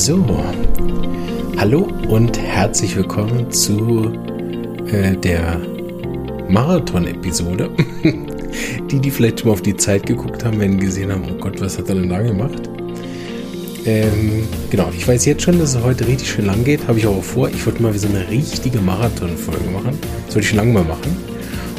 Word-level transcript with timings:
So, 0.00 0.24
hallo 1.58 1.86
und 2.08 2.38
herzlich 2.40 2.96
willkommen 2.96 3.50
zu 3.50 4.10
äh, 4.86 5.14
der 5.14 5.60
Marathon-Episode. 6.48 7.68
die, 8.90 8.98
die 8.98 9.10
vielleicht 9.10 9.40
schon 9.40 9.48
mal 9.48 9.52
auf 9.52 9.60
die 9.60 9.76
Zeit 9.76 10.06
geguckt 10.06 10.42
haben, 10.42 10.58
werden 10.58 10.80
gesehen 10.80 11.12
haben, 11.12 11.24
oh 11.30 11.34
Gott, 11.34 11.60
was 11.60 11.76
hat 11.76 11.90
er 11.90 11.96
denn 11.96 12.08
da 12.08 12.22
gemacht? 12.22 12.62
Ähm, 13.84 14.48
genau, 14.70 14.90
ich 14.96 15.06
weiß 15.06 15.26
jetzt 15.26 15.42
schon, 15.42 15.58
dass 15.58 15.74
es 15.74 15.82
heute 15.82 16.06
richtig 16.06 16.30
schön 16.30 16.46
lang 16.46 16.64
geht. 16.64 16.88
Habe 16.88 16.98
ich 16.98 17.06
auch 17.06 17.22
vor. 17.22 17.50
Ich 17.50 17.66
wollte 17.66 17.82
mal 17.82 17.92
so 17.92 18.08
eine 18.08 18.26
richtige 18.30 18.80
Marathon-Folge 18.80 19.68
machen. 19.68 19.98
Das 20.24 20.34
wollte 20.34 20.40
ich 20.40 20.48
schon 20.48 20.60
lange 20.60 20.72
mal 20.72 20.84
machen. 20.84 21.14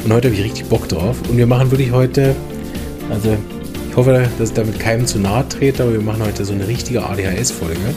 Und 0.04 0.12
heute 0.12 0.28
habe 0.28 0.36
ich 0.36 0.44
richtig 0.44 0.66
Bock 0.66 0.88
drauf. 0.88 1.16
Und 1.28 1.38
wir 1.38 1.48
machen 1.48 1.72
wirklich 1.72 1.90
heute, 1.90 2.36
also 3.10 3.36
ich 3.92 3.98
hoffe, 3.98 4.26
dass 4.38 4.48
ich 4.48 4.54
damit 4.54 4.80
keinem 4.80 5.06
zu 5.06 5.18
nahe 5.18 5.46
trete, 5.46 5.82
aber 5.82 5.92
wir 5.92 6.00
machen 6.00 6.24
heute 6.24 6.46
so 6.46 6.54
eine 6.54 6.66
richtige 6.66 7.04
ADHS-Folge. 7.04 7.94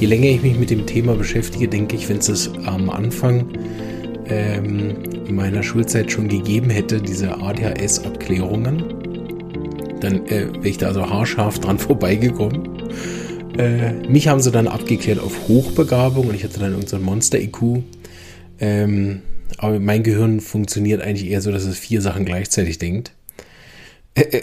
Je 0.00 0.08
länger 0.08 0.26
ich 0.26 0.42
mich 0.42 0.58
mit 0.58 0.70
dem 0.70 0.84
Thema 0.84 1.14
beschäftige, 1.14 1.68
denke 1.68 1.94
ich, 1.94 2.08
wenn 2.08 2.16
es 2.16 2.26
das 2.26 2.50
am 2.64 2.90
Anfang 2.90 3.46
ähm, 4.26 4.96
meiner 5.30 5.62
Schulzeit 5.62 6.10
schon 6.10 6.26
gegeben 6.26 6.70
hätte, 6.70 7.00
diese 7.00 7.40
ADHS-Abklärungen, 7.40 8.82
dann 10.00 10.26
äh, 10.26 10.52
wäre 10.54 10.68
ich 10.68 10.78
da 10.78 10.88
also 10.88 11.08
haarscharf 11.08 11.60
dran 11.60 11.78
vorbeigekommen. 11.78 12.90
Äh, 13.58 13.92
mich 14.08 14.26
haben 14.26 14.40
sie 14.40 14.50
dann 14.50 14.66
abgeklärt 14.66 15.20
auf 15.20 15.46
Hochbegabung 15.46 16.30
und 16.30 16.34
ich 16.34 16.42
hatte 16.42 16.58
dann 16.58 16.72
irgendein 16.72 17.02
Monster-IQ. 17.02 17.84
Ähm, 18.58 19.22
aber 19.58 19.78
mein 19.78 20.02
Gehirn 20.02 20.40
funktioniert 20.40 21.00
eigentlich 21.00 21.30
eher 21.30 21.42
so, 21.42 21.52
dass 21.52 21.62
es 21.62 21.78
vier 21.78 22.00
Sachen 22.02 22.24
gleichzeitig 22.24 22.78
denkt. 22.78 23.12
Äh, 24.16 24.22
äh 24.22 24.42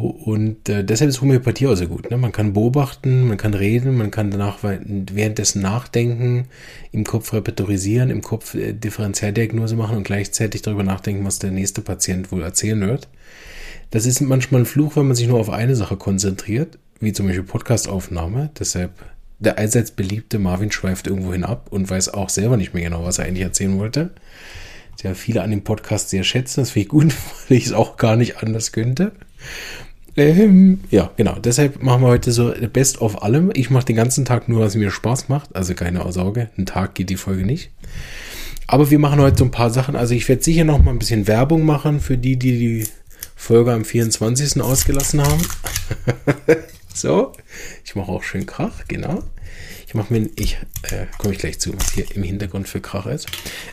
und 0.00 0.68
äh, 0.68 0.82
deshalb 0.82 1.08
ist 1.08 1.20
Homöopathie 1.20 1.68
auch 1.68 1.76
so 1.76 1.86
gut. 1.86 2.10
Ne? 2.10 2.16
Man 2.16 2.32
kann 2.32 2.52
beobachten, 2.52 3.28
man 3.28 3.36
kann 3.36 3.54
reden, 3.54 3.96
man 3.96 4.10
kann 4.10 4.32
danach 4.32 4.58
währenddessen 4.62 5.62
nachdenken, 5.62 6.48
im 6.90 7.04
Kopf 7.04 7.32
repertorisieren, 7.32 8.10
im 8.10 8.20
Kopf 8.20 8.56
äh, 8.56 8.72
Differentialdiagnose 8.72 9.76
machen 9.76 9.96
und 9.96 10.02
gleichzeitig 10.02 10.62
darüber 10.62 10.82
nachdenken, 10.82 11.24
was 11.24 11.38
der 11.38 11.52
nächste 11.52 11.80
Patient 11.80 12.32
wohl 12.32 12.42
erzählen 12.42 12.80
wird. 12.80 13.08
Das 13.92 14.04
ist 14.04 14.20
manchmal 14.20 14.62
ein 14.62 14.66
Fluch, 14.66 14.96
wenn 14.96 15.06
man 15.06 15.14
sich 15.14 15.28
nur 15.28 15.38
auf 15.38 15.50
eine 15.50 15.76
Sache 15.76 15.96
konzentriert, 15.96 16.76
wie 16.98 17.12
zum 17.12 17.26
Beispiel 17.26 17.44
Podcastaufnahme. 17.44 18.50
Deshalb 18.58 18.90
der 19.38 19.58
allseits 19.58 19.92
beliebte 19.92 20.40
Marvin 20.40 20.72
schweift 20.72 21.06
irgendwo 21.06 21.32
hinab 21.32 21.70
und 21.70 21.88
weiß 21.88 22.14
auch 22.14 22.30
selber 22.30 22.56
nicht 22.56 22.74
mehr 22.74 22.82
genau, 22.82 23.04
was 23.04 23.18
er 23.18 23.26
eigentlich 23.26 23.44
erzählen 23.44 23.78
wollte. 23.78 24.10
Sehr 25.00 25.14
viele 25.14 25.42
an 25.42 25.50
dem 25.50 25.62
Podcast 25.62 26.10
sehr 26.10 26.24
schätzen, 26.24 26.62
das 26.62 26.70
finde 26.70 26.84
ich 26.84 26.88
gut, 26.88 27.14
weil 27.48 27.58
ich 27.58 27.66
es 27.66 27.72
auch 27.72 27.96
gar 27.96 28.16
nicht 28.16 28.38
anders 28.38 28.72
könnte. 28.72 29.12
Ähm, 30.16 30.80
ja, 30.90 31.10
genau. 31.16 31.38
Deshalb 31.40 31.82
machen 31.82 32.02
wir 32.02 32.08
heute 32.08 32.30
so 32.30 32.52
Best 32.72 33.00
of 33.00 33.22
allem. 33.22 33.50
Ich 33.54 33.70
mache 33.70 33.86
den 33.86 33.96
ganzen 33.96 34.24
Tag 34.24 34.48
nur, 34.48 34.60
was 34.60 34.76
mir 34.76 34.90
Spaß 34.90 35.28
macht. 35.28 35.54
Also 35.56 35.74
keine 35.74 36.10
Sorge, 36.12 36.50
ein 36.56 36.66
Tag 36.66 36.94
geht 36.94 37.10
die 37.10 37.16
Folge 37.16 37.44
nicht. 37.44 37.70
Aber 38.66 38.90
wir 38.90 38.98
machen 38.98 39.20
heute 39.20 39.38
so 39.38 39.44
ein 39.44 39.50
paar 39.50 39.70
Sachen. 39.70 39.96
Also 39.96 40.14
ich 40.14 40.28
werde 40.28 40.42
sicher 40.42 40.64
noch 40.64 40.82
mal 40.82 40.92
ein 40.92 40.98
bisschen 40.98 41.26
Werbung 41.26 41.66
machen 41.66 42.00
für 42.00 42.16
die, 42.16 42.38
die 42.38 42.58
die 42.58 42.86
Folge 43.34 43.72
am 43.72 43.84
24. 43.84 44.62
ausgelassen 44.62 45.22
haben. 45.22 45.42
so, 46.94 47.32
ich 47.84 47.94
mache 47.94 48.10
auch 48.10 48.22
schön 48.22 48.46
Krach, 48.46 48.84
genau. 48.88 49.22
Ich 49.86 49.94
mache 49.94 50.12
mir, 50.12 50.28
ich 50.36 50.58
äh, 50.82 51.06
komme 51.18 51.34
ich 51.34 51.40
gleich 51.40 51.60
zu, 51.60 51.76
was 51.76 51.92
hier 51.92 52.06
im 52.14 52.22
Hintergrund 52.22 52.68
für 52.68 52.80
Krach 52.80 53.06
ist. 53.06 53.26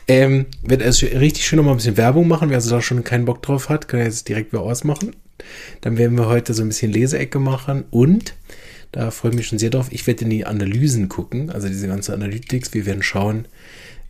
Ähm, 0.07 0.47
werde 0.61 0.85
also 0.85 1.05
richtig 1.05 1.45
schön 1.45 1.57
noch 1.57 1.63
mal 1.63 1.71
ein 1.71 1.77
bisschen 1.77 1.97
Werbung 1.97 2.27
machen. 2.27 2.49
Wer 2.49 2.57
also 2.57 2.69
da 2.69 2.81
schon 2.81 3.03
keinen 3.03 3.25
Bock 3.25 3.41
drauf 3.41 3.69
hat, 3.69 3.87
kann 3.87 4.01
jetzt 4.01 4.27
direkt 4.27 4.51
wieder 4.51 4.61
ausmachen. 4.61 5.15
Dann 5.81 5.97
werden 5.97 6.17
wir 6.17 6.27
heute 6.27 6.53
so 6.53 6.61
ein 6.61 6.69
bisschen 6.69 6.91
Leseecke 6.91 7.39
machen 7.39 7.85
und 7.91 8.33
da 8.91 9.09
freue 9.11 9.31
ich 9.31 9.37
mich 9.37 9.47
schon 9.47 9.59
sehr 9.59 9.69
drauf. 9.69 9.87
Ich 9.91 10.05
werde 10.05 10.25
in 10.25 10.29
die 10.29 10.45
Analysen 10.45 11.07
gucken, 11.07 11.49
also 11.49 11.67
diese 11.67 11.87
ganze 11.87 12.13
Analytics. 12.13 12.73
Wir 12.73 12.85
werden 12.85 13.03
schauen, 13.03 13.47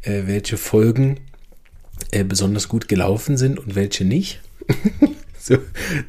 äh, 0.02 0.24
welche 0.26 0.58
Folgen 0.58 1.20
äh, 2.12 2.24
besonders 2.24 2.68
gut 2.68 2.88
gelaufen 2.88 3.38
sind 3.38 3.60
und 3.60 3.76
welche 3.76 4.06
nicht. 4.06 4.42
so, 5.40 5.58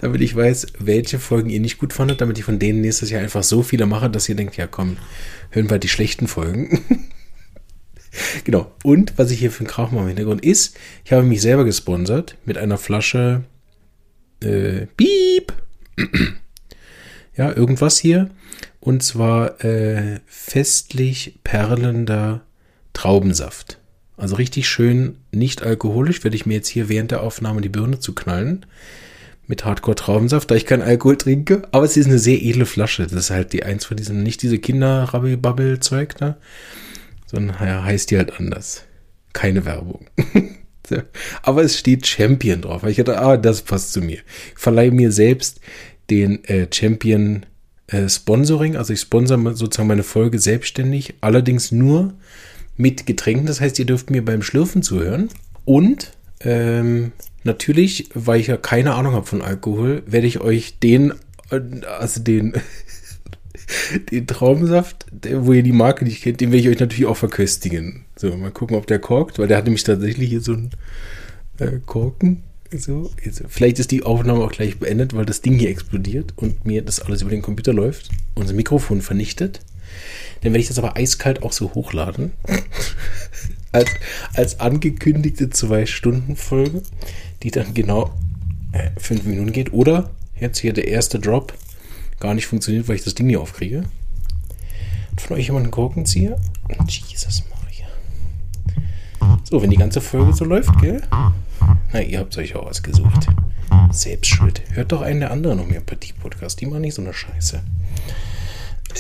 damit 0.01 0.23
ich 0.23 0.35
weiß, 0.35 0.69
welche 0.79 1.19
Folgen 1.19 1.51
ihr 1.51 1.61
nicht 1.61 1.79
gut 1.79 1.93
fandet, 1.93 2.23
damit 2.23 2.39
ich 2.39 2.45
von 2.45 2.59
denen 2.59 2.81
nächstes 2.81 3.11
Jahr 3.11 3.23
einfach 3.23 3.43
so 3.43 3.63
viele 3.63 3.85
mache, 3.85 4.09
dass 4.09 4.29
ihr 4.29 4.37
denkt, 4.37 4.57
ja 4.57 4.67
komm, 4.67 4.97
hören 5.51 5.69
wir 5.69 5.79
die 5.79 5.89
schlechten 5.89 6.27
Folgen. 6.27 6.81
genau. 8.45 8.73
Und 8.83 9.19
was 9.19 9.31
ich 9.31 9.39
hier 9.39 9.51
für 9.51 9.65
ein 9.65 9.69
Krach 9.69 9.91
mache 9.91 10.05
im 10.05 10.09
Hintergrund 10.09 10.45
ist, 10.45 10.79
ich 11.05 11.13
habe 11.13 11.25
mich 11.25 11.43
selber 11.43 11.65
gesponsert 11.65 12.39
mit 12.47 12.57
einer 12.57 12.79
Flasche 12.79 13.45
äh, 14.45 14.87
Piep. 14.97 15.53
ja, 17.37 17.53
irgendwas 17.55 17.99
hier. 17.99 18.31
Und 18.81 19.03
zwar 19.03 19.65
äh, 19.65 20.21
festlich 20.27 21.39
perlender 21.45 22.43
Traubensaft. 22.93 23.79
Also 24.17 24.37
richtig 24.37 24.69
schön 24.69 25.17
nicht 25.31 25.63
alkoholisch. 25.63 26.25
Werde 26.25 26.37
ich 26.37 26.47
mir 26.47 26.55
jetzt 26.55 26.69
hier 26.69 26.89
während 26.89 27.11
der 27.11 27.23
Aufnahme 27.23 27.61
die 27.61 27.69
Birne 27.69 27.99
zu 27.99 28.15
knallen. 28.15 28.67
Mit 29.47 29.65
Hardcore 29.65 29.97
Traubensaft, 29.97 30.51
da 30.51 30.55
ich 30.55 30.67
keinen 30.67 30.83
Alkohol 30.83 31.17
trinke. 31.17 31.63
Aber 31.73 31.85
es 31.85 31.97
ist 31.97 32.07
eine 32.07 32.19
sehr 32.19 32.43
edle 32.43 32.67
Flasche. 32.67 33.03
Das 33.03 33.13
ist 33.13 33.31
halt 33.31 33.53
die 33.53 33.65
eins 33.65 33.85
von 33.85 33.97
diesen, 33.97 34.23
nicht 34.23 34.43
diese 34.43 34.59
Kinder-Rabbel-Babbel-Zeug 34.59 36.17
da. 36.17 36.37
Sondern 37.27 37.57
ja, 37.61 37.83
heißt 37.83 38.11
die 38.11 38.19
halt 38.19 38.39
anders. 38.39 38.85
Keine 39.33 39.65
Werbung. 39.65 40.07
Aber 41.43 41.63
es 41.63 41.79
steht 41.79 42.07
Champion 42.07 42.63
drauf. 42.63 42.85
Ich 42.85 42.97
dachte, 42.97 43.19
ah, 43.19 43.37
das 43.37 43.63
passt 43.63 43.93
zu 43.93 44.01
mir. 44.01 44.19
Ich 44.55 44.59
verleihe 44.59 44.91
mir 44.91 45.13
selbst 45.13 45.61
den 46.11 46.45
äh, 46.45 46.67
Champion 46.73 47.47
äh, 47.87 48.09
Sponsoring. 48.09 48.77
Also 48.77 48.93
ich 48.93 49.01
sponsere 49.01 49.55
sozusagen 49.55 49.89
meine 49.89 50.03
Folge 50.03 50.39
selbstständig, 50.39 51.15
allerdings 51.21 51.73
nur 51.73 52.15
mit 52.77 53.07
Getränken. 53.07 53.47
Das 53.47 53.61
heißt, 53.61 53.79
ihr 53.79 53.87
dürft 53.87 54.11
mir 54.11 54.25
beim 54.25 54.43
Schlürfen 54.43 54.83
zuhören. 54.83 55.29
Und 55.65 56.13
ähm, 56.41 57.13
natürlich, 57.45 58.09
weil 58.15 58.41
ich 58.41 58.49
ja 58.49 58.57
keine 58.57 58.95
Ahnung 58.95 59.15
habe 59.15 59.27
von 59.27 59.43
Alkohol, 59.43 60.03
werde 60.07 60.27
ich 60.27 60.41
euch 60.41 60.79
den, 60.81 61.13
äh, 61.51 61.61
also 61.99 62.21
den 62.21 62.55
den 64.11 64.27
Traubensaft, 64.27 65.07
wo 65.37 65.53
ihr 65.53 65.63
die 65.63 65.73
Marke 65.73 66.05
nicht 66.05 66.23
kennt, 66.23 66.41
den 66.41 66.53
werde 66.53 66.61
ich 66.61 66.69
euch 66.69 66.81
natürlich 66.81 67.07
auch 67.07 67.17
verköstigen. 67.17 68.05
So, 68.17 68.37
mal 68.37 68.51
gucken, 68.51 68.77
ob 68.77 68.87
der 68.87 68.99
korkt, 68.99 69.39
weil 69.39 69.49
der 69.49 69.57
hatte 69.57 69.67
nämlich 69.67 69.85
tatsächlich 69.85 70.29
hier 70.29 70.41
so 70.41 70.53
einen 70.53 70.71
äh, 71.59 71.79
Korken. 71.85 72.43
So, 72.75 73.11
jetzt, 73.23 73.43
vielleicht 73.49 73.79
ist 73.79 73.91
die 73.91 74.03
Aufnahme 74.03 74.43
auch 74.43 74.53
gleich 74.53 74.79
beendet, 74.79 75.15
weil 75.15 75.27
das 75.27 75.43
Ding 75.43 75.59
hier 75.59 75.69
explodiert 75.69 76.33
und 76.37 76.65
mir 76.65 76.83
das 76.83 77.01
alles 77.01 77.21
über 77.21 77.31
den 77.31 77.43
Computer 77.43 77.73
läuft, 77.73 78.09
unser 78.35 78.55
Mikrofon 78.55 79.03
vernichtet. 79.03 79.61
Dann 80.41 80.53
werde 80.53 80.61
ich 80.61 80.69
das 80.69 80.79
aber 80.79 80.97
eiskalt 80.97 81.43
auch 81.43 81.53
so 81.53 81.75
hochladen. 81.75 82.33
als, 83.73 83.91
als 84.35 84.61
angekündigte 84.61 85.51
Zwei-Stunden-Folge, 85.51 86.83
die 87.43 87.51
dann 87.51 87.75
genau 87.75 88.15
äh, 88.73 88.89
fünf 88.99 89.25
Minuten 89.25 89.53
geht. 89.53 89.73
Oder 89.73 90.11
jetzt 90.41 90.59
hier 90.59 90.73
der 90.73 90.89
erste 90.89 91.19
Drop 91.19 91.53
gar 92.23 92.35
nicht 92.35 92.47
funktioniert, 92.47 92.89
weil 92.89 92.97
ich 92.97 93.05
das 93.05 93.15
Ding 93.15 93.27
nicht 93.27 93.37
aufkriege. 93.37 93.83
Hat 95.11 95.21
von 95.21 95.37
euch 95.37 95.47
jemand 95.47 95.65
einen 95.65 95.73
Korkenzieher? 95.73 96.39
Jesus 96.87 97.43
Maria. 97.51 97.89
So, 99.43 99.61
wenn 99.61 99.71
die 99.71 99.77
ganze 99.77 100.01
Folge 100.01 100.33
so 100.33 100.45
läuft, 100.45 100.79
gell? 100.81 101.03
Na, 101.93 102.01
ihr 102.01 102.21
habt 102.21 102.39
euch 102.39 102.55
auch 102.55 102.67
ausgesucht. 102.67 103.27
Selbst 103.91 104.29
schuld. 104.29 104.63
Hört 104.71 104.93
doch 104.93 105.03
einen 105.03 105.21
der 105.21 105.33
anderen 105.33 105.59
Homöopathie-Podcast. 105.61 106.61
Die 106.61 106.67
machen 106.67 106.83
nicht 106.83 106.95
so 106.95 107.03
eine 107.03 107.13
Scheiße. 107.13 107.61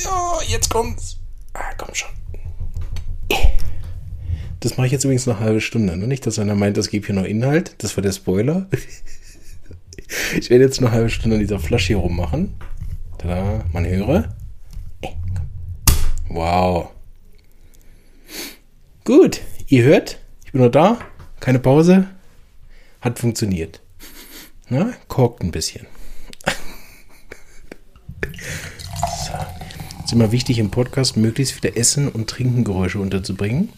Ja, 0.04 0.38
jetzt 0.48 0.68
kommt's. 0.68 1.18
Ah, 1.54 1.72
komm 1.78 1.94
schon. 1.94 2.10
Das 4.60 4.76
mache 4.76 4.86
ich 4.86 4.92
jetzt 4.92 5.04
übrigens 5.04 5.26
noch 5.26 5.36
eine 5.36 5.44
halbe 5.44 5.60
Stunde. 5.60 5.96
Ne? 5.96 6.06
Nicht, 6.08 6.26
dass 6.26 6.38
einer 6.38 6.54
meint, 6.56 6.76
es 6.76 6.90
gibt 6.90 7.06
hier 7.06 7.14
noch 7.14 7.24
Inhalt. 7.24 7.76
Das 7.78 7.96
war 7.96 8.02
der 8.02 8.12
Spoiler. 8.12 8.68
Ich 10.38 10.50
werde 10.50 10.64
jetzt 10.64 10.78
eine 10.78 10.90
halbe 10.90 11.08
Stunde 11.08 11.36
an 11.36 11.40
dieser 11.40 11.58
Flasche 11.58 11.88
hier 11.88 11.96
rummachen. 11.96 12.54
Tada, 13.22 13.64
man 13.72 13.86
höre. 13.86 14.34
Wow. 16.28 16.90
Gut, 19.04 19.40
ihr 19.68 19.84
hört, 19.84 20.18
ich 20.44 20.50
bin 20.50 20.60
noch 20.60 20.70
da. 20.70 20.98
Keine 21.38 21.60
Pause. 21.60 22.08
Hat 23.00 23.20
funktioniert. 23.20 23.80
Na, 24.68 24.92
korkt 25.06 25.42
ein 25.44 25.52
bisschen. 25.52 25.86
so. 29.26 29.32
Es 29.98 30.06
ist 30.06 30.12
immer 30.12 30.32
wichtig 30.32 30.58
im 30.58 30.72
Podcast, 30.72 31.16
möglichst 31.16 31.54
viele 31.54 31.76
Essen- 31.76 32.08
und 32.08 32.28
Trinkengeräusche 32.28 32.98
unterzubringen. 32.98 33.68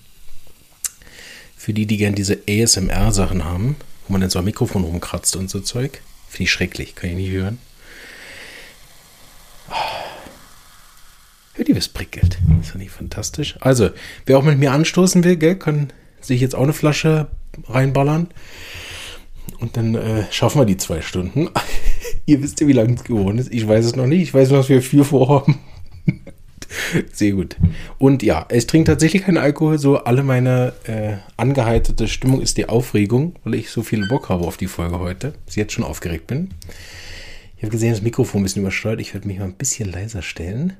Für 1.54 1.74
die, 1.74 1.84
die 1.84 1.98
gern 1.98 2.14
diese 2.14 2.38
ASMR-Sachen 2.48 3.44
haben, 3.44 3.76
wo 4.06 4.12
man 4.12 4.22
dann 4.22 4.30
so 4.30 4.38
am 4.38 4.46
Mikrofon 4.46 4.84
rumkratzt 4.84 5.36
und 5.36 5.50
so 5.50 5.60
Zeug. 5.60 6.00
Finde 6.28 6.44
ich 6.44 6.52
schrecklich, 6.52 6.94
kann 6.94 7.10
ich 7.10 7.16
nicht 7.16 7.30
hören. 7.30 7.58
Hört 11.54 11.68
ihr, 11.68 11.76
was 11.76 11.88
prickelt? 11.88 12.38
Ist 12.60 12.72
ja 12.72 12.78
nicht 12.78 12.90
fantastisch. 12.90 13.56
Also, 13.60 13.90
wer 14.26 14.38
auch 14.38 14.42
mit 14.42 14.58
mir 14.58 14.72
anstoßen 14.72 15.22
will, 15.22 15.36
gell, 15.36 15.56
kann 15.56 15.92
sich 16.20 16.40
jetzt 16.40 16.54
auch 16.54 16.62
eine 16.62 16.72
Flasche 16.72 17.28
reinballern. 17.68 18.28
Und 19.60 19.76
dann 19.76 19.94
äh, 19.94 20.24
schaffen 20.30 20.60
wir 20.60 20.66
die 20.66 20.76
zwei 20.76 21.00
Stunden. 21.00 21.48
ihr 22.26 22.42
wisst 22.42 22.60
ja, 22.60 22.66
wie 22.66 22.72
lange 22.72 22.94
es 22.94 23.04
geworden 23.04 23.38
ist. 23.38 23.52
Ich 23.52 23.66
weiß 23.66 23.84
es 23.84 23.96
noch 23.96 24.06
nicht. 24.06 24.22
Ich 24.22 24.34
weiß, 24.34 24.50
was 24.50 24.68
wir 24.68 24.82
viel 24.82 25.04
vorhaben. 25.04 25.60
Sehr 27.12 27.32
gut. 27.32 27.56
Und 27.98 28.22
ja, 28.22 28.46
ich 28.50 28.66
trinke 28.66 28.90
tatsächlich 28.90 29.22
keinen 29.22 29.38
Alkohol. 29.38 29.78
So 29.78 29.98
alle 29.98 30.22
meine 30.22 30.72
äh, 30.84 31.16
angeheiterte 31.36 32.08
Stimmung 32.08 32.40
ist 32.40 32.56
die 32.56 32.68
Aufregung, 32.68 33.36
weil 33.44 33.54
ich 33.54 33.70
so 33.70 33.82
viel 33.82 34.08
Bock 34.08 34.28
habe 34.28 34.44
auf 34.44 34.56
die 34.56 34.66
Folge 34.66 34.98
heute. 34.98 35.34
Ich 35.46 35.56
jetzt 35.56 35.72
schon 35.72 35.84
aufgeregt 35.84 36.26
bin. 36.26 36.50
Ich 37.56 37.62
habe 37.62 37.70
gesehen, 37.70 37.92
das 37.92 38.02
Mikrofon 38.02 38.40
ein 38.40 38.44
bisschen 38.44 38.62
übersteuert. 38.62 39.00
Ich 39.00 39.14
werde 39.14 39.26
mich 39.26 39.38
mal 39.38 39.44
ein 39.44 39.54
bisschen 39.54 39.90
leiser 39.90 40.22
stellen. 40.22 40.76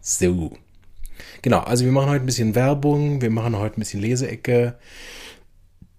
So. 0.00 0.56
Genau, 1.42 1.60
also 1.60 1.84
wir 1.84 1.92
machen 1.92 2.10
heute 2.10 2.24
ein 2.24 2.26
bisschen 2.26 2.54
Werbung. 2.54 3.20
Wir 3.20 3.30
machen 3.30 3.56
heute 3.56 3.76
ein 3.76 3.80
bisschen 3.80 4.00
Leseecke. 4.00 4.78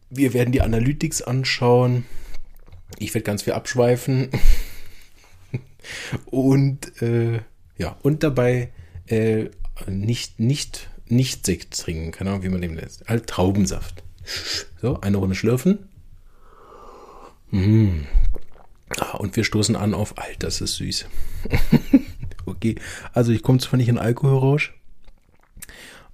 Wir 0.10 0.34
werden 0.34 0.52
die 0.52 0.62
Analytics 0.62 1.22
anschauen. 1.22 2.06
Ich 3.00 3.14
werde 3.14 3.26
ganz 3.26 3.44
viel 3.44 3.54
abschweifen. 3.54 4.30
und 6.26 7.02
äh, 7.02 7.42
ja, 7.78 7.98
und 8.02 8.24
dabei 8.24 8.72
äh, 9.08 9.50
nicht, 9.88 10.40
nicht, 10.40 10.90
nicht 11.08 11.46
Sekt 11.46 11.78
trinken, 11.80 12.12
keine 12.12 12.32
Ahnung, 12.32 12.44
wie 12.44 12.50
man 12.50 12.62
den 12.62 12.76
lässt. 12.76 13.08
Halt 13.08 13.28
Traubensaft. 13.28 14.04
So, 14.82 15.00
eine 15.02 15.18
Runde 15.18 15.36
schlürfen. 15.36 15.90
Mm. 17.52 18.02
Und 19.18 19.36
wir 19.36 19.44
stoßen 19.44 19.76
an 19.76 19.94
auf, 19.94 20.18
Alter, 20.18 20.48
das 20.48 20.62
ist 20.62 20.76
süß. 20.76 21.06
okay, 22.46 22.76
also 23.14 23.32
ich 23.32 23.42
komme 23.42 23.60
zwar 23.60 23.78
nicht 23.78 23.90
in 23.90 23.98
Alkoholrausch, 23.98 24.74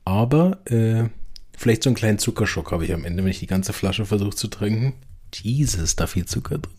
aber 0.06 0.60
äh, 0.66 1.10
vielleicht 1.56 1.84
so 1.84 1.90
einen 1.90 1.96
kleinen 1.96 2.20
Zuckerschock 2.20 2.72
habe 2.72 2.86
ich 2.86 2.94
am 2.94 3.06
Ende, 3.06 3.24
wenn 3.24 3.32
ich 3.32 3.40
die 3.40 3.48
ganze 3.48 3.74
Flasche 3.74 4.06
versuche 4.06 4.36
zu 4.36 4.48
trinken. 4.48 4.94
Jesus, 5.34 5.96
da 5.96 6.08
viel 6.08 6.26
Zucker 6.26 6.60
drin. 6.60 6.74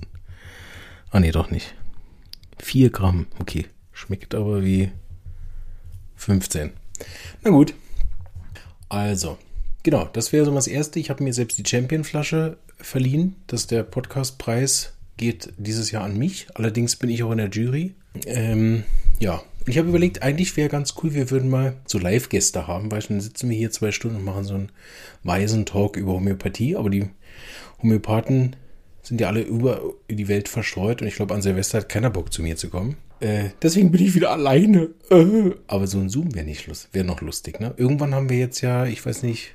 Ah, 1.11 1.21
nee, 1.21 1.31
doch 1.31 1.51
nicht. 1.51 1.75
4 2.59 2.91
Gramm, 2.91 3.27
okay. 3.39 3.67
Schmeckt 3.93 4.35
aber 4.35 4.63
wie 4.63 4.91
15. 6.17 6.73
Na 7.43 7.51
gut. 7.51 7.75
Also, 8.89 9.39
genau, 9.83 10.09
das 10.13 10.33
wäre 10.33 10.45
so 10.45 10.55
das 10.55 10.67
Erste. 10.67 10.99
Ich 10.99 11.11
habe 11.11 11.25
mir 11.25 11.33
selbst 11.33 11.59
die 11.59 11.67
Champion-Flasche 11.67 12.59
verliehen. 12.77 13.37
Das 13.47 13.63
ist 13.63 13.71
der 13.71 13.83
Podcastpreis 13.83 14.98
geht 15.19 15.53
dieses 15.59 15.91
Jahr 15.91 16.05
an 16.05 16.17
mich. 16.17 16.47
Allerdings 16.55 16.97
bin 16.97 17.11
ich 17.11 17.23
auch 17.23 17.33
in 17.33 17.39
der 17.39 17.51
Jury. 17.51 17.95
Ähm, 18.27 18.85
ja, 19.21 19.43
ich 19.67 19.77
habe 19.77 19.89
überlegt, 19.89 20.23
eigentlich 20.23 20.57
wäre 20.57 20.71
ganz 20.71 20.95
cool, 21.03 21.13
wir 21.13 21.31
würden 21.31 21.51
mal 21.51 21.77
so 21.87 21.99
Live-Gäste 21.99 22.67
haben, 22.67 22.91
weil 22.91 23.03
dann 23.03 23.21
sitzen 23.21 23.51
wir 23.51 23.57
hier 23.57 23.71
zwei 23.71 23.93
Stunden 23.93 24.17
und 24.17 24.25
machen 24.25 24.45
so 24.45 24.55
einen 24.55 24.73
weisen 25.25 25.67
Talk 25.67 25.97
über 25.97 26.13
Homöopathie. 26.13 26.77
Aber 26.77 26.89
die 26.89 27.11
Homöopathen 27.83 28.57
sind 29.03 29.21
ja 29.21 29.29
alle 29.29 29.43
über 29.43 29.83
die 30.11 30.29
Welt 30.29 30.49
verstreut 30.49 31.03
und 31.03 31.09
ich 31.09 31.17
glaube, 31.17 31.35
an 31.35 31.43
Silvester 31.43 31.79
hat 31.79 31.89
keiner 31.89 32.11
Bock 32.11 32.33
zu 32.33 32.43
mir 32.43 32.57
zu 32.57 32.69
kommen. 32.69 32.97
Äh, 33.21 33.51
deswegen 33.63 33.91
bin 33.91 34.05
ich 34.05 34.15
wieder 34.15 34.31
alleine. 34.31 34.91
Äh. 35.11 35.51
Aber 35.67 35.87
so 35.87 35.99
ein 35.99 36.09
Zoom 36.09 36.35
wäre 36.35 36.47
nicht 36.47 36.67
lust, 36.67 36.89
wäre 36.93 37.05
noch 37.05 37.21
lustig, 37.21 37.61
ne? 37.61 37.75
Irgendwann 37.77 38.15
haben 38.15 38.31
wir 38.31 38.39
jetzt 38.39 38.61
ja, 38.61 38.87
ich 38.87 39.05
weiß 39.05 39.23
nicht, 39.23 39.55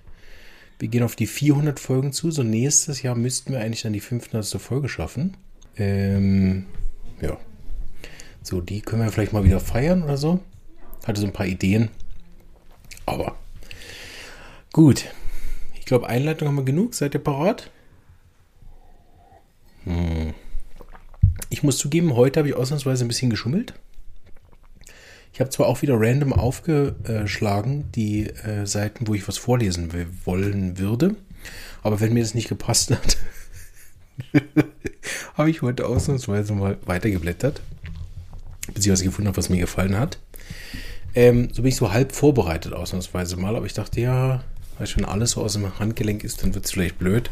wir 0.80 0.90
gehen 0.90 1.04
auf 1.04 1.16
die 1.16 1.28
400 1.28 1.80
Folgen 1.80 2.12
zu. 2.12 2.30
So 2.32 2.44
nächstes 2.44 3.02
Jahr 3.02 3.16
müssten 3.16 3.54
wir 3.54 3.62
eigentlich 3.62 3.84
dann 3.84 3.94
die 3.94 4.00
500. 4.00 4.46
Folge 4.62 4.90
schaffen. 4.90 5.38
Ähm, 5.78 6.66
ja. 7.22 7.38
So, 8.42 8.62
die 8.62 8.82
können 8.82 9.04
wir 9.04 9.12
vielleicht 9.12 9.34
mal 9.34 9.44
wieder 9.44 9.60
feiern 9.60 10.04
oder 10.04 10.18
so. 10.18 10.40
Hatte 11.06 11.22
so 11.22 11.28
ein 11.28 11.34
paar 11.34 11.46
Ideen. 11.46 11.90
Aber 13.06 13.36
gut. 14.72 15.06
Ich 15.76 15.86
glaube, 15.86 16.08
Einleitung 16.08 16.48
haben 16.48 16.56
wir 16.56 16.64
genug. 16.64 16.94
Seid 16.94 17.14
ihr 17.14 17.24
parat? 17.24 17.70
Hm. 19.86 20.34
Ich 21.50 21.64
muss 21.64 21.78
zugeben, 21.78 22.16
heute 22.16 22.40
habe 22.40 22.50
ich 22.50 22.56
ausnahmsweise 22.56 23.06
ein 23.06 23.08
bisschen 23.08 23.30
geschummelt. 23.30 23.74
Ich 25.34 25.40
habe 25.40 25.50
zwar 25.50 25.68
auch 25.68 25.82
wieder 25.82 25.96
random 25.98 26.32
aufgeschlagen, 26.32 27.92
die 27.92 28.28
äh, 28.28 28.66
Seiten, 28.68 29.08
wo 29.08 29.16
ich 29.16 29.28
was 29.28 29.40
vorlesen 29.40 29.92
wollen 30.26 30.78
würde, 30.78 31.16
aber 31.82 32.00
wenn 32.00 32.14
mir 32.14 32.22
das 32.22 32.36
nicht 32.36 32.50
gepasst 32.50 32.92
hat, 32.92 33.18
habe 35.36 35.50
ich 35.50 35.62
heute 35.62 35.86
ausnahmsweise 35.86 36.54
mal 36.54 36.78
weitergeblättert, 36.86 37.62
beziehungsweise 38.74 39.06
gefunden 39.06 39.28
habe, 39.28 39.38
was 39.38 39.50
mir 39.50 39.60
gefallen 39.60 39.98
hat. 39.98 40.20
Ähm, 41.16 41.50
so 41.52 41.62
bin 41.62 41.70
ich 41.70 41.76
so 41.76 41.92
halb 41.92 42.14
vorbereitet 42.14 42.74
ausnahmsweise 42.74 43.38
mal, 43.38 43.56
aber 43.56 43.66
ich 43.66 43.74
dachte, 43.74 44.02
ja, 44.02 44.44
weil 44.78 44.88
schon 44.88 45.06
alles 45.06 45.32
so 45.32 45.42
aus 45.42 45.54
dem 45.54 45.80
Handgelenk 45.80 46.24
ist, 46.24 46.42
dann 46.44 46.56
wird 46.56 46.66
es 46.66 46.72
vielleicht 46.72 46.98
blöd. 46.98 47.30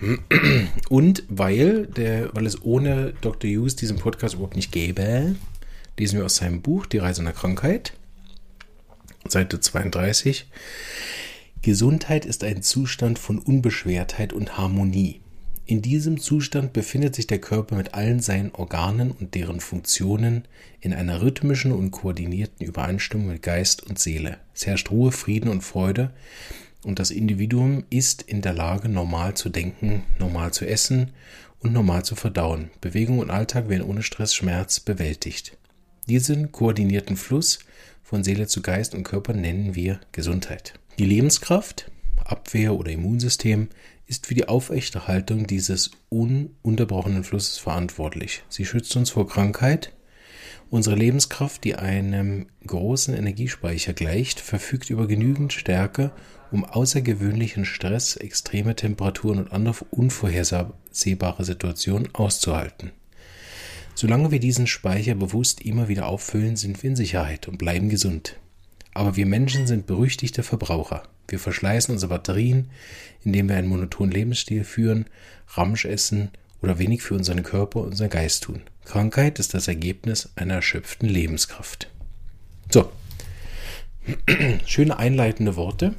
Und 0.88 1.24
weil, 1.28 1.86
der, 1.86 2.34
weil 2.34 2.46
es 2.46 2.62
ohne 2.62 3.14
Dr. 3.20 3.50
Hughes 3.50 3.76
diesen 3.76 3.98
Podcast 3.98 4.34
überhaupt 4.34 4.56
nicht 4.56 4.72
gäbe, 4.72 5.34
lesen 5.98 6.18
wir 6.18 6.24
aus 6.24 6.36
seinem 6.36 6.62
Buch 6.62 6.86
Die 6.86 6.98
Reise 6.98 7.20
einer 7.20 7.32
Krankheit, 7.32 7.92
Seite 9.26 9.60
32. 9.60 10.46
Gesundheit 11.62 12.24
ist 12.24 12.44
ein 12.44 12.62
Zustand 12.62 13.18
von 13.18 13.38
Unbeschwertheit 13.38 14.32
und 14.32 14.56
Harmonie. 14.56 15.20
In 15.68 15.82
diesem 15.82 16.18
Zustand 16.18 16.72
befindet 16.72 17.14
sich 17.14 17.26
der 17.26 17.42
Körper 17.42 17.76
mit 17.76 17.92
allen 17.92 18.20
seinen 18.20 18.52
Organen 18.54 19.10
und 19.10 19.34
deren 19.34 19.60
Funktionen 19.60 20.48
in 20.80 20.94
einer 20.94 21.20
rhythmischen 21.20 21.72
und 21.72 21.90
koordinierten 21.90 22.66
Übereinstimmung 22.66 23.26
mit 23.26 23.42
Geist 23.42 23.82
und 23.82 23.98
Seele. 23.98 24.38
Es 24.54 24.66
herrscht 24.66 24.90
Ruhe, 24.90 25.12
Frieden 25.12 25.50
und 25.50 25.60
Freude 25.60 26.10
und 26.84 26.98
das 26.98 27.10
Individuum 27.10 27.84
ist 27.90 28.22
in 28.22 28.40
der 28.40 28.54
Lage, 28.54 28.88
normal 28.88 29.34
zu 29.34 29.50
denken, 29.50 30.04
normal 30.18 30.54
zu 30.54 30.66
essen 30.66 31.10
und 31.60 31.74
normal 31.74 32.02
zu 32.02 32.16
verdauen. 32.16 32.70
Bewegung 32.80 33.18
und 33.18 33.30
Alltag 33.30 33.68
werden 33.68 33.86
ohne 33.86 34.02
Stress, 34.02 34.34
Schmerz 34.34 34.80
bewältigt. 34.80 35.58
Diesen 36.06 36.50
koordinierten 36.50 37.18
Fluss 37.18 37.58
von 38.02 38.24
Seele 38.24 38.46
zu 38.46 38.62
Geist 38.62 38.94
und 38.94 39.04
Körper 39.04 39.34
nennen 39.34 39.74
wir 39.74 40.00
Gesundheit. 40.12 40.72
Die 40.98 41.04
Lebenskraft, 41.04 41.90
Abwehr 42.24 42.74
oder 42.74 42.90
Immunsystem 42.90 43.68
ist 44.08 44.26
für 44.26 44.34
die 44.34 44.48
Aufrechterhaltung 44.48 45.46
dieses 45.46 45.90
ununterbrochenen 46.08 47.24
Flusses 47.24 47.58
verantwortlich. 47.58 48.42
Sie 48.48 48.64
schützt 48.64 48.96
uns 48.96 49.10
vor 49.10 49.28
Krankheit. 49.28 49.92
Unsere 50.70 50.96
Lebenskraft, 50.96 51.62
die 51.64 51.76
einem 51.76 52.46
großen 52.66 53.14
Energiespeicher 53.14 53.92
gleicht, 53.92 54.40
verfügt 54.40 54.90
über 54.90 55.06
genügend 55.06 55.52
Stärke, 55.52 56.10
um 56.50 56.64
außergewöhnlichen 56.64 57.66
Stress, 57.66 58.16
extreme 58.16 58.74
Temperaturen 58.74 59.38
und 59.38 59.52
andere 59.52 59.84
unvorhersehbare 59.90 61.44
Situationen 61.44 62.14
auszuhalten. 62.14 62.92
Solange 63.94 64.30
wir 64.30 64.40
diesen 64.40 64.66
Speicher 64.66 65.14
bewusst 65.16 65.60
immer 65.60 65.88
wieder 65.88 66.06
auffüllen, 66.06 66.56
sind 66.56 66.82
wir 66.82 66.90
in 66.90 66.96
Sicherheit 66.96 67.46
und 67.46 67.58
bleiben 67.58 67.90
gesund. 67.90 68.36
Aber 68.94 69.16
wir 69.16 69.26
Menschen 69.26 69.66
sind 69.66 69.86
berüchtigte 69.86 70.42
Verbraucher. 70.42 71.02
Wir 71.28 71.38
verschleißen 71.38 71.92
unsere 71.92 72.10
Batterien, 72.10 72.70
indem 73.24 73.48
wir 73.48 73.56
einen 73.56 73.68
monotonen 73.68 74.12
Lebensstil 74.12 74.64
führen, 74.64 75.06
Ramsch 75.48 75.84
essen 75.84 76.30
oder 76.62 76.78
wenig 76.78 77.02
für 77.02 77.14
unseren 77.14 77.42
Körper 77.42 77.80
und 77.80 77.88
unseren 77.88 78.10
Geist 78.10 78.44
tun. 78.44 78.62
Krankheit 78.84 79.38
ist 79.38 79.54
das 79.54 79.68
Ergebnis 79.68 80.30
einer 80.36 80.54
erschöpften 80.54 81.08
Lebenskraft. 81.08 81.90
So, 82.70 82.90
schöne 84.66 84.98
einleitende 84.98 85.56
Worte. 85.56 85.94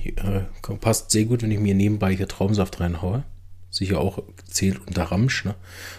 Hier, 0.00 0.18
äh, 0.18 0.74
passt 0.80 1.10
sehr 1.10 1.24
gut, 1.24 1.42
wenn 1.42 1.50
ich 1.50 1.60
mir 1.60 1.74
nebenbei 1.74 2.14
hier 2.14 2.28
Traumsaft 2.28 2.80
reinhaue. 2.80 3.24
Sicher 3.70 4.00
auch 4.00 4.22
zählt 4.48 4.80
unter 4.86 5.04
Ramsch. 5.04 5.44
Ne? 5.44 5.54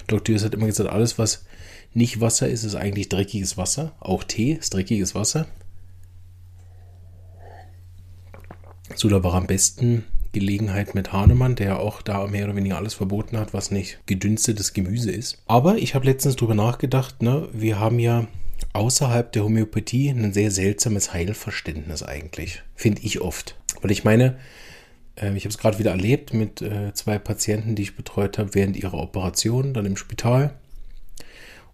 Dr. 0.08 0.36
Hughes 0.36 0.44
hat 0.44 0.54
immer 0.54 0.66
gesagt, 0.68 0.90
alles, 0.90 1.18
was 1.18 1.46
nicht 1.94 2.20
Wasser 2.20 2.50
ist, 2.50 2.64
ist 2.64 2.76
eigentlich 2.76 3.10
dreckiges 3.10 3.58
Wasser. 3.58 3.94
Auch 4.00 4.24
Tee 4.24 4.54
ist 4.54 4.74
dreckiges 4.74 5.16
Wasser. 5.16 5.48
So, 8.96 9.10
da 9.10 9.24
war 9.24 9.34
am 9.34 9.48
besten 9.48 10.04
Gelegenheit 10.32 10.96
mit 10.96 11.12
Hahnemann, 11.12 11.56
der 11.56 11.80
auch 11.80 12.02
da 12.02 12.26
mehr 12.28 12.46
oder 12.46 12.56
weniger 12.56 12.78
alles 12.78 12.94
verboten 12.94 13.38
hat, 13.38 13.54
was 13.54 13.72
nicht 13.72 14.00
gedünstetes 14.06 14.74
Gemüse 14.74 15.12
ist. 15.12 15.42
Aber 15.48 15.78
ich 15.78 15.94
habe 15.96 16.06
letztens 16.06 16.36
drüber 16.36 16.56
nachgedacht, 16.56 17.22
ne, 17.22 17.50
wir 17.52 17.80
haben 17.80 18.00
ja 18.00 18.28
außerhalb 18.74 19.32
der 19.32 19.44
Homöopathie 19.44 20.10
ein 20.10 20.34
sehr 20.34 20.52
seltsames 20.52 21.14
Heilverständnis 21.14 22.04
eigentlich. 22.04 22.64
Finde 22.76 23.02
ich 23.04 23.20
oft. 23.22 23.58
Weil 23.82 23.92
ich 23.92 24.04
meine, 24.04 24.38
äh, 25.16 25.36
ich 25.36 25.44
habe 25.44 25.50
es 25.50 25.58
gerade 25.58 25.80
wieder 25.80 25.92
erlebt 25.92 26.34
mit 26.34 26.62
äh, 26.62 26.94
zwei 26.94 27.20
Patienten, 27.20 27.76
die 27.76 27.84
ich 27.84 27.96
betreut 27.96 28.38
habe 28.38 28.56
während 28.56 28.78
ihrer 28.78 28.98
Operation, 28.98 29.74
dann 29.74 29.86
im 29.86 29.98
Spital. 29.98 30.54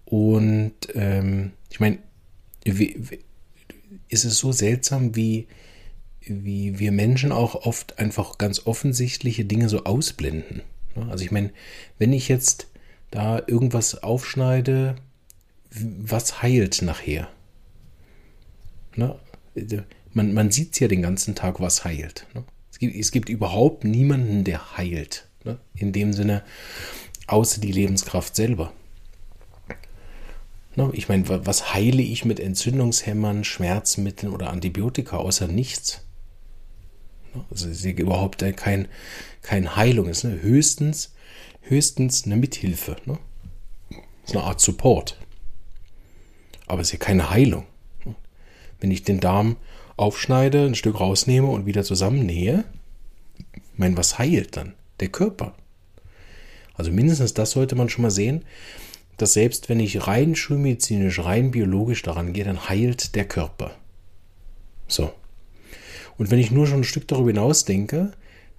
Und 0.05 0.74
ähm, 0.95 1.51
ich 1.69 1.79
meine, 1.79 2.00
ist 4.09 4.25
es 4.25 4.38
so 4.38 4.51
seltsam, 4.51 5.15
wie 5.15 5.47
wie 6.29 6.79
wir 6.79 6.91
Menschen 6.91 7.31
auch 7.31 7.55
oft 7.55 8.00
einfach 8.00 8.38
ganz 8.38 8.65
offensichtliche 8.65 9.46
Dinge 9.46 9.69
so 9.69 9.84
ausblenden. 9.84 10.62
Also 11.10 11.24
ich 11.24 11.31
meine, 11.31 11.51
wenn 12.00 12.13
ich 12.13 12.27
jetzt 12.27 12.67
da 13.12 13.41
irgendwas 13.46 14.01
aufschneide, 14.03 14.96
was 15.69 16.41
heilt 16.41 16.81
nachher? 16.81 17.29
Man, 20.13 20.34
man 20.34 20.51
sieht 20.51 20.79
ja 20.79 20.88
den 20.88 21.03
ganzen 21.03 21.36
Tag, 21.36 21.60
was 21.60 21.86
heilt. 21.86 22.25
Es 22.72 22.79
gibt, 22.79 22.96
es 22.96 23.12
gibt 23.12 23.29
überhaupt 23.29 23.84
niemanden, 23.84 24.43
der 24.43 24.77
heilt. 24.77 25.27
In 25.75 25.93
dem 25.93 26.13
Sinne, 26.13 26.43
außer 27.27 27.62
die 27.62 27.72
Lebenskraft 27.72 28.36
selber. 28.36 28.74
Ne? 30.75 30.89
Ich 30.93 31.10
meine, 31.10 31.46
was 31.46 31.74
heile 31.74 32.01
ich 32.01 32.25
mit 32.25 32.39
Entzündungshämmern, 32.39 33.43
Schmerzmitteln 33.43 34.34
oder 34.34 34.50
Antibiotika 34.50 35.17
außer 35.17 35.48
nichts? 35.48 36.06
Also 37.50 37.70
es 37.70 37.84
ist 37.84 38.00
überhaupt 38.00 38.44
kein, 38.56 38.88
kein 39.41 39.75
Heilung. 39.75 40.08
Es 40.08 40.20
ist 40.20 40.24
ne? 40.25 40.41
höchstens, 40.41 41.13
höchstens 41.62 42.25
eine 42.25 42.38
Mithilfe. 42.38 42.98
Ne? 43.06 43.17
Eine 44.29 44.44
Art 44.44 44.62
Support. 44.62 45.17
Aber 46.65 46.82
es 46.82 46.88
ist 46.88 46.94
ja 46.94 47.00
keine 47.00 47.29
Heilung. 47.29 47.65
Ne? 48.06 48.15
Wenn 48.79 48.91
ich 48.91 49.03
den 49.03 49.20
Darm 49.20 49.58
aufschneide, 49.96 50.65
ein 50.65 50.75
Stück 50.75 51.00
rausnehme 51.00 51.48
und 51.48 51.65
wieder 51.65 51.84
zusammennähe, 51.84 52.65
ich 53.53 53.62
meine, 53.77 53.98
was 53.98 54.17
heilt 54.17 54.58
dann? 54.58 54.74
Der 55.00 55.10
Körper. 55.10 55.56
Also 56.74 56.91
mindestens 56.91 57.34
das 57.34 57.51
sollte 57.51 57.75
man 57.75 57.89
schon 57.89 58.03
mal 58.03 58.12
sehen 58.12 58.44
dass 59.17 59.34
selbst 59.34 59.67
wenn 59.67 59.79
ich 59.79 60.08
rein 60.08 60.36
schulmedizinisch, 60.36 61.20
rein 61.20 61.51
biologisch 61.51 62.03
daran 62.03 62.34
gehe, 62.34 62.46
dann 62.46 62.70
heilt 62.70 63.15
der 63.15 63.25
Körper. 63.27 63.72
So. 64.88 65.12
Und 66.17 66.31
wenn 66.31 66.39
ich 66.39 66.51
nur 66.51 66.67
schon 66.67 66.81
ein 66.81 66.86
Stück 66.86 67.07
darüber 67.07 67.29
hinaus 67.29 67.65
denke, 67.65 68.12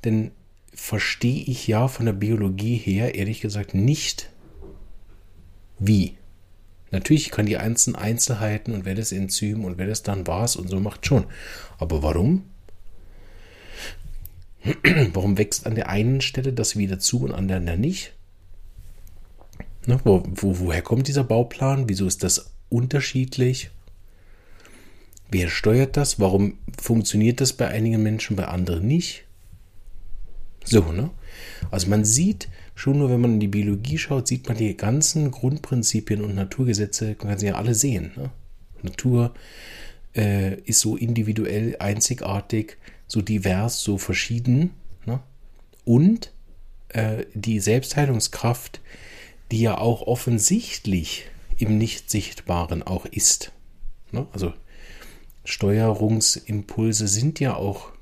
dann 0.03 0.31
verstehe 0.73 1.43
ich 1.45 1.67
ja 1.67 1.89
von 1.89 2.07
der 2.07 2.13
Biologie 2.13 2.77
her, 2.77 3.15
ehrlich 3.15 3.41
gesagt, 3.41 3.75
nicht, 3.75 4.31
wie. 5.79 6.17
Natürlich 6.91 7.31
kann 7.31 7.47
die 7.47 7.57
einzelnen 7.57 7.97
Einzelheiten 7.97 8.73
und 8.73 8.85
wer 8.85 8.95
das 8.95 9.13
Enzym 9.13 9.65
und 9.65 9.77
wer 9.77 9.87
das 9.87 10.03
dann 10.03 10.27
war 10.27 10.49
und 10.57 10.69
so 10.69 10.81
macht 10.81 11.05
schon. 11.05 11.27
Aber 11.79 12.03
warum? 12.03 12.45
Warum 15.13 15.39
wächst 15.39 15.67
an 15.67 15.77
der 15.77 15.89
einen 15.89 16.21
Stelle 16.21 16.53
das 16.53 16.77
wieder 16.77 16.99
zu 16.99 17.21
und 17.21 17.33
an 17.33 17.47
der 17.47 17.59
anderen 17.59 17.81
nicht? 17.81 18.13
Ne? 19.87 20.01
Wo, 20.05 20.25
wo, 20.27 20.59
woher 20.59 20.83
kommt 20.83 21.07
dieser 21.07 21.25
Bauplan? 21.25 21.89
Wieso 21.89 22.07
ist 22.07 22.25
das 22.25 22.53
unterschiedlich? 22.69 23.71
Wer 25.31 25.49
steuert 25.49 25.97
das? 25.97 26.19
Warum 26.19 26.59
funktioniert 26.81 27.41
das 27.41 27.53
bei 27.53 27.69
einigen 27.69 28.03
Menschen, 28.03 28.37
bei 28.37 28.47
anderen 28.47 28.87
nicht? 28.87 29.25
So, 30.65 30.93
ne? 30.93 31.11
Also 31.71 31.89
man 31.89 32.05
sieht 32.05 32.49
schon 32.75 32.99
nur, 32.99 33.11
wenn 33.11 33.21
man 33.21 33.35
in 33.35 33.41
die 33.41 33.49
Biologie 33.49 33.99
schaut, 33.99 34.29
sieht 34.29 34.49
man 34.49 34.57
die 34.57 34.77
ganzen 34.77 35.31
Grundprinzipien 35.31 36.23
und 36.23 36.35
Naturgesetze, 36.35 37.17
man 37.19 37.29
kann 37.29 37.39
sie 37.39 37.47
ja 37.47 37.55
alle 37.55 37.75
sehen. 37.75 38.13
Ne? 38.17 38.31
Natur 38.83 39.35
äh, 40.17 40.55
ist 40.63 40.81
so 40.81 40.97
individuell, 40.97 41.77
einzigartig, 41.79 42.77
so 43.07 43.23
divers, 43.23 43.83
so 43.83 43.99
verschieden. 43.99 44.71
Ne? 45.07 45.21
Und 45.85 46.33
äh, 46.91 47.25
die 47.35 47.61
Selbstheilungskraft 47.61 48.81
die 49.51 49.61
ja 49.61 49.79
auch 49.79 50.03
offensichtlich 50.03 51.27
im 51.57 51.79
Nicht-Sichtbaren 51.79 52.83
auch 52.83 53.07
ist. 53.07 53.53
Ne? 54.13 54.27
Also 54.33 54.53
Steuerungsimpulse 55.49 57.09
sind 57.09 57.41
ja 57.41 57.55
auch 57.55 57.93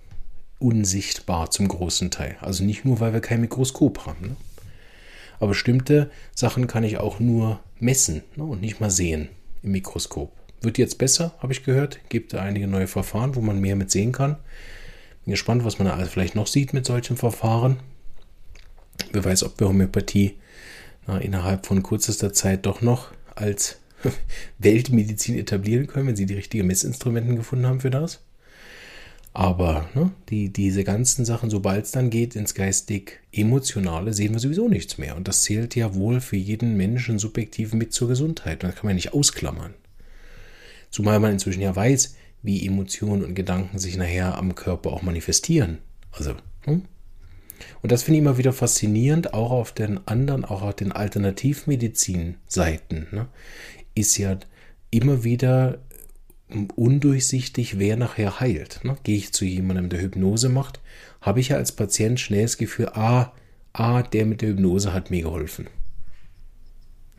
unsichtbar 0.59 1.49
zum 1.53 1.69
großen 1.69 2.11
Teil. 2.11 2.37
Also 2.41 2.65
nicht 2.65 2.85
nur, 2.85 2.99
weil 2.99 3.13
wir 3.13 3.21
kein 3.21 3.41
Mikroskop 3.41 4.05
haben. 4.05 4.31
Ne? 4.31 4.37
Aber 5.39 5.51
bestimmte 5.51 6.11
Sachen 6.35 6.67
kann 6.67 6.83
ich 6.83 6.99
auch 6.99 7.21
nur 7.21 7.61
messen 7.79 8.25
ne? 8.35 8.43
und 8.43 8.61
nicht 8.61 8.81
mal 8.81 8.91
sehen 8.91 9.29
im 9.63 9.71
Mikroskop. 9.71 10.33
Wird 10.61 10.77
jetzt 10.77 10.99
besser, 10.99 11.35
habe 11.39 11.53
ich 11.53 11.63
gehört. 11.63 12.01
Gibt 12.09 12.35
einige 12.35 12.67
neue 12.67 12.89
Verfahren, 12.89 13.37
wo 13.37 13.41
man 13.41 13.61
mehr 13.61 13.77
mit 13.77 13.93
sehen 13.93 14.11
kann. 14.11 14.39
Bin 15.25 15.31
gespannt, 15.31 15.65
was 15.65 15.79
man 15.79 15.87
da 15.87 16.05
vielleicht 16.05 16.35
noch 16.35 16.49
sieht 16.49 16.73
mit 16.73 16.85
solchen 16.85 17.17
Verfahren. 17.17 17.79
Wer 19.13 19.25
weiß, 19.25 19.45
ob 19.45 19.61
wir 19.61 19.69
Homöopathie 19.69 20.35
na, 21.07 21.19
innerhalb 21.19 21.65
von 21.65 21.85
kürzester 21.85 22.33
Zeit 22.33 22.67
doch 22.67 22.83
noch 22.83 23.13
als 23.37 23.79
Weltmedizin 24.59 25.39
etablieren 25.39 25.87
können, 25.87 26.09
wenn 26.09 26.17
sie 26.17 26.27
die 26.27 26.35
richtigen 26.35 26.67
Messinstrumenten 26.67 27.37
gefunden 27.37 27.67
haben 27.67 27.81
für 27.81 27.91
das. 27.91 28.21
Aber 29.33 29.89
ne, 29.95 30.11
die, 30.31 30.51
diese 30.51 30.83
ganzen 30.83 31.27
Sachen, 31.27 31.51
sobald 31.51 31.85
es 31.85 31.91
dann 31.91 32.09
geht 32.09 32.37
ins 32.37 32.55
geistig-emotionale, 32.55 34.15
sehen 34.15 34.33
wir 34.33 34.39
sowieso 34.39 34.67
nichts 34.67 34.97
mehr. 34.97 35.15
Und 35.15 35.29
das 35.29 35.43
zählt 35.43 35.77
ja 35.77 35.95
wohl 35.95 36.23
für 36.23 36.37
jeden 36.37 36.79
Menschen 36.79 37.19
subjektiv 37.19 37.75
mit 37.75 37.93
zur 37.93 38.09
Gesundheit. 38.09 38.63
Das 38.63 38.75
kann 38.75 38.87
man 38.87 38.95
nicht 38.95 39.13
ausklammern. 39.13 39.75
Zumal 40.91 41.21
man 41.21 41.33
inzwischen 41.33 41.61
ja 41.61 41.77
weiß, 41.77 42.17
wie 42.43 42.65
Emotionen 42.65 43.25
und 43.25 43.35
Gedanken 43.35 43.79
sich 43.79 43.99
nachher 43.99 44.39
am 44.39 44.55
Körper 44.55 44.95
auch 44.95 45.03
manifestieren. 45.03 45.81
Also, 46.13 46.35
hm? 46.63 46.85
Und 47.83 47.93
das 47.93 48.05
finde 48.05 48.17
ich 48.17 48.23
immer 48.23 48.39
wieder 48.39 48.55
faszinierend, 48.55 49.35
auch 49.35 49.51
auf 49.51 49.73
den 49.73 50.01
anderen, 50.07 50.47
auch 50.47 50.63
auf 50.63 50.77
den 50.77 50.93
Alternativmedizin-Seiten, 50.93 53.09
ne, 53.11 53.29
ist 53.97 54.17
ja 54.19 54.39
immer 54.91 55.25
wieder 55.25 55.81
undurchsichtig, 56.77 57.81
wer 57.81 57.97
nachher 57.97 58.39
heilt. 58.39 58.81
Ne? 58.85 58.97
Gehe 59.03 59.17
ich 59.17 59.33
zu 59.33 59.45
jemandem, 59.45 59.89
der 59.89 60.01
Hypnose 60.01 60.49
macht, 60.49 60.81
habe 61.21 61.41
ich 61.41 61.49
ja 61.49 61.57
als 61.57 61.73
Patient 61.73 62.21
schnell 62.21 62.43
das 62.43 62.57
Gefühl, 62.57 62.91
ah, 62.95 63.33
ah, 63.73 64.03
der 64.03 64.27
mit 64.27 64.43
der 64.43 64.51
Hypnose 64.51 64.93
hat 64.93 65.11
mir 65.11 65.23
geholfen. 65.23 65.67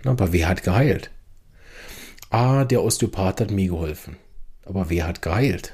Aber 0.05 0.31
wer 0.31 0.47
hat 0.47 0.63
geheilt? 0.63 1.11
Ah, 2.29 2.63
der 2.63 2.83
Osteopath 2.83 3.41
hat 3.41 3.51
mir 3.51 3.67
geholfen. 3.67 4.15
Aber 4.63 4.89
wer 4.89 5.07
hat 5.07 5.21
geheilt? 5.21 5.73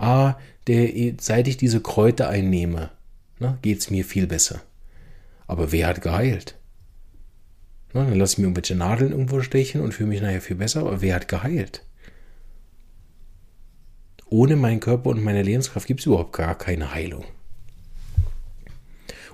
ah, 0.00 0.36
der, 0.66 1.14
seit 1.20 1.46
ich 1.46 1.56
diese 1.56 1.80
Kräuter 1.80 2.28
einnehme, 2.28 2.90
geht 3.62 3.78
es 3.78 3.90
mir 3.90 4.04
viel 4.04 4.26
besser. 4.26 4.62
Aber 5.46 5.72
wer 5.72 5.88
hat 5.88 6.02
geheilt? 6.02 6.56
Na, 7.92 8.04
dann 8.04 8.18
lasse 8.18 8.34
ich 8.34 8.38
mir 8.38 8.44
irgendwelche 8.44 8.76
Nadeln 8.76 9.12
irgendwo 9.12 9.40
stechen 9.40 9.80
und 9.80 9.92
fühle 9.92 10.10
mich 10.10 10.22
nachher 10.22 10.40
viel 10.40 10.56
besser, 10.56 10.80
aber 10.80 11.00
wer 11.00 11.16
hat 11.16 11.28
geheilt? 11.28 11.84
Ohne 14.28 14.54
meinen 14.54 14.80
Körper 14.80 15.10
und 15.10 15.24
meine 15.24 15.42
Lebenskraft 15.42 15.88
gibt 15.88 16.00
es 16.00 16.06
überhaupt 16.06 16.32
gar 16.32 16.56
keine 16.56 16.94
Heilung. 16.94 17.24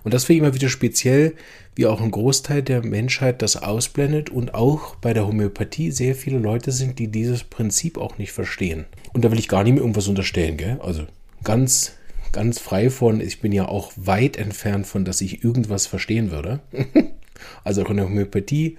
Und 0.03 0.15
das 0.15 0.25
finde 0.25 0.37
ich 0.37 0.47
immer 0.47 0.55
wieder 0.55 0.69
speziell, 0.69 1.35
wie 1.75 1.85
auch 1.87 2.01
ein 2.01 2.13
Großteil 2.13 2.63
der 2.63 2.83
Menschheit 2.83 3.43
das 3.43 3.57
ausblendet 3.57 4.31
und 4.31 4.55
auch 4.55 4.95
bei 4.95 5.13
der 5.13 5.27
Homöopathie 5.27 5.91
sehr 5.91 6.15
viele 6.15 6.39
Leute 6.39 6.73
sind, 6.73 6.99
die 6.99 7.09
dieses 7.09 7.45
Prinzip 7.45 7.99
auch 7.99 8.17
nicht 8.17 8.33
verstehen. 8.33 8.87
Und 9.13 9.25
da 9.25 9.31
will 9.31 9.39
ich 9.39 9.49
gar 9.49 9.65
nicht 9.65 9.73
mehr 9.73 9.83
irgendwas 9.83 10.09
unterstellen, 10.09 10.57
gell? 10.57 10.79
Also 10.81 11.07
ganz, 11.43 11.93
ganz 12.33 12.61
frei 12.61 12.89
von, 12.89 13.21
ich 13.21 13.41
bin 13.41 13.53
ja 13.53 13.67
auch 13.67 13.93
weit 13.97 14.39
entfernt 14.39 14.87
von, 14.87 15.05
dass 15.05 15.21
ich 15.21 15.45
irgendwas 15.45 15.87
verstehen 15.87 16.31
würde. 16.31 16.61
also 17.65 17.85
in 17.85 17.97
der 17.97 18.07
Homöopathie 18.07 18.77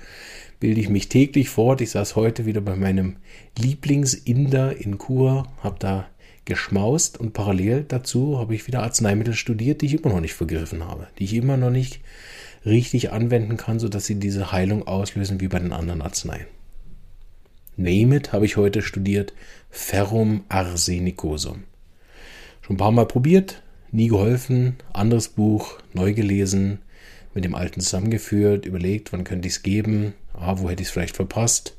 bilde 0.59 0.81
ich 0.81 0.89
mich 0.89 1.09
täglich 1.09 1.49
fort. 1.49 1.81
Ich 1.81 1.91
saß 1.91 2.15
heute 2.15 2.45
wieder 2.45 2.61
bei 2.61 2.75
meinem 2.75 3.17
Lieblingsinder 3.57 4.75
in 4.77 4.97
Kur, 4.97 5.47
habe 5.61 5.77
da 5.79 6.07
geschmaust 6.45 7.19
und 7.19 7.33
parallel 7.33 7.83
dazu 7.87 8.39
habe 8.39 8.55
ich 8.55 8.67
wieder 8.67 8.81
Arzneimittel 8.81 9.33
studiert, 9.33 9.81
die 9.81 9.87
ich 9.87 9.95
immer 9.95 10.13
noch 10.13 10.21
nicht 10.21 10.33
vergriffen 10.33 10.85
habe, 10.85 11.07
die 11.19 11.25
ich 11.25 11.33
immer 11.33 11.57
noch 11.57 11.69
nicht 11.69 11.99
richtig 12.65 13.11
anwenden 13.11 13.57
kann, 13.57 13.79
sodass 13.79 14.05
sie 14.05 14.15
diese 14.15 14.51
Heilung 14.51 14.87
auslösen 14.87 15.41
wie 15.41 15.49
bei 15.49 15.59
den 15.59 15.73
anderen 15.73 16.01
Arzneien. 16.01 16.47
Name 17.75 18.15
it 18.15 18.33
habe 18.33 18.45
ich 18.45 18.57
heute 18.57 18.81
studiert, 18.81 19.33
Ferrum 19.69 20.45
arsenicosum. 20.49 21.63
Schon 22.61 22.75
ein 22.75 22.79
paar 22.79 22.91
Mal 22.91 23.05
probiert, 23.05 23.61
nie 23.91 24.07
geholfen, 24.07 24.77
anderes 24.93 25.27
Buch, 25.29 25.79
neu 25.93 26.13
gelesen, 26.13 26.79
mit 27.37 27.45
dem 27.45 27.55
alten 27.55 27.79
zusammengeführt, 27.79 28.65
überlegt, 28.65 29.13
wann 29.13 29.23
könnte 29.23 29.47
ich 29.47 29.53
es 29.53 29.63
geben, 29.63 30.13
ah, 30.33 30.55
wo 30.57 30.69
hätte 30.69 30.81
ich 30.81 30.89
es 30.89 30.91
vielleicht 30.91 31.15
verpasst. 31.15 31.77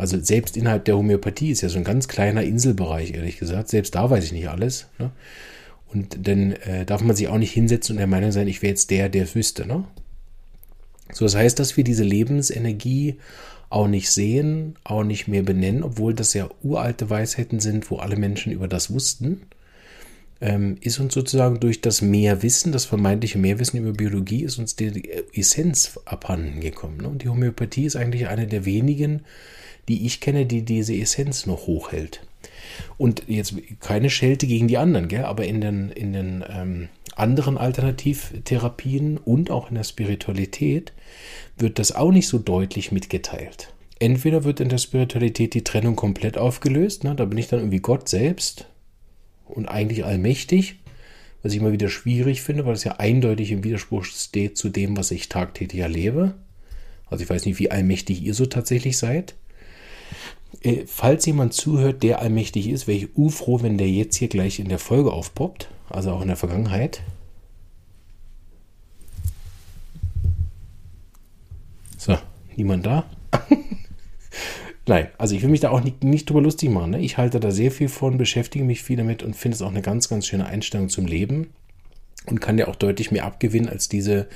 Also 0.00 0.18
selbst 0.18 0.56
innerhalb 0.56 0.86
der 0.86 0.96
Homöopathie 0.96 1.50
ist 1.50 1.60
ja 1.60 1.68
so 1.68 1.76
ein 1.76 1.84
ganz 1.84 2.08
kleiner 2.08 2.42
Inselbereich, 2.42 3.12
ehrlich 3.12 3.38
gesagt. 3.38 3.68
Selbst 3.68 3.94
da 3.94 4.08
weiß 4.08 4.24
ich 4.24 4.32
nicht 4.32 4.48
alles. 4.48 4.86
Ne? 4.98 5.10
Und 5.92 6.26
dann 6.26 6.52
äh, 6.52 6.86
darf 6.86 7.02
man 7.02 7.14
sich 7.14 7.28
auch 7.28 7.36
nicht 7.36 7.52
hinsetzen 7.52 7.94
und 7.94 7.98
der 7.98 8.06
Meinung 8.06 8.32
sein, 8.32 8.48
ich 8.48 8.62
wäre 8.62 8.70
jetzt 8.70 8.90
der, 8.90 9.10
der 9.10 9.24
es 9.24 9.34
wüsste. 9.34 9.66
Ne? 9.66 9.84
So, 11.12 11.26
das 11.26 11.34
heißt, 11.34 11.58
dass 11.58 11.76
wir 11.76 11.84
diese 11.84 12.04
Lebensenergie 12.04 13.18
auch 13.68 13.88
nicht 13.88 14.10
sehen, 14.10 14.76
auch 14.84 15.04
nicht 15.04 15.28
mehr 15.28 15.42
benennen, 15.42 15.82
obwohl 15.82 16.14
das 16.14 16.32
ja 16.32 16.48
uralte 16.62 17.10
Weisheiten 17.10 17.60
sind, 17.60 17.90
wo 17.90 17.96
alle 17.96 18.16
Menschen 18.16 18.52
über 18.52 18.68
das 18.68 18.92
wussten, 18.92 19.42
ähm, 20.40 20.76
ist 20.80 21.00
uns 21.00 21.14
sozusagen 21.14 21.60
durch 21.60 21.80
das 21.80 22.02
Mehrwissen, 22.02 22.72
das 22.72 22.84
vermeintliche 22.84 23.38
Mehrwissen 23.38 23.80
über 23.80 23.92
Biologie, 23.92 24.42
ist 24.42 24.58
uns 24.58 24.76
die 24.76 25.10
Essenz 25.34 25.98
abhanden 26.04 26.60
gekommen. 26.60 26.98
Ne? 26.98 27.08
Und 27.08 27.22
die 27.22 27.28
Homöopathie 27.28 27.84
ist 27.84 27.96
eigentlich 27.96 28.28
eine 28.28 28.46
der 28.46 28.64
wenigen 28.64 29.22
die 29.90 30.06
ich 30.06 30.20
kenne, 30.20 30.46
die 30.46 30.62
diese 30.62 30.94
Essenz 30.94 31.46
noch 31.46 31.66
hochhält. 31.66 32.20
Und 32.96 33.24
jetzt 33.26 33.54
keine 33.80 34.08
Schelte 34.08 34.46
gegen 34.46 34.68
die 34.68 34.78
anderen, 34.78 35.08
gell? 35.08 35.24
aber 35.24 35.44
in 35.44 35.60
den, 35.60 35.90
in 35.90 36.12
den 36.12 36.44
ähm, 36.48 36.88
anderen 37.16 37.58
Alternativtherapien 37.58 39.18
und 39.18 39.50
auch 39.50 39.68
in 39.68 39.74
der 39.74 39.84
Spiritualität 39.84 40.92
wird 41.58 41.80
das 41.80 41.92
auch 41.92 42.12
nicht 42.12 42.28
so 42.28 42.38
deutlich 42.38 42.92
mitgeteilt. 42.92 43.72
Entweder 43.98 44.44
wird 44.44 44.60
in 44.60 44.68
der 44.68 44.78
Spiritualität 44.78 45.54
die 45.54 45.64
Trennung 45.64 45.96
komplett 45.96 46.38
aufgelöst, 46.38 47.02
ne? 47.02 47.16
da 47.16 47.24
bin 47.24 47.38
ich 47.38 47.48
dann 47.48 47.58
irgendwie 47.58 47.80
Gott 47.80 48.08
selbst 48.08 48.66
und 49.50 49.66
eigentlich 49.66 50.04
allmächtig, 50.04 50.76
was 51.42 51.52
ich 51.52 51.60
immer 51.60 51.72
wieder 51.72 51.88
schwierig 51.88 52.42
finde, 52.42 52.66
weil 52.66 52.74
es 52.74 52.84
ja 52.84 52.96
eindeutig 52.96 53.50
im 53.50 53.64
Widerspruch 53.64 54.04
steht 54.04 54.56
zu 54.56 54.68
dem, 54.68 54.96
was 54.96 55.10
ich 55.10 55.28
tagtäglich 55.28 55.80
erlebe. 55.80 56.34
Also 57.06 57.24
ich 57.24 57.30
weiß 57.30 57.46
nicht, 57.46 57.58
wie 57.58 57.70
allmächtig 57.70 58.22
ihr 58.22 58.34
so 58.34 58.46
tatsächlich 58.46 58.98
seid. 58.98 59.34
Äh, 60.62 60.84
falls 60.86 61.26
jemand 61.26 61.54
zuhört, 61.54 62.02
der 62.02 62.20
allmächtig 62.20 62.68
ist, 62.68 62.86
wäre 62.86 62.98
ich 62.98 63.16
ufroh, 63.16 63.62
wenn 63.62 63.78
der 63.78 63.88
jetzt 63.88 64.16
hier 64.16 64.28
gleich 64.28 64.58
in 64.58 64.68
der 64.68 64.78
Folge 64.78 65.12
aufpoppt. 65.12 65.68
Also 65.88 66.12
auch 66.12 66.22
in 66.22 66.28
der 66.28 66.36
Vergangenheit. 66.36 67.02
So, 71.96 72.16
niemand 72.56 72.86
da? 72.86 73.04
Nein, 74.86 75.08
also 75.18 75.34
ich 75.34 75.42
will 75.42 75.50
mich 75.50 75.60
da 75.60 75.70
auch 75.70 75.82
nicht, 75.82 76.04
nicht 76.04 76.28
drüber 76.28 76.40
lustig 76.40 76.70
machen. 76.70 76.92
Ne? 76.92 77.00
Ich 77.00 77.18
halte 77.18 77.38
da 77.38 77.50
sehr 77.50 77.70
viel 77.70 77.88
von, 77.88 78.18
beschäftige 78.18 78.64
mich 78.64 78.82
viel 78.82 78.96
damit 78.96 79.22
und 79.22 79.36
finde 79.36 79.54
es 79.54 79.62
auch 79.62 79.70
eine 79.70 79.82
ganz, 79.82 80.08
ganz 80.08 80.26
schöne 80.26 80.46
Einstellung 80.46 80.88
zum 80.88 81.06
Leben. 81.06 81.48
Und 82.26 82.40
kann 82.40 82.58
dir 82.58 82.68
auch 82.68 82.76
deutlich 82.76 83.10
mehr 83.10 83.24
abgewinnen 83.24 83.68
als 83.68 83.88
diese, 83.88 84.28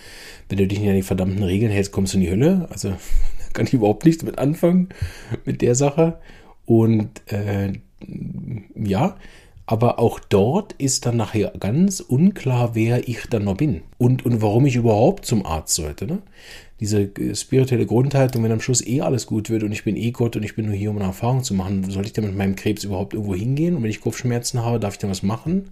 wenn 0.48 0.56
du 0.56 0.66
dich 0.66 0.80
nicht 0.80 0.88
an 0.88 0.96
die 0.96 1.02
verdammten 1.02 1.42
Regeln 1.42 1.70
hältst, 1.70 1.92
kommst 1.92 2.14
du 2.14 2.18
in 2.18 2.24
die 2.24 2.30
Hölle. 2.30 2.66
Also 2.70 2.94
kann 3.52 3.66
ich 3.66 3.74
überhaupt 3.74 4.04
nichts 4.04 4.22
mit 4.22 4.38
anfangen 4.38 4.88
mit 5.44 5.60
der 5.60 5.74
Sache. 5.74 6.18
Und 6.66 7.20
äh, 7.30 7.72
ja, 8.74 9.16
aber 9.66 9.98
auch 9.98 10.18
dort 10.18 10.74
ist 10.74 11.06
dann 11.06 11.16
nachher 11.16 11.52
ganz 11.58 12.00
unklar, 12.00 12.74
wer 12.74 13.08
ich 13.08 13.26
dann 13.28 13.44
noch 13.44 13.56
bin 13.56 13.82
und, 13.96 14.24
und 14.24 14.42
warum 14.42 14.66
ich 14.66 14.76
überhaupt 14.76 15.24
zum 15.24 15.46
Arzt 15.46 15.74
sollte. 15.74 16.06
Ne? 16.06 16.22
Diese 16.84 17.04
äh, 17.04 17.34
spirituelle 17.34 17.86
Grundhaltung, 17.86 18.44
wenn 18.44 18.52
am 18.52 18.60
Schluss 18.60 18.86
eh 18.86 19.00
alles 19.00 19.24
gut 19.24 19.48
wird 19.48 19.62
und 19.62 19.72
ich 19.72 19.84
bin 19.84 19.96
eh 19.96 20.10
Gott 20.10 20.36
und 20.36 20.42
ich 20.42 20.54
bin 20.54 20.66
nur 20.66 20.74
hier, 20.74 20.90
um 20.90 20.96
eine 20.98 21.06
Erfahrung 21.06 21.42
zu 21.42 21.54
machen, 21.54 21.90
soll 21.90 22.04
ich 22.04 22.12
dann 22.12 22.26
mit 22.26 22.36
meinem 22.36 22.56
Krebs 22.56 22.84
überhaupt 22.84 23.14
irgendwo 23.14 23.34
hingehen? 23.34 23.74
Und 23.74 23.82
wenn 23.82 23.88
ich 23.88 24.02
Kopfschmerzen 24.02 24.62
habe, 24.62 24.78
darf 24.78 24.92
ich 24.92 24.98
dann 24.98 25.08
was 25.08 25.22
machen? 25.22 25.70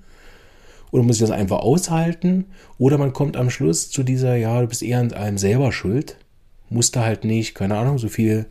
Oder 0.90 1.02
muss 1.02 1.16
ich 1.16 1.20
das 1.20 1.30
einfach 1.30 1.58
aushalten? 1.58 2.46
Oder 2.78 2.96
man 2.96 3.12
kommt 3.12 3.36
am 3.36 3.50
Schluss 3.50 3.90
zu 3.90 4.04
dieser, 4.04 4.36
ja, 4.36 4.58
du 4.62 4.68
bist 4.68 4.82
eher 4.82 5.00
an 5.00 5.12
allem 5.12 5.36
selber 5.36 5.70
schuld. 5.70 6.16
Musst 6.70 6.96
du 6.96 7.00
halt 7.00 7.24
nicht, 7.24 7.54
keine 7.54 7.76
Ahnung, 7.76 7.98
so 7.98 8.08
viel 8.08 8.46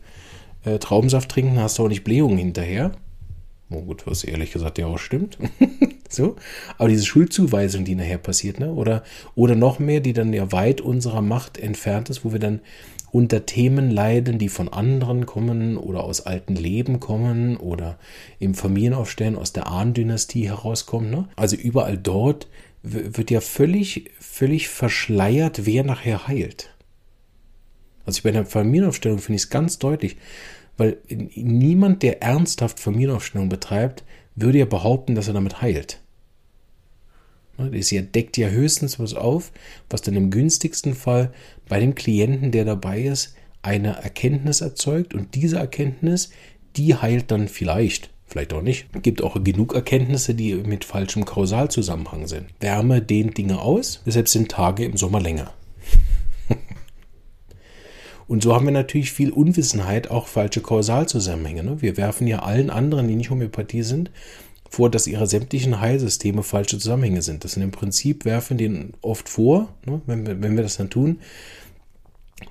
äh, 0.64 0.78
Traubensaft 0.78 1.32
trinken, 1.32 1.58
hast 1.58 1.80
du 1.80 1.84
auch 1.84 1.88
nicht 1.88 2.04
Blähungen 2.04 2.38
hinterher. 2.38 2.92
Oh 3.74 3.82
gut, 3.82 4.06
was 4.06 4.24
ehrlich 4.24 4.52
gesagt 4.52 4.78
ja 4.78 4.86
auch 4.86 4.98
stimmt. 4.98 5.38
so. 6.08 6.36
Aber 6.78 6.88
diese 6.88 7.06
Schuldzuweisung, 7.06 7.84
die 7.84 7.94
nachher 7.94 8.18
passiert, 8.18 8.60
ne? 8.60 8.72
Oder, 8.72 9.02
oder 9.34 9.54
noch 9.54 9.78
mehr, 9.78 10.00
die 10.00 10.12
dann 10.12 10.32
ja 10.32 10.52
weit 10.52 10.80
unserer 10.80 11.22
Macht 11.22 11.58
entfernt 11.58 12.10
ist, 12.10 12.24
wo 12.24 12.32
wir 12.32 12.38
dann 12.40 12.60
unter 13.12 13.44
Themen 13.44 13.90
leiden, 13.90 14.38
die 14.38 14.48
von 14.48 14.70
anderen 14.70 15.26
kommen 15.26 15.76
oder 15.76 16.02
aus 16.02 16.22
alten 16.22 16.56
Leben 16.56 16.98
kommen 16.98 17.58
oder 17.58 17.98
im 18.38 18.54
Familienaufstellen 18.54 19.36
aus 19.36 19.52
der 19.52 19.66
Ahndynastie 19.66 20.48
herauskommen. 20.48 21.10
Ne? 21.10 21.28
Also 21.36 21.56
überall 21.56 21.98
dort 21.98 22.48
wird 22.82 23.30
ja 23.30 23.40
völlig, 23.40 24.10
völlig 24.18 24.68
verschleiert, 24.68 25.66
wer 25.66 25.84
nachher 25.84 26.26
heilt. 26.26 26.70
Also 28.04 28.22
bei 28.22 28.32
der 28.32 28.46
Familienaufstellung 28.46 29.18
finde 29.18 29.36
ich 29.36 29.42
es 29.42 29.50
ganz 29.50 29.78
deutlich. 29.78 30.16
Weil 30.76 30.98
niemand, 31.08 32.02
der 32.02 32.22
ernsthaft 32.22 32.80
Familienaufstellung 32.80 33.48
betreibt, 33.48 34.04
würde 34.34 34.58
ja 34.58 34.64
behaupten, 34.64 35.14
dass 35.14 35.28
er 35.28 35.34
damit 35.34 35.60
heilt. 35.60 36.00
Das 37.58 37.92
ne, 37.92 38.02
deckt 38.02 38.36
ja 38.38 38.48
höchstens 38.48 38.98
was 38.98 39.14
auf, 39.14 39.52
was 39.90 40.02
dann 40.02 40.16
im 40.16 40.30
günstigsten 40.30 40.94
Fall 40.94 41.32
bei 41.68 41.78
dem 41.78 41.94
Klienten, 41.94 42.50
der 42.50 42.64
dabei 42.64 43.02
ist, 43.02 43.34
eine 43.60 44.02
Erkenntnis 44.02 44.60
erzeugt 44.60 45.14
und 45.14 45.34
diese 45.34 45.58
Erkenntnis, 45.58 46.30
die 46.76 46.96
heilt 46.96 47.30
dann 47.30 47.48
vielleicht, 47.48 48.10
vielleicht 48.26 48.52
auch 48.52 48.62
nicht. 48.62 48.86
Es 48.92 49.02
gibt 49.02 49.22
auch 49.22 49.42
genug 49.44 49.74
Erkenntnisse, 49.74 50.34
die 50.34 50.54
mit 50.54 50.84
falschem 50.84 51.24
Kausalzusammenhang 51.24 52.26
sind. 52.26 52.46
Wärme 52.60 53.02
dehnt 53.02 53.38
Dinge 53.38 53.60
aus, 53.60 54.02
deshalb 54.04 54.28
sind 54.28 54.50
Tage 54.50 54.84
im 54.84 54.96
Sommer 54.96 55.20
länger. 55.20 55.52
Und 58.32 58.42
so 58.42 58.54
haben 58.54 58.64
wir 58.64 58.72
natürlich 58.72 59.12
viel 59.12 59.30
Unwissenheit, 59.30 60.10
auch 60.10 60.26
falsche 60.26 60.62
Kausalzusammenhänge. 60.62 61.64
Ne? 61.64 61.82
Wir 61.82 61.98
werfen 61.98 62.26
ja 62.26 62.38
allen 62.38 62.70
anderen, 62.70 63.06
die 63.06 63.14
nicht 63.14 63.28
Homöopathie 63.28 63.82
sind, 63.82 64.10
vor, 64.70 64.88
dass 64.88 65.06
ihre 65.06 65.26
sämtlichen 65.26 65.82
Heilsysteme 65.82 66.42
falsche 66.42 66.78
Zusammenhänge 66.78 67.20
sind. 67.20 67.44
Das 67.44 67.52
sind 67.52 67.62
im 67.62 67.72
Prinzip, 67.72 68.24
werfen 68.24 68.56
denen 68.56 68.94
oft 69.02 69.28
vor, 69.28 69.68
ne, 69.84 70.00
wenn, 70.06 70.26
wir, 70.26 70.40
wenn 70.40 70.56
wir 70.56 70.62
das 70.62 70.78
dann 70.78 70.88
tun, 70.88 71.18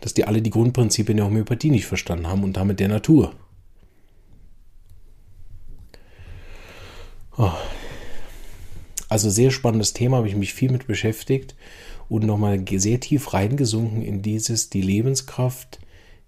dass 0.02 0.14
die 0.14 0.26
alle 0.26 0.44
die 0.44 0.52
Grundprinzipien 0.52 1.18
der 1.18 1.26
Homöopathie 1.26 1.72
nicht 1.72 1.88
verstanden 1.88 2.28
haben 2.28 2.44
und 2.44 2.58
damit 2.58 2.80
der 2.80 2.88
Natur. 2.88 3.34
Oh. 7.40 7.54
Also 9.10 9.32
sehr 9.32 9.50
spannendes 9.50 9.94
Thema, 9.94 10.18
habe 10.18 10.28
ich 10.28 10.36
mich 10.36 10.54
viel 10.54 10.72
mit 10.72 10.86
beschäftigt 10.86 11.56
und 12.12 12.26
nochmal 12.26 12.62
sehr 12.70 13.00
tief 13.00 13.34
reingesunken 13.34 14.02
in 14.02 14.22
dieses, 14.22 14.70
die 14.70 14.82
Lebenskraft, 14.82 15.80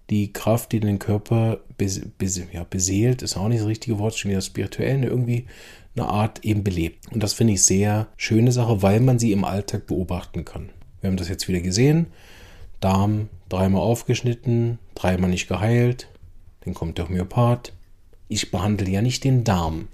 die 0.09 0.31
Kraft, 0.31 0.71
die 0.71 0.79
den 0.79 0.97
Körper 0.97 1.59
bes, 1.77 2.01
bes, 2.17 2.41
ja, 2.53 2.63
beseelt, 2.63 3.21
ist 3.21 3.35
auch 3.35 3.49
nicht 3.49 3.59
das 3.59 3.67
richtige 3.67 3.99
Wort, 3.99 4.17
schon 4.17 4.31
wieder 4.31 4.39
spirituell, 4.39 4.99
ne, 4.99 5.07
irgendwie 5.07 5.45
eine 5.97 6.07
Art 6.07 6.45
eben 6.45 6.63
belebt. 6.63 7.11
Und 7.11 7.21
das 7.21 7.33
finde 7.33 7.53
ich 7.53 7.63
sehr 7.63 8.07
schöne 8.15 8.53
Sache, 8.53 8.81
weil 8.81 9.01
man 9.01 9.19
sie 9.19 9.33
im 9.33 9.43
Alltag 9.43 9.85
beobachten 9.85 10.45
kann. 10.45 10.69
Wir 11.01 11.09
haben 11.09 11.17
das 11.17 11.27
jetzt 11.27 11.49
wieder 11.49 11.59
gesehen. 11.59 12.07
Darm 12.79 13.27
dreimal 13.49 13.81
aufgeschnitten, 13.81 14.79
dreimal 14.95 15.29
nicht 15.29 15.49
geheilt. 15.49 16.07
Dann 16.61 16.73
kommt 16.73 16.97
der 16.97 17.09
Homöopath. 17.09 17.73
Ich 18.29 18.51
behandle 18.51 18.89
ja 18.89 19.01
nicht 19.01 19.25
den 19.25 19.43
Darm. 19.43 19.89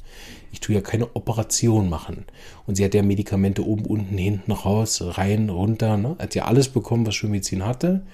Ich 0.52 0.60
tue 0.60 0.76
ja 0.76 0.82
keine 0.82 1.16
Operation 1.16 1.90
machen. 1.90 2.26
Und 2.66 2.76
sie 2.76 2.86
hat 2.86 2.94
ja 2.94 3.04
Medikamente 3.04 3.66
oben, 3.66 3.86
unten, 3.86 4.18
hinten 4.18 4.52
raus, 4.52 5.02
rein, 5.02 5.50
runter. 5.50 5.98
Ne? 5.98 6.16
Hat 6.20 6.36
ja 6.36 6.46
alles 6.46 6.70
bekommen, 6.70 7.06
was 7.06 7.16
Schulmedizin 7.16 7.66
hatte. 7.66 8.06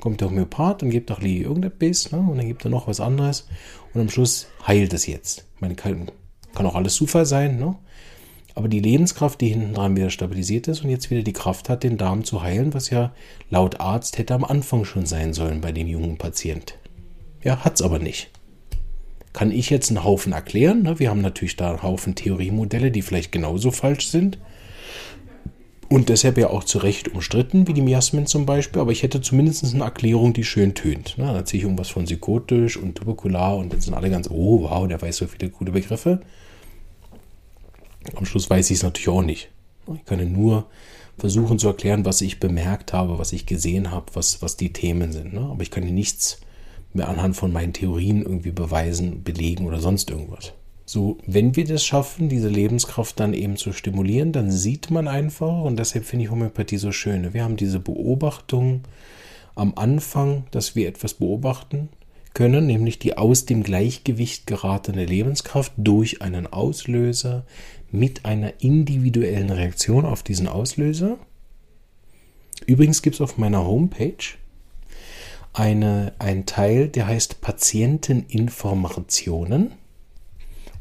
Kommt 0.00 0.20
der 0.20 0.28
Homöopath 0.28 0.82
und 0.82 0.90
gibt 0.90 1.10
doch 1.10 1.20
Lee 1.20 1.40
irgendetwas. 1.40 2.12
Ne? 2.12 2.18
Und 2.18 2.38
dann 2.38 2.46
gibt 2.46 2.64
er 2.64 2.70
noch 2.70 2.86
was 2.86 3.00
anderes. 3.00 3.48
Und 3.94 4.00
am 4.00 4.10
Schluss 4.10 4.48
heilt 4.66 4.92
es 4.92 5.06
jetzt. 5.06 5.46
Meine, 5.60 5.74
kann, 5.74 6.10
kann 6.54 6.66
auch 6.66 6.74
alles 6.74 6.94
Zufall 6.94 7.26
sein. 7.26 7.58
Ne? 7.58 7.76
Aber 8.54 8.68
die 8.68 8.80
Lebenskraft, 8.80 9.40
die 9.40 9.48
hinten 9.48 9.74
dran 9.74 9.96
wieder 9.96 10.10
stabilisiert 10.10 10.66
ist 10.68 10.82
und 10.82 10.90
jetzt 10.90 11.10
wieder 11.10 11.22
die 11.22 11.32
Kraft 11.32 11.68
hat, 11.68 11.82
den 11.82 11.98
Darm 11.98 12.24
zu 12.24 12.42
heilen, 12.42 12.74
was 12.74 12.90
ja 12.90 13.12
laut 13.50 13.80
Arzt 13.80 14.18
hätte 14.18 14.34
am 14.34 14.44
Anfang 14.44 14.84
schon 14.84 15.06
sein 15.06 15.34
sollen 15.34 15.60
bei 15.60 15.72
dem 15.72 15.86
jungen 15.86 16.16
Patient. 16.16 16.78
Ja, 17.42 17.64
hat's 17.64 17.82
aber 17.82 17.98
nicht 17.98 18.30
kann 19.36 19.50
ich 19.50 19.68
jetzt 19.68 19.90
einen 19.90 20.02
Haufen 20.02 20.32
erklären. 20.32 20.82
Ne? 20.82 20.98
Wir 20.98 21.10
haben 21.10 21.20
natürlich 21.20 21.56
da 21.56 21.68
einen 21.68 21.82
Haufen 21.82 22.14
Theoriemodelle, 22.14 22.90
die 22.90 23.02
vielleicht 23.02 23.32
genauso 23.32 23.70
falsch 23.70 24.08
sind. 24.08 24.38
Und 25.90 26.08
deshalb 26.08 26.38
ja 26.38 26.48
auch 26.48 26.64
zu 26.64 26.78
Recht 26.78 27.08
umstritten, 27.08 27.68
wie 27.68 27.74
die 27.74 27.82
Miasmen 27.82 28.26
zum 28.26 28.46
Beispiel. 28.46 28.80
Aber 28.80 28.92
ich 28.92 29.02
hätte 29.02 29.20
zumindest 29.20 29.62
eine 29.62 29.84
Erklärung, 29.84 30.32
die 30.32 30.42
schön 30.42 30.74
tönt. 30.74 31.18
Ne? 31.18 31.26
Da 31.26 31.36
erzähle 31.36 31.58
ich 31.58 31.64
irgendwas 31.64 31.90
von 31.90 32.06
psychotisch 32.06 32.78
und 32.78 32.94
tuberkular 32.94 33.58
und 33.58 33.74
jetzt 33.74 33.84
sind 33.84 33.92
alle 33.92 34.08
ganz, 34.08 34.30
oh 34.30 34.62
wow, 34.62 34.88
der 34.88 35.02
weiß 35.02 35.18
so 35.18 35.26
viele 35.26 35.50
gute 35.50 35.72
Begriffe. 35.72 36.22
Am 38.14 38.24
Schluss 38.24 38.48
weiß 38.48 38.70
ich 38.70 38.78
es 38.78 38.82
natürlich 38.82 39.10
auch 39.10 39.22
nicht. 39.22 39.50
Ich 39.94 40.04
kann 40.06 40.32
nur 40.32 40.64
versuchen 41.18 41.58
zu 41.58 41.68
erklären, 41.68 42.06
was 42.06 42.22
ich 42.22 42.40
bemerkt 42.40 42.94
habe, 42.94 43.18
was 43.18 43.34
ich 43.34 43.44
gesehen 43.44 43.90
habe, 43.90 44.06
was, 44.14 44.40
was 44.40 44.56
die 44.56 44.72
Themen 44.72 45.12
sind. 45.12 45.34
Ne? 45.34 45.40
Aber 45.40 45.60
ich 45.60 45.70
kann 45.70 45.84
dir 45.84 45.92
nichts 45.92 46.40
mir 46.96 47.08
anhand 47.08 47.36
von 47.36 47.52
meinen 47.52 47.72
Theorien 47.72 48.22
irgendwie 48.22 48.50
beweisen, 48.50 49.22
belegen 49.22 49.66
oder 49.66 49.80
sonst 49.80 50.10
irgendwas. 50.10 50.52
So, 50.88 51.18
wenn 51.26 51.56
wir 51.56 51.64
das 51.64 51.84
schaffen, 51.84 52.28
diese 52.28 52.48
Lebenskraft 52.48 53.18
dann 53.18 53.34
eben 53.34 53.56
zu 53.56 53.72
stimulieren, 53.72 54.32
dann 54.32 54.52
sieht 54.52 54.90
man 54.90 55.08
einfach, 55.08 55.62
und 55.62 55.78
deshalb 55.78 56.04
finde 56.04 56.24
ich 56.24 56.30
Homöopathie 56.30 56.76
so 56.76 56.92
schön. 56.92 57.34
Wir 57.34 57.42
haben 57.42 57.56
diese 57.56 57.80
Beobachtung 57.80 58.82
am 59.56 59.72
Anfang, 59.74 60.44
dass 60.52 60.76
wir 60.76 60.88
etwas 60.88 61.14
beobachten 61.14 61.88
können, 62.34 62.66
nämlich 62.66 63.00
die 63.00 63.16
aus 63.16 63.46
dem 63.46 63.62
Gleichgewicht 63.64 64.46
geratene 64.46 65.06
Lebenskraft 65.06 65.72
durch 65.76 66.22
einen 66.22 66.46
Auslöser 66.46 67.44
mit 67.90 68.24
einer 68.24 68.60
individuellen 68.60 69.50
Reaktion 69.50 70.04
auf 70.04 70.22
diesen 70.22 70.46
Auslöser. 70.46 71.18
Übrigens 72.66 73.02
gibt 73.02 73.14
es 73.14 73.20
auf 73.20 73.38
meiner 73.38 73.66
Homepage 73.66 74.36
eine, 75.56 76.12
ein 76.18 76.44
Teil, 76.44 76.88
der 76.88 77.06
heißt 77.06 77.40
Patienteninformationen 77.40 79.72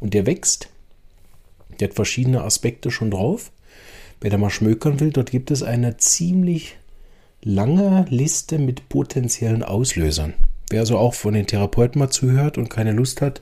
und 0.02 0.14
der 0.14 0.26
wächst. 0.26 0.68
Der 1.80 1.88
hat 1.88 1.96
verschiedene 1.96 2.44
Aspekte 2.44 2.92
schon 2.92 3.10
drauf. 3.10 3.54
Wer 4.20 4.32
da 4.32 4.38
mal 4.38 4.50
schmökern 4.50 5.00
will, 5.00 5.12
dort 5.12 5.32
gibt 5.32 5.50
es 5.52 5.64
eine 5.64 5.96
ziemlich 5.98 6.76
lange 7.42 8.06
Liste 8.10 8.60
mit 8.60 8.90
potenziellen 8.90 9.64
Auslösern. 9.64 10.34
Wer 10.70 10.82
also 10.82 10.98
auch 10.98 11.14
von 11.14 11.34
den 11.34 11.48
Therapeuten 11.48 12.00
mal 12.00 12.10
zuhört 12.10 12.58
und 12.58 12.70
keine 12.70 12.92
Lust 12.92 13.22
hat, 13.22 13.42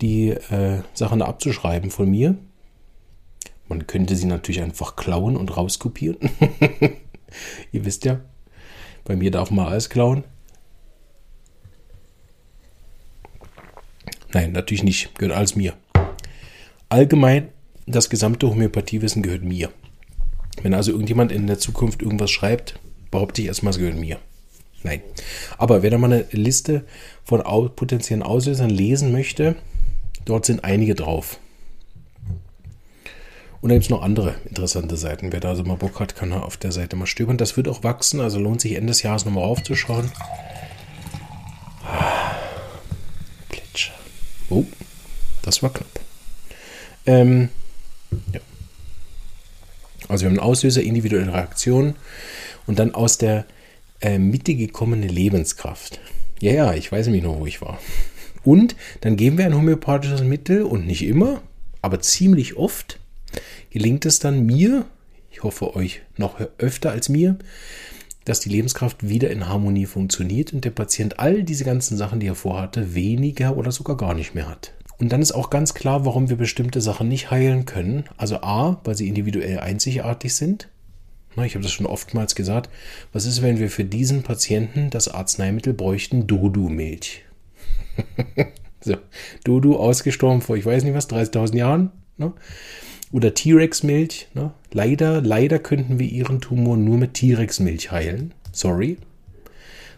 die 0.00 0.30
äh, 0.30 0.82
Sachen 0.94 1.22
abzuschreiben 1.22 1.90
von 1.90 2.10
mir, 2.10 2.34
man 3.68 3.86
könnte 3.86 4.16
sie 4.16 4.26
natürlich 4.26 4.62
einfach 4.62 4.96
klauen 4.96 5.36
und 5.36 5.56
rauskopieren. 5.56 6.18
Ihr 7.72 7.84
wisst 7.84 8.04
ja, 8.04 8.18
bei 9.04 9.14
mir 9.14 9.30
darf 9.30 9.52
man 9.52 9.68
alles 9.68 9.90
klauen. 9.90 10.24
Nein, 14.32 14.52
natürlich 14.52 14.82
nicht. 14.82 15.14
Gehört 15.18 15.36
alles 15.36 15.56
mir. 15.56 15.74
Allgemein, 16.88 17.48
das 17.86 18.10
gesamte 18.10 18.48
Homöopathiewissen 18.48 19.22
gehört 19.22 19.42
mir. 19.42 19.70
Wenn 20.62 20.74
also 20.74 20.92
irgendjemand 20.92 21.32
in 21.32 21.46
der 21.46 21.58
Zukunft 21.58 22.02
irgendwas 22.02 22.30
schreibt, 22.30 22.78
behaupte 23.10 23.40
ich 23.40 23.48
erstmal, 23.48 23.72
es 23.72 23.78
gehört 23.78 23.96
mir. 23.96 24.18
Nein. 24.82 25.00
Aber 25.58 25.82
wer 25.82 25.90
da 25.90 25.98
mal 25.98 26.12
eine 26.12 26.26
Liste 26.30 26.84
von 27.24 27.42
potenziellen 27.74 28.22
Auslösern 28.22 28.70
lesen 28.70 29.12
möchte, 29.12 29.56
dort 30.24 30.46
sind 30.46 30.64
einige 30.64 30.94
drauf. 30.94 31.38
Und 33.60 33.68
da 33.68 33.74
gibt 33.74 33.84
es 33.84 33.90
noch 33.90 34.02
andere 34.02 34.36
interessante 34.46 34.96
Seiten. 34.96 35.32
Wer 35.32 35.40
da 35.40 35.54
so 35.54 35.64
mal 35.64 35.76
Bock 35.76 36.00
hat, 36.00 36.16
kann 36.16 36.32
auf 36.32 36.56
der 36.56 36.72
Seite 36.72 36.96
mal 36.96 37.06
stöbern. 37.06 37.36
Das 37.36 37.56
wird 37.58 37.68
auch 37.68 37.84
wachsen, 37.84 38.20
also 38.20 38.38
lohnt 38.38 38.62
sich 38.62 38.74
Ende 38.74 38.88
des 38.88 39.02
Jahres 39.02 39.26
nochmal 39.26 39.44
aufzuschauen. 39.44 40.10
Plätscher. 41.82 42.39
Oh, 44.50 44.64
das 45.42 45.62
war 45.62 45.72
knapp. 45.72 46.00
Ähm, 47.06 47.48
ja. 48.32 48.40
Also 50.08 50.22
wir 50.22 50.30
haben 50.30 50.38
einen 50.38 50.48
Auslöser, 50.48 50.82
individuelle 50.82 51.32
Reaktionen 51.32 51.94
und 52.66 52.78
dann 52.78 52.94
aus 52.94 53.16
der 53.16 53.46
äh, 54.00 54.18
Mitte 54.18 54.54
gekommene 54.54 55.06
Lebenskraft. 55.06 56.00
Ja, 56.40 56.52
ja, 56.52 56.74
ich 56.74 56.90
weiß 56.90 57.06
nämlich 57.06 57.22
noch, 57.22 57.38
wo 57.38 57.46
ich 57.46 57.62
war. 57.62 57.78
Und 58.42 58.74
dann 59.02 59.16
geben 59.16 59.38
wir 59.38 59.46
ein 59.46 59.54
homöopathisches 59.54 60.22
Mittel 60.22 60.62
und 60.62 60.86
nicht 60.86 61.02
immer, 61.02 61.42
aber 61.82 62.00
ziemlich 62.00 62.56
oft 62.56 62.98
gelingt 63.70 64.06
es 64.06 64.18
dann 64.18 64.46
mir, 64.46 64.86
ich 65.30 65.42
hoffe 65.42 65.76
euch 65.76 66.00
noch 66.16 66.40
öfter 66.58 66.90
als 66.90 67.08
mir, 67.08 67.38
dass 68.24 68.40
die 68.40 68.48
Lebenskraft 68.48 69.08
wieder 69.08 69.30
in 69.30 69.48
Harmonie 69.48 69.86
funktioniert 69.86 70.52
und 70.52 70.64
der 70.64 70.70
Patient 70.70 71.18
all 71.18 71.42
diese 71.42 71.64
ganzen 71.64 71.96
Sachen, 71.96 72.20
die 72.20 72.26
er 72.26 72.34
vorhatte, 72.34 72.94
weniger 72.94 73.56
oder 73.56 73.72
sogar 73.72 73.96
gar 73.96 74.14
nicht 74.14 74.34
mehr 74.34 74.48
hat. 74.48 74.72
Und 74.98 75.10
dann 75.12 75.22
ist 75.22 75.32
auch 75.32 75.48
ganz 75.48 75.72
klar, 75.72 76.04
warum 76.04 76.28
wir 76.28 76.36
bestimmte 76.36 76.82
Sachen 76.82 77.08
nicht 77.08 77.30
heilen 77.30 77.64
können. 77.64 78.04
Also 78.18 78.42
A, 78.42 78.80
weil 78.84 78.94
sie 78.94 79.08
individuell 79.08 79.60
einzigartig 79.60 80.34
sind. 80.34 80.68
Ich 81.42 81.54
habe 81.54 81.62
das 81.62 81.72
schon 81.72 81.86
oftmals 81.86 82.34
gesagt. 82.34 82.68
Was 83.12 83.24
ist, 83.24 83.40
wenn 83.40 83.58
wir 83.58 83.70
für 83.70 83.84
diesen 83.84 84.22
Patienten 84.22 84.90
das 84.90 85.08
Arzneimittel 85.08 85.72
bräuchten? 85.72 86.26
Dodu-Milch. 86.26 87.24
so, 88.80 88.96
Dodu 89.44 89.76
ausgestorben 89.76 90.42
vor, 90.42 90.56
ich 90.56 90.66
weiß 90.66 90.84
nicht 90.84 90.94
was, 90.94 91.08
30.000 91.08 91.56
Jahren. 91.56 91.92
Ne? 92.18 92.32
Oder 93.12 93.34
T-Rex-Milch. 93.34 94.28
Ne? 94.34 94.52
Leider, 94.72 95.20
leider 95.20 95.58
könnten 95.58 95.98
wir 95.98 96.06
ihren 96.06 96.40
Tumor 96.40 96.76
nur 96.76 96.96
mit 96.96 97.14
T-Rex-Milch 97.14 97.90
heilen. 97.90 98.32
Sorry. 98.52 98.98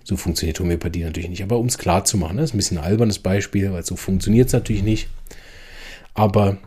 So 0.05 0.16
funktioniert 0.16 0.59
Homöopathie 0.59 1.05
natürlich 1.05 1.29
nicht. 1.29 1.42
Aber 1.42 1.59
um 1.59 1.66
es 1.66 1.79
klar 1.79 2.05
zu 2.05 2.16
machen, 2.16 2.38
das 2.38 2.51
ist 2.51 2.55
ein 2.55 2.59
bisschen 2.59 2.79
ein 2.79 2.85
albernes 2.85 3.18
Beispiel, 3.18 3.72
weil 3.72 3.85
so 3.85 3.96
funktioniert 3.96 4.48
es 4.48 4.53
natürlich 4.53 4.83
nicht. 4.83 5.09
Aber 6.14 6.59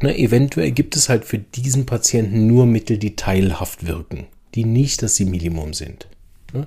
ne, 0.00 0.16
eventuell 0.16 0.70
gibt 0.70 0.96
es 0.96 1.08
halt 1.08 1.24
für 1.24 1.38
diesen 1.38 1.86
Patienten 1.86 2.46
nur 2.46 2.66
Mittel, 2.66 2.98
die 2.98 3.16
teilhaft 3.16 3.86
wirken, 3.86 4.26
die 4.54 4.64
nicht 4.64 5.02
das 5.02 5.16
Simillimum 5.16 5.74
sind. 5.74 6.06
Ne? 6.52 6.66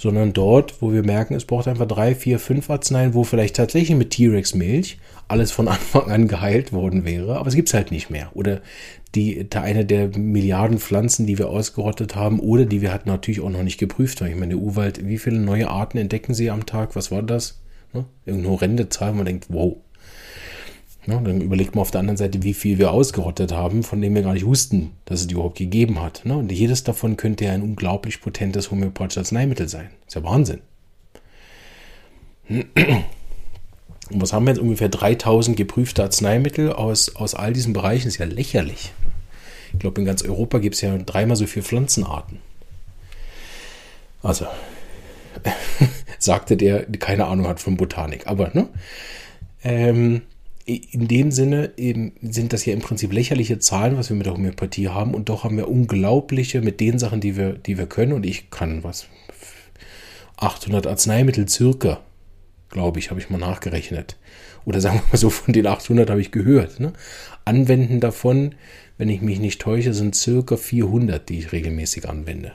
Sondern 0.00 0.32
dort, 0.32 0.80
wo 0.80 0.94
wir 0.94 1.02
merken, 1.02 1.34
es 1.34 1.44
braucht 1.44 1.68
einfach 1.68 1.86
drei, 1.86 2.14
vier, 2.14 2.38
fünf 2.38 2.70
Arzneien, 2.70 3.12
wo 3.12 3.22
vielleicht 3.22 3.56
tatsächlich 3.56 3.98
mit 3.98 4.12
T-Rex-Milch 4.12 4.98
alles 5.28 5.52
von 5.52 5.68
Anfang 5.68 6.10
an 6.10 6.26
geheilt 6.26 6.72
worden 6.72 7.04
wäre, 7.04 7.36
aber 7.36 7.48
es 7.48 7.54
gibt 7.54 7.68
es 7.68 7.74
halt 7.74 7.90
nicht 7.90 8.08
mehr. 8.08 8.30
Oder 8.32 8.62
die, 9.14 9.46
eine 9.54 9.84
der 9.84 10.08
Milliarden 10.16 10.78
Pflanzen, 10.78 11.26
die 11.26 11.36
wir 11.36 11.50
ausgerottet 11.50 12.16
haben 12.16 12.40
oder 12.40 12.64
die 12.64 12.80
wir 12.80 12.92
hatten 12.92 13.10
natürlich 13.10 13.40
auch 13.40 13.50
noch 13.50 13.62
nicht 13.62 13.78
geprüft. 13.78 14.22
Ich 14.22 14.34
meine, 14.36 14.54
der 14.54 14.58
Urwald, 14.58 15.06
wie 15.06 15.18
viele 15.18 15.38
neue 15.38 15.68
Arten 15.68 15.98
entdecken 15.98 16.32
sie 16.32 16.50
am 16.50 16.64
Tag? 16.64 16.96
Was 16.96 17.10
war 17.10 17.22
das? 17.22 17.60
Ne? 17.92 18.06
Irgendeine 18.24 18.52
horrende 18.54 18.88
Zahl, 18.88 19.12
man 19.12 19.26
denkt, 19.26 19.46
wow. 19.50 19.76
Ja, 21.10 21.18
dann 21.18 21.40
überlegt 21.40 21.74
man 21.74 21.82
auf 21.82 21.90
der 21.90 22.00
anderen 22.00 22.16
Seite, 22.16 22.44
wie 22.44 22.54
viel 22.54 22.78
wir 22.78 22.92
ausgerottet 22.92 23.52
haben, 23.52 23.82
von 23.82 24.00
dem 24.00 24.14
wir 24.14 24.22
gar 24.22 24.34
nicht 24.34 24.46
wussten, 24.46 24.92
dass 25.06 25.20
es 25.20 25.26
die 25.26 25.34
überhaupt 25.34 25.58
gegeben 25.58 26.00
hat. 26.00 26.24
Ne? 26.24 26.36
Und 26.36 26.52
jedes 26.52 26.84
davon 26.84 27.16
könnte 27.16 27.46
ja 27.46 27.52
ein 27.52 27.62
unglaublich 27.62 28.20
potentes 28.20 28.70
homöopathisches 28.70 29.18
Arzneimittel 29.18 29.68
sein. 29.68 29.90
ist 30.06 30.14
ja 30.14 30.22
Wahnsinn. 30.22 30.60
Und 32.48 32.62
was 34.10 34.32
haben 34.32 34.44
wir 34.44 34.52
jetzt? 34.52 34.60
Ungefähr 34.60 34.88
3000 34.88 35.56
geprüfte 35.56 36.02
Arzneimittel 36.04 36.72
aus, 36.72 37.16
aus 37.16 37.34
all 37.34 37.52
diesen 37.52 37.72
Bereichen. 37.72 38.06
Ist 38.06 38.18
ja 38.18 38.26
lächerlich. 38.26 38.92
Ich 39.72 39.78
glaube, 39.80 40.00
in 40.00 40.06
ganz 40.06 40.22
Europa 40.22 40.58
gibt 40.58 40.76
es 40.76 40.80
ja 40.80 40.96
dreimal 40.98 41.36
so 41.36 41.46
viele 41.46 41.64
Pflanzenarten. 41.64 42.38
Also, 44.22 44.46
sagte 46.18 46.56
der, 46.56 46.84
keine 46.86 47.26
Ahnung 47.26 47.48
hat 47.48 47.60
von 47.60 47.76
Botanik. 47.76 48.26
Aber, 48.26 48.50
ne? 48.52 48.68
Ähm, 49.62 50.22
in 50.66 51.08
dem 51.08 51.32
Sinne 51.32 51.72
eben 51.76 52.12
sind 52.22 52.52
das 52.52 52.64
ja 52.64 52.72
im 52.72 52.80
Prinzip 52.80 53.12
lächerliche 53.12 53.58
Zahlen, 53.58 53.96
was 53.96 54.10
wir 54.10 54.16
mit 54.16 54.26
der 54.26 54.34
Homöopathie 54.34 54.88
haben. 54.88 55.14
Und 55.14 55.28
doch 55.28 55.44
haben 55.44 55.56
wir 55.56 55.68
unglaubliche 55.68 56.60
mit 56.60 56.80
den 56.80 56.98
Sachen, 56.98 57.20
die 57.20 57.36
wir, 57.36 57.54
die 57.54 57.78
wir 57.78 57.86
können. 57.86 58.12
Und 58.12 58.24
ich 58.24 58.50
kann 58.50 58.84
was. 58.84 59.06
800 60.36 60.86
Arzneimittel 60.86 61.48
circa 61.48 62.00
glaube 62.70 62.98
ich, 62.98 63.10
habe 63.10 63.20
ich 63.20 63.28
mal 63.28 63.38
nachgerechnet. 63.38 64.16
Oder 64.64 64.80
sagen 64.80 65.00
wir 65.00 65.08
mal 65.10 65.18
so, 65.18 65.30
von 65.30 65.52
den 65.52 65.66
800 65.66 66.08
habe 66.08 66.20
ich 66.20 66.30
gehört. 66.30 66.80
Ne? 66.80 66.92
Anwenden 67.44 68.00
davon, 68.00 68.54
wenn 68.96 69.08
ich 69.08 69.20
mich 69.20 69.40
nicht 69.40 69.60
täusche, 69.60 69.92
sind 69.92 70.14
circa 70.14 70.56
400, 70.56 71.28
die 71.28 71.38
ich 71.38 71.52
regelmäßig 71.52 72.08
anwende. 72.08 72.52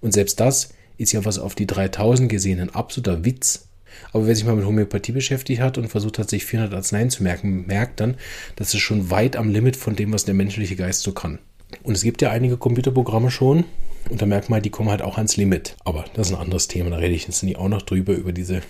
Und 0.00 0.12
selbst 0.12 0.40
das 0.40 0.70
ist 0.96 1.12
ja 1.12 1.24
was 1.24 1.38
auf 1.38 1.54
die 1.54 1.66
3000 1.66 2.28
gesehen 2.28 2.60
ein 2.60 2.70
absoluter 2.70 3.24
Witz. 3.24 3.68
Aber 4.12 4.26
wer 4.26 4.34
sich 4.34 4.44
mal 4.44 4.56
mit 4.56 4.66
Homöopathie 4.66 5.12
beschäftigt 5.12 5.60
hat 5.60 5.78
und 5.78 5.88
versucht 5.88 6.18
hat, 6.18 6.30
sich 6.30 6.44
400 6.44 6.74
Arzneien 6.74 7.10
zu 7.10 7.22
merken, 7.22 7.66
merkt 7.66 8.00
dann, 8.00 8.16
dass 8.56 8.74
es 8.74 8.80
schon 8.80 9.10
weit 9.10 9.36
am 9.36 9.50
Limit 9.50 9.76
von 9.76 9.96
dem, 9.96 10.12
was 10.12 10.24
der 10.24 10.34
menschliche 10.34 10.76
Geist 10.76 11.02
so 11.02 11.12
kann. 11.12 11.38
Und 11.82 11.94
es 11.94 12.02
gibt 12.02 12.22
ja 12.22 12.30
einige 12.30 12.56
Computerprogramme 12.56 13.30
schon, 13.30 13.64
und 14.10 14.20
da 14.20 14.26
merkt 14.26 14.50
man, 14.50 14.62
die 14.62 14.70
kommen 14.70 14.90
halt 14.90 15.02
auch 15.02 15.16
ans 15.16 15.36
Limit. 15.36 15.76
Aber 15.84 16.04
das 16.14 16.28
ist 16.28 16.34
ein 16.34 16.40
anderes 16.40 16.68
Thema, 16.68 16.90
da 16.90 16.96
rede 16.96 17.14
ich 17.14 17.26
jetzt 17.26 17.42
nicht 17.42 17.56
auch 17.56 17.68
noch 17.68 17.82
drüber, 17.82 18.12
über 18.12 18.32
diese 18.32 18.60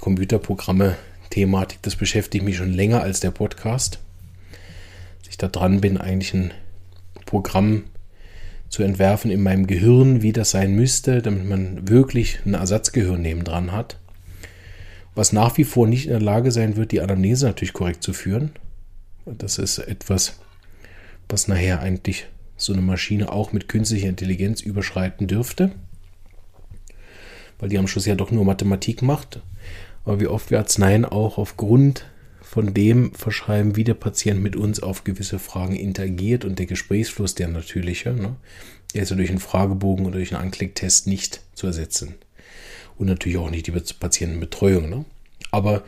Computerprogramme 0.00 0.96
Thematik, 1.30 1.80
das 1.82 1.96
beschäftigt 1.96 2.44
mich 2.44 2.56
schon 2.56 2.72
länger 2.72 3.02
als 3.02 3.20
der 3.20 3.30
Podcast. 3.30 3.98
Dass 5.20 5.30
ich 5.30 5.38
da 5.38 5.48
dran 5.48 5.80
bin, 5.80 5.98
eigentlich 5.98 6.34
ein 6.34 6.52
Programm 7.26 7.84
zu 8.68 8.82
entwerfen 8.82 9.30
in 9.30 9.42
meinem 9.42 9.66
Gehirn, 9.66 10.22
wie 10.22 10.32
das 10.32 10.50
sein 10.50 10.74
müsste, 10.74 11.22
damit 11.22 11.46
man 11.46 11.88
wirklich 11.88 12.40
ein 12.44 12.54
Ersatzgehirn 12.54 13.20
nebendran 13.20 13.72
hat. 13.72 13.98
Was 15.18 15.32
nach 15.32 15.56
wie 15.58 15.64
vor 15.64 15.86
nicht 15.86 16.04
in 16.04 16.12
der 16.12 16.20
Lage 16.20 16.52
sein 16.52 16.76
wird, 16.76 16.92
die 16.92 17.00
Anamnese 17.00 17.46
natürlich 17.46 17.72
korrekt 17.72 18.02
zu 18.02 18.12
führen. 18.12 18.52
Das 19.26 19.58
ist 19.58 19.78
etwas, 19.78 20.38
was 21.28 21.48
nachher 21.48 21.80
eigentlich 21.80 22.26
so 22.56 22.72
eine 22.72 22.82
Maschine 22.82 23.32
auch 23.32 23.52
mit 23.52 23.68
künstlicher 23.68 24.08
Intelligenz 24.08 24.60
überschreiten 24.60 25.26
dürfte. 25.26 25.72
Weil 27.58 27.68
die 27.68 27.78
am 27.78 27.88
Schluss 27.88 28.06
ja 28.06 28.14
doch 28.14 28.30
nur 28.30 28.44
Mathematik 28.44 29.02
macht 29.02 29.42
aber 30.08 30.20
wie 30.20 30.26
oft 30.26 30.50
wir 30.50 30.58
Arzneien 30.58 31.04
auch 31.04 31.36
aufgrund 31.36 32.06
von 32.40 32.72
dem 32.72 33.12
verschreiben, 33.12 33.76
wie 33.76 33.84
der 33.84 33.92
Patient 33.92 34.42
mit 34.42 34.56
uns 34.56 34.82
auf 34.82 35.04
gewisse 35.04 35.38
Fragen 35.38 35.76
interagiert 35.76 36.46
und 36.46 36.58
der 36.58 36.64
Gesprächsfluss, 36.64 37.34
der 37.34 37.48
natürliche, 37.48 38.14
ne, 38.14 38.36
der 38.94 39.02
ist 39.02 39.10
ja 39.10 39.16
durch 39.16 39.28
einen 39.28 39.38
Fragebogen 39.38 40.06
oder 40.06 40.16
durch 40.16 40.34
einen 40.34 40.44
Anklicktest 40.44 41.06
nicht 41.06 41.42
zu 41.52 41.66
ersetzen. 41.66 42.14
Und 42.98 43.06
natürlich 43.06 43.38
auch 43.38 43.50
nicht 43.50 43.66
die 43.66 43.72
Patientenbetreuung. 43.72 44.90
Ne? 44.90 45.04
Aber 45.50 45.84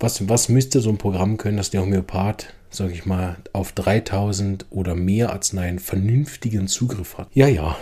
was, 0.00 0.28
was 0.28 0.48
müsste 0.48 0.80
so 0.80 0.90
ein 0.90 0.98
Programm 0.98 1.36
können, 1.36 1.56
dass 1.56 1.70
der 1.70 1.82
Homöopath, 1.82 2.52
sage 2.70 2.92
ich 2.92 3.06
mal, 3.06 3.36
auf 3.52 3.72
3000 3.72 4.66
oder 4.70 4.94
mehr 4.94 5.32
Arzneien 5.32 5.78
vernünftigen 5.78 6.68
Zugriff 6.68 7.18
hat? 7.18 7.28
Ja, 7.34 7.48
ja, 7.48 7.76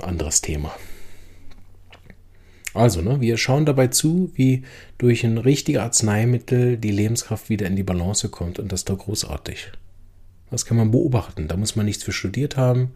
anderes 0.00 0.40
Thema. 0.40 0.74
Also, 2.74 3.00
ne, 3.00 3.20
wir 3.20 3.38
schauen 3.38 3.64
dabei 3.64 3.88
zu, 3.88 4.30
wie 4.34 4.62
durch 4.98 5.24
ein 5.24 5.38
richtiges 5.38 5.80
Arzneimittel 5.80 6.76
die 6.76 6.90
Lebenskraft 6.90 7.48
wieder 7.48 7.66
in 7.66 7.76
die 7.76 7.82
Balance 7.82 8.28
kommt 8.28 8.58
und 8.58 8.70
das 8.70 8.80
ist 8.80 8.90
doch 8.90 8.98
großartig. 8.98 9.72
Das 10.50 10.64
kann 10.64 10.76
man 10.76 10.90
beobachten. 10.90 11.48
Da 11.48 11.56
muss 11.56 11.76
man 11.76 11.86
nichts 11.86 12.04
für 12.04 12.12
studiert 12.12 12.56
haben. 12.56 12.92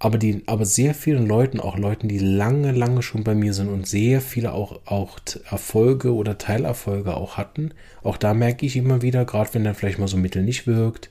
Aber, 0.00 0.16
die, 0.18 0.44
aber 0.46 0.64
sehr 0.64 0.94
vielen 0.94 1.26
Leuten, 1.26 1.58
auch 1.58 1.76
Leuten, 1.76 2.06
die 2.06 2.18
lange, 2.18 2.70
lange 2.70 3.02
schon 3.02 3.24
bei 3.24 3.34
mir 3.34 3.52
sind 3.52 3.68
und 3.68 3.88
sehr 3.88 4.20
viele 4.20 4.52
auch, 4.52 4.80
auch 4.86 5.18
Erfolge 5.50 6.14
oder 6.14 6.38
Teilerfolge 6.38 7.16
auch 7.16 7.36
hatten, 7.36 7.72
auch 8.04 8.16
da 8.16 8.32
merke 8.32 8.64
ich 8.64 8.76
immer 8.76 9.02
wieder, 9.02 9.24
gerade 9.24 9.52
wenn 9.54 9.64
dann 9.64 9.74
vielleicht 9.74 9.98
mal 9.98 10.06
so 10.06 10.16
ein 10.16 10.22
Mittel 10.22 10.44
nicht 10.44 10.68
wirkt 10.68 11.10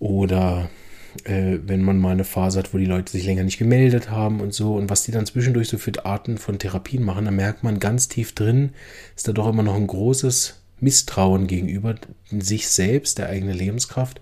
oder 0.00 0.68
äh, 1.24 1.58
wenn 1.64 1.82
man 1.82 1.98
mal 1.98 2.12
eine 2.12 2.24
Phase 2.24 2.58
hat, 2.58 2.74
wo 2.74 2.78
die 2.78 2.86
Leute 2.86 3.12
sich 3.12 3.24
länger 3.26 3.44
nicht 3.44 3.58
gemeldet 3.58 4.10
haben 4.10 4.40
und 4.40 4.54
so 4.54 4.74
und 4.74 4.90
was 4.90 5.04
die 5.04 5.12
dann 5.12 5.26
zwischendurch 5.26 5.68
so 5.68 5.78
für 5.78 6.04
Arten 6.04 6.38
von 6.38 6.58
Therapien 6.58 7.04
machen, 7.04 7.24
dann 7.24 7.36
merkt 7.36 7.62
man 7.62 7.78
ganz 7.80 8.08
tief 8.08 8.34
drin, 8.34 8.70
ist 9.16 9.28
da 9.28 9.32
doch 9.32 9.48
immer 9.48 9.62
noch 9.62 9.76
ein 9.76 9.86
großes 9.86 10.59
Misstrauen 10.82 11.46
gegenüber 11.46 11.94
sich 12.30 12.68
selbst, 12.68 13.18
der 13.18 13.28
eigenen 13.28 13.56
Lebenskraft 13.56 14.20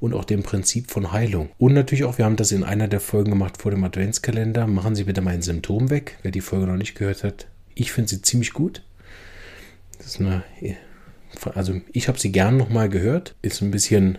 und 0.00 0.14
auch 0.14 0.24
dem 0.24 0.42
Prinzip 0.42 0.90
von 0.90 1.12
Heilung. 1.12 1.50
Und 1.58 1.74
natürlich 1.74 2.04
auch, 2.04 2.18
wir 2.18 2.24
haben 2.24 2.36
das 2.36 2.52
in 2.52 2.64
einer 2.64 2.88
der 2.88 3.00
Folgen 3.00 3.30
gemacht 3.30 3.60
vor 3.60 3.70
dem 3.70 3.84
Adventskalender. 3.84 4.66
Machen 4.66 4.94
Sie 4.94 5.04
bitte 5.04 5.22
mein 5.22 5.42
Symptom 5.42 5.90
weg. 5.90 6.18
Wer 6.22 6.30
die 6.30 6.40
Folge 6.40 6.66
noch 6.66 6.76
nicht 6.76 6.94
gehört 6.94 7.24
hat, 7.24 7.46
ich 7.74 7.92
finde 7.92 8.10
sie 8.10 8.22
ziemlich 8.22 8.52
gut. 8.52 8.82
Das 9.98 10.06
ist 10.06 10.20
eine, 10.20 10.44
also 11.54 11.80
ich 11.92 12.08
habe 12.08 12.18
sie 12.18 12.32
gern 12.32 12.56
nochmal 12.56 12.88
gehört. 12.88 13.34
Ist 13.42 13.62
ein 13.62 13.70
bisschen 13.70 14.18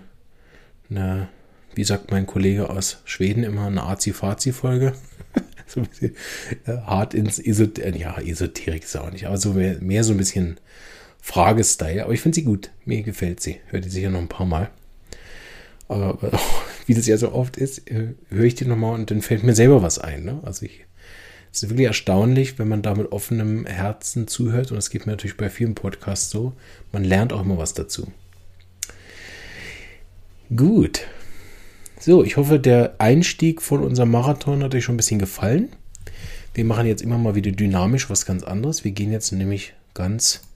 eine 0.90 1.30
wie 1.78 1.84
sagt 1.84 2.10
mein 2.10 2.26
Kollege 2.26 2.72
aus 2.72 3.02
Schweden 3.06 3.44
immer, 3.44 3.68
eine 3.68 3.84
Azi-Fazi-Folge. 3.84 4.94
so 5.68 5.82
ein 5.82 5.86
bisschen 5.86 6.16
äh, 6.66 6.78
hart 6.78 7.14
ins 7.14 7.38
Esoterik, 7.38 7.96
äh, 7.96 8.00
ja, 8.00 8.18
Esoterik 8.18 8.84
ist 8.84 8.98
auch 8.98 9.12
nicht, 9.12 9.28
aber 9.28 9.38
so 9.38 9.54
mehr, 9.54 9.80
mehr 9.80 10.04
so 10.04 10.14
ein 10.14 10.18
bisschen 10.18 10.60
Fragestyle. 11.28 12.06
Aber 12.06 12.14
ich 12.14 12.22
finde 12.22 12.36
sie 12.36 12.46
gut. 12.46 12.72
Mir 12.86 13.04
gefällt 13.04 13.42
sie. 13.42 13.60
Hört 13.68 13.84
die 13.84 13.90
sicher 13.90 14.10
noch 14.10 14.22
ein 14.22 14.30
paar 14.30 14.46
Mal. 14.46 14.70
Aber 15.90 16.18
wie 16.86 16.94
das 16.94 17.06
ja 17.06 17.18
so 17.18 17.34
oft 17.34 17.58
ist, 17.58 17.92
äh, 17.92 18.14
höre 18.30 18.46
ich 18.46 18.56
die 18.56 18.64
nochmal 18.64 18.96
und 18.96 19.12
dann 19.12 19.22
fällt 19.22 19.44
mir 19.44 19.54
selber 19.54 19.82
was 19.82 20.00
ein. 20.00 20.24
Ne? 20.24 20.40
Also 20.44 20.66
ich, 20.66 20.86
es 21.52 21.64
ist 21.64 21.70
wirklich 21.70 21.88
erstaunlich, 21.88 22.58
wenn 22.60 22.70
man 22.70 22.82
da 22.82 22.96
mit 22.96 23.12
offenem 23.12 23.66
Herzen 23.66 24.30
zuhört. 24.30 24.72
Und 24.72 24.78
es 24.78 24.90
geht 24.90 25.06
mir 25.06 25.12
natürlich 25.12 25.36
bei 25.36 25.50
vielen 25.50 25.76
Podcasts 25.76 26.30
so. 26.30 26.54
Man 26.94 27.04
lernt 27.04 27.34
auch 27.34 27.42
immer 27.42 27.58
was 27.58 27.74
dazu. 27.74 28.10
Gut. 30.56 31.02
So, 32.00 32.24
ich 32.24 32.38
hoffe, 32.38 32.58
der 32.58 32.96
Einstieg 33.00 33.62
von 33.62 33.84
unserem 33.84 34.12
Marathon 34.12 34.64
hat 34.64 34.74
euch 34.74 34.86
schon 34.86 34.96
ein 34.96 34.98
bisschen 34.98 35.20
gefallen. 35.20 35.74
Wir 36.54 36.64
machen 36.64 36.88
jetzt 36.88 37.02
immer 37.02 37.18
mal 37.18 37.36
wieder 37.36 37.52
dynamisch 37.52 38.10
was 38.10 38.26
ganz 38.26 38.44
anderes. 38.44 38.86
Wir 38.86 38.92
gehen 38.92 39.12
jetzt 39.12 39.34
nämlich 39.34 39.74
ganz 39.94 40.47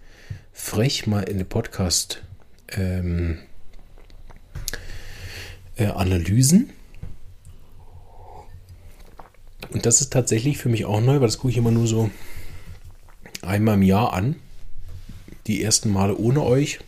frech 0.52 1.08
mal 1.08 1.24
in 1.24 1.38
den 1.38 1.48
Podcast 1.48 2.24
ähm, 2.70 3.40
äh, 5.76 5.86
Analysen. 5.86 6.72
Und 9.72 9.86
das 9.86 10.02
ist 10.02 10.12
tatsächlich 10.12 10.58
für 10.58 10.70
mich 10.70 10.86
auch 10.86 11.02
neu, 11.02 11.16
weil 11.16 11.28
das 11.28 11.38
gucke 11.38 11.52
ich 11.52 11.58
immer 11.58 11.72
nur 11.72 11.88
so 11.88 12.10
einmal 13.42 13.76
im 13.76 13.84
Jahr 13.84 14.14
an. 14.14 14.36
Die 15.48 15.64
ersten 15.64 15.92
Male 15.92 16.18
ohne 16.18 16.44
euch. 16.44 16.80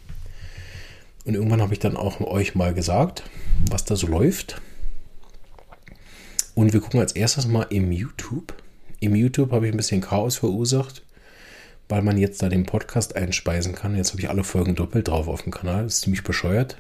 Und 1.26 1.36
irgendwann 1.36 1.62
habe 1.62 1.74
ich 1.74 1.80
dann 1.80 1.96
auch 1.96 2.20
euch 2.20 2.56
mal 2.56 2.74
gesagt, 2.74 3.24
was 3.70 3.86
da 3.86 3.96
so 3.96 4.08
läuft. 4.08 4.62
Und 6.56 6.74
wir 6.74 6.82
gucken 6.82 7.00
als 7.00 7.14
erstes 7.14 7.48
mal 7.48 7.64
im 7.70 7.92
YouTube. 7.92 8.54
Im 9.00 9.16
YouTube 9.16 9.52
habe 9.52 9.68
ich 9.68 9.74
ein 9.74 9.78
bisschen 9.78 10.02
Chaos 10.02 10.38
verursacht, 10.38 11.04
weil 11.90 12.02
man 12.02 12.18
jetzt 12.18 12.42
da 12.42 12.50
den 12.50 12.66
Podcast 12.66 13.16
einspeisen 13.16 13.76
kann. 13.76 13.96
Jetzt 13.96 14.12
habe 14.12 14.22
ich 14.22 14.30
alle 14.30 14.44
Folgen 14.44 14.76
doppelt 14.76 15.08
drauf 15.08 15.28
auf 15.28 15.44
dem 15.44 15.52
Kanal. 15.52 15.84
Das 15.84 15.96
ist 15.96 16.02
ziemlich 16.02 16.24
bescheuert. 16.24 16.78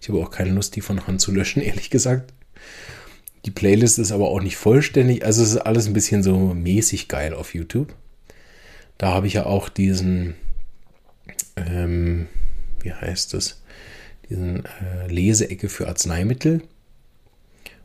Ich 0.00 0.08
habe 0.08 0.20
auch 0.20 0.30
keine 0.30 0.50
Lust, 0.50 0.76
die 0.76 0.80
von 0.80 1.06
Hand 1.06 1.20
zu 1.20 1.32
löschen, 1.32 1.62
ehrlich 1.62 1.90
gesagt. 1.90 2.32
Die 3.44 3.50
Playlist 3.50 3.98
ist 3.98 4.12
aber 4.12 4.28
auch 4.28 4.40
nicht 4.40 4.56
vollständig. 4.56 5.24
Also 5.24 5.42
es 5.42 5.50
ist 5.50 5.58
alles 5.58 5.86
ein 5.86 5.92
bisschen 5.92 6.22
so 6.22 6.54
mäßig 6.54 7.08
geil 7.08 7.34
auf 7.34 7.54
YouTube. 7.54 7.94
Da 8.96 9.12
habe 9.12 9.26
ich 9.26 9.34
ja 9.34 9.46
auch 9.46 9.68
diesen, 9.68 10.34
ähm, 11.56 12.26
wie 12.80 12.92
heißt 12.92 13.34
das? 13.34 13.60
diesen 14.28 14.64
äh, 14.64 15.06
Leseecke 15.08 15.68
für 15.68 15.88
Arzneimittel. 15.88 16.62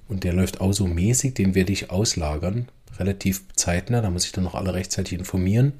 Und 0.08 0.24
der 0.24 0.34
läuft 0.34 0.60
auch 0.62 0.74
so 0.74 0.88
mäßig, 0.88 1.36
den 1.36 1.54
werde 1.54 1.72
ich 1.72 1.92
auslagern, 1.92 2.68
relativ 2.98 3.44
zeitnah. 3.56 4.02
Da 4.02 4.10
muss 4.10 4.26
ich 4.26 4.32
dann 4.32 4.44
noch 4.44 4.56
alle 4.56 4.74
rechtzeitig 4.74 5.14
informieren, 5.14 5.74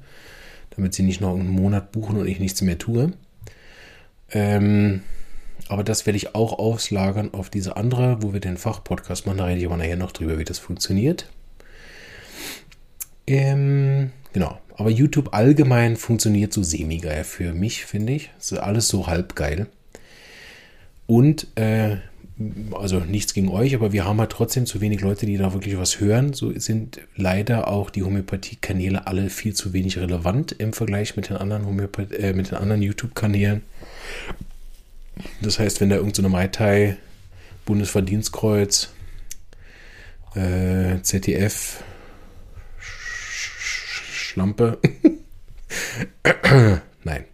damit 0.70 0.94
sie 0.94 1.02
nicht 1.02 1.20
noch 1.20 1.34
einen 1.34 1.48
Monat 1.48 1.92
buchen 1.92 2.16
und 2.16 2.26
ich 2.26 2.40
nichts 2.40 2.62
mehr 2.62 2.78
tue. 2.78 3.12
Ähm, 4.30 5.02
aber 5.68 5.84
das 5.84 6.06
werde 6.06 6.16
ich 6.16 6.34
auch 6.34 6.58
auslagern 6.58 7.32
auf 7.32 7.50
diese 7.50 7.76
andere, 7.76 8.22
wo 8.22 8.32
wir 8.32 8.40
den 8.40 8.56
Fachpodcast 8.56 9.26
machen. 9.26 9.38
Da 9.38 9.44
rede 9.44 9.60
ich 9.60 9.66
aber 9.66 9.76
nachher 9.76 9.96
noch 9.96 10.12
drüber, 10.12 10.38
wie 10.38 10.44
das 10.44 10.58
funktioniert. 10.58 11.28
Ähm, 13.26 14.10
genau. 14.32 14.58
Aber 14.76 14.90
YouTube 14.90 15.34
allgemein 15.34 15.96
funktioniert 15.96 16.52
so 16.52 16.62
semi-geil 16.62 17.24
für 17.24 17.52
mich, 17.52 17.84
finde 17.84 18.14
ich. 18.14 18.30
Es 18.38 18.50
ist 18.50 18.58
alles 18.58 18.88
so 18.88 19.06
halb 19.06 19.36
geil. 19.36 19.66
Und 21.06 21.46
äh, 21.56 21.98
also 22.72 23.00
nichts 23.00 23.34
gegen 23.34 23.48
euch, 23.48 23.74
aber 23.74 23.92
wir 23.92 24.04
haben 24.04 24.18
halt 24.18 24.32
trotzdem 24.32 24.66
zu 24.66 24.80
wenig 24.80 25.00
Leute, 25.00 25.26
die 25.26 25.36
da 25.36 25.52
wirklich 25.52 25.78
was 25.78 26.00
hören. 26.00 26.32
So 26.32 26.56
sind 26.58 27.00
leider 27.16 27.68
auch 27.68 27.90
die 27.90 28.02
Homöopathie-Kanäle 28.02 29.06
alle 29.06 29.30
viel 29.30 29.54
zu 29.54 29.72
wenig 29.72 29.98
relevant 29.98 30.52
im 30.52 30.72
Vergleich 30.72 31.16
mit 31.16 31.28
den 31.28 31.36
anderen 31.36 31.66
Homöopath 31.66 32.12
äh, 32.12 32.32
mit 32.32 32.50
den 32.50 32.58
anderen 32.58 32.82
YouTube-Kanälen. 32.82 33.62
Das 35.42 35.58
heißt, 35.58 35.80
wenn 35.80 35.90
da 35.90 35.96
irgendeine 35.96 36.28
so 36.28 36.32
Mai 36.32 36.48
Tai, 36.48 36.96
Bundesverdienstkreuz, 37.66 38.90
äh, 40.34 41.02
ZDF, 41.02 41.82
Schlampe, 42.78 44.78
nein, 47.04 47.24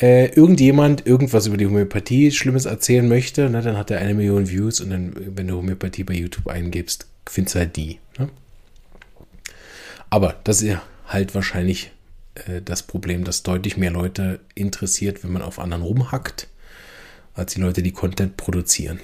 äh, 0.00 0.26
irgendjemand 0.26 1.06
irgendwas 1.06 1.46
über 1.46 1.56
die 1.56 1.66
Homöopathie 1.66 2.30
Schlimmes 2.30 2.66
erzählen 2.66 3.08
möchte, 3.08 3.48
ne, 3.48 3.62
dann 3.62 3.76
hat 3.76 3.90
er 3.90 3.98
eine 3.98 4.14
Million 4.14 4.48
Views 4.48 4.80
und 4.80 4.90
dann, 4.90 5.14
wenn 5.16 5.48
du 5.48 5.56
Homöopathie 5.56 6.04
bei 6.04 6.14
YouTube 6.14 6.48
eingibst, 6.48 7.06
findest 7.28 7.54
du 7.54 7.58
halt 7.60 7.76
die. 7.76 7.98
Ne? 8.18 8.28
Aber 10.10 10.36
das 10.44 10.62
ist 10.62 10.68
ja 10.68 10.82
halt 11.06 11.34
wahrscheinlich 11.34 11.92
äh, 12.34 12.60
das 12.62 12.82
Problem, 12.82 13.24
dass 13.24 13.42
deutlich 13.42 13.76
mehr 13.76 13.90
Leute 13.90 14.40
interessiert, 14.54 15.24
wenn 15.24 15.32
man 15.32 15.42
auf 15.42 15.58
anderen 15.58 15.82
rumhackt, 15.82 16.48
als 17.34 17.54
die 17.54 17.60
Leute, 17.60 17.82
die 17.82 17.92
Content 17.92 18.36
produzieren. 18.36 19.00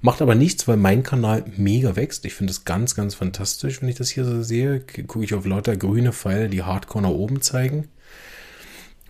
Macht 0.00 0.22
aber 0.22 0.34
nichts, 0.36 0.68
weil 0.68 0.76
mein 0.76 1.02
Kanal 1.02 1.44
mega 1.56 1.96
wächst. 1.96 2.24
Ich 2.24 2.34
finde 2.34 2.52
es 2.52 2.64
ganz, 2.64 2.94
ganz 2.94 3.16
fantastisch, 3.16 3.82
wenn 3.82 3.88
ich 3.88 3.96
das 3.96 4.10
hier 4.10 4.24
so 4.24 4.42
sehe. 4.42 4.80
Gucke 4.80 5.24
ich 5.24 5.34
auf 5.34 5.44
lauter 5.44 5.76
grüne 5.76 6.12
Pfeile, 6.12 6.48
die 6.48 6.62
Hardcore 6.62 7.02
nach 7.02 7.10
oben 7.10 7.42
zeigen. 7.42 7.88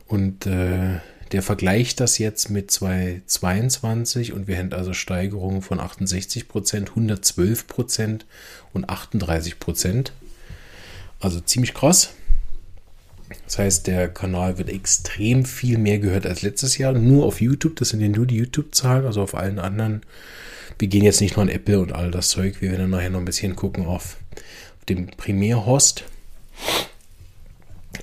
Und 0.09 0.47
äh, 0.47 1.01
der 1.33 1.43
vergleicht 1.43 2.01
das 2.01 2.19
jetzt 2.19 2.49
mit 2.49 2.71
2022 2.71 4.33
und 4.33 4.49
wir 4.49 4.57
haben 4.57 4.73
also 4.73 4.95
Steigerungen 4.95 5.61
von 5.61 5.79
68 5.79 6.49
Prozent, 6.49 6.91
112 6.91 7.67
Prozent 7.67 8.27
und 8.73 8.89
38 8.89 9.61
Prozent. 9.61 10.13
Also 11.21 11.41
ziemlich 11.41 11.75
krass. 11.75 12.15
Das 13.45 13.59
heißt, 13.59 13.87
der 13.87 14.09
Kanal 14.09 14.57
wird 14.57 14.71
extrem 14.71 15.45
viel 15.45 15.77
mehr 15.77 15.99
gehört 15.99 16.25
als 16.25 16.41
letztes 16.41 16.79
Jahr. 16.79 16.93
Nur 16.93 17.27
auf 17.27 17.43
YouTube, 17.43 17.77
das 17.77 17.91
sind 17.91 18.01
ja 18.01 18.09
nur 18.09 18.27
die 18.27 18.37
YouTube-Zahlen, 18.37 19.05
also 19.05 19.21
auf 19.21 19.35
allen 19.35 19.59
anderen. 19.59 20.01
Wir 20.79 20.89
gehen 20.89 21.05
jetzt 21.05 21.21
nicht 21.21 21.37
nur 21.37 21.43
an 21.43 21.51
Apple 21.51 21.81
und 21.81 21.93
all 21.93 22.11
das 22.11 22.29
Zeug. 22.29 22.63
Wir 22.63 22.71
werden 22.71 22.91
nachher 22.91 23.11
noch 23.11 23.19
ein 23.19 23.27
bisschen 23.27 23.57
gucken 23.57 23.85
auf, 23.85 24.17
auf 24.79 24.85
dem 24.89 25.09
Primärhost. 25.09 26.05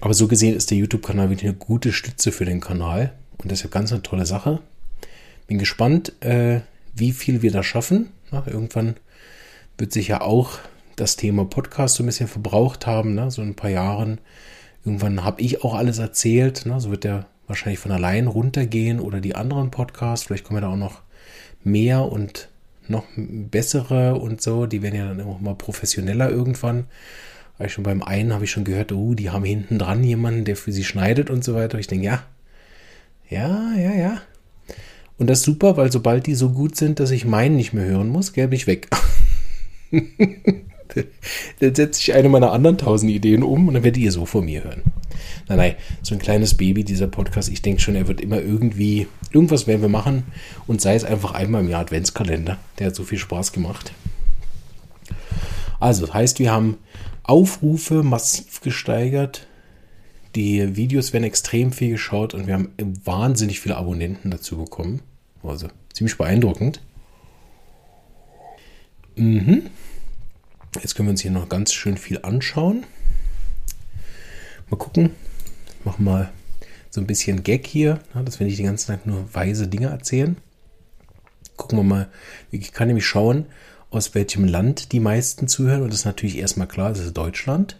Aber 0.01 0.13
so 0.13 0.27
gesehen 0.27 0.55
ist 0.55 0.71
der 0.71 0.77
YouTube-Kanal 0.77 1.29
wirklich 1.29 1.49
eine 1.49 1.58
gute 1.58 1.91
Stütze 1.91 2.31
für 2.31 2.45
den 2.45 2.62
Kanal. 2.62 3.13
Und 3.38 3.51
das 3.51 3.63
ist 3.63 3.71
ganz 3.71 3.91
eine 3.91 4.01
tolle 4.01 4.25
Sache. 4.25 4.60
Bin 5.47 5.60
gespannt, 5.60 6.13
äh, 6.23 6.62
wie 6.95 7.12
viel 7.12 7.41
wir 7.41 7.51
da 7.51 7.63
schaffen. 7.63 8.12
Na, 8.31 8.43
irgendwann 8.47 8.95
wird 9.77 9.91
sich 9.91 10.08
ja 10.08 10.21
auch 10.21 10.60
das 10.95 11.17
Thema 11.17 11.45
Podcast 11.45 11.95
so 11.95 12.03
ein 12.03 12.05
bisschen 12.05 12.27
verbraucht 12.27 12.88
haben, 12.88 13.15
ne? 13.15 13.29
so 13.29 13.41
ein 13.41 13.55
paar 13.55 13.69
Jahren. 13.69 14.19
Irgendwann 14.86 15.23
habe 15.23 15.41
ich 15.41 15.63
auch 15.63 15.73
alles 15.73 15.97
erzählt. 15.97 16.65
Ne? 16.65 16.79
So 16.79 16.91
wird 16.91 17.03
der 17.03 17.27
wahrscheinlich 17.47 17.79
von 17.79 17.91
allein 17.91 18.27
runtergehen 18.27 18.99
oder 18.99 19.19
die 19.19 19.36
anderen 19.36 19.71
Podcasts. 19.71 20.25
Vielleicht 20.25 20.45
kommen 20.45 20.62
ja 20.62 20.67
da 20.67 20.73
auch 20.73 20.77
noch 20.77 21.01
mehr 21.63 22.12
und 22.12 22.49
noch 22.88 23.05
bessere 23.15 24.15
und 24.15 24.41
so. 24.41 24.65
Die 24.65 24.81
werden 24.81 24.95
ja 24.95 25.08
dann 25.08 25.21
auch 25.21 25.39
mal 25.39 25.55
professioneller 25.55 26.29
irgendwann. 26.29 26.86
Weil 27.58 27.70
schon 27.70 27.84
beim 27.84 28.04
einen 28.04 28.34
habe 28.34 28.44
ich 28.44 28.52
schon 28.52 28.65
gehört, 28.65 28.91
oh, 28.91 29.13
die 29.13 29.30
haben 29.30 29.46
hinten 29.46 29.80
dran 29.80 30.04
jemanden, 30.04 30.44
der 30.44 30.56
für 30.56 30.72
sie 30.72 30.84
schneidet 30.84 31.30
und 31.30 31.44
so 31.44 31.56
weiter. 31.56 31.80
Ich 31.80 31.88
denke, 31.88 32.06
ja, 32.06 32.24
ja, 33.30 33.74
ja, 33.78 33.94
ja. 33.94 34.22
Und 35.18 35.28
das 35.28 35.39
ist 35.39 35.46
super, 35.46 35.78
weil 35.78 35.91
sobald 35.91 36.28
die 36.28 36.36
so 36.36 36.50
gut 36.50 36.76
sind, 36.76 37.00
dass 37.00 37.12
ich 37.12 37.24
meinen 37.26 37.56
nicht 37.56 37.74
mehr 37.74 37.86
hören 37.86 38.10
muss, 38.10 38.32
bin 38.32 38.52
ich 38.52 38.68
weg. 38.68 38.89
dann 41.60 41.76
setze 41.76 42.02
ich 42.02 42.13
eine 42.13 42.30
meiner 42.30 42.52
anderen 42.52 42.78
tausend 42.78 43.12
Ideen 43.12 43.44
um 43.44 43.68
und 43.68 43.74
dann 43.74 43.84
werdet 43.84 44.02
ihr 44.02 44.12
so 44.12 44.26
von 44.26 44.46
mir 44.46 44.63
hören. 44.63 44.84
Nein, 45.48 45.58
nein, 45.58 45.76
so 46.02 46.15
ein 46.15 46.20
kleines 46.20 46.56
Baby, 46.56 46.84
dieser 46.84 47.08
Podcast. 47.08 47.50
Ich 47.50 47.62
denke 47.62 47.82
schon, 47.82 47.96
er 47.96 48.08
wird 48.08 48.20
immer 48.20 48.41
irgendwie, 48.41 49.08
irgendwas 49.32 49.68
werden 49.68 49.82
wir 49.82 49.89
machen 49.89 50.24
und 50.68 50.82
sei 50.82 50.96
es 50.96 51.06
einfach 51.06 51.34
einmal 51.34 51.62
im 51.62 51.70
Jahr 51.70 51.82
Adventskalender. 51.82 52.58
Der 52.80 52.88
hat 52.88 52.96
so 52.96 53.04
viel 53.04 53.20
Spaß 53.20 53.54
gemacht. 53.54 53.94
Also, 55.80 56.06
das 56.06 56.13
heißt, 56.13 56.39
wir 56.39 56.52
haben 56.52 56.78
Aufrufe 57.27 58.03
massiv 58.03 58.61
gesteigert. 58.61 59.47
Die 60.35 60.75
Videos 60.75 61.13
werden 61.13 61.23
extrem 61.23 61.71
viel 61.71 61.91
geschaut 61.91 62.33
und 62.33 62.45
wir 62.45 62.53
haben 62.53 62.73
wahnsinnig 63.03 63.59
viele 63.59 63.77
Abonnenten 63.77 64.31
dazu 64.31 64.57
bekommen. 64.57 65.01
Also 65.43 65.67
ziemlich 65.93 66.17
beeindruckend. 66.17 66.81
Mhm. 69.15 69.69
Jetzt 70.81 70.95
können 70.95 71.07
wir 71.07 71.11
uns 71.11 71.21
hier 71.21 71.31
noch 71.31 71.47
ganz 71.47 71.73
schön 71.73 71.97
viel 71.97 72.19
anschauen. 72.21 72.85
Mal 74.69 74.77
gucken. 74.77 75.11
Ich 75.79 75.85
mache 75.85 76.01
mal 76.01 76.31
so 76.89 76.99
ein 76.99 77.07
bisschen 77.07 77.43
Gag 77.43 77.65
hier, 77.65 77.99
dass 78.25 78.39
wir 78.39 78.47
nicht 78.47 78.59
den 78.59 78.65
ganzen 78.65 78.88
Tag 78.88 79.05
nur 79.05 79.33
weise 79.33 79.67
Dinge 79.67 79.88
erzählen. 79.88 80.38
Gucken 81.55 81.79
wir 81.79 81.83
mal. 81.83 82.09
Ich 82.51 82.73
kann 82.73 82.88
nämlich 82.88 83.05
schauen, 83.05 83.45
aus 83.89 84.15
welchem 84.15 84.45
Land 84.45 84.91
die 84.91 85.00
meisten 85.00 85.48
zuhören. 85.48 85.82
Und 85.82 85.89
das 85.91 86.00
ist 86.00 86.06
natürlich 86.06 86.38
erstmal 86.38 86.67
klar, 86.67 86.89
das 86.89 87.00
ist 87.00 87.15
Deutschland. 87.17 87.78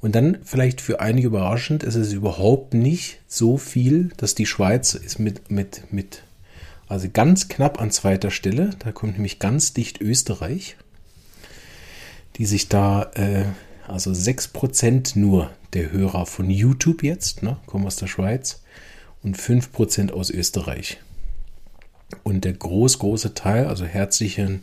Und 0.00 0.14
dann 0.14 0.38
vielleicht 0.44 0.80
für 0.80 1.00
einige 1.00 1.28
überraschend, 1.28 1.82
ist 1.82 1.94
es 1.94 2.12
überhaupt 2.12 2.74
nicht 2.74 3.20
so 3.26 3.56
viel, 3.56 4.10
dass 4.18 4.34
die 4.34 4.46
Schweiz 4.46 4.94
ist 4.94 5.18
mit, 5.18 5.50
mit, 5.50 5.92
mit, 5.92 6.24
also 6.88 7.08
ganz 7.10 7.48
knapp 7.48 7.80
an 7.80 7.90
zweiter 7.90 8.30
Stelle. 8.30 8.70
Da 8.80 8.92
kommt 8.92 9.14
nämlich 9.14 9.38
ganz 9.38 9.72
dicht 9.72 10.00
Österreich. 10.00 10.76
die 12.36 12.46
sich 12.46 12.68
da, 12.68 13.12
äh, 13.14 13.44
also 13.86 14.10
6% 14.10 15.18
nur 15.18 15.50
der 15.72 15.92
Hörer 15.92 16.26
von 16.26 16.50
YouTube 16.50 17.02
jetzt, 17.02 17.42
ne, 17.42 17.56
kommen 17.66 17.86
aus 17.86 17.96
der 17.96 18.08
Schweiz, 18.08 18.60
und 19.22 19.38
5% 19.38 20.12
aus 20.12 20.30
Österreich. 20.30 20.98
Und 22.22 22.44
der 22.44 22.52
groß, 22.52 22.98
große 22.98 23.34
Teil, 23.34 23.66
also 23.66 23.84
herzlichen 23.84 24.62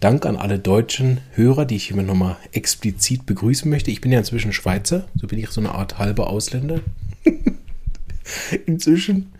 Dank 0.00 0.26
an 0.26 0.36
alle 0.36 0.58
deutschen 0.58 1.20
Hörer, 1.32 1.64
die 1.64 1.76
ich 1.76 1.88
hier 1.88 1.96
nochmal 2.02 2.36
explizit 2.52 3.26
begrüßen 3.26 3.70
möchte. 3.70 3.90
Ich 3.90 4.00
bin 4.00 4.12
ja 4.12 4.18
inzwischen 4.18 4.52
Schweizer, 4.52 5.06
so 5.14 5.26
bin 5.26 5.38
ich 5.38 5.48
so 5.50 5.60
eine 5.60 5.74
Art 5.74 5.98
halber 5.98 6.28
Ausländer. 6.28 6.80
inzwischen. 8.66 9.32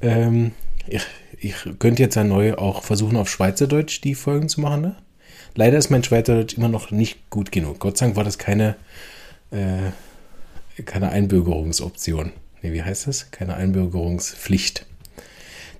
Ähm, 0.00 0.52
ich, 0.86 1.02
ich 1.38 1.54
könnte 1.78 2.02
jetzt 2.02 2.14
ja 2.14 2.24
neu 2.24 2.54
auch 2.54 2.82
versuchen, 2.82 3.16
auf 3.16 3.28
Schweizerdeutsch 3.28 4.00
die 4.02 4.14
Folgen 4.14 4.48
zu 4.48 4.60
machen. 4.60 4.82
Ne? 4.82 4.96
Leider 5.54 5.78
ist 5.78 5.90
mein 5.90 6.04
Schweizerdeutsch 6.04 6.54
immer 6.54 6.68
noch 6.68 6.90
nicht 6.90 7.30
gut 7.30 7.52
genug. 7.52 7.78
Gott 7.78 7.98
sei 7.98 8.06
Dank 8.06 8.16
war 8.16 8.24
das 8.24 8.38
keine, 8.38 8.76
äh, 9.50 10.82
keine 10.84 11.10
Einbürgerungsoption. 11.10 12.32
Ne, 12.62 12.72
wie 12.72 12.82
heißt 12.82 13.06
das? 13.06 13.30
Keine 13.30 13.54
Einbürgerungspflicht. 13.54 14.86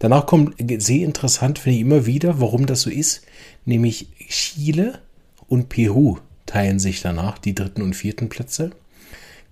Danach 0.03 0.27
kommt 0.27 0.57
sehr 0.83 1.07
interessant, 1.07 1.61
finde 1.61 1.77
ich 1.77 1.83
immer 1.83 2.07
wieder, 2.07 2.41
warum 2.41 2.67
das 2.67 2.81
so 2.81 2.91
ist. 2.91 3.23
Nämlich 3.65 4.09
Chile 4.29 4.99
und 5.47 5.69
Peru 5.69 6.19
teilen 6.45 6.81
sich 6.81 7.03
danach 7.03 7.39
die 7.39 7.55
dritten 7.55 7.83
und 7.83 7.95
vierten 7.95 8.29
Plätze. 8.29 8.73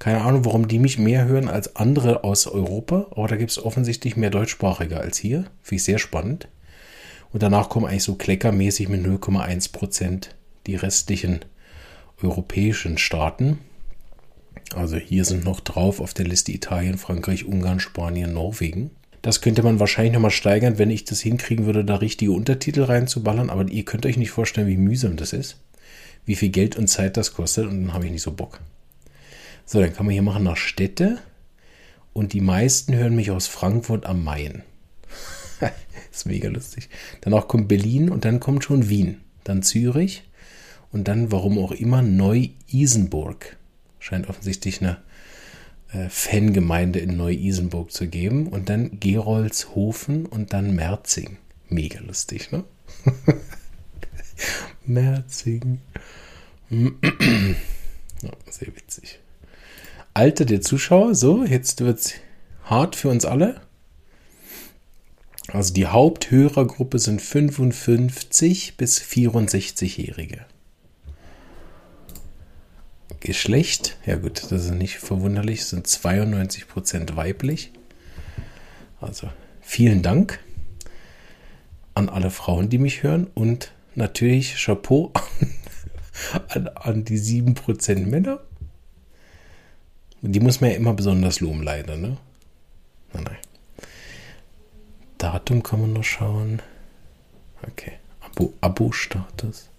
Keine 0.01 0.23
Ahnung, 0.23 0.45
warum 0.45 0.67
die 0.67 0.81
mich 0.81 0.99
mehr 0.99 1.27
hören 1.27 1.49
als 1.49 1.77
andere 1.77 2.25
aus 2.25 2.49
Europa, 2.49 3.07
aber 3.13 3.29
da 3.29 3.37
gibt 3.37 3.53
es 3.53 3.65
offensichtlich 3.65 4.17
mehr 4.17 4.31
Deutschsprachige 4.31 4.99
als 4.99 5.19
hier. 5.19 5.45
Finde 5.63 5.77
ich 5.77 5.85
sehr 5.85 6.01
spannend. 6.01 6.49
Und 7.33 7.45
danach 7.45 7.69
kommen 7.69 7.87
eigentlich 7.87 8.03
so 8.03 8.17
kleckermäßig 8.17 8.89
mit 8.89 9.07
0,1 9.07 9.71
Prozent 9.71 10.35
die 10.67 10.75
restlichen 10.75 11.45
europäischen 12.21 12.99
Staaten. 12.99 13.59
Also 14.75 14.97
hier 14.97 15.25
sind 15.25 15.45
noch 15.45 15.61
drauf 15.61 16.01
auf 16.01 16.13
der 16.13 16.27
Liste 16.27 16.51
Italien, 16.51 16.99
Frankreich, 16.99 17.45
Ungarn, 17.45 17.79
Spanien, 17.79 18.35
Norwegen. 18.35 18.91
Das 19.23 19.43
könnte 19.43 19.63
man 19.63 19.81
wahrscheinlich 19.81 20.15
nochmal 20.15 20.31
steigern, 20.31 20.79
wenn 20.79 20.91
ich 20.91 21.05
das 21.05 21.21
hinkriegen 21.21 21.67
würde, 21.67 21.85
da 21.85 21.97
richtige 21.97 22.33
Untertitel 22.33 22.83
reinzuballern. 22.85 23.51
Aber 23.51 23.69
ihr 23.69 23.85
könnt 23.85 24.07
euch 24.07 24.17
nicht 24.17 24.31
vorstellen, 24.31 24.67
wie 24.67 24.77
mühsam 24.77 25.17
das 25.17 25.33
ist. 25.33 25.59
Wie 26.25 26.37
viel 26.37 26.49
Geld 26.49 26.77
und 26.77 26.89
Zeit 26.89 27.17
das 27.17 27.35
kostet. 27.35 27.67
Und 27.67 27.83
dann 27.83 27.93
habe 27.93 28.07
ich 28.07 28.13
nicht 28.13 28.23
so 28.23 28.33
Bock. 28.33 28.61
So, 29.67 29.81
dann 29.81 29.93
kann 29.93 30.07
man 30.07 30.13
hier 30.13 30.23
machen 30.23 30.45
nach 30.45 30.57
Städte. 30.57 31.19
Und 32.13 32.33
die 32.33 32.41
meisten 32.41 32.95
hören 32.95 33.15
mich 33.15 33.31
aus 33.31 33.47
Frankfurt 33.47 34.07
am 34.07 34.25
Main. 34.25 34.63
ist 36.11 36.27
mega 36.27 36.49
lustig. 36.49 36.89
Danach 37.21 37.47
kommt 37.47 37.69
Berlin 37.69 38.11
und 38.11 38.25
dann 38.25 38.41
kommt 38.41 38.65
schon 38.65 38.89
Wien. 38.89 39.21
Dann 39.45 39.63
Zürich. 39.63 40.25
Und 40.93 41.09
dann, 41.09 41.31
warum 41.31 41.59
auch 41.59 41.73
immer, 41.73 42.03
Neu-Isenburg. 42.03 43.57
Scheint 43.99 44.29
offensichtlich 44.29 44.81
eine 44.81 44.97
äh, 45.93 46.09
Fangemeinde 46.09 46.99
in 46.99 47.17
Neu-Isenburg 47.17 47.93
zu 47.93 48.07
geben. 48.07 48.49
Und 48.49 48.69
dann 48.69 49.01
Gerolzhofen 49.01 50.27
und 50.27 50.53
dann 50.53 50.75
Merzing. 50.75 51.37
Mega 51.69 52.01
lustig, 52.01 52.53
ne? 52.53 52.65
Merzing. 54.87 55.81
ja, 56.71 58.31
sehr 58.49 58.69
witzig. 58.69 59.21
Alter 60.15 60.45
der 60.45 60.61
Zuschauer, 60.61 61.15
so, 61.15 61.45
jetzt 61.45 61.81
wird 61.81 61.99
es 61.99 62.15
hart 62.65 62.97
für 62.97 63.09
uns 63.09 63.25
alle. 63.25 63.61
Also 65.49 65.75
die 65.75 65.87
Haupthörergruppe 65.87 66.99
sind 66.99 67.21
55 67.21 68.77
bis 68.77 69.01
64-Jährige. 69.01 70.47
Geschlecht, 73.21 73.99
ja 74.07 74.17
gut, 74.17 74.51
das 74.51 74.65
ist 74.65 74.71
nicht 74.71 74.99
verwunderlich, 74.99 75.67
sind 75.67 75.87
92% 75.87 77.17
weiblich. 77.17 77.71
Also 79.01 79.31
vielen 79.61 80.03
Dank 80.03 80.41
an 81.95 82.09
alle 82.09 82.31
Frauen, 82.31 82.71
die 82.71 82.79
mich 82.79 83.03
hören 83.03 83.27
und 83.35 83.73
natürlich 83.95 84.57
Chapeau 84.65 85.13
an, 86.49 86.69
an 86.69 87.05
die 87.05 87.19
7% 87.19 88.07
Männer. 88.07 88.41
Die 90.23 90.41
muss 90.41 90.61
man 90.61 90.71
ja 90.71 90.77
immer 90.77 90.95
besonders 90.95 91.41
loben, 91.41 91.63
leider, 91.63 91.97
ne? 91.97 92.17
Nein, 93.13 93.25
nein. 93.25 93.37
Datum 95.19 95.63
kann 95.63 95.81
man 95.81 95.93
noch 95.93 96.05
schauen. 96.05 96.63
Okay. 97.63 97.93
Abo-Status. 98.61 99.71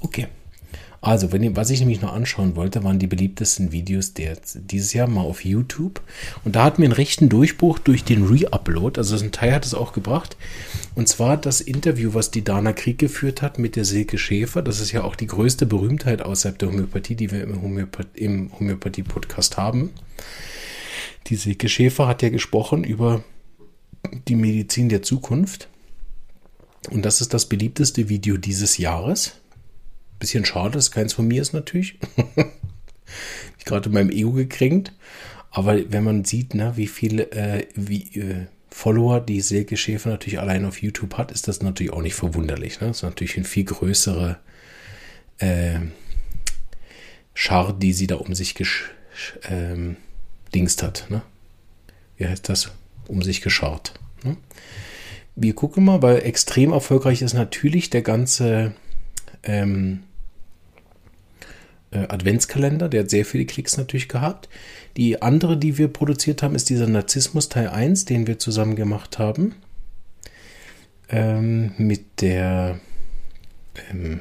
Okay. 0.00 0.28
Also, 1.00 1.30
wenn 1.30 1.44
ihr, 1.44 1.54
was 1.54 1.70
ich 1.70 1.78
nämlich 1.78 2.00
noch 2.00 2.12
anschauen 2.12 2.56
wollte, 2.56 2.82
waren 2.82 2.98
die 2.98 3.06
beliebtesten 3.06 3.70
Videos 3.70 4.14
der, 4.14 4.36
dieses 4.54 4.92
Jahr 4.92 5.06
mal 5.06 5.20
auf 5.20 5.44
YouTube. 5.44 6.00
Und 6.44 6.56
da 6.56 6.64
hatten 6.64 6.78
wir 6.78 6.86
einen 6.86 6.92
rechten 6.92 7.28
Durchbruch 7.28 7.78
durch 7.78 8.02
den 8.02 8.26
Re-Upload. 8.26 8.98
Also, 8.98 9.16
ein 9.16 9.30
Teil 9.30 9.54
hat 9.54 9.64
es 9.64 9.74
auch 9.74 9.92
gebracht. 9.92 10.36
Und 10.96 11.08
zwar 11.08 11.36
das 11.36 11.60
Interview, 11.60 12.14
was 12.14 12.32
die 12.32 12.42
Dana 12.42 12.72
Krieg 12.72 12.98
geführt 12.98 13.42
hat 13.42 13.60
mit 13.60 13.76
der 13.76 13.84
Silke 13.84 14.18
Schäfer. 14.18 14.60
Das 14.60 14.80
ist 14.80 14.90
ja 14.90 15.04
auch 15.04 15.14
die 15.14 15.28
größte 15.28 15.66
Berühmtheit 15.66 16.20
außerhalb 16.20 16.58
der 16.58 16.70
Homöopathie, 16.70 17.14
die 17.14 17.30
wir 17.30 17.44
im, 17.44 17.62
Homöopathie, 17.62 18.18
im 18.18 18.50
Homöopathie-Podcast 18.58 19.56
haben. 19.56 19.90
Die 21.28 21.36
Silke 21.36 21.68
Schäfer 21.68 22.08
hat 22.08 22.22
ja 22.22 22.30
gesprochen 22.30 22.82
über 22.82 23.22
die 24.26 24.34
Medizin 24.34 24.88
der 24.88 25.02
Zukunft. 25.02 25.68
Und 26.90 27.04
das 27.04 27.20
ist 27.20 27.34
das 27.34 27.46
beliebteste 27.46 28.08
Video 28.08 28.36
dieses 28.36 28.78
Jahres. 28.78 29.34
Bisschen 30.18 30.44
schade, 30.44 30.72
dass 30.72 30.90
keins 30.90 31.12
von 31.12 31.28
mir 31.28 31.42
ist 31.42 31.52
natürlich. 31.52 31.98
ich 33.58 33.64
gerade 33.64 33.88
in 33.88 33.94
meinem 33.94 34.10
Ego 34.10 34.32
gekränkt. 34.32 34.92
Aber 35.50 35.78
wenn 35.90 36.04
man 36.04 36.24
sieht, 36.24 36.54
ne, 36.54 36.72
wie 36.76 36.86
viele 36.86 37.30
äh, 37.32 37.66
wie, 37.74 38.18
äh, 38.18 38.46
Follower 38.70 39.20
die 39.20 39.40
Silke 39.40 39.76
Schäfer 39.76 40.10
natürlich 40.10 40.38
allein 40.38 40.64
auf 40.64 40.82
YouTube 40.82 41.14
hat, 41.16 41.32
ist 41.32 41.48
das 41.48 41.62
natürlich 41.62 41.92
auch 41.92 42.02
nicht 42.02 42.14
verwunderlich. 42.14 42.80
Ne? 42.80 42.88
Das 42.88 42.98
ist 42.98 43.02
natürlich 43.02 43.36
eine 43.36 43.44
viel 43.44 43.64
größere 43.64 44.38
äh, 45.38 45.80
Schar, 47.34 47.72
die 47.72 47.92
sie 47.92 48.06
da 48.06 48.16
um 48.16 48.34
sich 48.34 48.54
gesch 48.54 48.90
ähm, 49.48 49.96
dingst 50.54 50.82
hat. 50.82 51.06
Ne? 51.08 51.22
Wie 52.16 52.26
heißt 52.26 52.48
das? 52.48 52.70
Um 53.06 53.22
sich 53.22 53.40
geschart. 53.40 53.94
Wir 55.40 55.54
gucken 55.54 55.84
mal, 55.84 56.02
weil 56.02 56.24
extrem 56.24 56.72
erfolgreich 56.72 57.22
ist 57.22 57.32
natürlich 57.32 57.90
der 57.90 58.02
ganze 58.02 58.74
ähm, 59.44 60.02
äh, 61.92 62.08
Adventskalender, 62.08 62.88
der 62.88 63.02
hat 63.02 63.10
sehr 63.10 63.24
viele 63.24 63.46
Klicks 63.46 63.76
natürlich 63.76 64.08
gehabt. 64.08 64.48
Die 64.96 65.22
andere, 65.22 65.56
die 65.56 65.78
wir 65.78 65.86
produziert 65.86 66.42
haben, 66.42 66.56
ist 66.56 66.70
dieser 66.70 66.88
Narzissmus 66.88 67.48
Teil 67.48 67.68
1, 67.68 68.04
den 68.04 68.26
wir 68.26 68.40
zusammen 68.40 68.74
gemacht 68.74 69.20
haben. 69.20 69.54
Ähm, 71.08 71.70
mit 71.78 72.20
der 72.20 72.80
ähm, 73.92 74.20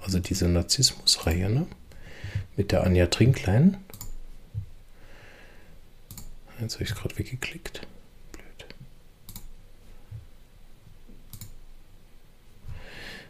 also 0.00 0.18
diese 0.18 0.48
Narzissmus-Reihe, 0.48 1.48
ne? 1.48 1.66
Mit 2.56 2.72
der 2.72 2.82
Anja 2.82 3.06
Trinklein. 3.06 3.76
Jetzt 6.60 6.74
habe 6.74 6.84
ich 6.84 6.90
es 6.90 6.96
gerade 6.96 7.18
weggeklickt. 7.18 7.86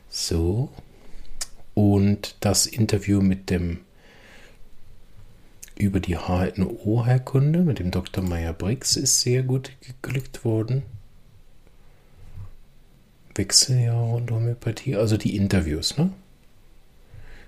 So. 0.08 0.70
Und 1.74 2.36
das 2.40 2.66
Interview 2.66 3.20
mit 3.20 3.48
dem 3.48 3.80
über 5.76 6.00
die 6.00 6.18
HNO-Herkunde 6.18 7.60
mit 7.60 7.78
dem 7.78 7.90
Dr. 7.90 8.22
Meyer-Briggs 8.22 8.96
ist 8.96 9.20
sehr 9.20 9.42
gut 9.42 9.72
geklickt 9.80 10.44
worden. 10.44 10.82
Wechseljahre 13.34 14.16
und 14.16 14.30
Homöopathie, 14.30 14.96
also 14.96 15.16
die 15.16 15.36
Interviews, 15.36 15.96
ne? 15.96 16.12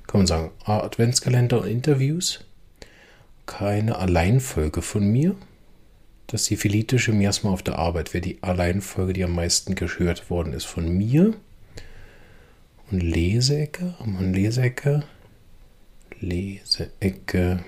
Kann 0.06 0.20
man 0.20 0.26
sagen, 0.26 0.50
Adventskalender 0.64 1.60
und 1.60 1.68
Interviews. 1.68 2.44
Keine 3.44 3.96
Alleinfolge 3.96 4.80
von 4.80 5.06
mir. 5.10 5.36
Das 6.32 6.46
syphilitische 6.46 7.12
Miasma 7.12 7.50
auf 7.50 7.62
der 7.62 7.78
Arbeit 7.78 8.14
wäre 8.14 8.22
die 8.22 8.42
Alleinfolge, 8.42 9.12
die 9.12 9.22
am 9.22 9.34
meisten 9.34 9.74
gehört 9.74 10.30
worden 10.30 10.54
ist 10.54 10.64
von 10.64 10.88
mir. 10.88 11.34
Und 12.90 13.00
Leseecke, 13.02 13.94
eine 14.02 14.32
Leseecke? 14.32 15.02
Leseecke 16.20 17.62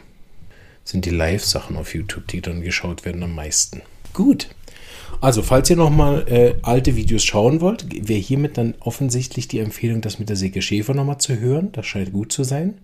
sind 0.83 1.05
die 1.05 1.11
Live-Sachen 1.11 1.77
auf 1.77 1.95
YouTube, 1.95 2.27
die 2.29 2.41
dann 2.41 2.63
geschaut 2.63 3.05
werden 3.05 3.23
am 3.23 3.35
meisten. 3.35 3.83
Gut. 4.15 4.49
Also, 5.21 5.43
falls 5.43 5.69
ihr 5.69 5.77
nochmal 5.77 6.27
äh, 6.27 6.55
alte 6.63 6.97
Videos 6.97 7.23
schauen 7.23 7.61
wollt, 7.61 8.09
wäre 8.09 8.19
hiermit 8.19 8.57
dann 8.57 8.77
offensichtlich 8.81 9.47
die 9.47 9.59
Empfehlung, 9.59 10.01
das 10.01 10.19
mit 10.19 10.31
der 10.31 10.37
Silke 10.37 10.63
Schäfer 10.63 10.95
nochmal 10.95 11.19
zu 11.19 11.39
hören. 11.39 11.71
Das 11.73 11.85
scheint 11.85 12.15
gut 12.15 12.33
zu 12.33 12.45
sein. 12.45 12.79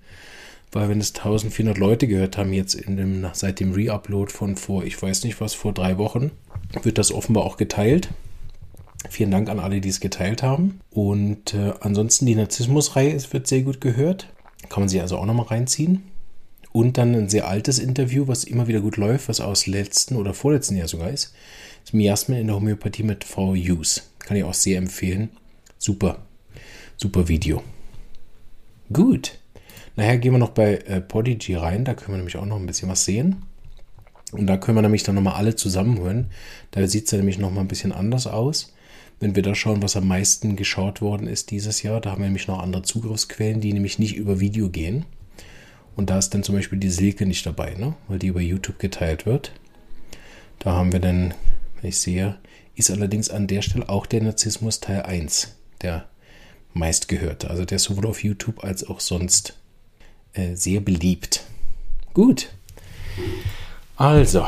Weil 0.72 0.88
wenn 0.88 1.00
es 1.00 1.14
1400 1.14 1.78
Leute 1.78 2.06
gehört 2.06 2.36
haben 2.36 2.52
jetzt 2.52 2.74
in 2.74 2.96
dem, 2.96 3.26
seit 3.32 3.58
dem 3.58 3.72
Re-Upload 3.72 4.32
von 4.32 4.56
vor, 4.56 4.84
ich 4.84 5.00
weiß 5.00 5.24
nicht 5.24 5.40
was, 5.40 5.54
vor 5.54 5.72
drei 5.72 5.98
Wochen, 5.98 6.30
wird 6.82 6.98
das 6.98 7.12
offenbar 7.12 7.44
auch 7.44 7.56
geteilt. 7.56 8.10
Vielen 9.08 9.30
Dank 9.30 9.48
an 9.48 9.58
alle, 9.58 9.80
die 9.80 9.88
es 9.88 10.00
geteilt 10.00 10.42
haben. 10.42 10.80
Und 10.90 11.54
äh, 11.54 11.72
ansonsten 11.80 12.26
die 12.26 12.34
Narzissmus-Reihe 12.34 13.18
wird 13.32 13.46
sehr 13.46 13.62
gut 13.62 13.80
gehört. 13.80 14.28
Kann 14.68 14.82
man 14.82 14.88
sie 14.88 15.00
also 15.00 15.16
auch 15.16 15.26
nochmal 15.26 15.46
reinziehen. 15.46 16.02
Und 16.72 16.98
dann 16.98 17.14
ein 17.16 17.28
sehr 17.28 17.48
altes 17.48 17.80
Interview, 17.80 18.28
was 18.28 18.44
immer 18.44 18.68
wieder 18.68 18.80
gut 18.80 18.96
läuft, 18.96 19.28
was 19.28 19.40
aus 19.40 19.66
letzten 19.66 20.14
oder 20.14 20.34
vorletzten 20.34 20.76
Jahr 20.76 20.86
sogar 20.86 21.10
ist. 21.10 21.34
Das 21.84 21.92
Miasmen 21.92 22.38
in 22.38 22.46
der 22.46 22.56
Homöopathie 22.56 23.02
mit 23.02 23.24
Frau 23.24 23.54
Hughes. 23.54 24.10
Kann 24.20 24.36
ich 24.36 24.44
auch 24.44 24.54
sehr 24.54 24.78
empfehlen. 24.78 25.30
Super. 25.78 26.18
Super 26.96 27.26
Video. 27.26 27.64
Gut. 28.92 29.39
Nachher 29.96 30.18
gehen 30.18 30.32
wir 30.32 30.38
noch 30.38 30.50
bei 30.50 30.76
äh, 30.76 31.00
Podigy 31.00 31.54
rein. 31.54 31.84
Da 31.84 31.94
können 31.94 32.12
wir 32.12 32.16
nämlich 32.18 32.36
auch 32.36 32.46
noch 32.46 32.56
ein 32.56 32.66
bisschen 32.66 32.88
was 32.88 33.04
sehen. 33.04 33.42
Und 34.32 34.46
da 34.46 34.56
können 34.56 34.76
wir 34.76 34.82
nämlich 34.82 35.02
dann 35.02 35.16
nochmal 35.16 35.34
alle 35.34 35.56
zusammenhören. 35.56 36.30
Da 36.70 36.86
sieht 36.86 37.06
es 37.06 37.10
ja 37.10 37.18
nämlich 37.18 37.38
nochmal 37.38 37.64
ein 37.64 37.68
bisschen 37.68 37.92
anders 37.92 38.26
aus. 38.26 38.72
Wenn 39.18 39.34
wir 39.34 39.42
da 39.42 39.54
schauen, 39.54 39.82
was 39.82 39.96
am 39.96 40.08
meisten 40.08 40.56
geschaut 40.56 41.02
worden 41.02 41.26
ist 41.26 41.50
dieses 41.50 41.82
Jahr, 41.82 42.00
da 42.00 42.12
haben 42.12 42.20
wir 42.20 42.26
nämlich 42.26 42.48
noch 42.48 42.62
andere 42.62 42.82
Zugriffsquellen, 42.82 43.60
die 43.60 43.72
nämlich 43.72 43.98
nicht 43.98 44.16
über 44.16 44.40
Video 44.40 44.70
gehen. 44.70 45.04
Und 45.96 46.08
da 46.08 46.18
ist 46.18 46.30
dann 46.30 46.42
zum 46.42 46.54
Beispiel 46.54 46.78
die 46.78 46.90
Silke 46.90 47.26
nicht 47.26 47.44
dabei, 47.44 47.74
ne? 47.74 47.94
weil 48.08 48.18
die 48.18 48.28
über 48.28 48.40
YouTube 48.40 48.78
geteilt 48.78 49.26
wird. 49.26 49.52
Da 50.58 50.72
haben 50.72 50.92
wir 50.92 51.00
dann, 51.00 51.34
wenn 51.80 51.90
ich 51.90 51.98
sehe, 51.98 52.36
ist 52.76 52.90
allerdings 52.90 53.28
an 53.28 53.46
der 53.46 53.60
Stelle 53.60 53.88
auch 53.88 54.06
der 54.06 54.22
Narzissmus 54.22 54.80
Teil 54.80 55.02
1, 55.02 55.56
der 55.82 56.08
meistgehörte. 56.72 57.50
Also 57.50 57.64
der 57.64 57.78
sowohl 57.78 58.06
auf 58.06 58.24
YouTube 58.24 58.64
als 58.64 58.86
auch 58.86 59.00
sonst 59.00 59.59
äh, 60.32 60.54
sehr 60.54 60.80
beliebt. 60.80 61.44
Gut. 62.14 62.50
Also, 63.96 64.46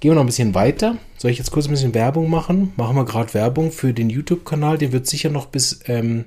gehen 0.00 0.10
wir 0.10 0.14
noch 0.14 0.22
ein 0.22 0.26
bisschen 0.26 0.54
weiter. 0.54 0.98
Soll 1.16 1.30
ich 1.30 1.38
jetzt 1.38 1.50
kurz 1.50 1.66
ein 1.66 1.72
bisschen 1.72 1.94
Werbung 1.94 2.30
machen? 2.30 2.72
Machen 2.76 2.96
wir 2.96 3.04
gerade 3.04 3.34
Werbung 3.34 3.72
für 3.72 3.92
den 3.92 4.10
YouTube-Kanal. 4.10 4.78
Der 4.78 4.92
wird 4.92 5.06
sicher 5.06 5.30
noch 5.30 5.46
bis 5.46 5.80
ähm, 5.86 6.24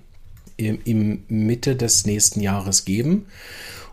im, 0.57 0.80
im, 0.86 1.24
Mitte 1.28 1.76
des 1.76 2.05
nächsten 2.05 2.41
Jahres 2.41 2.86
geben. 2.86 3.26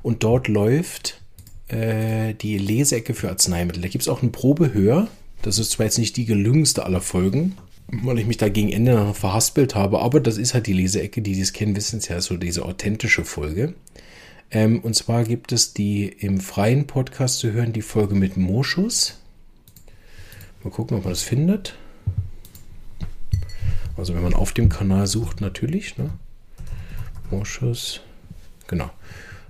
Und 0.03 0.23
dort 0.23 0.49
läuft 0.49 1.21
äh, 1.69 2.35
die 2.35 2.59
Leseecke 2.59 3.15
für 3.15 3.29
Arzneimittel. 3.29 3.83
Da 3.83 3.89
gibt 3.89 4.03
es 4.03 4.09
auch 4.09 4.23
ein 4.23 4.33
Probehör. 4.33 5.09
Das 5.43 5.59
ist 5.59 5.73
zwar 5.73 5.87
jetzt 5.87 5.99
nicht 5.99 6.17
die 6.17 6.27
gelungenste 6.27 6.85
aller 6.85 7.01
Folgen, 7.01 7.57
weil 7.89 8.19
ich 8.19 8.27
mich 8.27 8.37
da 8.37 8.49
gegen 8.49 8.71
Ende 8.71 8.95
noch 8.95 9.17
verhaspelt 9.17 9.75
habe, 9.75 10.01
aber 10.01 10.21
das 10.21 10.37
ist 10.37 10.53
halt 10.53 10.67
die 10.67 10.75
Leseecke, 10.75 11.23
die 11.23 11.33
dies 11.33 11.55
kennen, 11.55 11.75
wissen 11.77 11.99
es 11.99 12.09
ja, 12.09 12.21
so 12.21 12.37
diese 12.37 12.65
authentische 12.65 13.25
Folge. 13.25 13.75
Ähm, 14.51 14.81
und 14.81 14.95
zwar 14.95 15.25
gibt 15.25 15.53
es 15.53 15.75
die 15.75 16.09
im 16.09 16.41
freien 16.41 16.87
Podcast 16.87 17.39
zu 17.39 17.53
hören, 17.53 17.73
die 17.73 17.83
Folge 17.83 18.15
mit 18.15 18.37
Moschus. 18.37 19.19
Mal 20.65 20.71
gucken, 20.71 20.97
ob 20.97 21.05
man 21.05 21.13
das 21.13 21.23
findet. 21.23 21.77
Also 23.97 24.15
wenn 24.15 24.23
man 24.23 24.35
auf 24.35 24.53
dem 24.53 24.69
Kanal 24.69 25.07
sucht, 25.07 25.41
natürlich. 25.41 25.99
Ne? 25.99 26.11
Moschus. 27.31 28.01
Genau. 28.67 28.91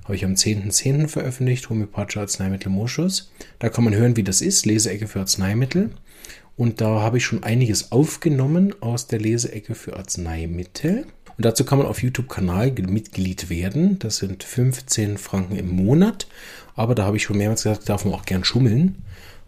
Habe 0.05 0.16
ich 0.16 0.24
am 0.24 0.34
10.10. 0.34 0.72
.10. 0.72 1.09
veröffentlicht, 1.09 1.70
Homöopathische 1.70 2.20
Arzneimittel 2.20 2.70
Moschus. 2.70 3.30
Da 3.59 3.68
kann 3.68 3.84
man 3.84 3.94
hören, 3.94 4.16
wie 4.16 4.24
das 4.24 4.40
ist, 4.40 4.66
Leseecke 4.66 5.07
für 5.07 5.20
Arzneimittel. 5.20 5.90
Und 6.57 6.80
da 6.80 7.01
habe 7.01 7.18
ich 7.18 7.24
schon 7.24 7.42
einiges 7.42 7.92
aufgenommen 7.92 8.74
aus 8.82 9.07
der 9.07 9.20
Leseecke 9.20 9.74
für 9.74 9.96
Arzneimittel. 9.96 11.07
Und 11.41 11.47
dazu 11.47 11.64
kann 11.64 11.78
man 11.78 11.86
auf 11.86 12.03
YouTube-Kanal 12.03 12.70
Mitglied 12.72 13.49
werden. 13.49 13.99
Das 13.99 14.18
sind 14.18 14.45
15 14.45 15.16
Franken 15.16 15.57
im 15.57 15.70
Monat. 15.70 16.26
Aber 16.76 16.95
da 16.95 17.07
habe 17.07 17.16
ich 17.16 17.22
schon 17.22 17.38
mehrmals 17.38 17.62
gesagt, 17.62 17.88
darf 17.88 18.05
man 18.05 18.12
auch 18.12 18.26
gern 18.26 18.45
schummeln. 18.45 18.97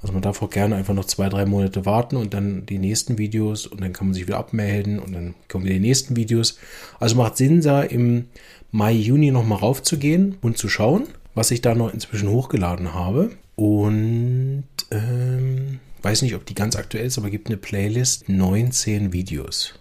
Also 0.01 0.15
man 0.15 0.23
darf 0.23 0.41
auch 0.41 0.49
gerne 0.49 0.77
einfach 0.77 0.95
noch 0.95 1.05
zwei, 1.05 1.29
drei 1.29 1.45
Monate 1.45 1.85
warten 1.85 2.17
und 2.17 2.33
dann 2.33 2.65
die 2.65 2.79
nächsten 2.79 3.19
Videos 3.19 3.67
und 3.67 3.83
dann 3.83 3.93
kann 3.93 4.07
man 4.07 4.15
sich 4.15 4.27
wieder 4.27 4.39
abmelden 4.39 5.01
und 5.01 5.13
dann 5.13 5.35
kommen 5.49 5.67
wieder 5.67 5.75
die 5.75 5.81
nächsten 5.81 6.17
Videos. 6.17 6.59
Also 6.99 7.17
macht 7.17 7.37
Sinn, 7.37 7.61
da 7.61 7.83
im 7.83 8.25
Mai, 8.71 8.93
Juni 8.93 9.31
nochmal 9.31 9.59
raufzugehen 9.59 10.39
und 10.41 10.57
zu 10.57 10.71
schauen, 10.71 11.09
was 11.35 11.51
ich 11.51 11.61
da 11.61 11.75
noch 11.75 11.93
inzwischen 11.93 12.31
hochgeladen 12.31 12.95
habe. 12.95 13.33
Und 13.55 14.65
ähm, 14.91 15.79
weiß 16.01 16.23
nicht, 16.23 16.37
ob 16.37 16.47
die 16.47 16.55
ganz 16.55 16.75
aktuell 16.75 17.05
ist, 17.05 17.19
aber 17.19 17.29
gibt 17.29 17.49
eine 17.49 17.59
Playlist 17.59 18.31
19 18.31 19.13
Videos. 19.13 19.75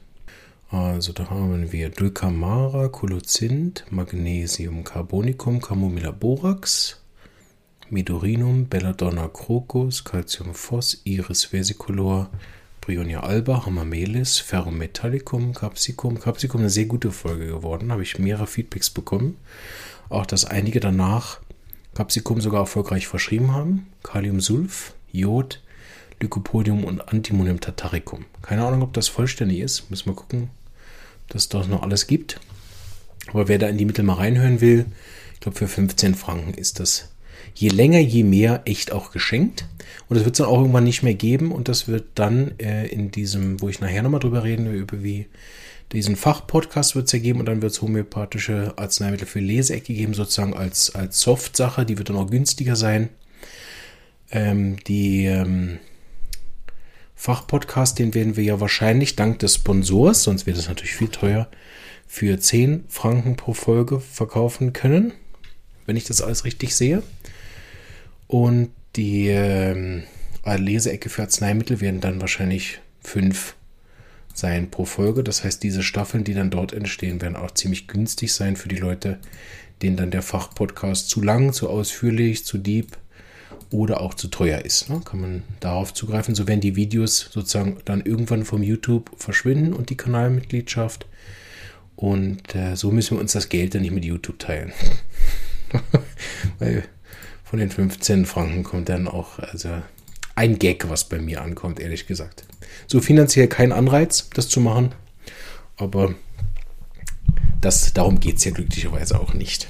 Also 0.72 1.12
da 1.12 1.30
haben 1.30 1.74
wir 1.74 1.90
Dulcamara, 1.90 2.88
Colocint, 2.88 3.84
Magnesium, 3.90 4.86
Carbonicum, 4.86 5.60
Camomilla 5.60 6.12
borax, 6.12 7.02
Medurinum, 7.90 8.70
Belladonna 8.70 9.28
crocus, 9.28 10.06
Calcium 10.06 10.54
phos, 10.54 11.02
Iris 11.04 11.44
versicolor, 11.44 12.30
Brionia 12.80 13.20
alba, 13.20 13.66
Hamamelis, 13.66 14.40
Ferrum 14.40 14.78
metallicum, 14.78 15.54
Capsicum. 15.54 16.18
Capsicum 16.18 16.62
eine 16.62 16.70
sehr 16.70 16.86
gute 16.86 17.12
Folge 17.12 17.48
geworden, 17.48 17.92
habe 17.92 18.04
ich 18.04 18.18
mehrere 18.18 18.48
Feedbacks 18.48 18.90
bekommen. 18.90 19.36
Auch, 20.08 20.26
dass 20.26 20.46
einige 20.46 20.80
danach 20.80 21.42
Capsicum 21.96 22.40
sogar 22.40 22.62
erfolgreich 22.62 23.08
verschrieben 23.08 23.52
haben. 23.52 23.88
Kaliumsulf, 24.04 24.94
Jod, 25.12 25.62
Lycopodium 26.22 26.86
und 26.86 27.10
Antimonium 27.10 27.60
tataricum. 27.60 28.24
Keine 28.42 28.66
Ahnung, 28.66 28.84
ob 28.84 28.94
das 28.94 29.10
vollständig 29.10 29.60
ist. 29.60 29.90
Müssen 29.90 30.06
wir 30.06 30.16
gucken 30.16 30.50
dass 31.32 31.44
es 31.44 31.50
dort 31.50 31.70
noch 31.70 31.84
alles 31.84 32.08
gibt. 32.08 32.40
Aber 33.28 33.48
wer 33.48 33.60
da 33.60 33.68
in 33.68 33.78
die 33.78 33.86
Mittel 33.86 34.04
mal 34.04 34.16
reinhören 34.16 34.62
will, 34.62 34.86
ich 35.34 35.40
glaube 35.40 35.58
für 35.58 35.68
15 35.68 36.16
Franken 36.16 36.54
ist 36.54 36.80
das 36.80 37.10
je 37.56 37.70
länger, 37.70 38.00
je 38.00 38.24
mehr 38.24 38.62
echt 38.66 38.92
auch 38.92 39.12
geschenkt. 39.12 39.66
Und 40.08 40.16
das 40.16 40.26
wird 40.26 40.36
es 40.36 40.38
dann 40.40 40.48
auch 40.48 40.60
irgendwann 40.60 40.84
nicht 40.84 41.04
mehr 41.04 41.14
geben. 41.14 41.52
Und 41.52 41.68
das 41.68 41.88
wird 41.88 42.06
dann 42.16 42.58
äh, 42.60 42.88
in 42.88 43.12
diesem, 43.12 43.62
wo 43.62 43.70
ich 43.70 43.80
nachher 43.80 44.04
nochmal 44.04 44.20
drüber 44.20 44.44
reden 44.44 44.66
will, 44.66 44.80
über 44.80 45.04
wie 45.04 45.28
diesen 45.92 46.16
Fachpodcast 46.16 46.96
wird 46.96 47.08
es 47.08 47.12
ja 47.12 47.20
geben 47.20 47.40
und 47.42 47.48
dann 47.48 47.62
wird 47.62 47.74
es 47.74 47.82
homöopathische 47.82 48.74
Arzneimittel 48.78 49.28
für 49.28 49.42
Leseecke 49.42 49.94
geben, 49.94 50.14
sozusagen 50.14 50.54
als, 50.54 50.96
als 50.96 51.20
Soft-Sache. 51.20 51.86
Die 51.86 51.98
wird 51.98 52.10
dann 52.10 52.16
auch 52.16 52.30
günstiger 52.30 52.76
sein. 52.78 53.10
Ähm, 54.32 54.78
die 54.88 55.26
ähm, 55.26 55.80
Fachpodcast, 57.22 58.00
den 58.00 58.16
werden 58.16 58.36
wir 58.36 58.44
ja 58.44 58.60
wahrscheinlich 58.60 59.16
dank 59.16 59.38
des 59.38 59.54
Sponsors, 59.54 60.24
sonst 60.24 60.48
wäre 60.48 60.58
das 60.58 60.68
natürlich 60.68 60.96
viel 60.96 61.10
teuer, 61.10 61.48
für 62.08 62.40
10 62.40 62.86
Franken 62.88 63.36
pro 63.36 63.54
Folge 63.54 64.00
verkaufen 64.00 64.74
können, 64.74 65.14
wenn 65.86 65.96
ich 65.96 66.06
das 66.06 66.24
alles 66.24 66.46
richtig 66.46 66.76
sehe. 66.76 67.04
Und 68.26 68.72
die 68.96 69.28
äh, 69.28 70.02
Leseecke 70.44 71.10
für 71.10 71.22
Arzneimittel 71.22 71.80
werden 71.80 72.02
dann 72.02 72.22
wahrscheinlich 72.22 72.80
5 73.04 73.56
sein 74.34 74.72
pro 74.72 74.86
Folge. 74.86 75.24
Das 75.24 75.44
heißt, 75.44 75.62
diese 75.62 75.84
Staffeln, 75.84 76.24
die 76.24 76.34
dann 76.34 76.50
dort 76.50 76.74
entstehen, 76.74 77.22
werden 77.22 77.36
auch 77.36 77.52
ziemlich 77.52 77.88
günstig 77.88 78.34
sein 78.34 78.56
für 78.56 78.68
die 78.68 78.78
Leute, 78.78 79.20
denen 79.84 79.96
dann 79.96 80.10
der 80.10 80.24
Fachpodcast 80.24 81.08
zu 81.08 81.22
lang, 81.22 81.54
zu 81.54 81.70
ausführlich, 81.70 82.46
zu 82.46 82.58
deep 82.58 82.98
oder 83.72 84.02
auch 84.02 84.14
zu 84.14 84.28
teuer 84.28 84.60
ist. 84.60 84.90
Ne? 84.90 85.02
Kann 85.04 85.22
man 85.22 85.44
darauf 85.60 85.94
zugreifen. 85.94 86.36
So 86.36 86.48
werden 86.48 86.62
die 86.62 86.76
Videos 86.76 87.30
sozusagen 87.32 87.78
dann 87.86 88.02
irgendwann 88.02 88.46
vom 88.46 88.62
YouTube 88.62 89.10
verschwinden 89.18 89.74
und 89.74 89.90
die 89.90 89.98
Kanalmitgliedschaft. 89.98 91.06
Und 91.96 92.56
äh, 92.56 92.76
so 92.76 92.92
müssen 92.92 93.18
wir 93.18 93.22
uns 93.22 93.34
das 93.34 93.50
Geld 93.50 93.74
dann 93.74 93.82
nicht 93.82 93.94
mit 93.94 94.06
YouTube 94.06 94.40
teilen. 94.40 94.74
Weil 96.60 96.84
von 97.44 97.60
den 97.60 97.70
15 97.70 98.26
Franken 98.26 98.64
kommt 98.64 98.90
dann 98.90 99.08
auch 99.08 99.40
also 99.40 99.70
ein 100.36 100.60
Gag, 100.60 100.90
was 100.90 101.08
bei 101.08 101.20
mir 101.20 101.42
ankommt, 101.42 101.80
ehrlich 101.80 102.08
gesagt. 102.08 102.46
So 102.88 103.00
finanziell 103.00 103.48
kein 103.48 103.72
Anreiz, 103.72 104.30
das 104.34 104.50
zu 104.50 104.60
machen. 104.60 104.94
Aber 105.78 106.16
das, 107.62 107.94
darum 107.94 108.20
geht 108.20 108.38
es 108.38 108.46
ja 108.46 108.52
glücklicherweise 108.52 109.20
auch 109.20 109.34
nicht. 109.34 109.70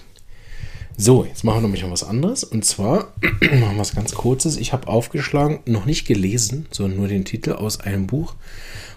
So, 1.03 1.25
jetzt 1.25 1.43
machen 1.43 1.57
wir 1.57 1.61
nämlich 1.63 1.81
noch 1.81 1.89
was 1.89 2.03
anderes. 2.03 2.43
Und 2.43 2.63
zwar 2.63 3.11
machen 3.41 3.73
wir 3.73 3.77
was 3.79 3.95
ganz 3.95 4.13
Kurzes. 4.13 4.55
Ich 4.55 4.71
habe 4.71 4.87
aufgeschlagen, 4.87 5.61
noch 5.65 5.87
nicht 5.87 6.05
gelesen, 6.05 6.67
sondern 6.69 6.99
nur 6.99 7.07
den 7.07 7.25
Titel 7.25 7.53
aus 7.53 7.79
einem 7.79 8.05
Buch, 8.05 8.35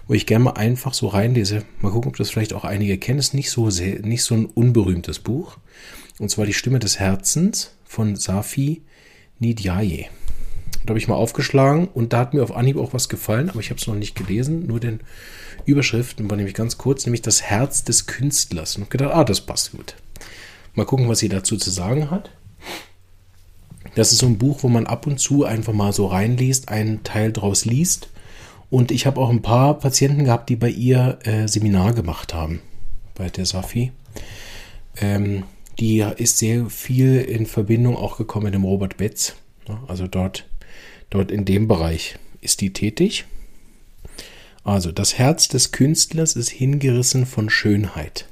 wo 0.07 0.13
ich 0.13 0.27
gerne 0.27 0.43
mal 0.43 0.51
einfach 0.51 0.93
so 0.93 1.07
reinlese. 1.07 1.63
Mal 1.81 1.89
gucken, 1.89 2.09
ob 2.09 2.15
das 2.15 2.29
vielleicht 2.29 2.53
auch 2.53 2.63
einige 2.63 2.99
kennen. 2.99 3.17
Es 3.17 3.29
ist 3.29 3.33
nicht 3.33 3.49
so, 3.49 3.71
sehr, 3.71 4.01
nicht 4.01 4.21
so 4.21 4.35
ein 4.35 4.45
unberühmtes 4.45 5.17
Buch. 5.17 5.57
Und 6.19 6.29
zwar 6.29 6.45
Die 6.45 6.53
Stimme 6.53 6.77
des 6.77 6.99
Herzens 6.99 7.71
von 7.85 8.15
Safi 8.15 8.83
Nidjaye. 9.39 10.05
Da 10.83 10.89
habe 10.89 10.99
ich 10.99 11.07
mal 11.07 11.15
aufgeschlagen 11.15 11.87
und 11.87 12.13
da 12.13 12.19
hat 12.19 12.35
mir 12.35 12.43
auf 12.43 12.55
Anhieb 12.55 12.77
auch 12.77 12.93
was 12.93 13.09
gefallen, 13.09 13.49
aber 13.49 13.61
ich 13.61 13.71
habe 13.71 13.81
es 13.81 13.87
noch 13.87 13.95
nicht 13.95 14.15
gelesen, 14.15 14.67
nur 14.67 14.79
den 14.79 14.99
Überschriften 15.65 16.29
war 16.29 16.37
nämlich 16.37 16.53
ganz 16.53 16.77
kurz, 16.77 17.07
nämlich 17.07 17.23
das 17.23 17.41
Herz 17.41 17.83
des 17.83 18.05
Künstlers. 18.05 18.75
Und 18.75 18.83
habe 18.83 18.91
gedacht, 18.91 19.15
ah, 19.15 19.23
das 19.23 19.41
passt 19.41 19.71
gut. 19.71 19.95
Mal 20.75 20.85
gucken, 20.85 21.09
was 21.09 21.19
sie 21.19 21.29
dazu 21.29 21.57
zu 21.57 21.71
sagen 21.71 22.11
hat. 22.11 22.29
Das 23.95 24.11
ist 24.11 24.19
so 24.19 24.25
ein 24.25 24.37
Buch, 24.37 24.61
wo 24.61 24.67
man 24.67 24.87
ab 24.87 25.07
und 25.07 25.19
zu 25.19 25.45
einfach 25.45 25.73
mal 25.73 25.93
so 25.93 26.07
reinliest, 26.07 26.69
einen 26.69 27.03
Teil 27.03 27.31
draus 27.31 27.65
liest. 27.65 28.09
Und 28.69 28.91
ich 28.91 29.05
habe 29.05 29.21
auch 29.21 29.29
ein 29.29 29.41
paar 29.41 29.79
Patienten 29.79 30.25
gehabt, 30.25 30.49
die 30.49 30.57
bei 30.57 30.69
ihr 30.69 31.19
äh, 31.23 31.47
Seminar 31.47 31.93
gemacht 31.93 32.33
haben, 32.33 32.61
bei 33.13 33.29
der 33.29 33.45
Safi. 33.45 33.91
Ähm, 34.97 35.43
die 35.79 35.99
ist 36.17 36.37
sehr 36.37 36.69
viel 36.69 37.21
in 37.21 37.45
Verbindung 37.45 37.95
auch 37.95 38.17
gekommen 38.17 38.45
mit 38.45 38.53
dem 38.53 38.63
Robert 38.63 38.97
Betz. 38.97 39.35
Also 39.87 40.07
dort, 40.07 40.45
dort 41.09 41.31
in 41.31 41.45
dem 41.45 41.67
Bereich 41.67 42.17
ist 42.41 42.61
die 42.61 42.73
tätig. 42.73 43.25
Also, 44.63 44.91
das 44.91 45.19
Herz 45.19 45.47
des 45.47 45.71
Künstlers 45.71 46.35
ist 46.35 46.49
hingerissen 46.49 47.27
von 47.27 47.51
Schönheit. 47.51 48.25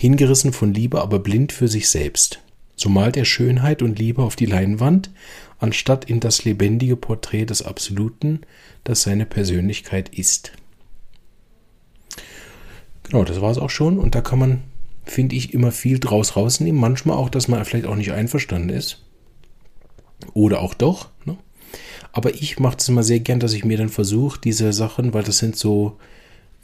Hingerissen 0.00 0.54
von 0.54 0.72
Liebe, 0.72 1.02
aber 1.02 1.18
blind 1.18 1.52
für 1.52 1.68
sich 1.68 1.90
selbst. 1.90 2.40
So 2.74 2.88
malt 2.88 3.18
er 3.18 3.26
Schönheit 3.26 3.82
und 3.82 3.98
Liebe 3.98 4.22
auf 4.22 4.34
die 4.34 4.46
Leinwand, 4.46 5.10
anstatt 5.58 6.06
in 6.06 6.20
das 6.20 6.46
lebendige 6.46 6.96
Porträt 6.96 7.44
des 7.44 7.60
Absoluten, 7.60 8.40
das 8.82 9.02
seine 9.02 9.26
Persönlichkeit 9.26 10.08
ist. 10.08 10.52
Genau, 13.02 13.24
das 13.24 13.42
war 13.42 13.50
es 13.50 13.58
auch 13.58 13.68
schon. 13.68 13.98
Und 13.98 14.14
da 14.14 14.22
kann 14.22 14.38
man, 14.38 14.62
finde 15.04 15.36
ich, 15.36 15.52
immer 15.52 15.70
viel 15.70 15.98
draus 15.98 16.34
rausnehmen. 16.34 16.80
Manchmal 16.80 17.18
auch, 17.18 17.28
dass 17.28 17.46
man 17.46 17.62
vielleicht 17.66 17.84
auch 17.84 17.96
nicht 17.96 18.12
einverstanden 18.12 18.70
ist. 18.70 19.04
Oder 20.32 20.62
auch 20.62 20.72
doch. 20.72 21.10
Ne? 21.26 21.36
Aber 22.10 22.32
ich 22.32 22.58
mache 22.58 22.78
es 22.78 22.88
immer 22.88 23.02
sehr 23.02 23.20
gern, 23.20 23.38
dass 23.38 23.52
ich 23.52 23.66
mir 23.66 23.76
dann 23.76 23.90
versuche, 23.90 24.40
diese 24.40 24.72
Sachen, 24.72 25.12
weil 25.12 25.24
das 25.24 25.36
sind 25.36 25.56
so, 25.56 25.98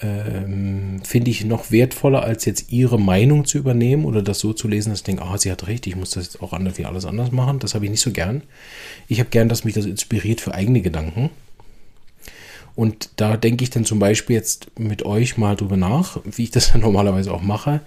ähm, 0.01 1.01
finde 1.05 1.31
ich, 1.31 1.45
noch 1.45 1.71
wertvoller, 1.71 2.23
als 2.23 2.45
jetzt 2.45 2.71
ihre 2.71 3.01
Meinung 3.01 3.45
zu 3.45 3.59
übernehmen 3.59 4.05
oder 4.05 4.23
das 4.23 4.41
so 4.41 4.53
zu 4.53 4.69
lesen, 4.69 4.91
dass 4.91 5.01
ich 5.01 5.05
denke, 5.05 5.23
ah, 5.23 5.39
sie 5.39 5.51
hat 5.51 5.67
recht, 5.67 5.87
ich 5.87 5.97
muss 5.97 6.11
das 6.11 6.25
jetzt 6.25 6.43
auch 6.43 6.53
anders, 6.53 6.79
wie 6.79 6.85
alles 6.85 7.05
anders 7.05 7.33
machen. 7.33 7.59
Das 7.59 7.75
habe 7.75 7.87
ich 7.87 7.91
nicht 7.91 8.03
so 8.03 8.13
gern. 8.13 8.43
Ich 9.09 9.21
habe 9.21 9.31
gern, 9.31 9.49
dass 9.49 9.65
mich 9.65 9.75
das 9.75 9.87
inspiriert 9.87 10.41
für 10.41 10.55
eigene 10.55 10.83
Gedanken. 10.83 11.31
Und 12.75 13.09
da 13.17 13.39
denke 13.39 13.65
ich 13.65 13.71
dann 13.71 13.87
zum 13.87 13.99
Beispiel 13.99 14.37
jetzt 14.37 14.79
mit 14.79 15.03
euch 15.07 15.39
mal 15.39 15.57
drüber 15.57 15.79
nach, 15.79 16.21
wie 16.25 16.45
ich 16.45 16.51
das 16.51 16.75
normalerweise 16.77 17.33
auch 17.33 17.41
mache. 17.41 17.81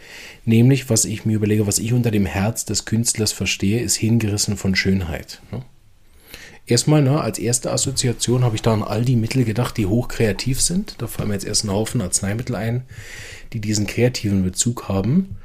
Nämlich, 0.46 0.90
was 0.90 1.06
ich 1.06 1.26
mir 1.26 1.36
überlege, 1.36 1.68
was 1.68 1.78
ich 1.78 1.94
unter 1.94 2.10
dem 2.10 2.26
Herz 2.26 2.66
des 2.66 2.86
Künstlers 2.86 3.32
verstehe, 3.32 3.82
ist 3.82 3.96
hingerissen 3.96 4.58
von 4.58 4.76
Schönheit. 4.76 5.42
Ne? 5.52 5.62
Erstmal, 6.70 7.02
ne, 7.02 7.20
als 7.20 7.40
erste 7.40 7.72
Assoziation 7.72 8.44
habe 8.44 8.56
ich 8.56 8.62
da 8.62 8.72
an 8.72 8.84
all 8.84 9.04
die 9.04 9.16
Mittel 9.16 9.44
gedacht, 9.44 9.76
die 9.76 9.88
hochkreativ 9.88 10.62
sind. 10.62 10.94
Da 11.00 11.08
fallen 11.08 11.30
mir 11.30 11.34
jetzt 11.34 11.48
erst 11.48 11.64
ein 11.64 11.72
Haufen 11.72 12.00
Arzneimittel 12.00 12.56
ein, 12.56 12.84
die 13.54 13.60
diesen 13.60 13.88
kreativen 13.88 14.44
Bezug 14.44 14.88
haben. 14.88 15.38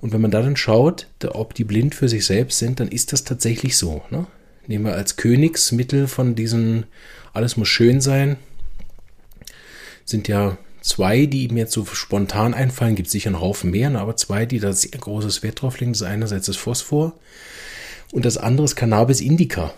Und 0.00 0.12
wenn 0.12 0.20
man 0.20 0.30
da 0.30 0.42
dann 0.42 0.56
schaut, 0.56 1.08
ob 1.26 1.54
die 1.54 1.64
blind 1.64 1.96
für 1.96 2.08
sich 2.08 2.24
selbst 2.24 2.60
sind, 2.60 2.78
dann 2.78 2.86
ist 2.86 3.12
das 3.12 3.24
tatsächlich 3.24 3.76
so. 3.76 4.02
Ne? 4.10 4.28
Nehmen 4.68 4.84
wir 4.84 4.94
als 4.94 5.16
Königsmittel 5.16 6.06
von 6.06 6.36
diesen, 6.36 6.86
alles 7.32 7.56
muss 7.56 7.68
schön 7.68 8.00
sein, 8.00 8.36
sind 10.04 10.28
ja 10.28 10.56
zwei, 10.82 11.26
die 11.26 11.48
mir 11.48 11.64
jetzt 11.64 11.72
so 11.72 11.84
spontan 11.84 12.54
einfallen, 12.54 12.94
gibt 12.94 13.10
sicher 13.10 13.30
einen 13.30 13.40
Haufen 13.40 13.72
mehr, 13.72 13.90
ne, 13.90 13.98
aber 13.98 14.16
zwei, 14.16 14.46
die 14.46 14.60
da 14.60 14.72
sehr 14.72 14.92
großes 14.92 15.42
Wert 15.42 15.62
drauf 15.62 15.80
legen. 15.80 15.92
Das 15.92 16.02
ist 16.02 16.06
einerseits 16.06 16.46
das 16.46 16.56
Phosphor 16.56 17.14
und 18.12 18.24
das 18.24 18.38
andere 18.38 18.66
ist 18.66 18.76
Cannabis 18.76 19.20
indica. 19.20 19.74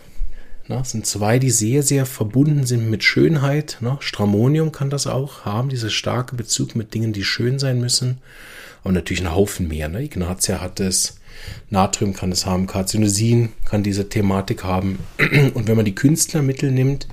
Ne, 0.69 0.77
das 0.77 0.93
sind 0.93 1.07
zwei, 1.07 1.39
die 1.39 1.51
sehr, 1.51 1.83
sehr 1.83 2.07
verbunden 2.07 2.67
sind 2.67 2.89
mit 2.89 3.03
Schönheit. 3.03 3.79
Ne? 3.81 3.97
Stramonium 4.01 4.71
kann 4.71 4.91
das 4.91 5.07
auch 5.07 5.45
haben, 5.45 5.69
dieser 5.69 5.91
starke 5.91 6.37
Bezug 6.37 6.77
mit 6.77 6.95
Dingen, 6.95 7.13
die 7.13 7.25
schön 7.25 7.59
sein 7.59 7.81
müssen. 7.81 8.19
Aber 8.85 8.93
natürlich 8.93 9.23
ein 9.23 9.35
Haufen 9.35 9.69
mehr. 9.69 9.89
Ne? 9.89 10.05
Ignatia 10.05 10.61
hat 10.61 10.79
es, 10.81 11.19
Natrium 11.71 12.15
kann 12.15 12.31
es 12.31 12.47
haben, 12.47 12.67
Carcinosin 12.67 13.51
kann 13.65 13.83
diese 13.83 14.09
Thematik 14.09 14.63
haben. 14.63 14.99
Und 15.55 15.67
wenn 15.67 15.77
man 15.77 15.85
die 15.85 15.95
Künstlermittel 15.95 16.71
nimmt, 16.71 17.09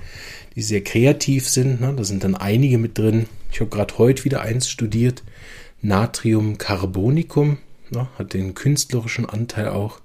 die 0.54 0.62
sehr 0.62 0.82
kreativ 0.82 1.48
sind, 1.48 1.80
ne? 1.80 1.92
da 1.96 2.04
sind 2.04 2.22
dann 2.22 2.36
einige 2.36 2.78
mit 2.78 2.98
drin. 2.98 3.26
Ich 3.52 3.60
habe 3.60 3.70
gerade 3.70 3.98
heute 3.98 4.24
wieder 4.24 4.42
eins 4.42 4.68
studiert, 4.68 5.24
Natrium 5.82 6.58
Carbonicum, 6.58 7.58
ne? 7.90 8.08
hat 8.16 8.32
den 8.32 8.54
künstlerischen 8.54 9.26
Anteil 9.26 9.68
auch. 9.68 10.00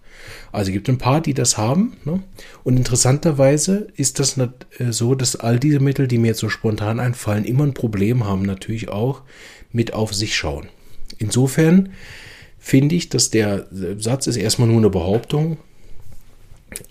Also 0.52 0.72
gibt 0.72 0.90
ein 0.90 0.98
paar, 0.98 1.22
die 1.22 1.34
das 1.34 1.58
haben. 1.58 1.98
Ne? 2.06 2.22
Und 2.64 2.78
interessanterweise 2.78 3.88
ist 3.96 4.20
das 4.20 4.38
äh, 4.38 4.48
so, 4.92 5.16
dass 5.16 5.36
all 5.36 5.60
diese 5.60 5.80
Mittel, 5.80 6.08
die 6.08 6.18
mir 6.18 6.28
jetzt 6.28 6.40
so 6.40 6.50
spontan 6.50 7.00
einfallen, 7.00 7.46
immer 7.46 7.64
ein 7.64 7.74
Problem 7.74 8.26
haben, 8.26 8.44
natürlich 8.44 8.90
auch 8.90 9.22
mit 9.72 9.94
auf 9.94 10.14
sich 10.14 10.36
schauen. 10.36 10.68
Insofern 11.18 11.90
finde 12.58 12.96
ich, 12.96 13.10
dass 13.10 13.30
der 13.30 13.68
Satz 13.98 14.28
ist 14.28 14.38
erstmal 14.38 14.68
nur 14.68 14.78
eine 14.78 14.90
Behauptung. 14.90 15.58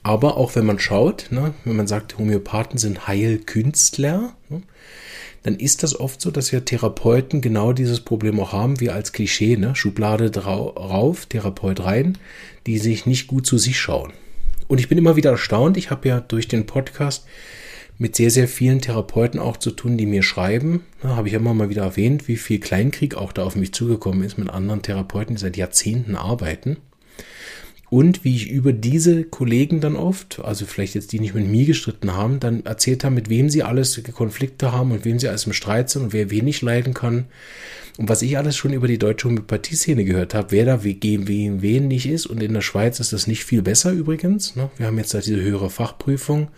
Aber 0.03 0.37
auch 0.37 0.55
wenn 0.55 0.64
man 0.64 0.78
schaut, 0.78 1.26
ne, 1.30 1.53
wenn 1.64 1.76
man 1.76 1.87
sagt, 1.87 2.16
Homöopathen 2.16 2.78
sind 2.78 3.07
Heilkünstler, 3.07 4.35
ne, 4.49 4.62
dann 5.45 5.57
ist 5.57 5.82
das 5.82 6.01
oft 6.01 6.20
so, 6.20 6.30
dass 6.30 6.51
ja 6.51 6.61
Therapeuten 6.61 7.42
genau 7.42 7.72
dieses 7.72 8.01
Problem 8.01 8.40
auch 8.40 8.53
haben, 8.53 8.80
wie 8.80 8.90
als 8.90 9.12
Klischee, 9.12 9.57
ne? 9.57 9.76
Schublade 9.76 10.34
rauf, 10.36 11.26
Therapeut 11.26 11.80
rein, 11.80 12.18
die 12.66 12.78
sich 12.78 13.07
nicht 13.07 13.26
gut 13.26 13.47
zu 13.47 13.59
sich 13.59 13.78
schauen. 13.78 14.12
Und 14.68 14.78
ich 14.78 14.88
bin 14.88 14.97
immer 14.97 15.16
wieder 15.16 15.30
erstaunt, 15.30 15.76
ich 15.76 15.90
habe 15.90 16.09
ja 16.09 16.20
durch 16.20 16.49
den 16.49 16.64
Podcast 16.64 17.26
mit 17.99 18.16
sehr, 18.16 18.30
sehr 18.30 18.49
vielen 18.49 18.80
Therapeuten 18.80 19.38
auch 19.38 19.59
zu 19.59 19.70
tun, 19.70 19.99
die 19.99 20.07
mir 20.07 20.22
schreiben. 20.22 20.82
Da 21.03 21.11
habe 21.11 21.28
ich 21.28 21.34
immer 21.34 21.53
mal 21.53 21.68
wieder 21.68 21.82
erwähnt, 21.82 22.26
wie 22.26 22.36
viel 22.36 22.59
Kleinkrieg 22.59 23.14
auch 23.14 23.32
da 23.32 23.45
auf 23.45 23.55
mich 23.55 23.74
zugekommen 23.74 24.24
ist 24.24 24.38
mit 24.38 24.49
anderen 24.49 24.80
Therapeuten, 24.80 25.36
die 25.36 25.40
seit 25.40 25.59
Jahrzehnten 25.59 26.16
arbeiten 26.16 26.78
und 27.95 28.24
wie 28.24 28.34
ich 28.34 28.51
über 28.51 28.72
diese 28.72 29.22
Kollegen 29.22 29.80
dann 29.80 29.95
oft, 29.95 30.40
also 30.40 30.66
vielleicht 30.66 30.97
jetzt 30.97 31.12
die 31.12 31.20
nicht 31.20 31.32
mit 31.32 31.47
mir 31.47 31.64
gestritten 31.64 32.12
haben, 32.12 32.40
dann 32.40 32.66
erzählt 32.66 33.05
haben, 33.05 33.14
mit 33.14 33.28
wem 33.28 33.49
sie 33.49 33.62
alles 33.62 34.03
Konflikte 34.12 34.72
haben 34.72 34.90
und 34.90 35.05
wem 35.05 35.20
sie 35.20 35.28
alles 35.28 35.47
im 35.47 35.53
Streit 35.53 35.90
sind 35.90 36.03
und 36.03 36.12
wer 36.12 36.28
wenig 36.28 36.61
leiden 36.61 36.92
kann. 36.92 37.26
Und 37.97 38.09
was 38.09 38.22
ich 38.22 38.36
alles 38.36 38.57
schon 38.57 38.72
über 38.72 38.88
die 38.88 38.99
deutsche 38.99 39.28
Homöopathie-Szene 39.28 40.05
gehört 40.05 40.34
habe, 40.34 40.51
wer 40.51 40.64
da 40.64 40.76
gegen 40.82 41.28
wen, 41.28 41.62
wen 41.62 41.86
nicht 41.86 42.09
ist. 42.09 42.26
Und 42.26 42.42
in 42.42 42.53
der 42.53 42.62
Schweiz 42.62 42.99
ist 42.99 43.12
das 43.12 43.28
nicht 43.28 43.45
viel 43.45 43.62
besser 43.62 43.92
übrigens. 43.92 44.57
Ne? 44.57 44.70
Wir 44.76 44.86
haben 44.86 44.99
jetzt 44.99 45.14
da 45.14 45.20
diese 45.20 45.40
höhere 45.40 45.70
Fachprüfung 45.70 46.49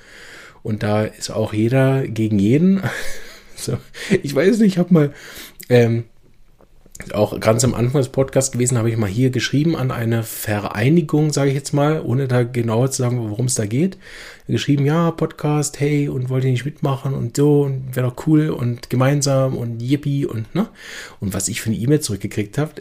und 0.63 0.83
da 0.83 1.05
ist 1.05 1.29
auch 1.29 1.53
jeder 1.53 2.09
gegen 2.09 2.39
jeden. 2.39 2.81
so, 3.57 3.77
ich 4.23 4.35
weiß 4.35 4.61
nicht, 4.61 4.73
ich 4.73 4.79
habe 4.79 4.95
mal 4.95 5.13
ähm, 5.69 6.05
auch 7.13 7.39
ganz 7.41 7.63
am 7.65 7.75
Anfang 7.75 8.01
des 8.01 8.09
Podcasts 8.09 8.53
gewesen, 8.53 8.79
habe 8.79 8.91
ich 8.91 8.97
mal 8.97 9.09
hier 9.09 9.31
geschrieben 9.31 9.77
an 9.77 9.91
eine 9.91 10.23
Vereinigung, 10.23 11.33
sage 11.33 11.51
ich 11.51 11.55
jetzt 11.55 11.73
mal, 11.73 12.01
ohne 12.01 12.29
da 12.29 12.43
genauer 12.43 12.91
zu 12.91 13.03
sagen, 13.03 13.31
worum 13.31 13.47
es 13.47 13.55
da 13.55 13.67
geht. 13.67 13.99
Geschrieben, 14.49 14.87
ja, 14.87 15.11
Podcast, 15.11 15.81
hey, 15.81 16.09
und 16.09 16.31
wollt 16.31 16.45
ihr 16.45 16.51
nicht 16.51 16.65
mitmachen 16.65 17.15
und 17.15 17.37
so, 17.37 17.63
und 17.63 17.95
wäre 17.95 18.09
doch 18.09 18.27
cool 18.27 18.51
und 18.51 18.91
gemeinsam 18.91 19.57
und 19.57 19.83
yippie 19.83 20.27
und, 20.27 20.55
ne? 20.55 20.69
Und 21.21 21.35
was 21.35 21.49
ich 21.49 21.61
für 21.61 21.71
eine 21.71 21.79
E-Mail 21.79 22.01
zurückgekriegt 22.01 22.59
habe, 22.59 22.73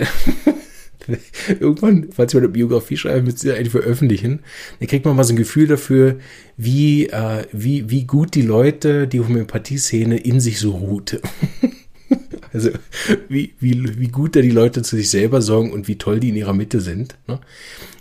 irgendwann, 1.60 2.08
falls 2.12 2.34
wir 2.34 2.42
eine 2.42 2.50
Biografie 2.50 2.98
schreiben, 2.98 3.26
müsst 3.26 3.44
ihr 3.44 3.56
eigentlich 3.56 3.72
veröffentlichen, 3.72 4.40
dann 4.80 4.88
kriegt 4.88 5.06
man 5.06 5.16
mal 5.16 5.24
so 5.24 5.34
ein 5.34 5.38
Gefühl 5.38 5.68
dafür, 5.68 6.20
wie, 6.58 7.08
äh, 7.08 7.46
wie, 7.52 7.90
wie 7.90 8.06
gut 8.06 8.36
die 8.36 8.44
Leute 8.44 9.08
die 9.08 9.20
Homöopathie-Szene 9.20 10.18
in 10.18 10.40
sich 10.40 10.60
so 10.60 10.72
ruht. 10.72 11.20
Also 12.54 12.70
wie, 13.28 13.54
wie, 13.60 14.00
wie 14.00 14.08
gut 14.08 14.38
da 14.38 14.42
die 14.42 14.50
Leute 14.50 14.82
zu 14.82 14.96
sich 14.96 15.10
selber 15.10 15.42
sorgen 15.42 15.74
und 15.74 15.90
wie 15.90 15.98
toll 15.98 16.22
die 16.22 16.30
in 16.30 16.38
ihrer 16.38 16.54
Mitte 16.54 16.80
sind. 16.80 17.18
Ne? 17.28 17.42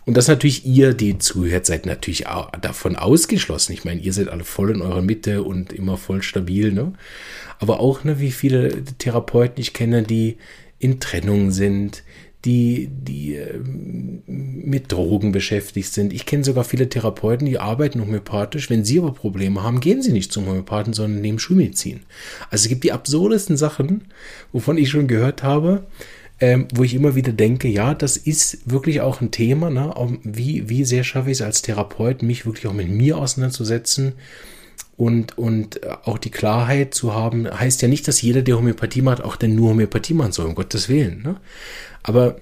Und 0.05 0.17
das 0.17 0.29
natürlich 0.29 0.65
ihr, 0.65 0.95
die 0.95 1.19
zuhört, 1.19 1.67
seid 1.67 1.87
natürlich 1.87 2.27
davon 2.61 2.95
ausgeschlossen. 2.95 3.73
Ich 3.73 3.85
meine, 3.85 4.01
ihr 4.01 4.13
seid 4.13 4.29
alle 4.29 4.45
voll 4.45 4.71
in 4.71 4.81
eurer 4.81 5.03
Mitte 5.03 5.43
und 5.43 5.73
immer 5.73 5.97
voll 5.97 6.23
stabil. 6.23 6.73
Ne? 6.73 6.93
Aber 7.59 7.81
auch, 7.81 8.05
ne, 8.05 8.21
wie 8.21 8.31
viele 8.31 8.85
Therapeuten 8.99 9.61
ich 9.61 9.73
kenne, 9.73 10.05
die 10.05 10.37
in 10.79 11.01
Trennung 11.01 11.51
sind, 11.51 12.04
die, 12.45 12.89
die 12.91 13.37
äh, 13.37 13.59
mit 14.27 14.93
Drogen 14.93 15.33
beschäftigt 15.33 15.93
sind. 15.93 16.13
Ich 16.13 16.27
kenne 16.27 16.45
sogar 16.45 16.65
viele 16.65 16.89
Therapeuten, 16.89 17.47
die 17.47 17.59
arbeiten 17.59 18.01
homöopathisch. 18.01 18.69
Wenn 18.71 18.85
sie 18.85 18.99
aber 18.99 19.13
Probleme 19.13 19.63
haben, 19.63 19.81
gehen 19.81 20.03
sie 20.03 20.13
nicht 20.13 20.33
zum 20.33 20.47
Homöopathen, 20.47 20.93
sondern 20.93 21.21
nehmen 21.21 21.39
Schulmedizin. 21.39 22.01
Also 22.51 22.65
es 22.65 22.69
gibt 22.69 22.85
die 22.85 22.93
absurdesten 22.93 23.57
Sachen, 23.57 24.05
wovon 24.53 24.77
ich 24.77 24.91
schon 24.91 25.07
gehört 25.07 25.43
habe, 25.43 25.87
ähm, 26.41 26.69
wo 26.75 26.83
ich 26.83 26.95
immer 26.95 27.15
wieder 27.15 27.33
denke, 27.33 27.69
ja, 27.69 27.95
das 27.95 28.17
ist 28.17 28.71
wirklich 28.71 29.01
auch 29.01 29.21
ein 29.21 29.31
Thema. 29.31 29.71
Ne? 29.71 29.95
Wie, 30.23 30.69
wie 30.69 30.85
sehr 30.85 31.05
schaffe 31.05 31.31
ich 31.31 31.39
es 31.39 31.43
als 31.43 31.63
Therapeut, 31.63 32.23
mich 32.23 32.45
wirklich 32.45 32.67
auch 32.67 32.75
mit 32.75 32.89
mir 32.89 33.17
auseinanderzusetzen? 33.19 34.13
Und, 34.97 35.37
und 35.37 35.81
auch 36.07 36.19
die 36.19 36.31
Klarheit 36.31 36.95
zu 36.95 37.15
haben, 37.15 37.51
heißt 37.51 37.83
ja 37.83 37.89
nicht, 37.89 38.07
dass 38.07 38.23
jeder, 38.23 38.43
der 38.43 38.57
Homöopathie 38.57 39.03
macht, 39.03 39.23
auch 39.23 39.35
denn 39.35 39.55
nur 39.55 39.71
Homöopathie 39.71 40.15
machen 40.15 40.33
soll, 40.33 40.47
um 40.47 40.55
Gottes 40.55 40.89
Willen. 40.89 41.23
Ne? 41.23 41.37
Aber 42.05 42.37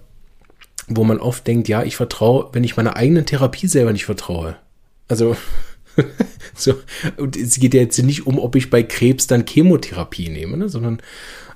wo 0.89 1.05
man 1.05 1.19
oft 1.19 1.47
denkt, 1.47 1.69
ja, 1.69 1.83
ich 1.83 1.97
vertraue, 1.97 2.51
wenn 2.53 2.65
ich 2.65 2.77
meiner 2.77 2.97
eigenen 2.97 3.25
Therapie 3.25 3.69
selber 3.69 3.93
nicht 3.93 4.05
vertraue. 4.05 4.57
Also, 5.09 5.37
so, 6.55 6.75
und 7.17 7.37
es 7.37 7.59
geht 7.59 7.75
ja 7.75 7.81
jetzt 7.81 8.03
nicht 8.03 8.27
um, 8.27 8.39
ob 8.39 8.57
ich 8.57 8.71
bei 8.71 8.83
Krebs 8.83 9.27
dann 9.27 9.47
Chemotherapie 9.47 10.29
nehme, 10.29 10.57
ne, 10.57 10.69
sondern 10.69 11.01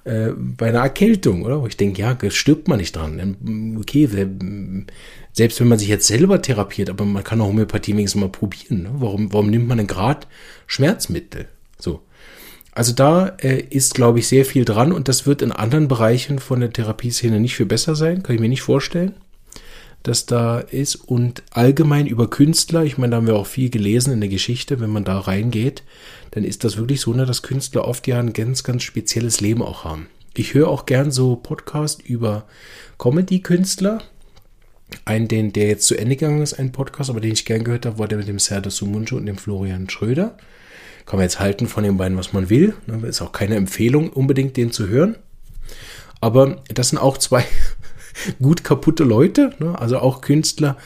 äh, 0.04 0.30
bei 0.36 0.68
einer 0.68 0.80
Erkältung, 0.80 1.42
oder? 1.42 1.60
Wo 1.60 1.66
ich 1.66 1.76
denke, 1.76 2.00
ja, 2.00 2.16
stirbt 2.30 2.68
man 2.68 2.78
nicht 2.78 2.94
dran. 2.94 3.76
Okay, 3.80 4.08
selbst 5.36 5.60
wenn 5.60 5.68
man 5.68 5.78
sich 5.78 5.88
jetzt 5.88 6.06
selber 6.06 6.40
therapiert, 6.40 6.88
aber 6.88 7.04
man 7.04 7.22
kann 7.22 7.42
auch 7.42 7.48
Homöopathie 7.48 7.92
wenigstens 7.92 8.20
mal 8.20 8.30
probieren. 8.30 8.84
Ne? 8.84 8.90
Warum, 8.94 9.32
warum 9.34 9.50
nimmt 9.50 9.68
man 9.68 9.76
denn 9.76 9.86
gerade 9.86 10.26
Schmerzmittel? 10.66 11.46
So. 11.78 12.00
Also 12.72 12.94
da 12.94 13.28
äh, 13.42 13.60
ist, 13.60 13.94
glaube 13.94 14.18
ich, 14.18 14.28
sehr 14.28 14.46
viel 14.46 14.64
dran 14.64 14.92
und 14.92 15.08
das 15.08 15.26
wird 15.26 15.42
in 15.42 15.52
anderen 15.52 15.88
Bereichen 15.88 16.38
von 16.38 16.60
der 16.60 16.72
Therapieszene 16.72 17.38
nicht 17.38 17.54
viel 17.54 17.66
besser 17.66 17.94
sein, 17.94 18.22
kann 18.22 18.34
ich 18.34 18.40
mir 18.40 18.48
nicht 18.48 18.62
vorstellen. 18.62 19.14
das 20.02 20.24
da 20.24 20.60
ist 20.60 20.94
und 20.94 21.42
allgemein 21.50 22.06
über 22.06 22.30
Künstler, 22.30 22.84
ich 22.84 22.96
meine, 22.96 23.10
da 23.10 23.16
haben 23.16 23.26
wir 23.26 23.34
auch 23.34 23.46
viel 23.46 23.70
gelesen 23.70 24.12
in 24.12 24.20
der 24.20 24.28
Geschichte, 24.30 24.80
wenn 24.80 24.90
man 24.90 25.04
da 25.04 25.18
reingeht, 25.18 25.82
dann 26.30 26.44
ist 26.44 26.64
das 26.64 26.76
wirklich 26.76 27.00
so, 27.00 27.12
ne, 27.12 27.26
dass 27.26 27.42
Künstler 27.42 27.86
oft 27.86 28.06
ja 28.06 28.18
ein 28.18 28.32
ganz, 28.32 28.62
ganz 28.62 28.84
spezielles 28.84 29.40
Leben 29.40 29.62
auch 29.62 29.84
haben. 29.84 30.06
Ich 30.34 30.54
höre 30.54 30.68
auch 30.68 30.86
gern 30.86 31.10
so 31.10 31.36
Podcast 31.36 32.02
über 32.02 32.46
Comedy-Künstler. 32.98 34.02
Ein, 35.04 35.28
den, 35.28 35.52
der 35.52 35.66
jetzt 35.68 35.86
zu 35.86 35.96
Ende 35.96 36.16
gegangen 36.16 36.42
ist, 36.42 36.54
ein 36.54 36.72
Podcast, 36.72 37.10
aber 37.10 37.20
den 37.20 37.32
ich 37.32 37.44
gern 37.44 37.64
gehört 37.64 37.86
habe, 37.86 37.98
war 37.98 38.08
der 38.08 38.18
mit 38.18 38.28
dem 38.28 38.38
Serdar 38.38 38.70
Sumuncu 38.70 39.16
und 39.16 39.26
dem 39.26 39.36
Florian 39.36 39.90
Schröder. 39.90 40.36
Kann 41.06 41.18
man 41.18 41.24
jetzt 41.24 41.40
halten 41.40 41.66
von 41.66 41.84
den 41.84 41.96
beiden, 41.96 42.16
was 42.16 42.32
man 42.32 42.50
will. 42.50 42.74
Ne, 42.86 43.06
ist 43.06 43.22
auch 43.22 43.32
keine 43.32 43.56
Empfehlung, 43.56 44.10
unbedingt 44.10 44.56
den 44.56 44.72
zu 44.72 44.88
hören. 44.88 45.16
Aber 46.20 46.62
das 46.72 46.90
sind 46.90 46.98
auch 46.98 47.18
zwei 47.18 47.44
gut 48.42 48.64
kaputte 48.64 49.04
Leute, 49.04 49.54
ne? 49.58 49.78
also 49.78 49.98
auch 49.98 50.20
Künstler. 50.20 50.76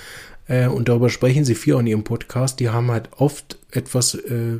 Äh, 0.46 0.66
und 0.66 0.88
darüber 0.88 1.08
sprechen 1.08 1.44
sie 1.44 1.54
viel 1.54 1.74
in 1.74 1.86
ihrem 1.86 2.04
Podcast. 2.04 2.60
Die 2.60 2.68
haben 2.68 2.90
halt 2.90 3.08
oft 3.16 3.58
etwas, 3.70 4.14
äh, 4.14 4.58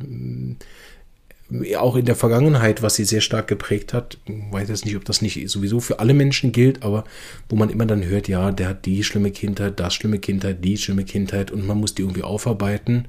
auch 1.77 1.95
in 1.95 2.05
der 2.05 2.15
Vergangenheit, 2.15 2.81
was 2.81 2.95
sie 2.95 3.03
sehr 3.03 3.21
stark 3.21 3.47
geprägt 3.47 3.93
hat. 3.93 4.17
Weiß 4.51 4.69
jetzt 4.69 4.85
nicht, 4.85 4.95
ob 4.95 5.05
das 5.05 5.21
nicht 5.21 5.49
sowieso 5.49 5.79
für 5.79 5.99
alle 5.99 6.13
Menschen 6.13 6.51
gilt, 6.51 6.83
aber 6.83 7.03
wo 7.49 7.55
man 7.55 7.69
immer 7.69 7.85
dann 7.85 8.05
hört, 8.05 8.27
ja, 8.27 8.51
der 8.51 8.69
hat 8.69 8.85
die 8.85 9.03
schlimme 9.03 9.31
Kindheit, 9.31 9.79
das 9.79 9.93
schlimme 9.93 10.19
Kindheit, 10.19 10.63
die 10.63 10.77
schlimme 10.77 11.03
Kindheit 11.03 11.51
und 11.51 11.65
man 11.65 11.79
muss 11.79 11.95
die 11.95 12.03
irgendwie 12.03 12.23
aufarbeiten. 12.23 13.05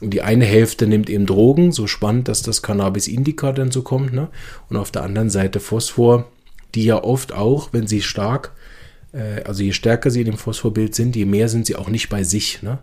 Und 0.00 0.10
die 0.10 0.22
eine 0.22 0.44
Hälfte 0.44 0.86
nimmt 0.86 1.10
eben 1.10 1.26
Drogen, 1.26 1.72
so 1.72 1.86
spannend, 1.86 2.28
dass 2.28 2.42
das 2.42 2.62
Cannabis 2.62 3.06
Indica 3.06 3.52
dann 3.52 3.70
so 3.70 3.82
kommt, 3.82 4.12
ne? 4.12 4.28
Und 4.68 4.76
auf 4.76 4.90
der 4.90 5.02
anderen 5.02 5.28
Seite 5.30 5.60
Phosphor, 5.60 6.26
die 6.74 6.84
ja 6.84 7.02
oft 7.02 7.32
auch, 7.32 7.72
wenn 7.72 7.86
sie 7.86 8.00
stark, 8.00 8.52
also 9.44 9.62
je 9.62 9.72
stärker 9.72 10.10
sie 10.10 10.20
in 10.20 10.26
dem 10.26 10.38
Phosphorbild 10.38 10.94
sind, 10.94 11.16
je 11.16 11.24
mehr 11.24 11.48
sind 11.48 11.66
sie 11.66 11.76
auch 11.76 11.88
nicht 11.88 12.08
bei 12.08 12.22
sich. 12.22 12.62
Ne? 12.62 12.78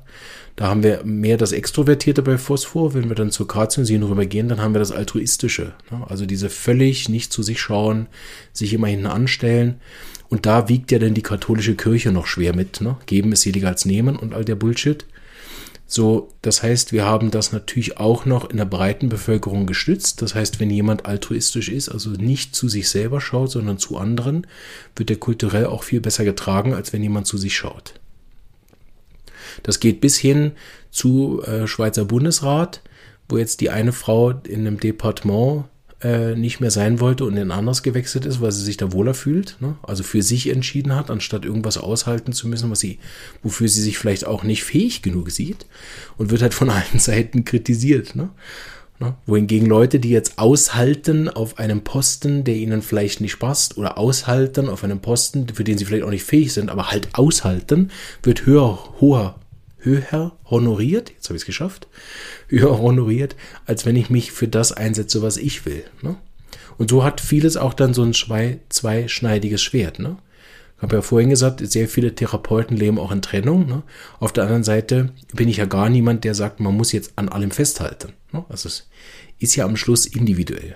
Da 0.57 0.67
haben 0.67 0.84
wir 0.84 1.03
mehr 1.03 1.38
das 1.38 1.51
Extrovertierte 1.51 2.21
bei 2.21 2.38
Phosphor. 2.38 2.93
Wenn 2.93 3.07
wir 3.07 3.15
dann 3.15 3.32
zur 3.32 3.47
Katiensinne 3.47 4.09
rübergehen, 4.09 4.49
dann 4.49 4.59
haben 4.59 4.73
wir 4.73 4.80
das 4.80 4.91
Altruistische. 4.91 5.73
Ne? 5.91 6.05
Also 6.09 6.25
diese 6.25 6.49
völlig 6.49 7.07
nicht 7.09 7.32
zu 7.32 7.43
sich 7.43 7.61
schauen, 7.61 8.07
sich 8.53 8.73
immer 8.73 8.88
hinten 8.88 9.05
anstellen. 9.05 9.75
Und 10.30 10.45
da 10.45 10.67
wiegt 10.67 10.91
ja 10.91 10.99
dann 10.99 11.13
die 11.13 11.21
katholische 11.21 11.75
Kirche 11.75 12.11
noch 12.11 12.28
schwer 12.28 12.55
mit. 12.55 12.82
Ne? 12.82 12.97
Geben 13.05 13.32
ist 13.32 13.43
seliger 13.43 13.69
als 13.69 13.86
nehmen 13.86 14.17
und 14.17 14.34
all 14.34 14.43
der 14.43 14.55
Bullshit. 14.55 15.05
So, 15.90 16.34
das 16.42 16.64
heißt, 16.64 16.92
wir 16.92 17.06
haben 17.06 17.32
das 17.32 17.54
natürlich 17.54 17.98
auch 17.98 18.26
noch 18.26 18.50
in 18.50 18.58
der 18.58 18.66
breiten 18.66 19.08
Bevölkerung 19.08 19.66
gestützt. 19.66 20.22
Das 20.22 20.36
heißt, 20.36 20.60
wenn 20.60 20.70
jemand 20.70 21.06
altruistisch 21.06 21.70
ist, 21.70 21.88
also 21.88 22.10
nicht 22.10 22.54
zu 22.54 22.68
sich 22.68 22.90
selber 22.90 23.22
schaut, 23.22 23.52
sondern 23.52 23.78
zu 23.78 23.98
anderen, 23.98 24.46
wird 24.98 25.10
er 25.10 25.16
kulturell 25.16 25.66
auch 25.66 25.84
viel 25.84 26.02
besser 26.02 26.26
getragen, 26.26 26.74
als 26.74 26.92
wenn 26.92 27.02
jemand 27.02 27.26
zu 27.26 27.38
sich 27.38 27.56
schaut. 27.56 27.94
Das 29.64 29.80
geht 29.80 30.02
bis 30.02 30.18
hin 30.18 30.52
zu 30.92 31.42
äh, 31.44 31.68
Schweizer 31.68 32.04
Bundesrat, 32.04 32.82
wo 33.30 33.38
jetzt 33.38 33.62
die 33.62 33.70
eine 33.70 33.94
Frau 33.94 34.32
in 34.32 34.68
einem 34.68 34.82
Departement 34.82 35.66
äh, 36.02 36.36
nicht 36.36 36.60
mehr 36.60 36.72
sein 36.72 37.00
wollte 37.00 37.26
und 37.26 37.38
in 37.38 37.52
ein 37.52 37.58
anderes 37.58 37.84
gewechselt 37.84 38.26
ist, 38.26 38.41
weil 38.41 38.52
sie 38.52 38.64
sich 38.64 38.78
da 38.78 38.91
wohler 38.91 39.14
fühlt, 39.14 39.58
ne? 39.60 39.78
also 39.84 40.04
für 40.04 40.22
sich 40.22 40.50
entschieden 40.50 40.95
hat, 40.95 41.10
anstatt 41.10 41.45
irgendwas 41.45 41.78
aushalten 41.78 42.34
zu 42.34 42.48
müssen, 42.48 42.70
was 42.70 42.80
sie, 42.80 43.00
wofür 43.43 43.68
sie 43.68 43.82
sich 43.82 43.98
vielleicht 43.98 44.26
auch 44.26 44.43
nicht 44.43 44.64
fähig 44.64 45.02
genug 45.02 45.32
sieht 45.32 45.66
und 46.18 46.30
wird 46.30 46.41
halt 46.41 46.54
von 46.54 46.70
allen 46.70 47.00
Seiten 47.00 47.45
kritisiert. 47.45 48.16
Ne? 48.16 48.30
Ne? 49.00 49.16
Wohingegen 49.26 49.68
Leute, 49.68 50.00
die 50.00 50.10
jetzt 50.10 50.39
aushalten 50.39 51.30
auf 51.30 51.60
einem 51.60 51.82
Posten, 51.82 52.43
der 52.43 52.56
ihnen 52.56 52.82
vielleicht 52.82 53.22
nicht 53.22 53.38
passt, 53.38 53.78
oder 53.78 53.98
aushalten 53.98 54.70
auf 54.70 54.84
einem 54.84 55.00
Posten, 55.00 55.48
für 55.54 55.64
den 55.64 55.78
sie 55.78 55.86
vielleicht 55.86 56.04
auch 56.04 56.10
nicht 56.10 56.24
fähig 56.24 56.54
sind, 56.54 56.70
aber 56.70 56.89
halt 56.89 57.10
aushalten, 57.14 57.91
wird 58.24 58.45
höher, 58.45 58.80
hoher 59.00 59.39
höher 59.88 60.34
honoriert, 60.46 61.12
jetzt 61.12 61.30
habe 61.30 61.38
ich 61.38 61.44
es 61.44 61.46
geschafft, 61.46 61.88
höher 62.48 62.78
honoriert, 62.80 63.36
als 63.66 63.86
wenn 63.86 63.96
ich 63.96 64.10
mich 64.10 64.32
für 64.32 64.48
das 64.48 64.72
einsetze, 64.72 65.22
was 65.22 65.38
ich 65.38 65.66
will. 65.66 65.84
Ne? 66.02 66.18
Und 66.78 66.90
so 66.90 67.04
hat 67.04 67.22
vieles 67.22 67.58
auch 67.58 67.74
dann 67.74 67.94
so 67.94 68.04
ein 68.04 68.14
zwei, 68.14 68.60
zweischneidiges 68.70 69.62
Schwert. 69.62 70.00
Ne? 70.00 70.18
Ich 70.78 70.84
habe 70.84 70.98
ja 70.98 71.02
vorhin 71.02 71.30
gesagt, 71.30 71.68
sehr 71.68 71.88
viele 71.88 72.14
Therapeuten 72.14 72.78
leben 72.78 73.00
auch 73.00 73.12
in 73.12 73.22
Trennung. 73.22 73.66
Ne? 73.68 73.84
Auf 74.20 74.32
der 74.32 74.44
anderen 74.44 74.64
Seite 74.64 75.10
bin 75.34 75.50
ich 75.50 75.58
ja 75.58 75.66
gar 75.66 75.90
niemand, 75.90 76.24
der 76.24 76.36
sagt, 76.36 76.60
man 76.60 76.76
muss 76.76 76.92
jetzt 76.92 77.14
an 77.16 77.30
allem 77.30 77.52
festhalten. 77.52 78.14
Ne? 78.32 78.46
Also 78.50 78.68
es 78.68 78.88
ist 79.40 79.56
ja 79.56 79.66
am 79.66 79.78
Schluss 79.78 80.06
individuell. 80.06 80.76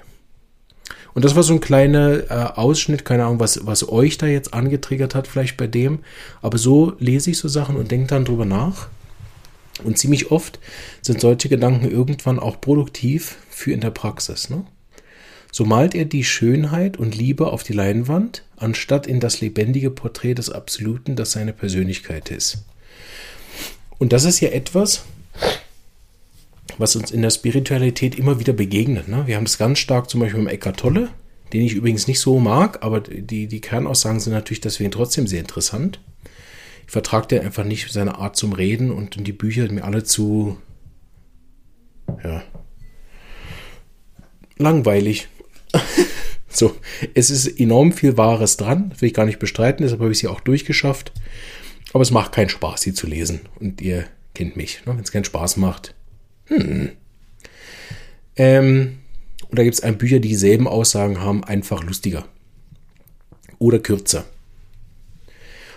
Und 1.14 1.26
das 1.26 1.36
war 1.36 1.44
so 1.44 1.54
ein 1.54 1.60
kleiner 1.60 2.32
äh, 2.32 2.54
Ausschnitt, 2.56 3.06
keine 3.06 3.26
Ahnung, 3.26 3.40
was, 3.40 3.66
was 3.66 3.88
euch 3.90 4.18
da 4.18 4.28
jetzt 4.28 4.54
angetriggert 4.54 5.14
hat, 5.14 5.28
vielleicht 5.28 5.58
bei 5.58 5.68
dem. 5.68 6.00
Aber 6.42 6.58
so 6.58 6.94
lese 7.00 7.32
ich 7.32 7.38
so 7.38 7.48
Sachen 7.48 7.76
und 7.76 7.92
denke 7.92 8.08
dann 8.08 8.26
drüber 8.26 8.46
nach. 8.46 8.88
Und 9.84 9.98
ziemlich 9.98 10.32
oft 10.32 10.60
sind 11.02 11.22
solche 11.22 11.50
Gedanken 11.50 11.90
irgendwann 11.90 12.40
auch 12.40 12.62
produktiv 12.62 13.38
für 13.50 13.72
in 13.72 13.82
der 13.82 13.92
Praxis. 13.92 14.50
Ne? 14.50 14.66
So 15.52 15.66
malt 15.66 15.96
er 15.96 16.06
die 16.06 16.24
Schönheit 16.24 16.98
und 16.98 17.16
Liebe 17.16 17.48
auf 17.48 17.64
die 17.64 17.74
Leinwand, 17.74 18.44
anstatt 18.58 19.08
in 19.08 19.20
das 19.20 19.42
lebendige 19.42 19.92
Porträt 19.92 20.36
des 20.36 20.50
Absoluten, 20.50 21.16
das 21.16 21.32
seine 21.32 21.54
Persönlichkeit 21.54 22.32
ist. 22.32 22.66
Und 23.98 24.14
das 24.14 24.24
ist 24.24 24.40
ja 24.40 24.50
etwas, 24.50 25.04
was 26.78 26.96
uns 26.96 27.12
in 27.12 27.22
der 27.22 27.30
Spiritualität 27.30 28.16
immer 28.18 28.40
wieder 28.40 28.54
begegnet. 28.54 29.08
Ne? 29.08 29.28
Wir 29.28 29.36
haben 29.36 29.46
es 29.46 29.58
ganz 29.58 29.80
stark 29.80 30.10
zum 30.10 30.22
Beispiel 30.22 30.40
im 30.40 30.48
Eckart 30.48 30.78
Tolle, 30.78 31.10
den 31.54 31.62
ich 31.62 31.74
übrigens 31.74 32.08
nicht 32.08 32.20
so 32.20 32.40
mag, 32.40 32.82
aber 32.82 33.02
die, 33.02 33.48
die 33.48 33.62
Kernaussagen 33.62 34.20
sind 34.20 34.34
natürlich 34.34 34.62
deswegen 34.62 34.92
trotzdem 34.92 35.28
sehr 35.28 35.42
interessant. 35.42 36.00
Ich 36.92 36.94
vertrage 36.94 37.28
dir 37.28 37.42
einfach 37.42 37.64
nicht 37.64 37.90
seine 37.90 38.18
Art 38.18 38.36
zum 38.36 38.52
Reden 38.52 38.92
und 38.92 39.26
die 39.26 39.32
Bücher 39.32 39.62
sind 39.62 39.76
mir 39.76 39.86
alle 39.86 40.04
zu, 40.04 40.58
ja, 42.22 42.44
langweilig. 44.58 45.30
so, 46.50 46.76
es 47.14 47.30
ist 47.30 47.48
enorm 47.48 47.94
viel 47.94 48.18
Wahres 48.18 48.58
dran, 48.58 48.94
will 49.00 49.08
ich 49.08 49.14
gar 49.14 49.26
nicht 49.26 49.40
bestreiten, 49.40 49.84
deshalb 49.84 50.02
habe 50.02 50.12
ich 50.12 50.18
sie 50.18 50.28
auch 50.28 50.42
durchgeschafft. 50.42 51.14
Aber 51.94 52.02
es 52.02 52.12
macht 52.12 52.34
keinen 52.34 52.50
Spaß, 52.50 52.82
sie 52.82 52.94
zu 52.94 53.08
lesen. 53.08 53.40
Und 53.62 53.80
ihr 53.80 54.04
kennt 54.34 54.58
mich. 54.58 54.86
Ne? 54.86 54.98
Wenn 54.98 55.04
es 55.06 55.14
keinen 55.14 55.24
Spaß 55.24 55.56
macht, 55.56 55.96
hm. 56.48 56.92
Ähm, 58.36 58.98
und 59.48 59.58
da 59.58 59.64
gibt 59.64 59.76
es 59.76 59.82
ein 59.82 59.98
Bücher, 59.98 60.20
die 60.20 60.28
dieselben 60.28 60.68
Aussagen 60.68 61.22
haben, 61.22 61.46
einfach 61.46 61.86
lustiger. 61.86 62.28
Oder 63.60 63.80
kürzer. 63.80 64.26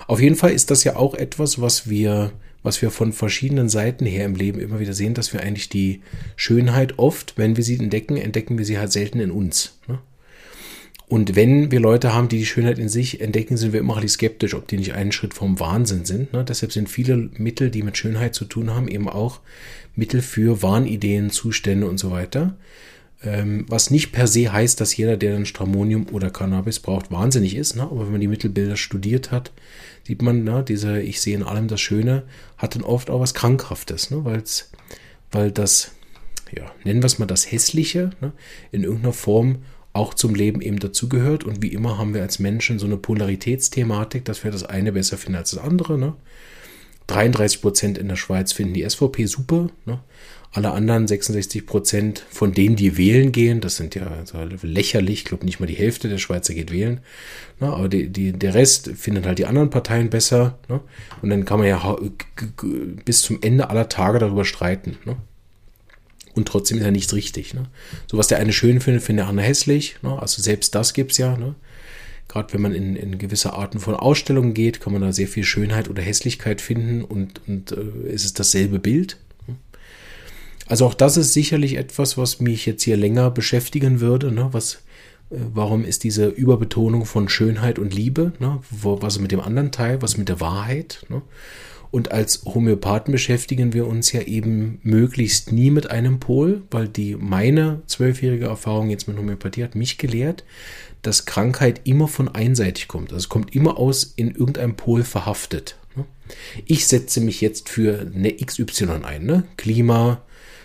Auf 0.07 0.21
jeden 0.21 0.37
Fall 0.37 0.53
ist 0.53 0.71
das 0.71 0.85
ja 0.85 0.97
auch 0.97 1.15
etwas, 1.15 1.61
was 1.61 1.89
wir, 1.89 2.33
was 2.63 2.83
wir 2.83 2.91
von 2.91 3.13
verschiedenen 3.13 3.69
Seiten 3.69 4.07
her 4.07 4.25
im 4.25 4.35
Leben 4.35 4.61
immer 4.61 4.81
wieder 4.81 4.93
sehen, 4.93 5.15
dass 5.15 5.33
wir 5.33 5.41
eigentlich 5.41 5.69
die 5.69 6.03
Schönheit 6.37 6.99
oft, 6.99 7.35
wenn 7.37 7.57
wir 7.57 7.65
sie 7.65 7.79
entdecken, 7.79 8.17
entdecken 8.17 8.59
wir 8.59 8.65
sie 8.65 8.79
halt 8.79 8.93
selten 8.93 9.21
in 9.21 9.31
uns. 9.31 9.79
Ne? 9.89 9.99
Und 11.07 11.37
wenn 11.37 11.71
wir 11.71 11.81
Leute 11.81 12.15
haben, 12.15 12.29
die 12.29 12.39
die 12.39 12.47
Schönheit 12.47 12.79
in 12.79 12.89
sich 12.89 13.21
entdecken, 13.21 13.57
sind 13.57 13.73
wir 13.73 13.81
immer 13.81 13.97
ein 13.97 14.09
skeptisch, 14.09 14.55
ob 14.55 14.67
die 14.69 14.79
nicht 14.79 14.95
einen 14.95 15.13
Schritt 15.13 15.35
vom 15.35 15.61
Wahnsinn 15.61 16.05
sind. 16.05 16.33
Ne? 16.33 16.45
Deshalb 16.45 16.73
sind 16.73 16.89
viele 16.89 17.17
Mittel, 17.37 17.71
die 17.71 17.83
mit 17.83 17.99
Schönheit 17.99 18.35
zu 18.35 18.47
tun 18.47 18.75
haben, 18.75 18.89
eben 18.89 19.09
auch 19.09 19.41
Mittel 19.95 20.23
für 20.23 20.63
Wahnideen, 20.63 21.31
Zustände 21.31 21.87
und 21.87 21.99
so 21.99 22.11
weiter. 22.11 22.57
Ähm, 23.23 23.65
was 23.69 23.91
nicht 23.91 24.13
per 24.13 24.27
se 24.27 24.53
heißt, 24.53 24.81
dass 24.81 24.97
jeder, 24.97 25.17
der 25.17 25.35
dann 25.35 25.47
Stramonium 25.47 26.07
oder 26.11 26.31
Cannabis 26.31 26.81
braucht, 26.81 27.11
wahnsinnig 27.11 27.55
ist. 27.55 27.77
Ne? 27.77 27.83
Aber 27.83 28.07
wenn 28.07 28.13
man 28.13 28.21
die 28.21 28.29
Mittelbilder 28.29 28.77
studiert 28.77 29.31
hat, 29.31 29.53
sieht 30.07 30.23
man, 30.23 30.45
ne, 30.45 30.65
diese 30.67 31.01
Ich 31.01 31.21
sehe 31.21 31.35
in 31.35 31.43
allem 31.43 31.69
das 31.69 31.81
Schöne, 31.81 32.25
hat 32.57 32.75
dann 32.75 32.83
oft 32.83 33.11
auch 33.11 33.21
was 33.21 33.35
Krankhaftes, 33.35 34.11
ne? 34.11 34.25
Weil's, 34.25 34.71
weil 35.33 35.51
das, 35.51 35.93
ja, 36.57 36.71
nennen 36.85 37.03
wir 37.03 37.07
es 37.07 37.19
mal 37.19 37.27
das 37.27 37.51
Hässliche, 37.51 38.11
ne? 38.21 38.33
in 38.71 38.85
irgendeiner 38.85 39.13
Form 39.13 39.59
auch 39.93 40.13
zum 40.15 40.35
Leben 40.35 40.61
eben 40.61 40.79
dazugehört. 40.79 41.45
Und 41.45 41.63
wie 41.63 41.73
immer 41.73 41.99
haben 41.99 42.15
wir 42.15 42.23
als 42.23 42.39
Menschen 42.39 42.79
so 42.79 42.87
eine 42.87 42.97
Polaritätsthematik, 42.97 44.25
dass 44.25 44.45
wir 44.45 44.51
das 44.51 44.65
eine 44.65 44.93
besser 44.93 45.17
finden 45.17 45.39
als 45.39 45.53
das 45.53 45.61
andere. 45.61 45.99
Ne? 45.99 46.15
33 47.07 47.63
Prozent 47.63 47.99
in 47.99 48.09
der 48.09 48.17
Schweiz 48.17 48.53
finden 48.53 48.75
die 48.75 48.89
SVP 48.89 49.27
super. 49.27 49.69
Ne? 49.87 50.01
Alle 50.55 50.71
anderen 50.71 51.07
66 51.07 51.67
Prozent 51.67 52.25
von 52.31 52.53
denen, 52.53 52.77
die 52.77 52.97
wählen 52.97 53.33
gehen, 53.33 53.61
das 53.61 53.77
sind 53.77 53.95
ja 53.95 54.07
also 54.07 54.39
lächerlich, 54.63 55.21
ich 55.21 55.25
glaube 55.25 55.45
nicht 55.45 55.61
mal 55.61 55.67
die 55.67 55.75
Hälfte 55.75 56.09
der 56.09 56.19
Schweizer 56.19 56.55
geht 56.55 56.73
wählen. 56.73 57.01
Ne? 57.61 57.67
Aber 57.67 57.89
die, 57.89 58.09
die, 58.09 58.33
der 58.33 58.55
Rest 58.55 58.91
findet 58.97 59.27
halt 59.27 59.39
die 59.39 59.47
anderen 59.47 59.71
Parteien 59.71 60.11
besser. 60.11 60.59
Ne? 60.69 60.81
Und 61.23 61.31
dann 61.31 61.45
kann 61.45 61.59
man 61.59 61.69
ja 61.69 61.97
bis 63.05 63.23
zum 63.23 63.39
Ende 63.43 63.69
aller 63.69 63.89
Tage 63.89 64.21
darüber 64.21 64.45
streiten. 64.45 64.97
Ne? 65.05 65.17
und 66.35 66.49
trotzdem 66.49 66.79
ist 66.79 66.85
ja 66.85 66.91
nichts 66.91 67.15
richtig. 67.15 67.55
Ne? 67.55 67.67
So 68.07 68.19
was 68.19 68.29
der 68.29 68.39
eine 68.39 68.53
schön 68.53 68.81
findet, 68.81 69.03
findet 69.03 69.25
der 69.25 69.29
andere 69.29 69.47
hässlich. 69.47 69.97
Ne? 70.03 70.21
Also 70.21 70.43
selbst 70.43 70.75
das 70.75 70.93
gibt 70.93 71.13
es 71.13 71.19
ja. 71.19 71.37
Ne? 71.37 71.55
Gerade 72.29 72.53
wenn 72.53 72.61
man 72.61 72.75
in, 72.75 72.97
in 72.97 73.19
gewisse 73.19 73.53
Arten 73.53 73.79
von 73.79 73.95
Ausstellungen 73.95 74.55
geht, 74.55 74.81
kann 74.81 74.93
man 74.93 75.03
da 75.03 75.13
sehr 75.13 75.29
viel 75.29 75.45
Schönheit 75.45 75.89
oder 75.89 76.03
Hässlichkeit 76.03 76.61
finden 76.61 77.03
und, 77.05 77.41
und 77.47 77.73
äh, 77.73 78.09
es 78.13 78.25
ist 78.25 78.39
dasselbe 78.39 78.79
Bild. 78.79 79.19
Also 80.67 80.87
auch 80.87 80.95
das 80.95 81.17
ist 81.17 81.33
sicherlich 81.33 81.77
etwas, 81.77 82.17
was 82.17 82.41
mich 82.41 82.67
jetzt 82.67 82.83
hier 82.83 82.97
länger 82.97 83.31
beschäftigen 83.31 84.01
würde, 84.01 84.33
ne? 84.33 84.49
was 84.53 84.79
warum 85.31 85.85
ist 85.85 86.05
diese 86.05 86.29
Überbetonung 86.29 87.07
von 87.07 87.29
Schönheit 87.29 87.79
und 87.79 87.95
Liebe? 87.95 88.33
Ne? 88.39 88.61
Was 88.71 89.19
mit 89.19 89.33
dem 89.33 89.41
anderen 89.41 89.73
Teil? 89.73 90.03
Was 90.03 90.17
mit 90.17 90.29
der 90.29 90.41
Wahrheit? 90.41 91.05
Ne? 91.09 91.23
Und 91.91 92.11
als 92.11 92.45
Homöopathen 92.45 93.13
beschäftigen 93.13 93.73
wir 93.73 93.87
uns 93.87 94.11
ja 94.13 94.23
eben 94.23 94.81
möglichst 94.83 95.53
nie 95.53 95.71
mit 95.71 95.91
einem 95.91 96.19
Pol, 96.19 96.63
weil 96.71 96.89
die 96.89 97.15
meine 97.15 97.83
zwölfjährige 97.87 98.47
Erfahrung 98.47 98.91
jetzt 98.91 99.07
mit 99.07 99.17
Homöopathie 99.17 99.63
hat 99.63 99.77
mich 99.77 99.97
gelehrt, 99.99 100.45
dass 101.03 101.25
Krankheit 101.25 101.83
immer 101.85 102.09
von 102.09 102.29
einseitig 102.29 102.89
kommt. 102.89 103.13
Also 103.13 103.25
es 103.25 103.29
kommt 103.29 103.55
immer 103.55 103.79
aus 103.79 104.13
in 104.17 104.33
irgendeinem 104.33 104.75
Pol 104.75 105.05
verhaftet. 105.05 105.77
Ne? 105.95 106.05
Ich 106.67 106.87
setze 106.89 107.21
mich 107.21 107.41
jetzt 107.41 107.69
für 107.69 108.11
eine 108.13 108.35
XY 108.35 109.05
ein, 109.05 109.25
ne? 109.25 109.45
Klima, 109.57 110.23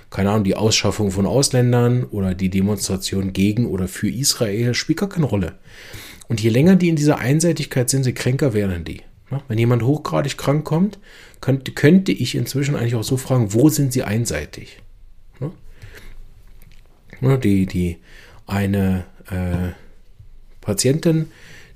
keine 0.09 0.31
Ahnung, 0.31 0.43
die 0.43 0.55
Ausschaffung 0.55 1.11
von 1.11 1.25
Ausländern 1.25 2.03
oder 2.05 2.33
die 2.33 2.49
Demonstration 2.49 3.33
gegen 3.33 3.67
oder 3.67 3.87
für 3.87 4.09
Israel 4.09 4.73
spielt 4.73 4.99
gar 4.99 5.09
keine 5.09 5.25
Rolle. 5.25 5.55
Und 6.27 6.41
je 6.41 6.49
länger 6.49 6.75
die 6.75 6.89
in 6.89 6.95
dieser 6.95 7.19
Einseitigkeit 7.19 7.89
sind, 7.89 8.05
je 8.05 8.13
kränker 8.13 8.53
werden 8.53 8.83
die. 8.83 9.01
Wenn 9.47 9.59
jemand 9.59 9.83
hochgradig 9.83 10.37
krank 10.37 10.65
kommt, 10.65 10.97
könnte, 11.41 11.71
könnte 11.71 12.11
ich 12.11 12.35
inzwischen 12.35 12.75
eigentlich 12.75 12.95
auch 12.95 13.03
so 13.03 13.17
fragen, 13.17 13.53
wo 13.53 13.69
sind 13.69 13.93
sie 13.93 14.03
einseitig? 14.03 14.81
Die, 17.21 17.65
die 17.65 17.97
eine 18.47 19.05
äh, 19.29 19.73
Patientin, 20.61 21.27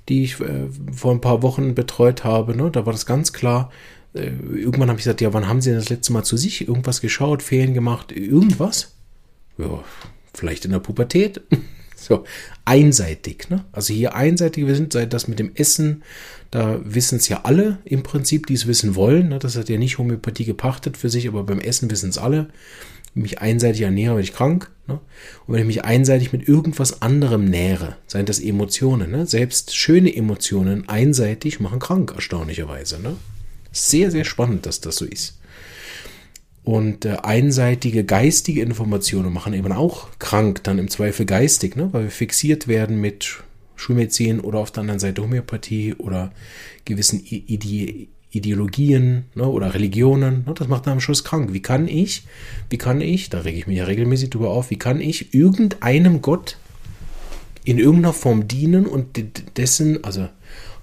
die 0.08 0.24
ich 0.24 0.40
äh, 0.40 0.68
vor 0.92 1.12
ein 1.12 1.20
paar 1.20 1.42
Wochen 1.42 1.74
betreut 1.74 2.24
habe, 2.24 2.56
ne, 2.56 2.70
da 2.70 2.86
war 2.86 2.92
das 2.92 3.06
ganz 3.06 3.32
klar. 3.32 3.70
Äh, 4.14 4.30
irgendwann 4.54 4.88
habe 4.88 4.98
ich 4.98 5.04
gesagt, 5.04 5.20
ja, 5.20 5.32
wann 5.32 5.48
haben 5.48 5.60
Sie 5.60 5.70
denn 5.70 5.78
das 5.78 5.90
letzte 5.90 6.12
Mal 6.12 6.22
zu 6.22 6.36
sich 6.36 6.66
irgendwas 6.66 7.00
geschaut, 7.00 7.42
Ferien 7.42 7.74
gemacht, 7.74 8.12
irgendwas? 8.12 8.94
Ja, 9.58 9.84
vielleicht 10.32 10.64
in 10.64 10.72
der 10.72 10.80
Pubertät. 10.80 11.40
So, 11.96 12.24
einseitig. 12.66 13.48
Ne? 13.48 13.64
Also 13.72 13.94
hier 13.94 14.14
einseitig, 14.14 14.66
wir 14.66 14.74
sind 14.74 14.92
seit 14.92 15.14
das 15.14 15.26
mit 15.26 15.38
dem 15.38 15.52
Essen, 15.54 16.02
da 16.50 16.78
wissen 16.84 17.16
es 17.16 17.28
ja 17.28 17.42
alle 17.44 17.78
im 17.84 18.02
Prinzip, 18.02 18.46
die 18.46 18.54
es 18.54 18.66
wissen 18.66 18.94
wollen. 18.94 19.30
Ne? 19.30 19.38
Das 19.38 19.56
hat 19.56 19.70
ja 19.70 19.78
nicht 19.78 19.96
Homöopathie 19.96 20.44
gepachtet 20.44 20.98
für 20.98 21.08
sich, 21.08 21.26
aber 21.28 21.44
beim 21.44 21.60
Essen 21.60 21.90
wissen 21.90 22.10
es 22.10 22.18
alle. 22.18 22.48
Wenn 23.14 23.24
ich 23.24 23.30
mich 23.30 23.38
einseitig 23.40 23.80
ernähre, 23.82 24.16
werde 24.16 24.28
ich 24.28 24.34
krank. 24.34 24.70
Ne? 24.86 25.00
Und 25.46 25.54
wenn 25.54 25.62
ich 25.62 25.66
mich 25.66 25.84
einseitig 25.84 26.32
mit 26.32 26.46
irgendwas 26.46 27.00
anderem 27.00 27.46
nähere, 27.46 27.96
seien 28.06 28.26
das 28.26 28.38
Emotionen, 28.38 29.10
ne? 29.10 29.26
selbst 29.26 29.74
schöne 29.74 30.14
Emotionen 30.14 30.86
einseitig 30.88 31.58
machen 31.58 31.78
krank, 31.78 32.12
erstaunlicherweise. 32.14 33.00
Ne? 33.00 33.16
Sehr, 33.74 34.10
sehr 34.10 34.24
spannend, 34.24 34.66
dass 34.66 34.80
das 34.80 34.96
so 34.96 35.04
ist. 35.04 35.38
Und 36.62 37.04
äh, 37.04 37.16
einseitige 37.22 38.04
geistige 38.04 38.62
Informationen 38.62 39.32
machen 39.32 39.52
eben 39.52 39.72
auch 39.72 40.08
krank, 40.18 40.62
dann 40.62 40.78
im 40.78 40.88
Zweifel 40.88 41.26
geistig, 41.26 41.76
ne? 41.76 41.90
weil 41.92 42.04
wir 42.04 42.10
fixiert 42.10 42.68
werden 42.68 43.00
mit 43.00 43.42
Schulmedizin 43.76 44.40
oder 44.40 44.60
auf 44.60 44.70
der 44.70 44.82
anderen 44.82 45.00
Seite 45.00 45.22
Homöopathie 45.22 45.94
oder 45.94 46.32
gewissen 46.84 47.22
Ide 47.22 48.06
Ideologien 48.30 49.24
ne? 49.34 49.46
oder 49.46 49.74
Religionen. 49.74 50.44
Ne? 50.46 50.54
Das 50.54 50.68
macht 50.68 50.86
dann 50.86 50.94
am 50.94 51.00
Schluss 51.00 51.24
krank. 51.24 51.52
Wie 51.52 51.62
kann 51.62 51.86
ich, 51.86 52.24
wie 52.70 52.78
kann 52.78 53.00
ich, 53.00 53.28
da 53.28 53.40
rege 53.40 53.58
ich 53.58 53.66
mich 53.66 53.78
ja 53.78 53.84
regelmäßig 53.84 54.30
drüber 54.30 54.50
auf, 54.50 54.70
wie 54.70 54.78
kann 54.78 55.00
ich 55.00 55.34
irgendeinem 55.34 56.22
Gott 56.22 56.56
in 57.64 57.78
irgendeiner 57.78 58.12
Form 58.12 58.48
dienen 58.48 58.86
und 58.86 59.22
dessen, 59.56 60.02
also 60.04 60.28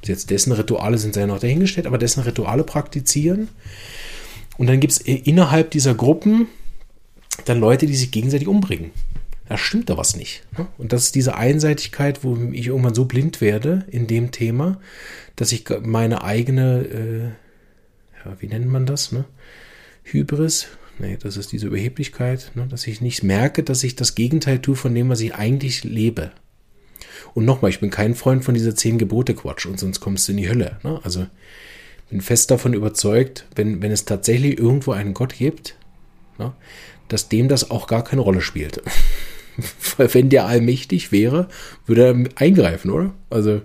jetzt 0.07 0.29
dessen 0.29 0.51
Rituale 0.51 0.97
sind, 0.97 1.13
sei 1.13 1.25
noch 1.25 1.39
dahingestellt, 1.39 1.87
aber 1.87 1.97
dessen 1.97 2.23
Rituale 2.23 2.63
praktizieren, 2.63 3.49
und 4.57 4.67
dann 4.67 4.79
gibt 4.79 4.93
es 4.93 4.99
innerhalb 4.99 5.71
dieser 5.71 5.95
Gruppen 5.95 6.47
dann 7.45 7.59
Leute, 7.59 7.87
die 7.87 7.95
sich 7.95 8.11
gegenseitig 8.11 8.47
umbringen. 8.47 8.91
Da 9.49 9.57
stimmt 9.57 9.89
da 9.89 9.97
was 9.97 10.15
nicht. 10.15 10.43
Ne? 10.57 10.67
Und 10.77 10.93
das 10.93 11.05
ist 11.05 11.15
diese 11.15 11.35
Einseitigkeit, 11.35 12.23
wo 12.23 12.37
ich 12.51 12.67
irgendwann 12.67 12.93
so 12.93 13.05
blind 13.05 13.41
werde 13.41 13.85
in 13.89 14.07
dem 14.07 14.31
Thema, 14.31 14.79
dass 15.35 15.51
ich 15.51 15.65
meine 15.83 16.23
eigene, 16.23 16.85
äh, 16.85 17.23
ja, 18.23 18.37
wie 18.39 18.47
nennt 18.47 18.67
man 18.67 18.85
das, 18.85 19.11
ne? 19.11 19.25
Hybris, 20.03 20.67
nee, 20.99 21.17
das 21.19 21.37
ist 21.37 21.51
diese 21.51 21.67
Überheblichkeit, 21.67 22.51
ne? 22.55 22.67
dass 22.67 22.85
ich 22.85 23.01
nicht 23.01 23.23
merke, 23.23 23.63
dass 23.63 23.83
ich 23.83 23.95
das 23.95 24.15
Gegenteil 24.15 24.59
tue 24.59 24.75
von 24.75 24.93
dem, 24.93 25.09
was 25.09 25.21
ich 25.21 25.35
eigentlich 25.35 25.83
lebe. 25.83 26.31
Und 27.33 27.45
nochmal, 27.45 27.71
ich 27.71 27.79
bin 27.79 27.89
kein 27.89 28.15
Freund 28.15 28.43
von 28.43 28.53
dieser 28.53 28.75
zehn 28.75 28.97
Gebote 28.97 29.33
Quatsch 29.33 29.65
und 29.65 29.79
sonst 29.79 29.99
kommst 29.99 30.27
du 30.27 30.33
in 30.33 30.37
die 30.37 30.49
Hölle. 30.49 30.77
Ne? 30.83 30.99
Also 31.03 31.27
bin 32.09 32.21
fest 32.21 32.51
davon 32.51 32.73
überzeugt, 32.73 33.45
wenn, 33.55 33.81
wenn 33.81 33.91
es 33.91 34.05
tatsächlich 34.05 34.59
irgendwo 34.59 34.91
einen 34.91 35.13
Gott 35.13 35.35
gibt, 35.35 35.75
na, 36.37 36.55
dass 37.07 37.29
dem 37.29 37.47
das 37.47 37.71
auch 37.71 37.87
gar 37.87 38.03
keine 38.03 38.21
Rolle 38.21 38.41
spielt. 38.41 38.81
Weil 39.97 40.13
wenn 40.13 40.29
der 40.29 40.45
allmächtig 40.45 41.11
wäre, 41.11 41.47
würde 41.85 42.05
er 42.05 42.23
eingreifen, 42.35 42.91
oder? 42.91 43.13
Also, 43.29 43.61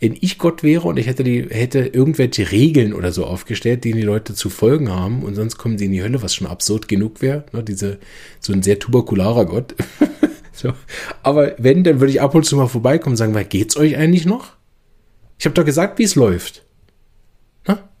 wenn 0.00 0.16
ich 0.20 0.38
Gott 0.38 0.62
wäre 0.62 0.86
und 0.86 0.98
ich 0.98 1.06
hätte, 1.06 1.24
die, 1.24 1.46
hätte 1.48 1.80
irgendwelche 1.80 2.50
Regeln 2.50 2.92
oder 2.92 3.10
so 3.10 3.24
aufgestellt, 3.24 3.84
denen 3.84 3.96
die 3.96 4.02
Leute 4.02 4.34
zu 4.34 4.50
folgen 4.50 4.90
haben 4.90 5.22
und 5.22 5.34
sonst 5.34 5.56
kommen 5.56 5.78
sie 5.78 5.86
in 5.86 5.92
die 5.92 6.02
Hölle, 6.02 6.22
was 6.22 6.34
schon 6.34 6.46
absurd 6.46 6.88
genug 6.88 7.22
wäre. 7.22 7.44
Ne? 7.52 7.62
Diese, 7.62 7.98
so 8.38 8.52
ein 8.52 8.62
sehr 8.62 8.78
tuberkularer 8.78 9.46
Gott. 9.46 9.74
so. 10.54 10.72
Aber 11.22 11.54
wenn, 11.58 11.84
dann 11.84 12.00
würde 12.00 12.12
ich 12.12 12.20
ab 12.20 12.34
und 12.34 12.44
zu 12.44 12.56
mal 12.56 12.68
vorbeikommen 12.68 13.14
und 13.14 13.16
sagen, 13.18 13.34
weil 13.34 13.44
geht's 13.44 13.76
euch 13.76 13.96
eigentlich 13.96 14.26
noch? 14.26 14.52
Ich 15.38 15.46
habe 15.46 15.54
doch 15.54 15.64
gesagt, 15.64 15.98
wie 15.98 16.04
es 16.04 16.14
läuft. 16.14 16.64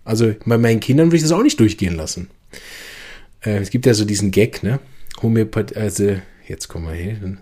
Also 0.04 0.34
bei 0.44 0.58
meinen 0.58 0.80
Kindern 0.80 1.08
würde 1.08 1.16
ich 1.16 1.22
das 1.22 1.32
auch 1.32 1.42
nicht 1.42 1.58
durchgehen 1.58 1.96
lassen. 1.96 2.28
Äh, 3.40 3.58
es 3.58 3.70
gibt 3.70 3.86
ja 3.86 3.94
so 3.94 4.04
diesen 4.04 4.30
Gag, 4.30 4.62
ne? 4.62 4.78
Homöopathie, 5.22 5.76
also 5.76 6.16
jetzt 6.46 6.68
kommen 6.68 6.86
wir 6.86 6.94
hier. 6.94 7.38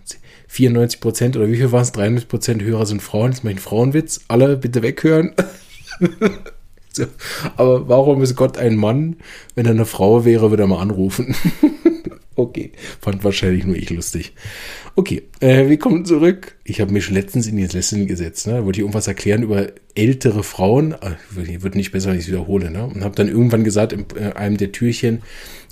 94 0.49 1.01
Prozent 1.01 1.37
oder 1.37 1.49
wie 1.49 1.57
viel 1.57 1.73
waren 1.73 1.83
es? 1.83 1.93
93 1.93 2.29
Prozent 2.29 2.63
Hörer 2.63 2.87
sind 2.87 3.03
Frauen. 3.03 3.33
Das 3.33 3.43
mache 3.43 3.53
ich 3.53 3.59
einen 3.59 3.65
Frauenwitz. 3.65 4.21
Alle 4.29 4.57
bitte 4.57 4.83
weghören. 4.83 5.35
Aber 7.57 7.89
warum 7.89 8.23
ist 8.23 8.37
Gott 8.37 8.59
ein 8.59 8.77
Mann? 8.77 9.17
Wenn 9.55 9.67
er 9.67 9.73
eine 9.73 9.87
Frau 9.87 10.25
wäre, 10.25 10.51
würde 10.51 10.65
er 10.65 10.67
mal 10.67 10.81
anrufen. 10.81 11.35
okay. 12.37 12.73
Fand 13.01 13.25
wahrscheinlich 13.25 13.65
nur 13.65 13.77
ich 13.77 13.91
lustig. 13.91 14.35
Okay, 14.95 15.23
äh, 15.41 15.69
wir 15.69 15.79
kommen 15.79 16.05
zurück. 16.05 16.57
Ich 16.65 16.81
habe 16.81 16.93
mich 16.93 17.09
letztens 17.09 17.47
in 17.47 17.57
die 17.57 17.67
Lesson 17.67 18.07
gesetzt. 18.07 18.47
Ne? 18.47 18.65
Wollte 18.65 18.79
ich 18.79 18.83
irgendwas 18.83 19.07
erklären 19.07 19.43
über 19.43 19.69
ältere 19.95 20.43
Frauen. 20.43 20.93
Äh, 20.93 21.17
wird 21.35 21.75
nicht 21.75 21.93
besser, 21.93 22.11
wenn 22.11 22.19
ich 22.19 22.25
es 22.25 22.29
wiederhole. 22.29 22.71
Ne? 22.71 22.85
Und 22.85 23.03
habe 23.03 23.15
dann 23.15 23.29
irgendwann 23.29 23.65
gesagt, 23.65 23.93
in 23.93 24.05
äh, 24.17 24.33
einem 24.35 24.59
der 24.59 24.73
Türchen, 24.73 25.23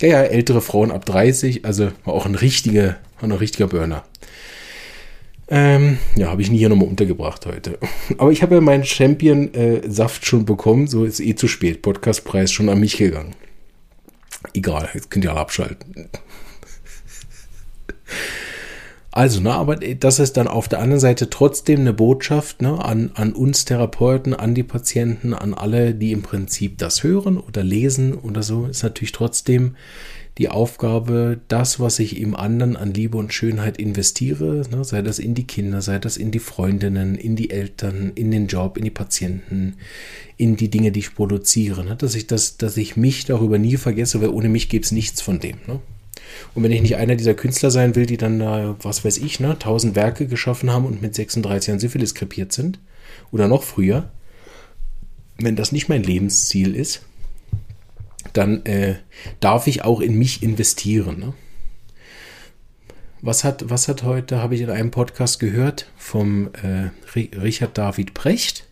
ja, 0.01 0.07
ja, 0.07 0.21
ältere 0.23 0.61
Frauen 0.61 0.91
ab 0.91 1.05
30. 1.05 1.65
Also 1.65 1.91
war 2.03 2.13
auch 2.13 2.25
ein 2.25 2.35
richtiger, 2.35 2.97
ein 3.21 3.31
richtiger 3.31 3.67
Burner. 3.67 4.03
Ähm, 5.53 5.97
ja, 6.15 6.29
habe 6.29 6.41
ich 6.41 6.49
nie 6.49 6.59
hier 6.59 6.69
nochmal 6.69 6.87
untergebracht 6.87 7.45
heute. 7.45 7.77
Aber 8.17 8.31
ich 8.31 8.41
habe 8.41 8.55
ja 8.55 8.61
meinen 8.61 8.85
Champion-Saft 8.85 10.23
äh, 10.23 10.25
schon 10.25 10.45
bekommen. 10.45 10.87
So 10.87 11.03
ist 11.03 11.19
eh 11.19 11.35
zu 11.35 11.49
spät. 11.49 11.81
Podcastpreis 11.81 12.53
schon 12.53 12.69
an 12.69 12.79
mich 12.79 12.95
gegangen. 12.95 13.35
Egal, 14.53 14.89
jetzt 14.93 15.11
könnt 15.11 15.25
ihr 15.25 15.31
alle 15.31 15.41
abschalten. 15.41 16.09
Also, 19.13 19.41
ne, 19.41 19.53
aber 19.53 19.75
das 19.75 20.19
ist 20.19 20.37
dann 20.37 20.47
auf 20.47 20.69
der 20.69 20.79
anderen 20.79 21.01
Seite 21.01 21.29
trotzdem 21.29 21.81
eine 21.81 21.91
Botschaft 21.91 22.61
ne, 22.61 22.83
an, 22.83 23.11
an 23.15 23.33
uns 23.33 23.65
Therapeuten, 23.65 24.33
an 24.33 24.55
die 24.55 24.63
Patienten, 24.63 25.33
an 25.33 25.53
alle, 25.53 25.93
die 25.93 26.13
im 26.13 26.21
Prinzip 26.21 26.77
das 26.77 27.03
hören 27.03 27.37
oder 27.37 27.61
lesen 27.61 28.13
oder 28.13 28.41
so, 28.41 28.67
ist 28.67 28.83
natürlich 28.83 29.11
trotzdem 29.11 29.75
die 30.41 30.49
Aufgabe, 30.49 31.39
das, 31.49 31.79
was 31.79 31.99
ich 31.99 32.19
im 32.19 32.35
anderen 32.35 32.75
an 32.75 32.95
Liebe 32.95 33.15
und 33.15 33.31
Schönheit 33.31 33.77
investiere, 33.77 34.63
ne, 34.71 34.83
sei 34.83 35.03
das 35.03 35.19
in 35.19 35.35
die 35.35 35.45
Kinder, 35.45 35.83
sei 35.83 35.99
das 35.99 36.17
in 36.17 36.31
die 36.31 36.39
Freundinnen, 36.39 37.13
in 37.13 37.35
die 37.35 37.51
Eltern, 37.51 38.11
in 38.15 38.31
den 38.31 38.47
Job, 38.47 38.75
in 38.75 38.83
die 38.83 38.89
Patienten, 38.89 39.75
in 40.37 40.55
die 40.55 40.69
Dinge, 40.69 40.91
die 40.91 41.01
ich 41.01 41.13
produziere, 41.13 41.85
ne, 41.85 41.95
dass 41.95 42.15
ich 42.15 42.25
das, 42.25 42.57
dass 42.57 42.75
ich 42.77 42.97
mich 42.97 43.25
darüber 43.25 43.59
nie 43.59 43.77
vergesse, 43.77 44.19
weil 44.19 44.29
ohne 44.29 44.49
mich 44.49 44.67
gäbe 44.67 44.83
es 44.83 44.91
nichts 44.91 45.21
von 45.21 45.39
dem. 45.39 45.57
Ne? 45.67 45.79
Und 46.55 46.63
wenn 46.63 46.71
ich 46.71 46.81
nicht 46.81 46.95
einer 46.95 47.15
dieser 47.15 47.35
Künstler 47.35 47.69
sein 47.69 47.95
will, 47.95 48.07
die 48.07 48.17
dann, 48.17 48.41
äh, 48.41 48.73
was 48.81 49.05
weiß 49.05 49.19
ich, 49.19 49.39
ne, 49.39 49.59
tausend 49.59 49.95
Werke 49.95 50.25
geschaffen 50.25 50.71
haben 50.71 50.87
und 50.87 51.03
mit 51.03 51.13
36 51.13 51.67
Jahren 51.67 51.79
Syphilis 51.79 52.15
krepiert 52.15 52.51
sind, 52.51 52.79
oder 53.31 53.47
noch 53.47 53.61
früher, 53.61 54.09
wenn 55.37 55.55
das 55.55 55.71
nicht 55.71 55.87
mein 55.87 56.01
Lebensziel 56.01 56.75
ist, 56.75 57.03
dann 58.33 58.65
äh, 58.65 58.95
darf 59.39 59.67
ich 59.67 59.83
auch 59.83 60.01
in 60.01 60.17
mich 60.17 60.43
investieren. 60.43 61.19
Ne? 61.19 61.33
Was 63.21 63.43
hat, 63.43 63.69
was 63.69 63.87
hat 63.87 64.03
heute, 64.03 64.41
habe 64.41 64.55
ich 64.55 64.61
in 64.61 64.69
einem 64.69 64.91
Podcast 64.91 65.39
gehört, 65.39 65.87
vom 65.97 66.49
äh, 66.63 66.89
Richard 67.37 67.77
David 67.77 68.13
Precht, 68.13 68.65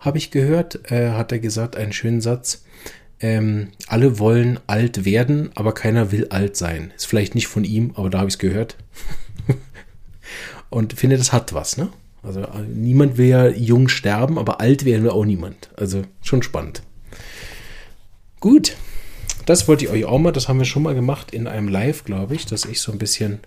habe 0.00 0.18
ich 0.18 0.30
gehört, 0.30 0.90
äh, 0.90 1.10
hat 1.10 1.32
er 1.32 1.38
gesagt, 1.38 1.76
einen 1.76 1.92
schönen 1.92 2.20
Satz, 2.20 2.64
ähm, 3.20 3.68
alle 3.86 4.18
wollen 4.18 4.60
alt 4.66 5.04
werden, 5.04 5.50
aber 5.54 5.72
keiner 5.72 6.12
will 6.12 6.28
alt 6.28 6.56
sein. 6.56 6.92
Ist 6.96 7.06
vielleicht 7.06 7.34
nicht 7.34 7.48
von 7.48 7.64
ihm, 7.64 7.92
aber 7.96 8.10
da 8.10 8.18
habe 8.18 8.28
ich 8.28 8.34
es 8.34 8.38
gehört. 8.38 8.76
und 10.70 10.92
finde, 10.92 11.16
das 11.16 11.32
hat 11.32 11.54
was, 11.54 11.76
ne? 11.76 11.90
Also 12.22 12.40
äh, 12.40 12.62
niemand 12.68 13.18
will 13.18 13.26
ja 13.26 13.48
jung 13.48 13.88
sterben, 13.88 14.38
aber 14.38 14.60
alt 14.60 14.84
werden 14.84 15.04
wir 15.04 15.14
auch 15.14 15.24
niemand. 15.24 15.70
Also 15.76 16.02
schon 16.22 16.42
spannend. 16.42 16.82
Gut, 18.46 18.76
das 19.44 19.66
wollte 19.66 19.86
ich 19.86 19.90
euch 19.90 20.04
auch 20.04 20.20
mal, 20.20 20.30
das 20.30 20.46
haben 20.46 20.60
wir 20.60 20.66
schon 20.66 20.84
mal 20.84 20.94
gemacht 20.94 21.32
in 21.32 21.48
einem 21.48 21.66
Live, 21.66 22.04
glaube 22.04 22.36
ich, 22.36 22.46
dass 22.46 22.64
ich 22.64 22.80
so 22.80 22.92
ein 22.92 22.98
bisschen 22.98 23.40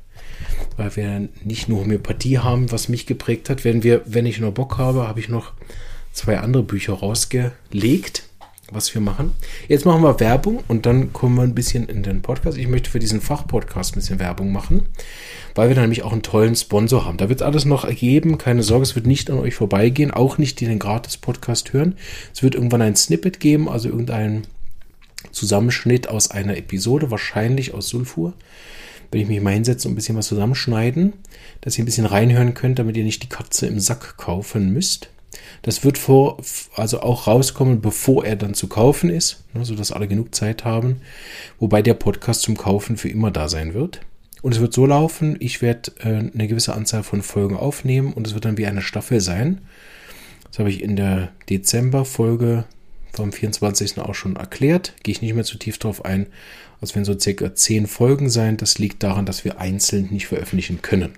weil 0.76 0.93
wir 0.97 1.30
nicht 1.41 1.70
nur 1.70 1.80
Homöopathie 1.80 2.39
haben, 2.39 2.70
was 2.74 2.89
mich 2.89 3.06
geprägt 3.06 3.50
hat. 3.50 3.64
Wenn 3.64 3.82
wir, 3.82 4.02
wenn 4.08 4.26
ich 4.26 4.41
noch 4.41 4.52
Bock 4.52 4.78
habe, 4.78 5.08
habe 5.08 5.22
ich 5.22 5.30
noch 5.30 5.54
zwei 6.12 6.39
andere 6.39 6.64
Bücher 6.64 6.95
rausgelegt, 6.95 8.24
was 8.72 8.93
wir 8.93 9.00
machen. 9.00 9.32
Jetzt 9.70 9.86
machen 9.86 10.04
wir 10.04 10.20
Werbung 10.20 10.66
und 10.68 10.86
dann 10.86 11.14
kommen 11.14 11.36
wir 11.36 11.43
ein 11.43 11.56
bisschen 11.56 11.88
in 11.88 12.04
den 12.04 12.22
Podcast. 12.22 12.58
Ich 12.58 12.68
möchte 12.68 12.89
für 12.89 13.00
diesen 13.00 13.22
Fachpodcast 13.22 13.93
ein 13.93 14.02
bisschen 14.02 14.20
Werbung 14.20 14.52
machen, 14.52 14.82
weil 15.56 15.70
wir 15.70 15.76
da 15.76 15.82
nämlich 15.82 16.04
auch 16.04 16.12
einen 16.12 16.24
tollen 16.24 16.58
Sponsor 16.58 17.06
haben. 17.06 17.16
Da 17.16 17.30
wird 17.30 17.41
alles 17.41 17.64
noch 17.64 17.86
ergeben, 17.86 18.38
keine 18.38 18.64
Sorge, 18.64 18.84
es 18.84 18.95
wird 18.95 19.08
nicht 19.08 19.32
an 19.32 19.39
euch 19.39 19.56
vorbeigehen, 19.56 20.12
auch 20.12 20.38
nicht 20.38 20.60
die 20.60 20.66
den 20.66 20.78
Gratis-Podcast 20.78 21.72
hören. 21.72 21.95
Es 22.34 22.43
wird 22.43 22.56
irgendwann 22.56 22.82
ein 22.82 22.97
Snippet 22.97 23.39
geben, 23.39 23.70
also 23.70 23.88
irgendein 23.88 24.43
Zusammenschnitt 25.32 26.08
aus 26.08 26.32
einer 26.32 26.58
Episode, 26.58 27.12
wahrscheinlich 27.12 27.74
aus 27.74 27.90
Sulfur. 27.90 28.34
Wenn 29.12 29.22
ich 29.22 29.28
mich 29.28 29.42
mal 29.42 29.54
hinsetze 29.54 29.88
und 29.88 29.94
ein 29.94 29.96
bisschen 29.96 30.18
was 30.18 30.28
zusammenschneiden, 30.28 31.14
dass 31.62 31.78
ihr 31.78 31.84
ein 31.84 31.86
bisschen 31.86 32.06
reinhören 32.06 32.54
könnt, 32.54 32.80
damit 32.80 32.96
ihr 32.96 33.04
nicht 33.04 33.24
die 33.24 33.30
Katze 33.30 33.68
im 33.68 33.80
Sack 33.80 34.18
kaufen 34.18 34.72
müsst. 34.72 35.10
Das 35.62 35.84
wird 35.84 35.98
vor, 35.98 36.38
also 36.76 37.02
auch 37.02 37.28
rauskommen, 37.28 37.82
bevor 37.82 38.26
er 38.26 38.36
dann 38.36 38.54
zu 38.54 38.68
kaufen 38.68 39.10
ist, 39.10 39.44
ne, 39.54 39.66
sodass 39.66 39.92
alle 39.92 40.08
genug 40.08 40.34
Zeit 40.34 40.64
haben, 40.64 41.02
wobei 41.60 41.82
der 41.82 41.96
Podcast 41.96 42.42
zum 42.42 42.56
Kaufen 42.56 42.98
für 42.98 43.10
immer 43.10 43.32
da 43.32 43.50
sein 43.50 43.74
wird. 43.74 44.02
Und 44.42 44.54
es 44.54 44.62
wird 44.62 44.74
so 44.74 44.86
laufen, 44.86 45.36
ich 45.40 45.62
werde 45.62 45.92
äh, 46.00 46.32
eine 46.34 46.48
gewisse 46.48 46.74
Anzahl 46.74 47.04
von 47.04 47.22
Folgen 47.22 47.58
aufnehmen 47.58 48.14
und 48.14 48.26
es 48.26 48.34
wird 48.34 48.46
dann 48.46 48.58
wie 48.58 48.68
eine 48.68 48.82
Staffel 48.82 49.20
sein. 49.20 49.62
Das 50.50 50.60
habe 50.60 50.70
ich 50.70 50.82
in 50.82 50.96
der 50.96 51.32
Dezember-Folge 51.50 52.66
vom 53.14 53.32
24. 53.32 53.99
auch 53.99 54.16
schon 54.16 54.36
erklärt. 54.36 54.93
Gehe 55.03 55.14
ich 55.14 55.22
nicht 55.22 55.34
mehr 55.34 55.43
zu 55.43 55.57
tief 55.57 55.78
drauf 55.78 56.05
ein. 56.05 56.28
Also 56.82 56.95
wenn 56.95 57.05
so 57.05 57.18
circa 57.18 57.53
10 57.53 57.88
Folgen 57.88 58.30
sein. 58.30 58.57
Das 58.57 58.80
liegt 58.80 59.03
daran, 59.03 59.26
dass 59.26 59.43
wir 59.43 59.60
einzeln 59.60 60.10
nicht 60.12 60.28
veröffentlichen 60.28 60.82
können. 60.82 61.14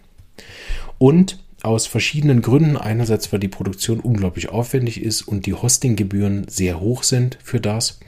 Und 0.98 1.40
aus 1.64 1.88
verschiedenen 1.88 2.42
Gründen. 2.42 2.78
Einerseits, 2.78 3.32
weil 3.32 3.40
die 3.40 3.48
Produktion 3.48 4.00
unglaublich 4.00 4.50
aufwendig 4.50 5.02
ist 5.02 5.22
und 5.22 5.46
die 5.46 5.54
Hostinggebühren 5.54 6.48
sehr 6.48 6.80
hoch 6.80 7.04
sind 7.04 7.38
für 7.44 7.60
das. 7.60 8.00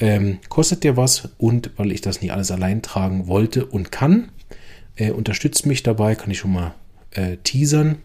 Ähm, 0.00 0.38
kostet 0.48 0.84
der 0.84 0.96
was 0.96 1.30
und 1.38 1.70
weil 1.76 1.90
ich 1.90 2.00
das 2.00 2.22
nicht 2.22 2.32
alles 2.32 2.52
allein 2.52 2.82
tragen 2.82 3.26
wollte 3.26 3.66
und 3.66 3.90
kann, 3.90 4.30
äh, 4.94 5.10
unterstützt 5.10 5.66
mich 5.66 5.82
dabei, 5.82 6.14
kann 6.14 6.30
ich 6.30 6.38
schon 6.38 6.52
mal 6.52 6.74
äh, 7.10 7.36
teasern. 7.38 7.98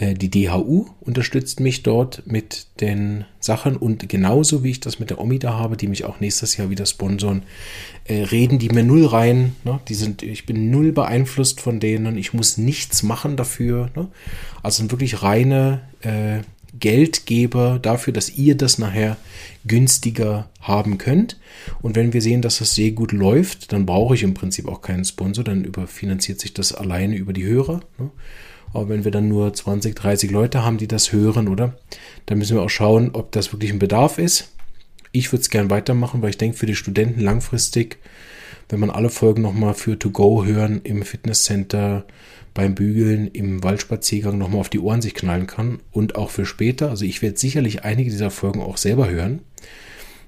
Äh, 0.00 0.14
die 0.14 0.30
DHU 0.30 0.86
unterstützt 1.00 1.60
mich 1.60 1.82
dort 1.82 2.22
mit 2.26 2.66
den 2.80 3.26
Sachen 3.38 3.76
und 3.76 4.08
genauso 4.08 4.64
wie 4.64 4.70
ich 4.70 4.80
das 4.80 4.98
mit 4.98 5.10
der 5.10 5.20
Omi 5.20 5.38
da 5.38 5.52
habe, 5.52 5.76
die 5.76 5.86
mich 5.86 6.04
auch 6.04 6.20
nächstes 6.20 6.56
Jahr 6.56 6.70
wieder 6.70 6.86
sponsoren, 6.86 7.42
äh, 8.06 8.22
reden 8.22 8.58
die 8.58 8.70
mir 8.70 8.82
null 8.82 9.04
rein. 9.06 9.54
Ne? 9.64 9.78
Die 9.88 9.94
sind, 9.94 10.22
ich 10.22 10.46
bin 10.46 10.70
null 10.70 10.92
beeinflusst 10.92 11.60
von 11.60 11.80
denen. 11.80 12.16
Ich 12.16 12.32
muss 12.32 12.56
nichts 12.56 13.02
machen 13.02 13.36
dafür. 13.36 13.90
Ne? 13.94 14.08
Also 14.62 14.78
sind 14.78 14.90
wirklich 14.90 15.22
reine 15.22 15.82
äh, 16.00 16.40
Geldgeber 16.78 17.78
dafür, 17.80 18.12
dass 18.12 18.30
ihr 18.30 18.56
das 18.56 18.78
nachher 18.78 19.16
günstiger 19.66 20.48
haben 20.60 20.98
könnt. 20.98 21.38
Und 21.82 21.96
wenn 21.96 22.12
wir 22.12 22.22
sehen, 22.22 22.42
dass 22.42 22.58
das 22.58 22.74
sehr 22.74 22.92
gut 22.92 23.12
läuft, 23.12 23.72
dann 23.72 23.86
brauche 23.86 24.14
ich 24.14 24.22
im 24.22 24.34
Prinzip 24.34 24.66
auch 24.68 24.80
keinen 24.80 25.04
Sponsor. 25.04 25.44
Dann 25.44 25.64
überfinanziert 25.64 26.40
sich 26.40 26.54
das 26.54 26.72
alleine 26.72 27.16
über 27.16 27.32
die 27.32 27.44
Hörer. 27.44 27.80
Ne? 27.98 28.10
Aber 28.72 28.88
wenn 28.88 29.04
wir 29.04 29.10
dann 29.10 29.28
nur 29.28 29.52
20, 29.52 29.94
30 29.96 30.30
Leute 30.30 30.64
haben, 30.64 30.78
die 30.78 30.88
das 30.88 31.12
hören, 31.12 31.48
oder? 31.48 31.76
Dann 32.26 32.38
müssen 32.38 32.56
wir 32.56 32.62
auch 32.62 32.70
schauen, 32.70 33.10
ob 33.12 33.32
das 33.32 33.52
wirklich 33.52 33.72
ein 33.72 33.78
Bedarf 33.78 34.18
ist. 34.18 34.52
Ich 35.12 35.32
würde 35.32 35.42
es 35.42 35.50
gern 35.50 35.70
weitermachen, 35.70 36.22
weil 36.22 36.30
ich 36.30 36.38
denke, 36.38 36.56
für 36.56 36.66
die 36.66 36.76
Studenten 36.76 37.20
langfristig, 37.20 37.98
wenn 38.68 38.78
man 38.78 38.90
alle 38.90 39.10
Folgen 39.10 39.42
nochmal 39.42 39.74
für 39.74 39.98
To 39.98 40.10
Go 40.10 40.44
hören, 40.44 40.80
im 40.84 41.02
Fitnesscenter, 41.02 42.04
beim 42.54 42.74
Bügeln, 42.74 43.28
im 43.28 43.62
Waldspaziergang 43.62 44.38
nochmal 44.38 44.60
auf 44.60 44.68
die 44.68 44.80
Ohren 44.80 45.02
sich 45.02 45.14
knallen 45.14 45.46
kann 45.46 45.80
und 45.92 46.16
auch 46.16 46.30
für 46.30 46.46
später. 46.46 46.90
Also 46.90 47.04
ich 47.04 47.22
werde 47.22 47.38
sicherlich 47.38 47.84
einige 47.84 48.10
dieser 48.10 48.30
Folgen 48.30 48.60
auch 48.60 48.76
selber 48.76 49.08
hören, 49.08 49.40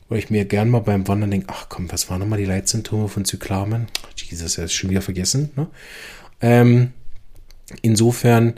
weil 0.09 0.19
ich 0.19 0.31
mir 0.31 0.45
gern 0.45 0.71
mal 0.71 0.81
beim 0.81 1.09
Wandern 1.09 1.31
denke, 1.31 1.47
ach 1.51 1.67
komm, 1.69 1.91
was 1.91 2.11
waren 2.11 2.21
nochmal 2.21 2.39
die 2.39 2.45
Leitsymptome 2.45 3.09
von 3.09 3.25
Zyklamen? 3.25 3.87
Jesus, 4.17 4.59
er 4.59 4.65
ist 4.65 4.73
schon 4.73 4.91
wieder 4.91 5.03
vergessen. 5.03 5.51
Ne? 5.57 5.67
Ähm, 6.41 6.93
Insofern, 7.81 8.55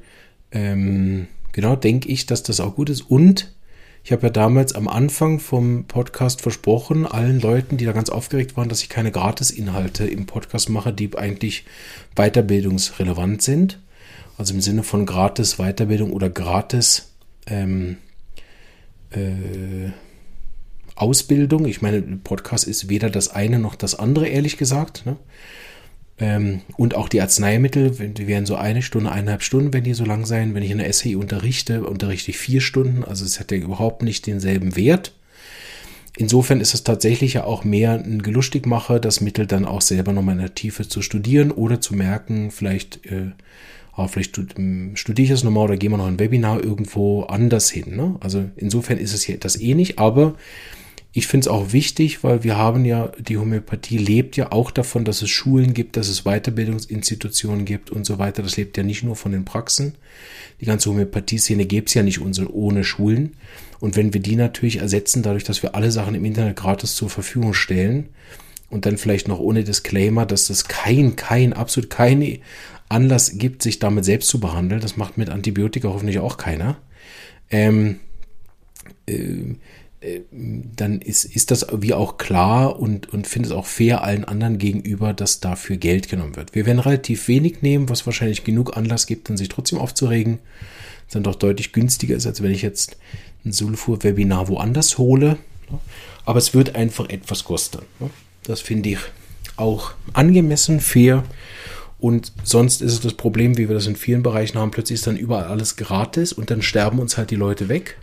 ähm, 0.52 1.28
genau, 1.52 1.76
denke 1.76 2.08
ich, 2.08 2.26
dass 2.26 2.42
das 2.42 2.60
auch 2.60 2.74
gut 2.74 2.90
ist. 2.90 3.02
Und 3.02 3.52
ich 4.02 4.12
habe 4.12 4.24
ja 4.24 4.30
damals 4.30 4.74
am 4.74 4.86
Anfang 4.86 5.40
vom 5.40 5.86
Podcast 5.86 6.42
versprochen, 6.42 7.06
allen 7.06 7.40
Leuten, 7.40 7.78
die 7.78 7.86
da 7.86 7.92
ganz 7.92 8.10
aufgeregt 8.10 8.56
waren, 8.56 8.68
dass 8.68 8.82
ich 8.82 8.90
keine 8.90 9.10
Gratis-Inhalte 9.10 10.06
im 10.06 10.26
Podcast 10.26 10.68
mache, 10.68 10.92
die 10.92 11.16
eigentlich 11.16 11.64
weiterbildungsrelevant 12.14 13.40
sind. 13.40 13.80
Also 14.36 14.52
im 14.52 14.60
Sinne 14.60 14.82
von 14.82 15.06
gratis 15.06 15.56
Weiterbildung 15.56 16.12
oder 16.12 16.28
gratis 16.28 17.12
ähm, 17.46 17.96
äh, 19.10 19.90
Ausbildung. 20.96 21.66
Ich 21.66 21.82
meine, 21.82 22.02
Podcast 22.02 22.66
ist 22.66 22.88
weder 22.88 23.10
das 23.10 23.28
eine 23.28 23.58
noch 23.58 23.74
das 23.74 23.94
andere, 23.94 24.28
ehrlich 24.28 24.56
gesagt. 24.56 25.06
Ne? 25.06 25.16
Ähm, 26.18 26.60
und 26.76 26.94
auch 26.94 27.08
die 27.08 27.20
Arzneimittel, 27.20 27.90
die 27.90 28.26
werden 28.26 28.46
so 28.46 28.54
eine 28.54 28.82
Stunde, 28.82 29.10
eineinhalb 29.10 29.42
Stunden, 29.42 29.72
wenn 29.72 29.84
die 29.84 29.94
so 29.94 30.04
lang 30.04 30.26
sein. 30.26 30.54
Wenn 30.54 30.62
ich 30.62 30.70
in 30.70 30.78
der 30.78 30.92
SAI 30.92 31.16
unterrichte, 31.16 31.84
unterrichte 31.84 32.30
ich 32.30 32.38
vier 32.38 32.60
Stunden. 32.60 33.04
Also 33.04 33.24
es 33.24 33.40
hat 33.40 33.50
ja 33.50 33.58
überhaupt 33.58 34.02
nicht 34.02 34.26
denselben 34.26 34.76
Wert. 34.76 35.12
Insofern 36.16 36.60
ist 36.60 36.74
es 36.74 36.84
tatsächlich 36.84 37.34
ja 37.34 37.44
auch 37.44 37.64
mehr 37.64 37.92
ein 37.92 38.22
Gelustigmacher, 38.22 39.00
das 39.00 39.20
Mittel 39.20 39.46
dann 39.46 39.64
auch 39.64 39.80
selber 39.80 40.12
nochmal 40.12 40.36
in 40.36 40.42
der 40.42 40.54
Tiefe 40.54 40.86
zu 40.86 41.02
studieren 41.02 41.50
oder 41.50 41.80
zu 41.80 41.96
merken, 41.96 42.52
vielleicht, 42.52 43.04
äh, 43.06 43.32
ah, 43.96 44.06
vielleicht 44.06 44.38
ähm, 44.56 44.92
studiere 44.94 45.24
ich 45.24 45.30
das 45.30 45.42
nochmal 45.42 45.64
oder 45.64 45.76
gehen 45.76 45.90
wir 45.90 45.96
noch 45.96 46.06
ein 46.06 46.20
Webinar 46.20 46.62
irgendwo 46.62 47.24
anders 47.24 47.68
hin. 47.68 47.96
Ne? 47.96 48.14
Also 48.20 48.44
insofern 48.54 48.98
ist 48.98 49.12
es 49.12 49.24
hier 49.24 49.38
das 49.38 49.60
eh 49.60 49.74
nicht, 49.74 49.98
aber 49.98 50.36
ich 51.16 51.28
finde 51.28 51.44
es 51.44 51.48
auch 51.48 51.72
wichtig, 51.72 52.24
weil 52.24 52.42
wir 52.42 52.56
haben 52.56 52.84
ja, 52.84 53.12
die 53.20 53.38
Homöopathie 53.38 53.98
lebt 53.98 54.36
ja 54.36 54.50
auch 54.50 54.72
davon, 54.72 55.04
dass 55.04 55.22
es 55.22 55.30
Schulen 55.30 55.72
gibt, 55.72 55.96
dass 55.96 56.08
es 56.08 56.24
Weiterbildungsinstitutionen 56.24 57.64
gibt 57.64 57.92
und 57.92 58.04
so 58.04 58.18
weiter. 58.18 58.42
Das 58.42 58.56
lebt 58.56 58.76
ja 58.76 58.82
nicht 58.82 59.04
nur 59.04 59.14
von 59.14 59.30
den 59.30 59.44
Praxen. 59.44 59.94
Die 60.60 60.64
ganze 60.64 60.90
Homöopathie-Szene 60.90 61.66
gäbe 61.66 61.86
es 61.86 61.94
ja 61.94 62.02
nicht 62.02 62.20
ohne 62.20 62.82
Schulen. 62.82 63.36
Und 63.78 63.94
wenn 63.94 64.12
wir 64.12 64.20
die 64.20 64.34
natürlich 64.34 64.78
ersetzen, 64.78 65.22
dadurch, 65.22 65.44
dass 65.44 65.62
wir 65.62 65.76
alle 65.76 65.92
Sachen 65.92 66.16
im 66.16 66.24
Internet 66.24 66.56
gratis 66.56 66.96
zur 66.96 67.10
Verfügung 67.10 67.54
stellen 67.54 68.08
und 68.68 68.84
dann 68.84 68.98
vielleicht 68.98 69.28
noch 69.28 69.38
ohne 69.38 69.62
Disclaimer, 69.62 70.26
dass 70.26 70.48
das 70.48 70.66
kein, 70.66 71.14
kein, 71.14 71.52
absolut 71.52 71.90
keine 71.90 72.40
Anlass 72.88 73.38
gibt, 73.38 73.62
sich 73.62 73.78
damit 73.78 74.04
selbst 74.04 74.28
zu 74.28 74.40
behandeln, 74.40 74.80
das 74.80 74.96
macht 74.96 75.16
mit 75.16 75.30
Antibiotika 75.30 75.88
hoffentlich 75.90 76.18
auch 76.18 76.38
keiner. 76.38 76.76
Ähm, 77.50 78.00
äh, 79.06 79.54
dann 80.30 81.00
ist, 81.00 81.24
ist 81.24 81.50
das 81.50 81.66
wie 81.72 81.94
auch 81.94 82.18
klar 82.18 82.78
und, 82.78 83.12
und 83.12 83.26
finde 83.26 83.48
es 83.48 83.54
auch 83.54 83.66
fair 83.66 84.02
allen 84.02 84.24
anderen 84.24 84.58
gegenüber, 84.58 85.12
dass 85.12 85.40
dafür 85.40 85.76
Geld 85.76 86.08
genommen 86.08 86.36
wird. 86.36 86.54
Wir 86.54 86.66
werden 86.66 86.78
relativ 86.78 87.28
wenig 87.28 87.62
nehmen, 87.62 87.88
was 87.88 88.06
wahrscheinlich 88.06 88.44
genug 88.44 88.76
Anlass 88.76 89.06
gibt, 89.06 89.28
dann 89.28 89.36
sich 89.36 89.48
trotzdem 89.48 89.78
aufzuregen. 89.78 90.38
Das 91.06 91.14
dann 91.14 91.22
doch 91.22 91.34
deutlich 91.34 91.72
günstiger 91.72 92.16
ist, 92.16 92.26
als 92.26 92.42
wenn 92.42 92.50
ich 92.50 92.62
jetzt 92.62 92.96
ein 93.44 93.52
Sulfur-Webinar 93.52 94.48
woanders 94.48 94.98
hole. 94.98 95.38
Aber 96.24 96.38
es 96.38 96.54
wird 96.54 96.74
einfach 96.74 97.08
etwas 97.08 97.44
kosten. 97.44 97.80
Das 98.42 98.60
finde 98.60 98.90
ich 98.90 98.98
auch 99.56 99.94
angemessen, 100.12 100.80
fair. 100.80 101.24
Und 101.98 102.32
sonst 102.42 102.82
ist 102.82 102.92
es 102.92 103.00
das 103.00 103.14
Problem, 103.14 103.56
wie 103.56 103.68
wir 103.68 103.74
das 103.74 103.86
in 103.86 103.96
vielen 103.96 104.22
Bereichen 104.22 104.58
haben, 104.58 104.70
plötzlich 104.70 104.98
ist 104.98 105.06
dann 105.06 105.16
überall 105.16 105.44
alles 105.44 105.76
gratis 105.76 106.32
und 106.32 106.50
dann 106.50 106.60
sterben 106.60 106.98
uns 106.98 107.16
halt 107.16 107.30
die 107.30 107.36
Leute 107.36 107.68
weg. 107.68 107.96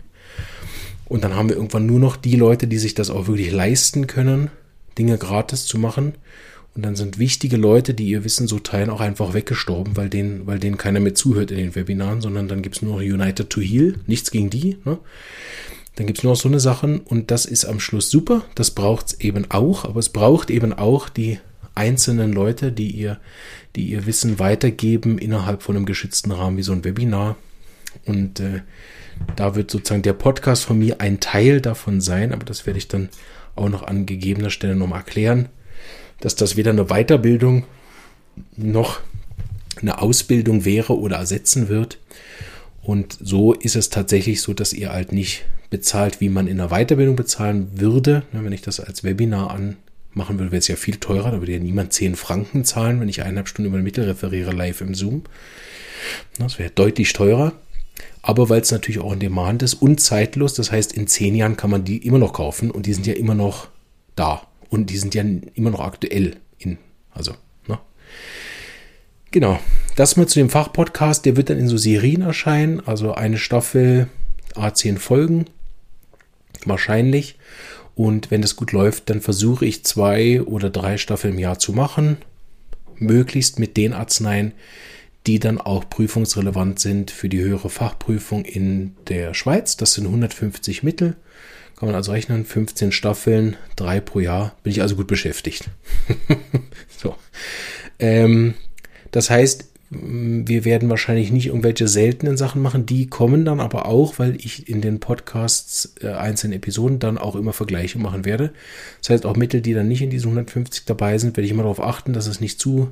Und 1.12 1.24
dann 1.24 1.36
haben 1.36 1.50
wir 1.50 1.56
irgendwann 1.56 1.84
nur 1.84 2.00
noch 2.00 2.16
die 2.16 2.36
Leute, 2.36 2.66
die 2.66 2.78
sich 2.78 2.94
das 2.94 3.10
auch 3.10 3.26
wirklich 3.26 3.52
leisten 3.52 4.06
können, 4.06 4.50
Dinge 4.96 5.18
gratis 5.18 5.66
zu 5.66 5.78
machen. 5.78 6.14
Und 6.74 6.86
dann 6.86 6.96
sind 6.96 7.18
wichtige 7.18 7.58
Leute, 7.58 7.92
die 7.92 8.08
ihr 8.08 8.24
Wissen 8.24 8.48
so 8.48 8.58
teilen, 8.58 8.88
auch 8.88 9.02
einfach 9.02 9.34
weggestorben, 9.34 9.94
weil 9.94 10.08
denen, 10.08 10.46
weil 10.46 10.58
denen 10.58 10.78
keiner 10.78 11.00
mehr 11.00 11.14
zuhört 11.14 11.50
in 11.50 11.58
den 11.58 11.74
Webinaren, 11.74 12.22
sondern 12.22 12.48
dann 12.48 12.62
gibt 12.62 12.76
es 12.76 12.82
nur 12.82 12.94
noch 12.94 13.02
United 13.02 13.50
to 13.50 13.60
Heal, 13.60 13.96
nichts 14.06 14.30
gegen 14.30 14.48
die. 14.48 14.78
Ne? 14.86 14.96
Dann 15.96 16.06
gibt 16.06 16.20
es 16.20 16.24
nur 16.24 16.32
noch 16.32 16.40
so 16.40 16.48
eine 16.48 16.60
Sachen 16.60 17.00
und 17.00 17.30
das 17.30 17.44
ist 17.44 17.66
am 17.66 17.78
Schluss 17.78 18.08
super. 18.08 18.46
Das 18.54 18.70
braucht 18.70 19.08
es 19.08 19.20
eben 19.20 19.50
auch, 19.50 19.84
aber 19.84 20.00
es 20.00 20.08
braucht 20.08 20.48
eben 20.48 20.72
auch 20.72 21.10
die 21.10 21.38
einzelnen 21.74 22.32
Leute, 22.32 22.72
die 22.72 22.90
ihr, 22.90 23.20
die 23.76 23.84
ihr 23.84 24.06
Wissen 24.06 24.38
weitergeben 24.38 25.18
innerhalb 25.18 25.62
von 25.62 25.76
einem 25.76 25.84
geschützten 25.84 26.32
Rahmen 26.32 26.56
wie 26.56 26.62
so 26.62 26.72
ein 26.72 26.86
Webinar. 26.86 27.36
Und 28.06 28.40
äh, 28.40 28.62
da 29.36 29.54
wird 29.54 29.70
sozusagen 29.70 30.02
der 30.02 30.12
Podcast 30.12 30.64
von 30.64 30.78
mir 30.78 31.00
ein 31.00 31.20
Teil 31.20 31.60
davon 31.60 32.00
sein, 32.00 32.32
aber 32.32 32.44
das 32.44 32.66
werde 32.66 32.78
ich 32.78 32.88
dann 32.88 33.08
auch 33.54 33.68
noch 33.68 33.82
an 33.82 34.06
gegebener 34.06 34.50
Stelle 34.50 34.76
nochmal 34.76 35.00
erklären, 35.00 35.48
dass 36.20 36.36
das 36.36 36.56
weder 36.56 36.70
eine 36.70 36.86
Weiterbildung 36.86 37.64
noch 38.56 39.00
eine 39.80 40.00
Ausbildung 40.00 40.64
wäre 40.64 40.98
oder 40.98 41.16
ersetzen 41.16 41.68
wird. 41.68 41.98
Und 42.82 43.16
so 43.20 43.52
ist 43.52 43.76
es 43.76 43.90
tatsächlich 43.90 44.40
so, 44.42 44.54
dass 44.54 44.72
ihr 44.72 44.92
halt 44.92 45.12
nicht 45.12 45.44
bezahlt, 45.70 46.20
wie 46.20 46.28
man 46.28 46.46
in 46.46 46.60
einer 46.60 46.70
Weiterbildung 46.70 47.16
bezahlen 47.16 47.68
würde, 47.74 48.24
ne, 48.32 48.44
wenn 48.44 48.52
ich 48.52 48.62
das 48.62 48.80
als 48.80 49.04
Webinar 49.04 49.58
machen 50.14 50.38
würde, 50.38 50.52
wäre 50.52 50.58
es 50.58 50.68
ja 50.68 50.76
viel 50.76 50.96
teurer. 50.96 51.30
Da 51.30 51.40
würde 51.40 51.52
ja 51.52 51.58
niemand 51.58 51.92
10 51.92 52.16
Franken 52.16 52.64
zahlen, 52.64 53.00
wenn 53.00 53.08
ich 53.08 53.22
eineinhalb 53.22 53.48
Stunden 53.48 53.68
über 53.68 53.78
ein 53.78 53.84
Mittel 53.84 54.04
referiere 54.04 54.52
live 54.52 54.80
im 54.80 54.94
Zoom. 54.94 55.22
Das 56.38 56.58
wäre 56.58 56.70
deutlich 56.70 57.12
teurer. 57.12 57.52
Aber 58.22 58.48
weil 58.48 58.60
es 58.60 58.70
natürlich 58.70 59.00
auch 59.00 59.12
in 59.12 59.20
Demand 59.20 59.62
ist 59.62 59.74
und 59.74 60.00
zeitlos, 60.00 60.54
das 60.54 60.70
heißt, 60.70 60.92
in 60.92 61.08
zehn 61.08 61.34
Jahren 61.34 61.56
kann 61.56 61.70
man 61.70 61.84
die 61.84 61.98
immer 62.06 62.18
noch 62.18 62.32
kaufen 62.32 62.70
und 62.70 62.86
die 62.86 62.94
sind 62.94 63.06
ja 63.06 63.14
immer 63.14 63.34
noch 63.34 63.68
da. 64.14 64.42
Und 64.70 64.90
die 64.90 64.96
sind 64.96 65.14
ja 65.14 65.24
immer 65.54 65.70
noch 65.70 65.80
aktuell 65.80 66.36
in, 66.58 66.78
also, 67.10 67.34
ne? 67.66 67.78
Genau. 69.32 69.58
Das 69.96 70.16
mal 70.16 70.26
zu 70.26 70.38
dem 70.38 70.48
Fachpodcast, 70.48 71.26
der 71.26 71.36
wird 71.36 71.50
dann 71.50 71.58
in 71.58 71.68
so 71.68 71.76
Serien 71.76 72.22
erscheinen, 72.22 72.80
also 72.86 73.12
eine 73.12 73.36
Staffel, 73.36 74.08
A10 74.54 74.98
Folgen, 74.98 75.46
wahrscheinlich. 76.64 77.36
Und 77.94 78.30
wenn 78.30 78.40
das 78.40 78.56
gut 78.56 78.72
läuft, 78.72 79.10
dann 79.10 79.20
versuche 79.20 79.66
ich 79.66 79.84
zwei 79.84 80.40
oder 80.40 80.70
drei 80.70 80.96
Staffeln 80.96 81.34
im 81.34 81.40
Jahr 81.40 81.58
zu 81.58 81.72
machen. 81.72 82.16
Möglichst 82.96 83.58
mit 83.58 83.76
den 83.76 83.92
Arzneien, 83.92 84.52
die 85.26 85.38
dann 85.38 85.60
auch 85.60 85.88
prüfungsrelevant 85.88 86.78
sind 86.80 87.10
für 87.10 87.28
die 87.28 87.40
höhere 87.40 87.70
Fachprüfung 87.70 88.44
in 88.44 88.96
der 89.08 89.34
Schweiz. 89.34 89.76
Das 89.76 89.94
sind 89.94 90.06
150 90.06 90.82
Mittel. 90.82 91.16
Kann 91.76 91.88
man 91.88 91.96
also 91.96 92.12
rechnen, 92.12 92.44
15 92.44 92.92
Staffeln, 92.92 93.56
drei 93.76 94.00
pro 94.00 94.20
Jahr. 94.20 94.56
Bin 94.62 94.72
ich 94.72 94.82
also 94.82 94.96
gut 94.96 95.06
beschäftigt. 95.06 95.68
so. 96.98 97.16
Ähm, 97.98 98.54
das 99.10 99.30
heißt, 99.30 99.68
wir 99.94 100.64
werden 100.64 100.88
wahrscheinlich 100.88 101.30
nicht 101.30 101.46
irgendwelche 101.46 101.86
seltenen 101.86 102.36
Sachen 102.36 102.62
machen. 102.62 102.86
Die 102.86 103.08
kommen 103.08 103.44
dann 103.44 103.60
aber 103.60 103.86
auch, 103.86 104.18
weil 104.18 104.36
ich 104.36 104.68
in 104.68 104.80
den 104.80 105.00
Podcasts 105.00 105.94
äh, 106.00 106.08
einzelnen 106.08 106.54
Episoden 106.54 106.98
dann 106.98 107.18
auch 107.18 107.36
immer 107.36 107.52
Vergleiche 107.52 107.98
machen 107.98 108.24
werde. 108.24 108.52
Das 109.00 109.10
heißt, 109.10 109.26
auch 109.26 109.36
Mittel, 109.36 109.60
die 109.60 109.74
dann 109.74 109.88
nicht 109.88 110.00
in 110.00 110.08
diesen 110.08 110.28
150 110.28 110.86
dabei 110.86 111.18
sind, 111.18 111.36
werde 111.36 111.44
ich 111.44 111.50
immer 111.50 111.64
darauf 111.64 111.82
achten, 111.82 112.14
dass 112.14 112.26
es 112.26 112.40
nicht 112.40 112.58
zu 112.58 112.88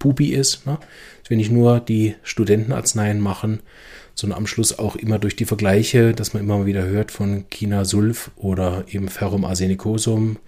pupi 0.00 0.32
ist. 0.32 0.66
Ne? 0.66 0.78
Dass 1.22 1.30
wir 1.30 1.36
nicht 1.36 1.52
nur 1.52 1.78
die 1.78 2.16
Studentenarzneien 2.24 3.20
machen, 3.20 3.60
sondern 4.16 4.38
am 4.38 4.48
Schluss 4.48 4.76
auch 4.76 4.96
immer 4.96 5.20
durch 5.20 5.36
die 5.36 5.44
Vergleiche, 5.44 6.12
dass 6.12 6.34
man 6.34 6.42
immer 6.42 6.66
wieder 6.66 6.82
hört 6.82 7.12
von 7.12 7.44
China-Sulf 7.48 8.32
oder 8.36 8.84
eben 8.90 9.08
Ferrum 9.08 9.44
arsenicosum 9.44 10.38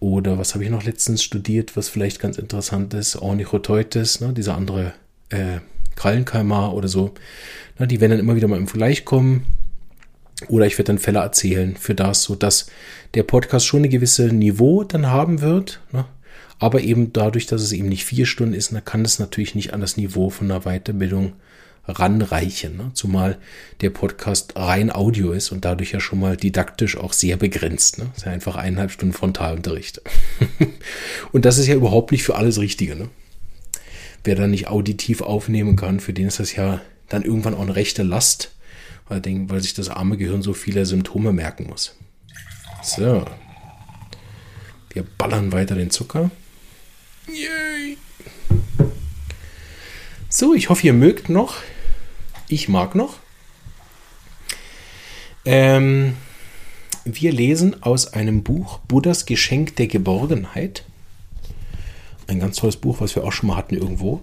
oder 0.00 0.38
was 0.38 0.54
habe 0.54 0.64
ich 0.64 0.70
noch 0.70 0.84
letztens 0.84 1.22
studiert, 1.22 1.76
was 1.76 1.88
vielleicht 1.88 2.20
ganz 2.20 2.38
interessant 2.38 2.94
ist, 2.94 3.16
Ornichoteutes, 3.16 4.20
ne? 4.20 4.32
dieser 4.32 4.56
andere 4.56 4.92
äh, 5.30 5.58
Krallenkalmar 5.96 6.74
oder 6.74 6.88
so. 6.88 7.14
Na, 7.78 7.86
die 7.86 8.00
werden 8.00 8.12
dann 8.12 8.20
immer 8.20 8.36
wieder 8.36 8.48
mal 8.48 8.58
im 8.58 8.68
Vergleich 8.68 9.04
kommen. 9.04 9.46
Oder 10.46 10.66
ich 10.66 10.78
werde 10.78 10.84
dann 10.84 10.98
Fälle 10.98 11.18
erzählen 11.18 11.74
für 11.76 11.96
das, 11.96 12.22
sodass 12.22 12.70
der 13.14 13.24
Podcast 13.24 13.66
schon 13.66 13.82
ein 13.82 13.90
gewisses 13.90 14.30
Niveau 14.30 14.84
dann 14.84 15.08
haben 15.08 15.40
wird. 15.40 15.80
Ne? 15.90 16.04
Aber 16.58 16.80
eben 16.80 17.12
dadurch, 17.12 17.46
dass 17.46 17.62
es 17.62 17.72
eben 17.72 17.88
nicht 17.88 18.04
vier 18.04 18.26
Stunden 18.26 18.54
ist, 18.54 18.72
dann 18.72 18.84
kann 18.84 19.04
es 19.04 19.18
natürlich 19.18 19.54
nicht 19.54 19.72
an 19.72 19.80
das 19.80 19.96
Niveau 19.96 20.30
von 20.30 20.50
einer 20.50 20.62
Weiterbildung 20.62 21.34
ranreichen. 21.86 22.76
Ne? 22.76 22.90
Zumal 22.94 23.38
der 23.80 23.90
Podcast 23.90 24.54
rein 24.56 24.90
Audio 24.90 25.32
ist 25.32 25.52
und 25.52 25.64
dadurch 25.64 25.92
ja 25.92 26.00
schon 26.00 26.20
mal 26.20 26.36
didaktisch 26.36 26.96
auch 26.96 27.12
sehr 27.12 27.36
begrenzt. 27.36 27.98
Ne? 27.98 28.06
Das 28.08 28.18
ist 28.18 28.26
ja 28.26 28.32
einfach 28.32 28.56
eineinhalb 28.56 28.90
Stunden 28.90 29.14
Frontalunterricht. 29.14 30.02
und 31.32 31.44
das 31.44 31.58
ist 31.58 31.66
ja 31.66 31.74
überhaupt 31.74 32.12
nicht 32.12 32.24
für 32.24 32.34
alles 32.34 32.58
Richtige. 32.58 32.96
Ne? 32.96 33.08
wer 34.24 34.34
da 34.34 34.46
nicht 34.46 34.68
auditiv 34.68 35.22
aufnehmen 35.22 35.76
kann, 35.76 36.00
für 36.00 36.12
den 36.12 36.28
ist 36.28 36.40
das 36.40 36.54
ja 36.54 36.80
dann 37.08 37.22
irgendwann 37.22 37.54
auch 37.54 37.62
eine 37.62 37.76
rechte 37.76 38.02
Last, 38.02 38.52
weil, 39.08 39.22
weil 39.24 39.60
sich 39.60 39.74
das 39.74 39.88
arme 39.88 40.16
Gehirn 40.16 40.42
so 40.42 40.52
viele 40.52 40.84
Symptome 40.86 41.32
merken 41.32 41.66
muss. 41.66 41.96
So. 42.82 43.24
Wir 44.92 45.04
ballern 45.16 45.52
weiter 45.52 45.74
den 45.74 45.90
Zucker. 45.90 46.30
Yay. 47.28 47.96
So, 50.28 50.54
ich 50.54 50.68
hoffe, 50.68 50.86
ihr 50.86 50.92
mögt 50.92 51.28
noch. 51.28 51.56
Ich 52.48 52.68
mag 52.68 52.94
noch. 52.94 53.18
Ähm, 55.44 56.14
wir 57.04 57.32
lesen 57.32 57.82
aus 57.82 58.12
einem 58.12 58.42
Buch 58.42 58.78
Buddhas 58.80 59.26
Geschenk 59.26 59.76
der 59.76 59.86
Geborgenheit 59.86 60.84
ein 62.28 62.40
ganz 62.40 62.56
tolles 62.56 62.76
Buch, 62.76 63.00
was 63.00 63.16
wir 63.16 63.24
auch 63.24 63.32
schon 63.32 63.48
mal 63.48 63.56
hatten 63.56 63.74
irgendwo. 63.74 64.20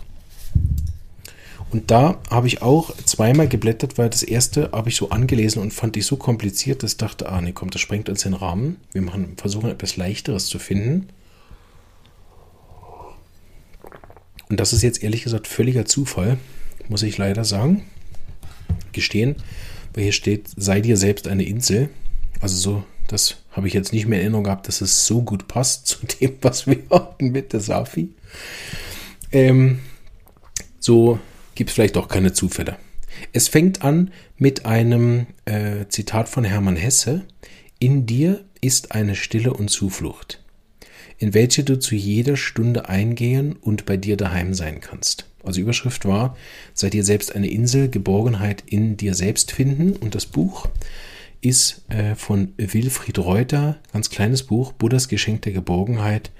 Und 1.71 1.91
da 1.91 2.19
habe 2.29 2.47
ich 2.47 2.61
auch 2.61 2.95
zweimal 3.05 3.47
geblättert, 3.47 3.97
weil 3.97 4.09
das 4.09 4.23
erste 4.23 4.71
habe 4.71 4.89
ich 4.89 4.95
so 4.95 5.09
angelesen 5.09 5.61
und 5.61 5.73
fand 5.73 5.97
ich 5.97 6.05
so 6.05 6.15
kompliziert, 6.15 6.83
dass 6.83 6.91
ich 6.91 6.97
dachte, 6.97 7.27
ah 7.29 7.41
nee, 7.41 7.51
komm, 7.51 7.71
das 7.71 7.81
sprengt 7.81 8.07
uns 8.07 8.21
den 8.21 8.33
Rahmen. 8.33 8.77
Wir 8.91 9.01
machen, 9.01 9.33
versuchen 9.35 9.69
etwas 9.69 9.97
Leichteres 9.97 10.45
zu 10.45 10.59
finden. 10.59 11.09
Und 14.49 14.59
das 14.59 14.73
ist 14.73 14.81
jetzt 14.81 15.03
ehrlich 15.03 15.23
gesagt 15.23 15.47
völliger 15.47 15.85
Zufall, 15.85 16.37
muss 16.87 17.03
ich 17.03 17.17
leider 17.17 17.45
sagen. 17.45 17.83
Gestehen, 18.91 19.35
weil 19.93 20.03
hier 20.03 20.11
steht, 20.11 20.49
sei 20.55 20.81
dir 20.81 20.97
selbst 20.97 21.27
eine 21.27 21.43
Insel. 21.43 21.89
Also 22.41 22.55
so 22.55 22.83
das 23.07 23.37
habe 23.51 23.67
ich 23.67 23.73
jetzt 23.73 23.93
nicht 23.93 24.07
mehr 24.07 24.19
in 24.19 24.23
Erinnerung 24.23 24.45
gehabt, 24.45 24.67
dass 24.67 24.81
es 24.81 25.05
so 25.05 25.21
gut 25.21 25.47
passt 25.47 25.87
zu 25.87 26.05
dem, 26.05 26.37
was 26.41 26.67
wir 26.67 26.77
hatten 26.89 27.31
mit 27.31 27.53
der 27.53 27.59
Safi. 27.59 28.09
Ähm, 29.31 29.79
so 30.79 31.19
gibt 31.55 31.69
es 31.69 31.75
vielleicht 31.75 31.97
auch 31.97 32.07
keine 32.07 32.33
Zufälle. 32.33 32.77
Es 33.31 33.47
fängt 33.47 33.81
an 33.83 34.11
mit 34.37 34.65
einem 34.65 35.27
äh, 35.45 35.85
Zitat 35.87 36.27
von 36.27 36.43
Hermann 36.43 36.75
Hesse. 36.75 37.25
In 37.79 38.05
dir 38.05 38.43
ist 38.61 38.91
eine 38.91 39.15
Stille 39.15 39.53
und 39.53 39.69
Zuflucht, 39.69 40.43
in 41.17 41.33
welche 41.33 41.63
du 41.63 41.79
zu 41.79 41.95
jeder 41.95 42.37
Stunde 42.37 42.89
eingehen 42.89 43.53
und 43.53 43.85
bei 43.85 43.97
dir 43.97 44.17
daheim 44.17 44.53
sein 44.53 44.81
kannst. 44.81 45.25
Also 45.43 45.61
Überschrift 45.61 46.05
war, 46.05 46.35
sei 46.73 46.89
dir 46.89 47.03
selbst 47.03 47.35
eine 47.35 47.47
Insel, 47.47 47.89
Geborgenheit 47.89 48.63
in 48.65 48.97
dir 48.97 49.13
selbst 49.13 49.51
finden 49.51 49.95
und 49.95 50.15
das 50.15 50.25
Buch 50.25 50.67
ist 51.41 51.83
äh, 51.89 52.15
von 52.15 52.53
Wilfried 52.57 53.19
Reuter, 53.19 53.77
ganz 53.93 54.09
kleines 54.09 54.43
Buch, 54.43 54.73
Buddhas 54.73 55.07
Geschenk 55.07 55.43
der 55.43 55.53
Geborgenheit, 55.53 56.31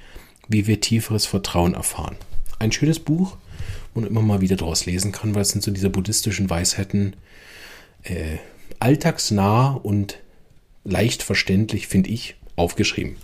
wie 0.47 0.67
wir 0.67 0.81
tieferes 0.81 1.25
Vertrauen 1.25 1.75
erfahren. 1.75 2.15
Ein 2.57 2.71
schönes 2.71 2.99
Buch, 2.99 3.37
wo 3.93 4.01
man 4.01 4.09
immer 4.09 4.21
mal 4.21 4.41
wieder 4.41 4.55
daraus 4.55 4.85
lesen 4.85 5.11
kann, 5.11 5.35
weil 5.35 5.43
es 5.43 5.49
sind 5.49 5.63
so 5.63 5.71
diese 5.71 5.89
buddhistischen 5.89 6.49
Weisheiten 6.49 7.15
äh, 8.03 8.37
alltagsnah 8.79 9.71
und 9.71 10.19
leicht 10.83 11.23
verständlich, 11.23 11.87
finde 11.87 12.09
ich, 12.09 12.35
aufgeschrieben. 12.55 13.17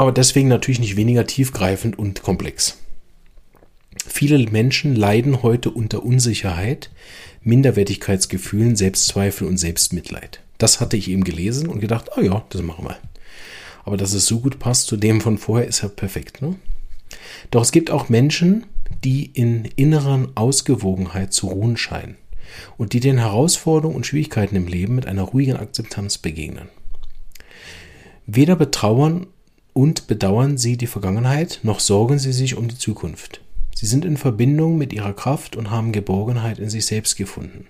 Aber 0.00 0.12
deswegen 0.12 0.48
natürlich 0.48 0.80
nicht 0.80 0.96
weniger 0.96 1.26
tiefgreifend 1.26 1.98
und 1.98 2.22
komplex. 2.22 2.78
Viele 4.06 4.38
Menschen 4.50 4.96
leiden 4.96 5.42
heute 5.42 5.70
unter 5.70 6.02
Unsicherheit, 6.02 6.90
Minderwertigkeitsgefühlen, 7.42 8.76
Selbstzweifel 8.76 9.46
und 9.46 9.58
Selbstmitleid. 9.58 10.40
Das 10.56 10.80
hatte 10.80 10.96
ich 10.96 11.10
eben 11.10 11.22
gelesen 11.22 11.68
und 11.68 11.80
gedacht, 11.80 12.12
oh 12.16 12.22
ja, 12.22 12.46
das 12.48 12.62
machen 12.62 12.86
wir. 12.86 12.96
Aber 13.84 13.98
dass 13.98 14.14
es 14.14 14.24
so 14.24 14.40
gut 14.40 14.58
passt 14.58 14.86
zu 14.86 14.96
dem 14.96 15.20
von 15.20 15.36
vorher, 15.36 15.68
ist 15.68 15.82
ja 15.82 15.88
perfekt. 15.90 16.40
Ne? 16.40 16.54
Doch 17.50 17.60
es 17.60 17.70
gibt 17.70 17.90
auch 17.90 18.08
Menschen, 18.08 18.64
die 19.04 19.26
in 19.26 19.66
inneren 19.76 20.34
Ausgewogenheit 20.34 21.34
zu 21.34 21.48
ruhen 21.48 21.76
scheinen 21.76 22.16
und 22.78 22.94
die 22.94 23.00
den 23.00 23.18
Herausforderungen 23.18 23.96
und 23.96 24.06
Schwierigkeiten 24.06 24.56
im 24.56 24.66
Leben 24.66 24.94
mit 24.94 25.04
einer 25.04 25.24
ruhigen 25.24 25.58
Akzeptanz 25.58 26.16
begegnen. 26.16 26.70
Weder 28.24 28.56
betrauern 28.56 29.26
und 29.72 30.06
bedauern 30.06 30.58
sie 30.58 30.76
die 30.76 30.86
Vergangenheit, 30.86 31.60
noch 31.62 31.80
sorgen 31.80 32.18
sie 32.18 32.32
sich 32.32 32.56
um 32.56 32.68
die 32.68 32.78
Zukunft. 32.78 33.40
Sie 33.74 33.86
sind 33.86 34.04
in 34.04 34.16
Verbindung 34.16 34.76
mit 34.76 34.92
ihrer 34.92 35.12
Kraft 35.12 35.56
und 35.56 35.70
haben 35.70 35.92
Geborgenheit 35.92 36.58
in 36.58 36.68
sich 36.68 36.86
selbst 36.86 37.16
gefunden. 37.16 37.66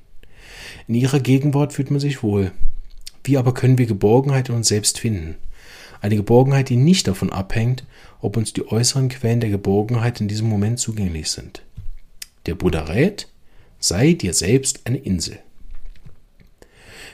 In 0.89 0.95
ihrer 0.95 1.21
Gegenwart 1.21 1.73
fühlt 1.73 1.91
man 1.91 2.01
sich 2.01 2.23
wohl. 2.23 2.53
Wie 3.23 3.37
aber 3.37 3.55
können 3.55 3.79
wir 3.79 3.87
Geborgenheit 3.87 4.49
in 4.49 4.57
uns 4.57 4.69
selbst 4.69 4.99
finden? 4.99 5.37
Eine 6.01 6.17
Geborgenheit, 6.17 6.69
die 6.69 6.77
nicht 6.77 7.07
davon 7.07 7.31
abhängt, 7.31 7.85
ob 8.21 8.37
uns 8.37 8.53
die 8.53 8.67
äußeren 8.67 9.09
Quellen 9.09 9.41
der 9.41 9.51
Geborgenheit 9.51 10.21
in 10.21 10.29
diesem 10.29 10.49
Moment 10.49 10.79
zugänglich 10.79 11.31
sind. 11.31 11.63
Der 12.47 12.55
Buddha 12.55 12.85
rät, 12.85 13.29
sei 13.79 14.15
dir 14.15 14.33
selbst 14.33 14.81
eine 14.87 14.99
Insel. 14.99 15.39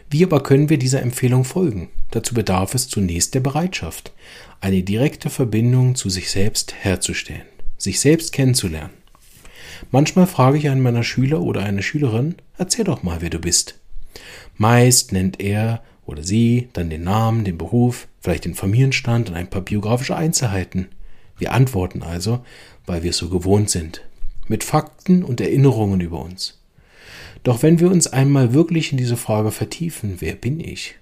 Wie 0.09 0.25
aber 0.25 0.43
können 0.43 0.71
wir 0.71 0.79
dieser 0.79 1.03
Empfehlung 1.03 1.45
folgen? 1.45 1.89
Dazu 2.11 2.35
bedarf 2.35 2.75
es 2.75 2.89
zunächst 2.89 3.35
der 3.35 3.41
Bereitschaft, 3.41 4.13
eine 4.61 4.83
direkte 4.83 5.31
Verbindung 5.31 5.97
zu 5.97 6.09
sich 6.09 6.31
selbst 6.31 6.75
herzustellen 6.75 7.47
sich 7.79 8.01
selbst 8.01 8.33
kennenzulernen. 8.33 8.93
Manchmal 9.91 10.27
frage 10.27 10.59
ich 10.59 10.69
einen 10.69 10.83
meiner 10.83 11.03
Schüler 11.03 11.43
oder 11.43 11.63
eine 11.63 11.83
Schülerin, 11.83 12.37
erzähl 12.57 12.85
doch 12.85 13.03
mal, 13.03 13.21
wer 13.21 13.31
du 13.31 13.39
bist. 13.39 13.79
Meist 14.57 15.13
nennt 15.13 15.41
er 15.41 15.83
oder 16.07 16.23
sie 16.23 16.69
dann 16.73 16.89
den 16.89 17.05
Namen, 17.05 17.45
den 17.45 17.59
Beruf, 17.59 18.09
vielleicht 18.21 18.47
den 18.47 18.55
Familienstand 18.55 19.29
und 19.29 19.37
ein 19.37 19.51
paar 19.51 19.61
biografische 19.61 20.17
Einzelheiten. 20.17 20.89
Wir 21.37 21.53
antworten 21.53 22.03
also, 22.03 22.45
weil 22.87 23.03
wir 23.03 23.11
es 23.11 23.19
so 23.19 23.29
gewohnt 23.29 23.69
sind, 23.69 24.03
mit 24.49 24.65
Fakten 24.65 25.23
und 25.23 25.41
Erinnerungen 25.41 26.01
über 26.01 26.21
uns. 26.23 26.63
Doch 27.43 27.63
wenn 27.63 27.79
wir 27.79 27.91
uns 27.91 28.07
einmal 28.07 28.55
wirklich 28.55 28.93
in 28.93 28.99
diese 28.99 29.17
Frage 29.17 29.51
vertiefen, 29.51 30.17
wer 30.21 30.35
bin 30.35 30.59
ich? 30.59 30.97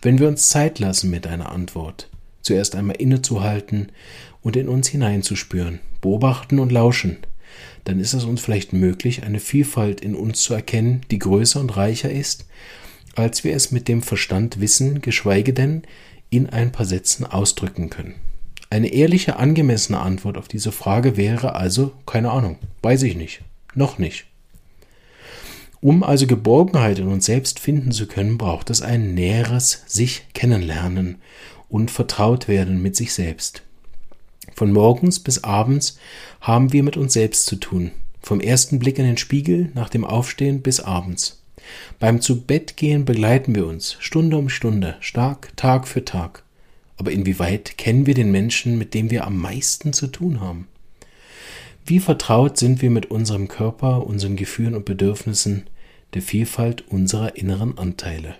Wenn 0.00 0.20
wir 0.20 0.28
uns 0.28 0.48
Zeit 0.48 0.78
lassen 0.78 1.10
mit 1.10 1.26
einer 1.26 1.50
Antwort, 1.50 2.08
zuerst 2.42 2.76
einmal 2.76 2.96
innezuhalten 2.96 3.90
und 4.42 4.56
in 4.56 4.68
uns 4.68 4.86
hineinzuspüren, 4.88 5.80
beobachten 6.00 6.60
und 6.60 6.70
lauschen, 6.70 7.16
dann 7.82 7.98
ist 7.98 8.12
es 8.12 8.24
uns 8.24 8.40
vielleicht 8.40 8.72
möglich, 8.72 9.24
eine 9.24 9.40
Vielfalt 9.40 10.00
in 10.00 10.14
uns 10.14 10.42
zu 10.42 10.54
erkennen, 10.54 11.00
die 11.10 11.18
größer 11.18 11.58
und 11.58 11.76
reicher 11.76 12.12
ist, 12.12 12.46
als 13.16 13.42
wir 13.42 13.56
es 13.56 13.72
mit 13.72 13.88
dem 13.88 14.02
Verstand 14.02 14.60
wissen, 14.60 15.02
geschweige 15.02 15.52
denn 15.52 15.82
in 16.30 16.48
ein 16.48 16.70
paar 16.70 16.86
Sätzen 16.86 17.26
ausdrücken 17.26 17.90
können. 17.90 18.14
Eine 18.70 18.92
ehrliche, 18.92 19.36
angemessene 19.36 19.98
Antwort 19.98 20.36
auf 20.36 20.46
diese 20.46 20.70
Frage 20.70 21.16
wäre 21.16 21.56
also, 21.56 21.92
keine 22.06 22.30
Ahnung, 22.30 22.58
weiß 22.82 23.02
ich 23.02 23.16
nicht, 23.16 23.40
noch 23.74 23.98
nicht. 23.98 24.26
Um 25.80 26.02
also 26.02 26.26
Geborgenheit 26.26 26.98
in 26.98 27.08
uns 27.08 27.26
selbst 27.26 27.60
finden 27.60 27.92
zu 27.92 28.06
können, 28.06 28.36
braucht 28.36 28.70
es 28.70 28.82
ein 28.82 29.14
näheres 29.14 29.84
sich 29.86 30.26
kennenlernen 30.34 31.18
und 31.68 31.90
vertraut 31.90 32.48
werden 32.48 32.82
mit 32.82 32.96
sich 32.96 33.12
selbst. 33.12 33.62
Von 34.54 34.72
morgens 34.72 35.20
bis 35.20 35.44
abends 35.44 35.98
haben 36.40 36.72
wir 36.72 36.82
mit 36.82 36.96
uns 36.96 37.12
selbst 37.12 37.46
zu 37.46 37.56
tun, 37.56 37.92
vom 38.20 38.40
ersten 38.40 38.80
Blick 38.80 38.98
in 38.98 39.04
den 39.04 39.18
Spiegel 39.18 39.70
nach 39.74 39.88
dem 39.88 40.04
Aufstehen 40.04 40.62
bis 40.62 40.80
abends. 40.80 41.42
Beim 42.00 42.20
Zubettgehen 42.20 43.04
begleiten 43.04 43.54
wir 43.54 43.66
uns 43.66 43.96
Stunde 44.00 44.36
um 44.36 44.48
Stunde, 44.48 44.96
stark 45.00 45.56
Tag 45.56 45.86
für 45.86 46.04
Tag. 46.04 46.42
Aber 46.96 47.12
inwieweit 47.12 47.78
kennen 47.78 48.06
wir 48.06 48.14
den 48.14 48.32
Menschen, 48.32 48.78
mit 48.78 48.94
dem 48.94 49.10
wir 49.10 49.26
am 49.26 49.38
meisten 49.38 49.92
zu 49.92 50.08
tun 50.08 50.40
haben? 50.40 50.66
Wie 51.88 52.00
vertraut 52.00 52.58
sind 52.58 52.82
wir 52.82 52.90
mit 52.90 53.06
unserem 53.10 53.48
Körper, 53.48 54.06
unseren 54.06 54.36
Gefühlen 54.36 54.74
und 54.74 54.84
Bedürfnissen, 54.84 55.70
der 56.12 56.20
Vielfalt 56.20 56.86
unserer 56.86 57.36
inneren 57.36 57.78
Anteile? 57.78 58.34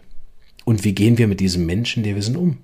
Und 0.67 0.85
wie 0.85 0.93
gehen 0.93 1.17
wir 1.17 1.27
mit 1.29 1.41
diesem 1.41 1.65
Menschen, 1.65 2.03
der 2.03 2.15
wir 2.15 2.21
sind, 2.21 2.37
um? 2.37 2.59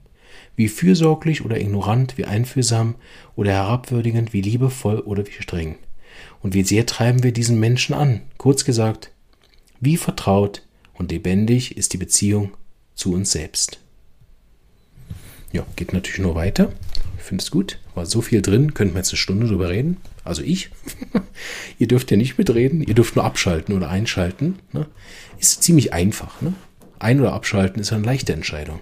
Wie 0.56 0.68
fürsorglich 0.68 1.42
oder 1.42 1.58
ignorant, 1.58 2.18
wie 2.18 2.26
einfühlsam 2.26 2.96
oder 3.34 3.52
herabwürdigend, 3.52 4.34
wie 4.34 4.42
liebevoll 4.42 4.98
oder 4.98 5.26
wie 5.26 5.32
streng? 5.42 5.76
Und 6.42 6.52
wie 6.52 6.64
sehr 6.64 6.84
treiben 6.84 7.22
wir 7.22 7.32
diesen 7.32 7.58
Menschen 7.58 7.94
an? 7.94 8.20
Kurz 8.36 8.66
gesagt, 8.66 9.10
wie 9.80 9.96
vertraut 9.96 10.66
und 10.92 11.12
lebendig 11.12 11.78
ist 11.78 11.94
die 11.94 11.98
Beziehung 11.98 12.52
zu 12.94 13.14
uns 13.14 13.32
selbst? 13.32 13.78
Ja, 15.50 15.64
geht 15.76 15.94
natürlich 15.94 16.20
nur 16.20 16.34
weiter. 16.34 16.74
Ich 17.16 17.22
finde 17.22 17.42
es 17.42 17.50
gut. 17.50 17.80
War 17.94 18.04
so 18.04 18.20
viel 18.20 18.42
drin, 18.42 18.74
könnten 18.74 18.92
wir 18.92 18.98
jetzt 18.98 19.12
eine 19.12 19.16
Stunde 19.16 19.46
drüber 19.46 19.70
reden. 19.70 19.96
Also 20.24 20.42
ich. 20.42 20.70
ihr 21.78 21.86
dürft 21.86 22.10
ja 22.10 22.16
nicht 22.16 22.38
mitreden, 22.38 22.82
ihr 22.82 22.94
dürft 22.94 23.16
nur 23.16 23.24
abschalten 23.24 23.74
oder 23.74 23.90
einschalten. 23.90 24.58
Ne? 24.72 24.86
Ist 25.38 25.62
ziemlich 25.62 25.92
einfach. 25.92 26.40
Ne? 26.40 26.54
Ein- 26.98 27.20
oder 27.20 27.34
abschalten 27.34 27.80
ist 27.80 27.92
eine 27.92 28.04
leichte 28.04 28.32
Entscheidung. 28.32 28.80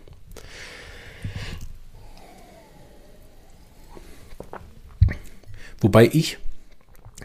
Wobei 5.80 6.08
ich 6.12 6.38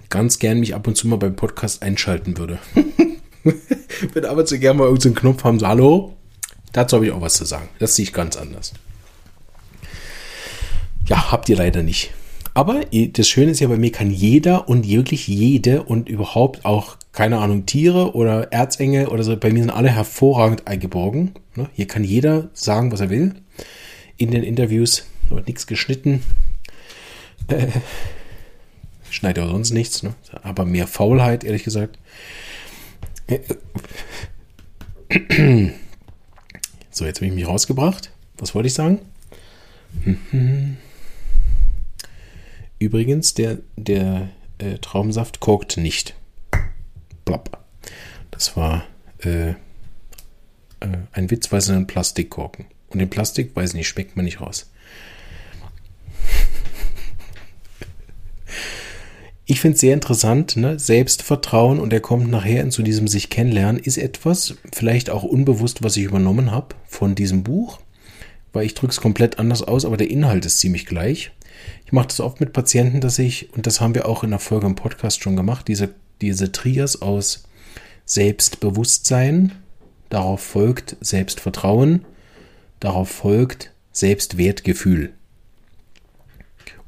ganz 0.09 0.39
gern 0.39 0.59
mich 0.59 0.73
ab 0.73 0.87
und 0.87 0.95
zu 0.95 1.07
mal 1.07 1.17
beim 1.17 1.35
Podcast 1.35 1.83
einschalten 1.83 2.37
würde. 2.39 2.57
würde 4.13 4.29
aber 4.29 4.45
zu 4.45 4.57
gern 4.57 4.77
mal 4.77 4.85
irgendeinen 4.85 5.15
Knopf 5.15 5.43
haben, 5.43 5.59
so 5.59 5.67
hallo, 5.67 6.17
dazu 6.73 6.95
habe 6.95 7.05
ich 7.05 7.11
auch 7.11 7.21
was 7.21 7.35
zu 7.35 7.45
sagen. 7.45 7.69
Das 7.77 7.95
sehe 7.95 8.03
ich 8.03 8.13
ganz 8.13 8.35
anders. 8.35 8.73
Ja, 11.05 11.31
habt 11.31 11.49
ihr 11.49 11.55
leider 11.55 11.83
nicht. 11.83 12.13
Aber 12.57 12.85
das 12.89 13.29
Schöne 13.29 13.51
ist 13.51 13.59
ja, 13.59 13.67
bei 13.67 13.77
mir 13.77 13.91
kann 13.91 14.09
jeder 14.09 14.67
und 14.67 14.87
wirklich 14.87 15.27
jede 15.27 15.83
und 15.83 16.09
überhaupt 16.09 16.65
auch, 16.65 16.97
keine 17.11 17.37
Ahnung, 17.37 17.67
Tiere 17.67 18.15
oder 18.15 18.51
Erzengel 18.51 19.09
oder 19.09 19.23
so, 19.23 19.37
bei 19.37 19.51
mir 19.51 19.59
sind 19.59 19.69
alle 19.69 19.91
hervorragend 19.91 20.65
eingeborgen. 20.65 21.35
Ne? 21.53 21.69
Hier 21.75 21.85
kann 21.85 22.03
jeder 22.03 22.49
sagen, 22.53 22.91
was 22.91 22.99
er 22.99 23.11
will. 23.11 23.35
In 24.17 24.31
den 24.31 24.41
Interviews 24.41 25.05
wird 25.29 25.45
nichts 25.45 25.67
geschnitten. 25.67 26.23
Schneidet 29.11 29.43
auch 29.43 29.51
sonst 29.51 29.69
nichts, 29.69 30.01
ne? 30.01 30.15
aber 30.41 30.65
mehr 30.65 30.87
Faulheit, 30.87 31.43
ehrlich 31.43 31.63
gesagt. 31.63 31.99
So, 36.89 37.05
jetzt 37.05 37.17
habe 37.19 37.27
ich 37.27 37.33
mich 37.33 37.47
rausgebracht. 37.47 38.09
Was 38.39 38.55
wollte 38.55 38.65
ich 38.65 38.73
sagen? 38.73 38.97
Übrigens, 42.79 43.33
der, 43.33 43.59
der 43.75 44.29
äh, 44.59 44.77
Traubensaft 44.79 45.39
korkt 45.39 45.77
nicht. 45.77 46.15
Blapp. 47.25 47.63
Das 48.31 48.55
war 48.55 48.83
äh, 49.23 49.49
äh, 49.49 49.55
ein 51.11 51.31
Witz, 51.31 51.51
weil 51.51 51.59
es 51.59 51.69
ein 51.69 51.87
Plastikkorken. 51.87 52.65
Und 52.89 52.99
den 52.99 53.09
Plastik, 53.09 53.55
weiß 53.55 53.73
nicht, 53.73 53.87
schmeckt 53.87 54.15
man 54.15 54.25
nicht 54.25 54.41
raus. 54.41 54.69
Ich 59.49 59.61
finde 59.61 59.75
es 59.75 59.79
sehr 59.79 59.93
interessant, 59.93 60.57
ne? 60.57 60.77
Selbstvertrauen 60.77 61.79
und 61.79 61.93
er 61.93 62.01
kommt 62.01 62.29
nachher 62.29 62.61
in 62.61 62.69
zu 62.69 62.83
diesem 62.83 63.07
sich 63.07 63.29
kennenlernen, 63.29 63.81
ist 63.81 63.97
etwas, 63.97 64.55
vielleicht 64.73 65.09
auch 65.09 65.23
unbewusst, 65.23 65.83
was 65.83 65.95
ich 65.95 66.03
übernommen 66.03 66.51
habe 66.51 66.75
von 66.85 67.15
diesem 67.15 67.43
Buch, 67.43 67.79
weil 68.51 68.65
ich 68.65 68.73
drücke 68.73 68.91
es 68.91 68.99
komplett 68.99 69.39
anders 69.39 69.63
aus, 69.63 69.85
aber 69.85 69.95
der 69.95 70.09
Inhalt 70.09 70.45
ist 70.45 70.59
ziemlich 70.59 70.85
gleich. 70.85 71.31
Ich 71.87 71.93
mache 71.93 72.09
das 72.09 72.19
oft 72.19 72.41
mit 72.41 72.51
Patienten, 72.51 72.99
dass 72.99 73.17
ich, 73.17 73.53
und 73.53 73.65
das 73.65 73.79
haben 73.79 73.95
wir 73.95 74.09
auch 74.09 74.21
in 74.25 74.31
der 74.31 74.39
Folge 74.39 74.65
im 74.65 74.75
Podcast 74.75 75.23
schon 75.23 75.37
gemacht, 75.37 75.69
diese, 75.69 75.95
diese 76.19 76.51
Trias 76.51 77.01
aus 77.01 77.45
Selbstbewusstsein, 78.03 79.53
darauf 80.09 80.41
folgt 80.41 80.97
Selbstvertrauen, 80.99 82.03
darauf 82.81 83.07
folgt 83.07 83.71
Selbstwertgefühl. 83.93 85.13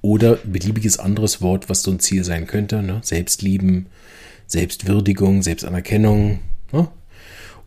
Oder 0.02 0.36
beliebiges 0.44 1.00
anderes 1.00 1.42
Wort, 1.42 1.70
was 1.70 1.82
so 1.82 1.92
ein 1.92 2.02
Ziel 2.02 2.26
sein 2.26 2.46
könnte. 2.46 2.84
Ne? 2.84 3.00
Selbstlieben, 3.02 3.86
Selbstwürdigung, 4.48 5.44
Selbstanerkennung. 5.44 6.40
Ne? 6.74 6.90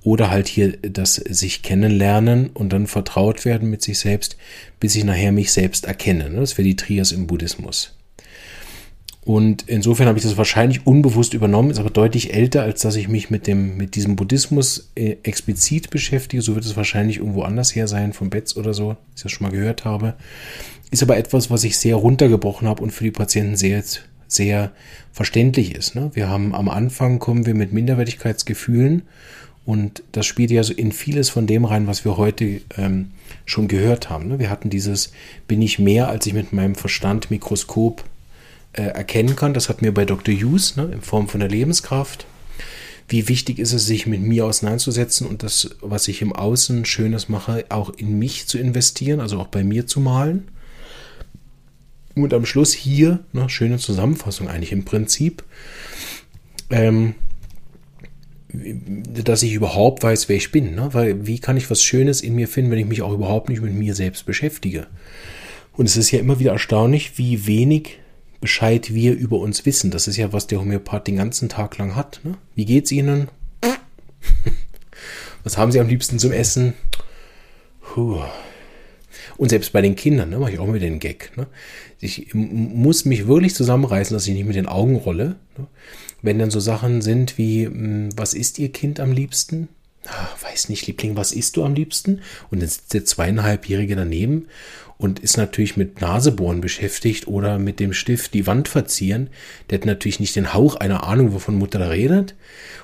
Oder 0.05 0.30
halt 0.30 0.48
hier 0.48 0.76
das 0.78 1.14
sich 1.14 1.62
kennenlernen 1.62 2.50
und 2.55 2.72
dann 2.72 2.86
vertraut 2.86 3.44
werden 3.44 3.70
mit 3.70 3.82
sich 3.82 3.98
selbst, 3.98 4.36
bis 4.80 4.96
ich 4.96 5.05
nachher 5.05 5.32
mich 5.32 5.53
selbst 5.53 5.86
erkenne. 5.86 6.28
Ne? 6.28 6.40
Das 6.40 6.59
wäre 6.59 6.66
die 6.66 6.76
Trias 6.76 7.12
im 7.12 7.26
Buddhismus. 7.26 7.94
Und 9.24 9.68
insofern 9.68 10.09
habe 10.09 10.18
ich 10.18 10.24
das 10.24 10.36
wahrscheinlich 10.36 10.84
unbewusst 10.84 11.32
übernommen, 11.32 11.70
ist 11.70 11.78
aber 11.78 11.90
deutlich 11.90 12.34
älter, 12.34 12.62
als 12.62 12.80
dass 12.80 12.96
ich 12.96 13.07
mich 13.07 13.30
mit 13.30 13.46
dem, 13.46 13.76
mit 13.76 13.94
diesem 13.94 14.16
Buddhismus 14.16 14.90
äh, 14.96 15.16
explizit 15.22 15.90
beschäftige. 15.90 16.42
So 16.42 16.57
wird 16.57 16.64
es 16.64 16.76
wahrscheinlich 16.76 17.18
irgendwo 17.18 17.42
anders 17.42 17.72
her 17.74 17.86
sein, 17.86 18.12
von 18.12 18.30
Betz 18.30 18.57
oder 18.57 18.74
so, 18.74 18.90
dass 18.90 18.98
ich 19.18 19.22
das 19.22 19.32
schon 19.32 19.46
mal 19.46 19.53
gehört 19.53 19.84
habe. 19.84 20.14
Ist 20.90 21.05
aber 21.05 21.16
etwas, 21.16 21.50
was 21.50 21.62
ich 21.62 21.78
sehr 21.78 21.94
runtergebrochen 21.94 22.66
habe 22.66 22.82
und 22.82 22.90
für 22.90 23.05
die 23.05 23.12
Patienten 23.12 23.55
sehr, 23.55 23.84
sehr 24.26 24.72
verständlich 25.12 25.76
ist. 25.76 25.94
Ne? 25.94 26.11
Wir 26.14 26.28
haben 26.28 26.53
am 26.53 26.68
Anfang 26.68 27.20
kommen 27.20 27.46
wir 27.46 27.55
mit 27.55 27.72
Minderwertigkeitsgefühlen 27.72 29.03
und 29.64 30.02
das 30.12 30.26
spielt 30.26 30.50
ja 30.50 30.62
so 30.64 30.72
in 30.72 30.90
vieles 30.90 31.30
von 31.30 31.47
dem 31.47 31.64
rein, 31.64 31.86
was 31.86 32.05
wir 32.05 32.16
heute 32.16 32.60
ähm, 32.76 33.12
schon 33.44 33.68
gehört 33.68 34.10
haben. 34.10 34.28
Ne? 34.28 34.39
Wir 34.39 34.51
hatten 34.51 34.70
dieses, 34.70 35.12
bin 35.47 35.62
ich 35.62 35.78
mehr, 35.78 36.09
als 36.09 36.26
ich 36.26 36.32
mit 36.32 36.52
meinem 36.52 36.74
Verstand 36.74 37.30
Mikroskop 37.30 38.05
äh, 38.72 38.82
erkennen 38.82 39.36
kann. 39.36 39.55
Das 39.55 39.68
hat 39.68 39.80
mir 39.80 39.94
bei 39.94 40.05
Dr. 40.05 40.34
Hughes 40.34 40.76
ne, 40.76 40.90
in 40.93 41.01
Form 41.01 41.28
von 41.28 41.40
der 41.40 41.48
Lebenskraft. 41.48 42.26
Wie 43.09 43.28
wichtig 43.28 43.59
ist 43.59 43.72
es, 43.72 43.86
sich 43.86 44.06
mit 44.06 44.22
mir 44.22 44.47
auseinanderzusetzen 44.47 45.26
und 45.26 45.43
das, 45.43 45.76
was 45.80 46.09
ich 46.09 46.22
im 46.22 46.32
Außen 46.32 46.84
Schönes 46.84 47.28
mache, 47.28 47.64
auch 47.68 47.90
in 47.90 48.18
mich 48.18 48.48
zu 48.48 48.59
investieren, 48.59 49.20
also 49.20 49.39
auch 49.39 49.48
bei 49.48 49.62
mir 49.62 49.86
zu 49.86 50.01
malen. 50.01 50.48
Und 52.14 52.34
am 52.34 52.47
Schluss 52.47 52.72
hier, 52.72 53.20
ne, 53.32 53.48
schöne 53.48 53.78
Zusammenfassung 53.78 54.48
eigentlich 54.48 54.72
im 54.72 54.84
Prinzip, 54.84 55.44
ähm, 56.70 57.14
dass 58.52 59.42
ich 59.42 59.54
überhaupt 59.54 60.02
weiß, 60.02 60.28
wer 60.28 60.36
ich 60.36 60.52
bin. 60.52 60.74
Ne? 60.74 60.88
Weil 60.92 61.26
wie 61.26 61.38
kann 61.38 61.56
ich 61.56 61.70
was 61.70 61.82
Schönes 61.82 62.20
in 62.20 62.34
mir 62.34 62.48
finden, 62.48 62.70
wenn 62.70 62.78
ich 62.78 62.86
mich 62.86 63.02
auch 63.02 63.12
überhaupt 63.12 63.48
nicht 63.48 63.62
mit 63.62 63.72
mir 63.72 63.94
selbst 63.94 64.26
beschäftige? 64.26 64.86
Und 65.72 65.86
es 65.86 65.96
ist 65.96 66.10
ja 66.10 66.18
immer 66.18 66.38
wieder 66.38 66.52
erstaunlich, 66.52 67.16
wie 67.18 67.46
wenig 67.46 67.98
Bescheid 68.40 68.92
wir 68.92 69.14
über 69.14 69.38
uns 69.38 69.64
wissen. 69.64 69.90
Das 69.90 70.06
ist 70.06 70.16
ja, 70.16 70.32
was 70.32 70.46
der 70.46 70.60
Homöopath 70.60 71.06
den 71.06 71.16
ganzen 71.16 71.48
Tag 71.48 71.78
lang 71.78 71.96
hat. 71.96 72.20
Ne? 72.24 72.34
Wie 72.54 72.66
geht's 72.66 72.92
Ihnen? 72.92 73.28
was 75.44 75.56
haben 75.56 75.72
Sie 75.72 75.80
am 75.80 75.88
liebsten 75.88 76.18
zum 76.18 76.32
Essen? 76.32 76.74
Puh. 77.80 78.20
Und 79.36 79.48
selbst 79.48 79.72
bei 79.72 79.80
den 79.80 79.96
Kindern, 79.96 80.30
ne, 80.30 80.38
mache 80.38 80.52
ich 80.52 80.58
auch 80.58 80.68
immer 80.68 80.78
den 80.78 80.98
Gag. 80.98 81.36
Ne? 81.36 81.46
Ich 82.00 82.34
muss 82.34 83.04
mich 83.04 83.26
wirklich 83.26 83.54
zusammenreißen, 83.54 84.14
dass 84.14 84.26
ich 84.26 84.34
nicht 84.34 84.46
mit 84.46 84.56
den 84.56 84.66
Augen 84.66 84.96
rolle. 84.96 85.36
Ne? 85.56 85.66
Wenn 86.23 86.39
dann 86.39 86.51
so 86.51 86.61
Sachen 86.61 87.03
sind 87.03 87.36
wie, 87.36 87.66
hm, 87.66 88.11
was 88.16 88.35
isst 88.35 88.59
Ihr 88.59 88.70
Kind 88.70 89.01
am 89.01 89.12
liebsten? 89.12 89.69
Ah, 90.07 90.28
weiß 90.43 90.69
nicht, 90.69 90.86
Liebling, 90.89 91.16
was 91.16 91.31
isst 91.31 91.57
du 91.57 91.65
am 91.65 91.74
liebsten? 91.74 92.23
Und 92.51 92.61
dann 92.61 92.69
sitzt 92.69 92.93
der 92.93 93.05
zweieinhalbjährige 93.05 93.94
daneben 93.94 94.47
und 94.99 95.20
ist 95.20 95.36
natürlich 95.36 95.77
mit 95.77 96.01
Nasebohren 96.01 96.61
beschäftigt 96.61 97.28
oder 97.28 97.59
mit 97.59 97.78
dem 97.78 97.93
Stift 97.93 98.35
die 98.35 98.47
Wand 98.47 98.69
verzieren. 98.69 99.31
Der 99.70 99.78
hat 99.78 99.86
natürlich 99.86 100.19
nicht 100.19 100.35
den 100.35 100.55
Hauch 100.55 100.74
einer 100.77 101.07
Ahnung, 101.07 101.32
wovon 101.32 101.57
Mutter 101.57 101.78
da 101.78 101.89
redet. 101.89 102.35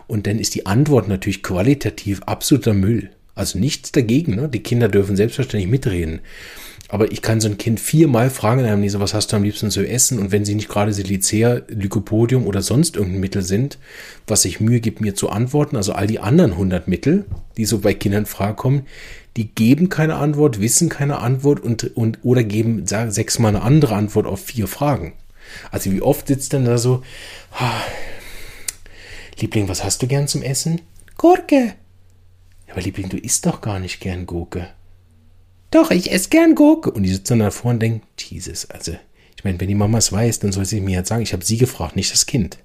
Und 0.07 0.27
dann 0.27 0.39
ist 0.39 0.55
die 0.55 0.67
Antwort 0.67 1.09
natürlich 1.09 1.43
qualitativ 1.43 2.23
absoluter 2.23 2.75
Müll. 2.75 3.11
Also 3.35 3.59
nichts 3.59 3.93
dagegen. 3.93 4.37
Ne? 4.37 4.49
Die 4.49 4.63
Kinder 4.63 4.89
dürfen 4.89 5.17
selbstverständlich 5.17 5.71
mitreden. 5.71 6.21
Aber 6.91 7.13
ich 7.13 7.21
kann 7.21 7.41
so 7.41 7.49
ein 7.49 7.59
Kind 7.59 7.81
viermal 7.81 8.31
fragen 8.31 8.61
in 8.61 8.67
einem 8.67 8.81
Leser, 8.81 8.99
was 8.99 9.13
hast 9.13 9.31
du 9.31 9.37
am 9.37 9.43
liebsten 9.43 9.71
zu 9.71 9.87
essen? 9.87 10.19
Und 10.19 10.33
wenn 10.33 10.47
sie 10.47 10.55
nicht 10.55 10.71
gerade 10.71 10.95
Silicea, 10.95 11.61
Lycopodium 11.69 12.47
oder 12.47 12.63
sonst 12.63 12.97
irgendein 12.97 13.21
Mittel 13.21 13.43
sind, 13.43 13.79
was 14.27 14.43
sich 14.43 14.59
Mühe 14.59 14.81
gibt, 14.81 15.03
mir 15.03 15.15
zu 15.15 15.29
antworten, 15.29 15.77
also 15.77 15.93
all 15.93 16.07
die 16.07 16.19
anderen 16.19 16.53
100 16.53 16.89
Mittel, 16.89 17.27
die 17.59 17.67
so 17.67 17.81
bei 17.81 17.93
Kindern 17.93 18.25
fragen 18.25 18.87
die 19.37 19.55
geben 19.55 19.89
keine 19.89 20.17
Antwort, 20.17 20.61
wissen 20.61 20.89
keine 20.89 21.21
Antwort 21.21 21.61
und, 21.61 21.97
und 21.97 22.19
oder 22.25 22.43
geben 22.43 22.89
sagen, 22.89 23.13
sechsmal 23.13 23.55
eine 23.55 23.63
andere 23.63 23.95
Antwort 23.95 24.27
auf 24.27 24.45
vier 24.45 24.67
Fragen. 24.67 25.13
Also 25.71 25.93
wie 25.93 26.03
oft 26.03 26.27
sitzt 26.27 26.53
denn 26.53 26.65
da 26.65 26.77
so, 26.77 27.05
ah, 27.53 27.81
Liebling, 29.39 29.69
was 29.69 29.85
hast 29.85 30.03
du 30.03 30.09
gern 30.09 30.27
zum 30.27 30.43
Essen? 30.43 30.81
Gurke. 31.17 31.75
Aber 32.69 32.81
Liebling, 32.81 33.09
du 33.11 33.17
isst 33.17 33.47
doch 33.47 33.61
gar 33.61 33.79
nicht 33.79 34.01
gern 34.01 34.27
Gurke. 34.27 34.71
Doch, 35.71 35.91
ich 35.91 36.11
esse 36.11 36.31
gern 36.31 36.55
Gurke. 36.55 36.91
Und 36.91 37.03
die 37.03 37.11
sitzen 37.11 37.39
dann 37.39 37.47
davor 37.47 37.73
und 37.73 37.81
denken, 37.81 38.03
Jesus, 38.19 38.67
also, 38.71 38.93
ich 39.37 39.45
meine, 39.45 39.61
wenn 39.61 39.69
die 39.69 39.75
Mama 39.75 39.99
es 39.99 40.13
weiß, 40.13 40.41
dann 40.41 40.53
soll 40.53 40.65
sie 40.65 40.81
mir 40.81 40.97
jetzt 40.97 41.09
sagen, 41.09 41.23
ich 41.23 41.33
habe 41.33 41.45
sie 41.45 41.59
gefragt, 41.59 41.97
nicht 41.97 42.13
das 42.13 42.27
Kind. 42.27 42.59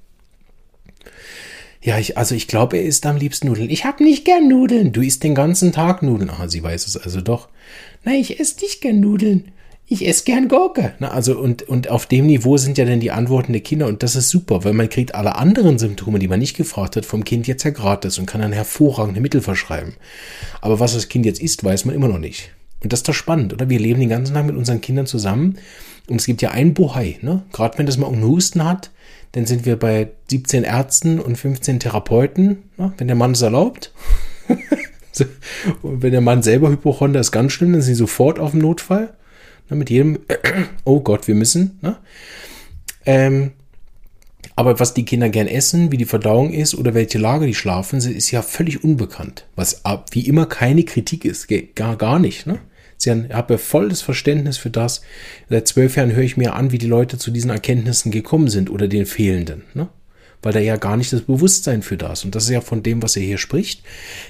Ja, 1.82 2.00
ich, 2.00 2.18
also 2.18 2.34
ich 2.34 2.48
glaube, 2.48 2.78
er 2.78 2.84
isst 2.84 3.06
am 3.06 3.18
liebsten 3.18 3.48
Nudeln. 3.48 3.70
Ich 3.70 3.84
habe 3.84 4.04
nicht 4.04 4.24
gern 4.24 4.48
Nudeln. 4.48 4.94
Du 4.94 5.02
isst 5.02 5.22
den 5.24 5.36
ganzen 5.36 5.74
Tag 5.74 6.02
Nudeln. 6.02 6.30
Ah, 6.30 6.48
sie 6.48 6.64
weiß 6.64 6.88
es 6.88 6.96
also 6.96 7.20
doch. 7.20 7.50
Nein, 8.06 8.22
ich 8.22 8.40
esse 8.40 8.62
nicht 8.62 8.80
gern 8.80 9.02
Nudeln. 9.02 9.52
Ich 9.86 10.08
esse 10.08 10.24
gern 10.24 10.48
Gurke. 10.48 10.94
Na, 11.00 11.12
also 11.12 11.38
und, 11.38 11.64
und 11.64 11.90
auf 11.90 12.06
dem 12.06 12.26
Niveau 12.28 12.56
sind 12.56 12.78
ja 12.78 12.86
dann 12.86 13.02
die 13.02 13.12
Antworten 13.12 13.52
der 13.52 13.62
Kinder 13.62 13.88
und 13.88 14.02
das 14.02 14.16
ist 14.16 14.30
super, 14.30 14.64
weil 14.64 14.72
man 14.72 14.90
kriegt 14.90 15.14
alle 15.14 15.36
anderen 15.36 15.78
Symptome, 15.78 16.20
die 16.20 16.30
man 16.30 16.40
nicht 16.40 16.56
gefragt 16.56 16.96
hat, 16.96 17.06
vom 17.06 17.26
Kind 17.26 17.48
jetzt 17.48 17.64
ja 17.64 17.72
gratis 17.72 18.18
und 18.18 18.26
kann 18.26 18.40
dann 18.40 18.54
hervorragende 18.54 19.20
Mittel 19.20 19.42
verschreiben. 19.42 19.96
Aber 20.62 20.80
was 20.80 20.94
das 20.94 21.10
Kind 21.10 21.26
jetzt 21.26 21.42
isst, 21.42 21.66
weiß 21.66 21.84
man 21.84 21.96
immer 21.96 22.08
noch 22.08 22.18
nicht. 22.18 22.54
Und 22.84 22.94
das 22.94 23.00
ist 23.00 23.08
doch 23.08 23.14
spannend, 23.14 23.54
oder? 23.54 23.70
Wir 23.70 23.80
leben 23.80 24.00
den 24.00 24.10
ganzen 24.10 24.34
Tag 24.34 24.46
mit 24.46 24.56
unseren 24.56 24.82
Kindern 24.82 25.06
zusammen 25.06 25.58
und 26.08 26.20
es 26.20 26.26
gibt 26.26 26.42
ja 26.42 26.52
einen 26.52 26.74
Bohai, 26.74 27.18
ne? 27.22 27.44
Gerade 27.54 27.78
wenn 27.78 27.86
das 27.86 27.98
mal 27.98 28.08
einen 28.08 28.24
Husten 28.24 28.64
hat, 28.64 28.92
dann 29.34 29.46
sind 29.46 29.66
wir 29.66 29.78
bei 29.78 30.10
17 30.30 30.64
Ärzten 30.64 31.20
und 31.20 31.38
15 31.38 31.80
Therapeuten, 31.80 32.64
ne? 32.78 32.94
wenn 32.98 33.08
der 33.08 33.16
Mann 33.16 33.32
es 33.32 33.42
erlaubt. 33.42 33.92
und 35.82 36.02
wenn 36.04 36.12
der 36.12 36.22
Mann 36.22 36.44
selber 36.44 36.70
Hypochonder 36.70 37.20
ist 37.20 37.32
ganz 37.32 37.52
schlimm, 37.52 37.74
dann 37.74 37.82
sind 37.82 37.96
sie 37.96 38.00
sofort 38.00 38.40
auf 38.40 38.52
dem 38.52 38.62
Notfall. 38.62 39.14
Ne? 39.70 39.76
Mit 39.76 39.90
jedem, 39.90 40.20
oh 40.84 41.00
Gott, 41.00 41.28
wir 41.28 41.34
müssen. 41.34 41.80
Ne? 41.82 41.98
Ähm, 43.08 43.52
aber 44.56 44.80
was 44.80 44.94
die 44.94 45.06
Kinder 45.06 45.30
gern 45.30 45.48
essen, 45.48 45.92
wie 45.92 45.98
die 45.98 46.06
Verdauung 46.06 46.54
ist 46.54 46.76
oder 46.76 46.94
welche 46.94 47.18
Lage 47.18 47.48
die 47.48 47.56
schlafen, 47.56 47.98
ist 47.98 48.30
ja 48.30 48.44
völlig 48.44 48.84
unbekannt. 48.84 49.48
Was 49.56 49.82
wie 50.12 50.28
immer 50.28 50.46
keine 50.46 50.84
Kritik 50.84 51.26
ist. 51.26 51.48
Gar, 51.74 51.96
gar 51.96 52.20
nicht. 52.20 52.46
Ne? 52.46 52.60
Ich 53.06 53.34
habe 53.34 53.58
volles 53.58 54.02
Verständnis 54.02 54.58
für 54.58 54.70
das. 54.70 55.02
Seit 55.50 55.68
zwölf 55.68 55.96
Jahren 55.96 56.14
höre 56.14 56.24
ich 56.24 56.38
mir 56.38 56.54
an, 56.54 56.72
wie 56.72 56.78
die 56.78 56.88
Leute 56.88 57.18
zu 57.18 57.32
diesen 57.32 57.50
Erkenntnissen 57.50 58.12
gekommen 58.12 58.50
sind 58.50 58.70
oder 58.70 58.88
den 58.88 59.06
fehlenden. 59.06 59.64
Ne? 59.74 59.90
Weil 60.42 60.54
da 60.54 60.60
ja 60.60 60.76
gar 60.76 60.98
nicht 60.98 61.14
das 61.14 61.22
Bewusstsein 61.22 61.82
für 61.82 61.98
das. 61.98 62.26
Und 62.26 62.36
das 62.36 62.46
ist 62.46 62.50
ja 62.50 62.62
von 62.62 62.84
dem, 62.84 63.02
was 63.02 63.16
er 63.16 63.24
hier 63.24 63.38
spricht. 63.38 63.84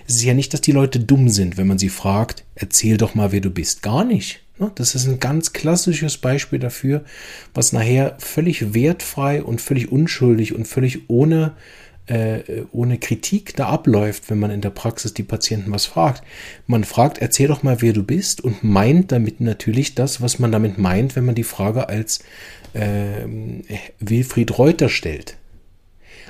Es 0.07 0.15
ist 0.15 0.23
ja 0.23 0.33
nicht, 0.33 0.53
dass 0.53 0.61
die 0.61 0.71
Leute 0.71 0.99
dumm 0.99 1.29
sind, 1.29 1.57
wenn 1.57 1.67
man 1.67 1.77
sie 1.77 1.89
fragt, 1.89 2.43
erzähl 2.55 2.97
doch 2.97 3.15
mal, 3.15 3.31
wer 3.31 3.41
du 3.41 3.49
bist. 3.49 3.81
Gar 3.81 4.05
nicht. 4.05 4.41
Ne? 4.59 4.71
Das 4.75 4.95
ist 4.95 5.07
ein 5.07 5.19
ganz 5.19 5.53
klassisches 5.53 6.17
Beispiel 6.17 6.59
dafür, 6.59 7.03
was 7.53 7.73
nachher 7.73 8.15
völlig 8.19 8.73
wertfrei 8.73 9.43
und 9.43 9.61
völlig 9.61 9.91
unschuldig 9.91 10.53
und 10.53 10.67
völlig 10.67 11.09
ohne 11.09 11.53
äh, 12.07 12.63
ohne 12.71 12.97
Kritik 12.97 13.55
da 13.55 13.67
abläuft, 13.67 14.29
wenn 14.29 14.39
man 14.39 14.51
in 14.51 14.61
der 14.61 14.69
Praxis 14.71 15.13
die 15.13 15.23
Patienten 15.23 15.71
was 15.71 15.85
fragt. 15.85 16.23
Man 16.67 16.83
fragt, 16.83 17.19
erzähl 17.19 17.47
doch 17.47 17.63
mal, 17.63 17.81
wer 17.81 17.93
du 17.93 18.03
bist 18.03 18.41
und 18.41 18.63
meint 18.63 19.11
damit 19.11 19.39
natürlich 19.39 19.95
das, 19.95 20.21
was 20.21 20.39
man 20.39 20.51
damit 20.51 20.77
meint, 20.77 21.15
wenn 21.15 21.25
man 21.25 21.35
die 21.35 21.43
Frage 21.43 21.89
als 21.89 22.19
äh, 22.73 23.25
Wilfried 23.99 24.57
Reuter 24.57 24.89
stellt. 24.89 25.37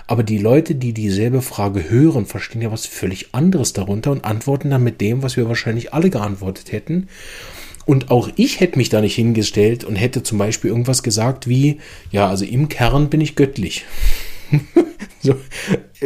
Aber 0.06 0.24
die 0.24 0.38
Leute, 0.38 0.76
die 0.76 0.94
dieselbe 0.94 1.42
Frage 1.42 1.90
hören, 1.90 2.26
verstehen 2.26 2.62
ja 2.62 2.72
was 2.72 2.86
völlig 2.86 3.34
anderes 3.34 3.74
darunter 3.74 4.12
und 4.12 4.26
antworten 4.26 4.70
dann 4.70 4.84
mit 4.84 5.00
dem, 5.02 5.24
was 5.24 5.38
wir 5.38 5.48
wahrscheinlich 5.48 5.94
alle 5.94 6.10
geantwortet 6.10 6.72
hätten. 6.72 7.08
Und 7.86 8.12
auch 8.12 8.30
ich 8.36 8.60
hätte 8.60 8.78
mich 8.78 8.90
da 8.90 9.02
nicht 9.02 9.16
hingestellt 9.16 9.84
und 9.84 9.96
hätte 9.96 10.24
zum 10.24 10.38
Beispiel 10.38 10.70
irgendwas 10.70 11.04
gesagt 11.04 11.48
wie, 11.48 11.80
ja, 12.12 12.30
also 12.30 12.46
im 12.46 12.70
Kern 12.70 13.10
bin 13.10 13.22
ich 13.22 13.36
göttlich. 13.36 13.86
so, 15.22 15.36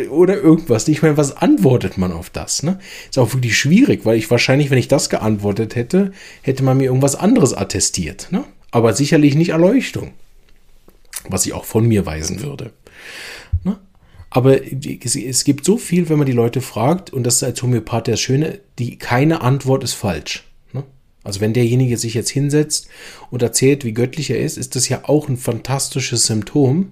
oder 0.09 0.35
irgendwas. 0.35 0.87
Ich 0.87 1.01
meine, 1.01 1.17
was 1.17 1.35
antwortet 1.35 1.97
man 1.97 2.11
auf 2.11 2.29
das? 2.29 2.63
Ne? 2.63 2.79
Ist 3.09 3.17
auch 3.17 3.33
wirklich 3.33 3.57
schwierig, 3.57 4.05
weil 4.05 4.17
ich 4.17 4.29
wahrscheinlich, 4.29 4.69
wenn 4.69 4.77
ich 4.77 4.87
das 4.87 5.09
geantwortet 5.09 5.75
hätte, 5.75 6.11
hätte 6.41 6.63
man 6.63 6.77
mir 6.77 6.85
irgendwas 6.85 7.15
anderes 7.15 7.53
attestiert. 7.53 8.27
Ne? 8.31 8.43
Aber 8.71 8.93
sicherlich 8.93 9.35
nicht 9.35 9.49
Erleuchtung. 9.49 10.13
Was 11.29 11.45
ich 11.45 11.53
auch 11.53 11.65
von 11.65 11.87
mir 11.87 12.05
weisen 12.05 12.41
würde. 12.41 12.71
Ne? 13.63 13.79
Aber 14.29 14.59
es 14.61 15.43
gibt 15.43 15.65
so 15.65 15.77
viel, 15.77 16.09
wenn 16.09 16.17
man 16.17 16.27
die 16.27 16.33
Leute 16.33 16.61
fragt, 16.61 17.11
und 17.11 17.23
das 17.23 17.37
ist 17.37 17.43
als 17.43 17.61
Homöopath 17.61 18.07
das 18.07 18.19
Schöne, 18.19 18.59
die, 18.77 18.97
keine 18.97 19.41
Antwort 19.41 19.83
ist 19.83 19.93
falsch. 19.93 20.45
Ne? 20.73 20.83
Also 21.23 21.41
wenn 21.41 21.53
derjenige 21.53 21.97
sich 21.97 22.13
jetzt 22.13 22.29
hinsetzt 22.29 22.87
und 23.31 23.41
erzählt, 23.41 23.83
wie 23.83 23.93
göttlich 23.93 24.29
er 24.29 24.39
ist, 24.39 24.57
ist 24.57 24.75
das 24.75 24.89
ja 24.89 25.01
auch 25.03 25.27
ein 25.27 25.37
fantastisches 25.37 26.27
Symptom 26.27 26.91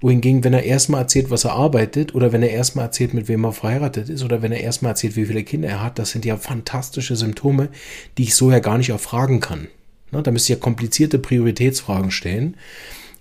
wohingegen, 0.00 0.44
wenn 0.44 0.52
er 0.52 0.64
erstmal 0.64 1.02
erzählt, 1.02 1.30
was 1.30 1.44
er 1.44 1.52
arbeitet, 1.52 2.14
oder 2.14 2.32
wenn 2.32 2.42
er 2.42 2.50
erstmal 2.50 2.86
erzählt, 2.86 3.14
mit 3.14 3.28
wem 3.28 3.44
er 3.44 3.52
verheiratet 3.52 4.08
ist, 4.08 4.22
oder 4.22 4.42
wenn 4.42 4.52
er 4.52 4.60
erstmal 4.60 4.90
erzählt, 4.90 5.16
wie 5.16 5.26
viele 5.26 5.44
Kinder 5.44 5.68
er 5.68 5.82
hat, 5.82 5.98
das 5.98 6.10
sind 6.10 6.24
ja 6.24 6.36
fantastische 6.36 7.16
Symptome, 7.16 7.68
die 8.18 8.24
ich 8.24 8.34
so 8.34 8.50
ja 8.50 8.58
gar 8.58 8.78
nicht 8.78 8.90
erfragen 8.90 9.40
kann. 9.40 9.68
Ne, 10.12 10.22
da 10.22 10.30
müsste 10.30 10.52
ich 10.52 10.58
ja 10.58 10.62
komplizierte 10.62 11.18
Prioritätsfragen 11.18 12.10
stellen. 12.10 12.56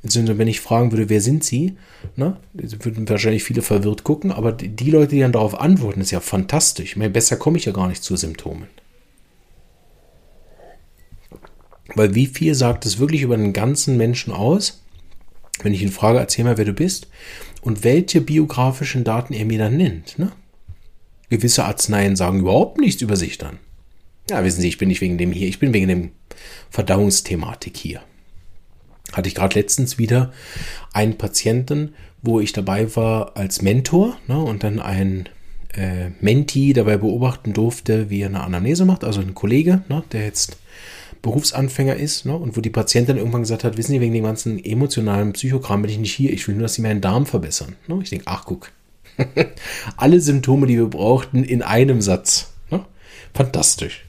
Wenn 0.03 0.47
ich 0.47 0.61
fragen 0.61 0.91
würde, 0.91 1.09
wer 1.09 1.19
sind 1.19 1.43
Sie, 1.43 1.77
ne, 2.15 2.37
würden 2.53 3.09
wahrscheinlich 3.09 3.43
viele 3.43 3.63
verwirrt 3.63 4.03
gucken, 4.03 4.31
aber 4.31 4.51
die 4.51 4.91
Leute, 4.91 5.15
die 5.15 5.21
dann 5.21 5.31
darauf 5.31 5.59
antworten, 5.59 5.99
ist 5.99 6.11
ja 6.11 6.19
fantastisch. 6.19 6.95
Meine, 6.95 7.09
besser 7.09 7.37
komme 7.37 7.57
ich 7.57 7.65
ja 7.65 7.71
gar 7.71 7.87
nicht 7.87 8.03
zu 8.03 8.15
Symptomen. 8.15 8.67
Weil 11.95 12.13
wie 12.13 12.27
viel 12.27 12.53
sagt 12.53 12.85
es 12.85 12.99
wirklich 12.99 13.23
über 13.23 13.35
den 13.35 13.51
ganzen 13.51 13.97
Menschen 13.97 14.31
aus? 14.31 14.83
Wenn 15.61 15.73
ich 15.73 15.81
ihn 15.81 15.91
frage, 15.91 16.19
erzähl 16.19 16.45
mal, 16.45 16.57
wer 16.57 16.65
du 16.65 16.73
bist 16.73 17.07
und 17.61 17.83
welche 17.83 18.21
biografischen 18.21 19.03
Daten 19.03 19.33
er 19.33 19.45
mir 19.45 19.59
dann 19.59 19.77
nennt. 19.77 20.19
Ne? 20.19 20.31
Gewisse 21.29 21.65
Arzneien 21.65 22.15
sagen 22.15 22.39
überhaupt 22.39 22.79
nichts 22.79 23.01
über 23.01 23.15
sich 23.15 23.37
dann. 23.37 23.59
Ja, 24.29 24.43
wissen 24.43 24.61
Sie, 24.61 24.67
ich 24.67 24.77
bin 24.77 24.89
nicht 24.89 25.01
wegen 25.01 25.17
dem 25.17 25.31
hier, 25.31 25.47
ich 25.47 25.59
bin 25.59 25.73
wegen 25.73 25.87
dem 25.87 26.11
Verdauungsthematik 26.69 27.77
hier. 27.77 28.01
Hatte 29.13 29.27
ich 29.27 29.35
gerade 29.35 29.57
letztens 29.57 29.97
wieder 29.97 30.33
einen 30.93 31.17
Patienten, 31.17 31.93
wo 32.21 32.39
ich 32.39 32.53
dabei 32.53 32.95
war 32.95 33.37
als 33.37 33.61
Mentor 33.61 34.17
ne, 34.27 34.37
und 34.37 34.63
dann 34.63 34.79
ein 34.79 35.29
äh, 35.73 36.09
Menti 36.21 36.73
dabei 36.73 36.97
beobachten 36.97 37.53
durfte, 37.53 38.09
wie 38.09 38.21
er 38.21 38.29
eine 38.29 38.43
Anamnese 38.43 38.85
macht, 38.85 39.03
also 39.03 39.21
ein 39.21 39.35
Kollege, 39.35 39.83
ne, 39.89 40.03
der 40.11 40.25
jetzt 40.25 40.57
Berufsanfänger 41.25 41.95
ist 41.95 42.27
ne? 42.27 42.37
und 42.37 42.55
wo 42.55 42.61
die 42.61 42.69
Patientin 42.69 43.17
irgendwann 43.17 43.41
gesagt 43.41 43.63
hat, 43.63 43.77
wissen 43.77 43.93
Sie, 43.93 43.99
wegen 43.99 44.13
dem 44.13 44.25
ganzen 44.25 44.63
emotionalen 44.63 45.33
Psychogramm 45.33 45.81
bin 45.81 45.89
ich 45.89 45.97
nicht 45.97 46.13
hier, 46.13 46.31
ich 46.31 46.47
will 46.47 46.53
nur, 46.53 46.61
dass 46.61 46.75
Sie 46.75 46.83
meinen 46.83 47.01
Darm 47.01 47.25
verbessern. 47.25 47.75
Ne? 47.87 47.99
Ich 48.03 48.11
denke, 48.11 48.25
ach 48.27 48.45
guck, 48.45 48.71
alle 49.97 50.21
Symptome, 50.21 50.67
die 50.67 50.77
wir 50.77 50.85
brauchten, 50.85 51.43
in 51.43 51.63
einem 51.63 52.03
Satz. 52.03 52.53
Ne? 52.69 52.85
Fantastisch. 53.33 54.05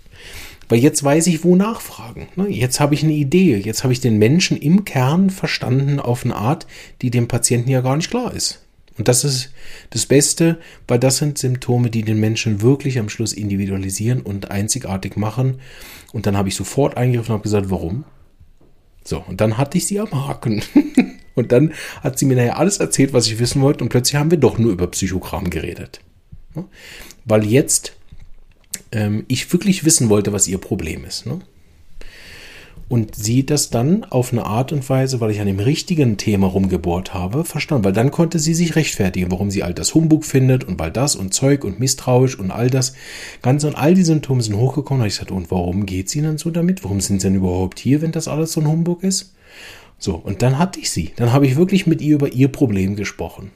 Weil 0.68 0.78
jetzt 0.78 1.02
weiß 1.02 1.28
ich, 1.28 1.43
wo 1.43 1.56
nachfragen. 1.56 2.28
Ne? 2.36 2.51
Jetzt 2.51 2.80
habe 2.80 2.93
ich 2.93 3.02
eine 3.02 3.14
Idee. 3.14 3.56
Jetzt 3.56 3.82
habe 3.82 3.94
ich 3.94 4.01
den 4.01 4.18
Menschen 4.18 4.59
im 4.59 4.84
Kern 4.84 5.30
verstanden 5.30 5.98
auf 5.98 6.22
eine 6.22 6.36
Art, 6.36 6.66
die 7.01 7.10
dem 7.10 7.28
Patienten 7.28 7.70
ja 7.70 7.80
gar 7.80 7.97
nicht 7.97 8.10
klar 8.10 8.34
ist. 8.34 8.65
Und 8.98 9.09
das 9.09 9.24
ist 9.24 9.51
das 9.90 10.06
Beste, 10.06 10.59
weil 10.89 10.98
das 10.98 11.18
sind 11.18 11.39
Symptome, 11.39 11.90
die 11.90 12.02
den 12.02 12.18
Menschen 12.18 12.62
wirklich 12.62 12.98
am 12.98 13.09
Schluss 13.09 13.32
individualisieren 13.32 14.23
und 14.23 14.51
einzigartig 14.51 15.16
machen. 15.16 15.60
Und 16.12 16.27
dann 16.27 16.36
habe 16.36 16.48
ich 16.48 16.56
sofort 16.56 16.97
eingegriffen 16.97 17.32
und 17.32 17.39
habe 17.39 17.43
gesagt, 17.43 17.70
warum? 17.70 18.05
So, 19.05 19.23
und 19.27 19.40
dann 19.40 19.59
hatte 19.59 19.78
ich 19.78 19.86
sie 19.86 20.01
am 20.01 20.12
Haken. 20.12 20.62
und 21.35 21.52
dann 21.52 21.74
hat 22.02 22.18
sie 22.18 22.27
mir 22.27 22.36
nachher 22.36 22.59
alles 22.59 22.78
erzählt, 22.78 23.12
was 23.12 23.27
ich 23.27 23.39
wissen 23.39 23.60
wollte. 23.60 23.85
Und 23.85 23.90
plötzlich 23.90 24.16
haben 24.16 24.31
wir 24.31 24.39
doch 24.39 24.59
nur 24.59 24.73
über 24.73 24.86
Psychogramm 24.86 25.51
geredet. 25.51 26.01
Weil 27.24 27.44
jetzt 27.44 27.93
ähm, 28.93 29.24
ich 29.28 29.52
wirklich 29.52 29.85
wissen 29.85 30.09
wollte, 30.09 30.32
was 30.32 30.48
ihr 30.48 30.59
Problem 30.59 31.05
ist. 31.05 31.27
Ne? 31.27 31.40
Und 32.88 33.16
sie 33.16 33.44
das 33.44 33.70
dann 33.70 34.04
auf 34.04 34.32
eine 34.32 34.46
Art 34.46 34.72
und 34.72 34.88
Weise, 34.88 35.20
weil 35.20 35.32
ich 35.32 35.40
an 35.40 35.48
dem 35.48 35.58
richtigen 35.58 36.16
Thema 36.16 36.46
rumgebohrt 36.46 37.14
habe, 37.14 37.44
verstanden. 37.44 37.84
Weil 37.84 37.92
dann 37.92 38.12
konnte 38.12 38.38
sie 38.38 38.54
sich 38.54 38.76
rechtfertigen, 38.76 39.32
warum 39.32 39.50
sie 39.50 39.64
all 39.64 39.74
das 39.74 39.94
Humbug 39.94 40.24
findet 40.24 40.62
und 40.62 40.78
weil 40.78 40.92
das 40.92 41.16
und 41.16 41.34
Zeug 41.34 41.64
und 41.64 41.80
misstrauisch 41.80 42.38
und 42.38 42.52
all 42.52 42.70
das 42.70 42.94
Ganze 43.42 43.66
und 43.66 43.74
all 43.74 43.94
die 43.94 44.04
Symptome 44.04 44.42
sind 44.42 44.56
hochgekommen. 44.56 45.00
Habe 45.00 45.08
ich 45.08 45.14
gesagt, 45.14 45.32
und 45.32 45.50
warum 45.50 45.84
geht 45.84 46.08
sie 46.08 46.22
dann 46.22 46.38
so 46.38 46.50
damit? 46.50 46.84
Warum 46.84 47.00
sind 47.00 47.20
sie 47.20 47.26
denn 47.28 47.36
überhaupt 47.36 47.80
hier, 47.80 48.02
wenn 48.02 48.12
das 48.12 48.28
alles 48.28 48.52
so 48.52 48.60
ein 48.60 48.68
Humbug 48.68 49.02
ist? 49.02 49.34
So, 49.98 50.14
und 50.14 50.42
dann 50.42 50.58
hatte 50.58 50.78
ich 50.78 50.90
sie. 50.90 51.12
Dann 51.16 51.32
habe 51.32 51.46
ich 51.46 51.56
wirklich 51.56 51.86
mit 51.86 52.00
ihr 52.00 52.14
über 52.14 52.32
ihr 52.32 52.48
Problem 52.48 52.94
gesprochen. 52.94 53.50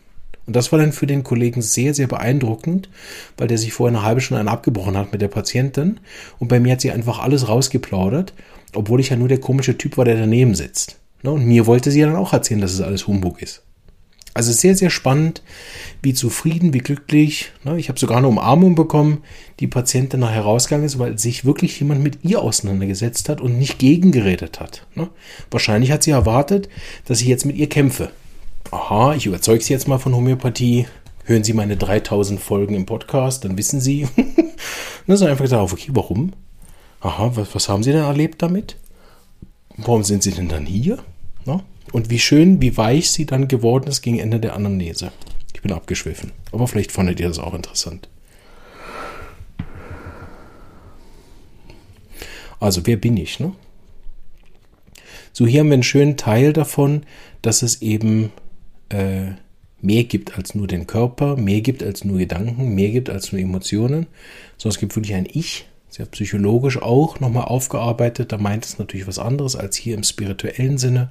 Und 0.46 0.56
das 0.56 0.72
war 0.72 0.80
dann 0.80 0.92
für 0.92 1.06
den 1.06 1.22
Kollegen 1.22 1.62
sehr, 1.62 1.94
sehr 1.94 2.08
beeindruckend, 2.08 2.88
weil 3.36 3.46
der 3.46 3.58
sich 3.58 3.72
vorher 3.72 3.96
eine 3.96 4.04
halbe 4.04 4.20
Stunde 4.20 4.40
einen 4.40 4.48
abgebrochen 4.48 4.96
hat 4.96 5.12
mit 5.12 5.22
der 5.22 5.28
Patientin. 5.28 6.00
Und 6.40 6.48
bei 6.48 6.58
mir 6.58 6.72
hat 6.72 6.80
sie 6.80 6.90
einfach 6.90 7.20
alles 7.20 7.46
rausgeplaudert, 7.46 8.32
obwohl 8.74 9.00
ich 9.00 9.10
ja 9.10 9.16
nur 9.16 9.28
der 9.28 9.40
komische 9.40 9.76
Typ 9.76 9.96
war, 9.96 10.04
der 10.04 10.16
daneben 10.16 10.54
sitzt. 10.54 10.98
Ne? 11.22 11.30
Und 11.30 11.44
mir 11.44 11.66
wollte 11.66 11.90
sie 11.90 12.00
dann 12.00 12.16
auch 12.16 12.32
erzählen, 12.32 12.60
dass 12.60 12.72
es 12.72 12.80
alles 12.80 13.06
Humbug 13.06 13.42
ist. 13.42 13.62
Also 14.32 14.52
sehr, 14.52 14.76
sehr 14.76 14.90
spannend, 14.90 15.42
wie 16.02 16.14
zufrieden, 16.14 16.72
wie 16.72 16.78
glücklich. 16.78 17.50
Ne? 17.64 17.78
Ich 17.80 17.88
habe 17.88 17.98
sogar 17.98 18.18
eine 18.18 18.28
Umarmung 18.28 18.76
bekommen, 18.76 19.24
die 19.58 19.66
Patientin 19.66 20.20
nachher 20.20 20.42
rausgegangen 20.42 20.86
ist, 20.86 21.00
weil 21.00 21.18
sich 21.18 21.44
wirklich 21.44 21.78
jemand 21.80 22.02
mit 22.02 22.20
ihr 22.22 22.40
auseinandergesetzt 22.40 23.28
hat 23.28 23.40
und 23.40 23.58
nicht 23.58 23.78
gegengeredet 23.80 24.60
hat. 24.60 24.86
Ne? 24.94 25.08
Wahrscheinlich 25.50 25.90
hat 25.90 26.04
sie 26.04 26.12
erwartet, 26.12 26.68
dass 27.06 27.20
ich 27.20 27.26
jetzt 27.26 27.44
mit 27.44 27.56
ihr 27.56 27.68
kämpfe. 27.68 28.12
Aha, 28.70 29.14
ich 29.14 29.26
überzeuge 29.26 29.64
Sie 29.64 29.72
jetzt 29.72 29.88
mal 29.88 29.98
von 29.98 30.14
Homöopathie. 30.14 30.86
Hören 31.24 31.42
Sie 31.42 31.52
meine 31.52 31.76
3000 31.76 32.40
Folgen 32.40 32.74
im 32.74 32.86
Podcast, 32.86 33.44
dann 33.44 33.58
wissen 33.58 33.80
Sie. 33.80 34.06
dann 34.16 35.14
ist 35.14 35.22
einfach 35.22 35.44
gesagt, 35.44 35.72
okay, 35.72 35.90
warum? 35.92 36.32
Aha, 37.00 37.32
was, 37.34 37.54
was 37.54 37.68
haben 37.68 37.82
Sie 37.82 37.92
denn 37.92 38.04
erlebt 38.04 38.42
damit? 38.42 38.76
Warum 39.76 40.04
sind 40.04 40.22
Sie 40.22 40.32
denn 40.32 40.48
dann 40.48 40.66
hier? 40.66 40.98
Na? 41.44 41.62
Und 41.92 42.10
wie 42.10 42.18
schön, 42.18 42.60
wie 42.60 42.76
weich 42.76 43.10
sie 43.10 43.26
dann 43.26 43.48
geworden 43.48 43.88
ist 43.88 44.02
gegen 44.02 44.18
Ende 44.18 44.38
der 44.38 44.54
Anamnese. 44.54 45.12
Ich 45.54 45.62
bin 45.62 45.72
abgeschwiffen. 45.72 46.32
Aber 46.52 46.68
vielleicht 46.68 46.92
fandet 46.92 47.18
ihr 47.20 47.28
das 47.28 47.38
auch 47.38 47.54
interessant. 47.54 48.08
Also, 52.60 52.86
wer 52.86 52.96
bin 52.96 53.16
ich? 53.16 53.40
Ne? 53.40 53.52
So, 55.32 55.46
hier 55.46 55.60
haben 55.60 55.68
wir 55.68 55.74
einen 55.74 55.82
schönen 55.82 56.16
Teil 56.18 56.52
davon, 56.52 57.04
dass 57.40 57.62
es 57.62 57.80
eben 57.80 58.30
äh, 58.90 59.32
mehr 59.80 60.04
gibt 60.04 60.36
als 60.36 60.54
nur 60.54 60.66
den 60.66 60.86
Körper, 60.86 61.36
mehr 61.36 61.62
gibt 61.62 61.82
als 61.82 62.04
nur 62.04 62.18
Gedanken, 62.18 62.74
mehr 62.74 62.90
gibt 62.90 63.08
als 63.08 63.32
nur 63.32 63.40
Emotionen, 63.40 64.06
sondern 64.58 64.74
es 64.74 64.78
gibt 64.78 64.94
wirklich 64.96 65.14
ein 65.14 65.26
Ich, 65.30 65.66
sehr 65.90 66.06
psychologisch 66.06 66.80
auch 66.80 67.20
nochmal 67.20 67.44
aufgearbeitet. 67.44 68.32
Da 68.32 68.38
meint 68.38 68.64
es 68.64 68.78
natürlich 68.78 69.06
was 69.06 69.18
anderes 69.18 69.56
als 69.56 69.76
hier 69.76 69.94
im 69.94 70.04
spirituellen 70.04 70.78
Sinne. 70.78 71.10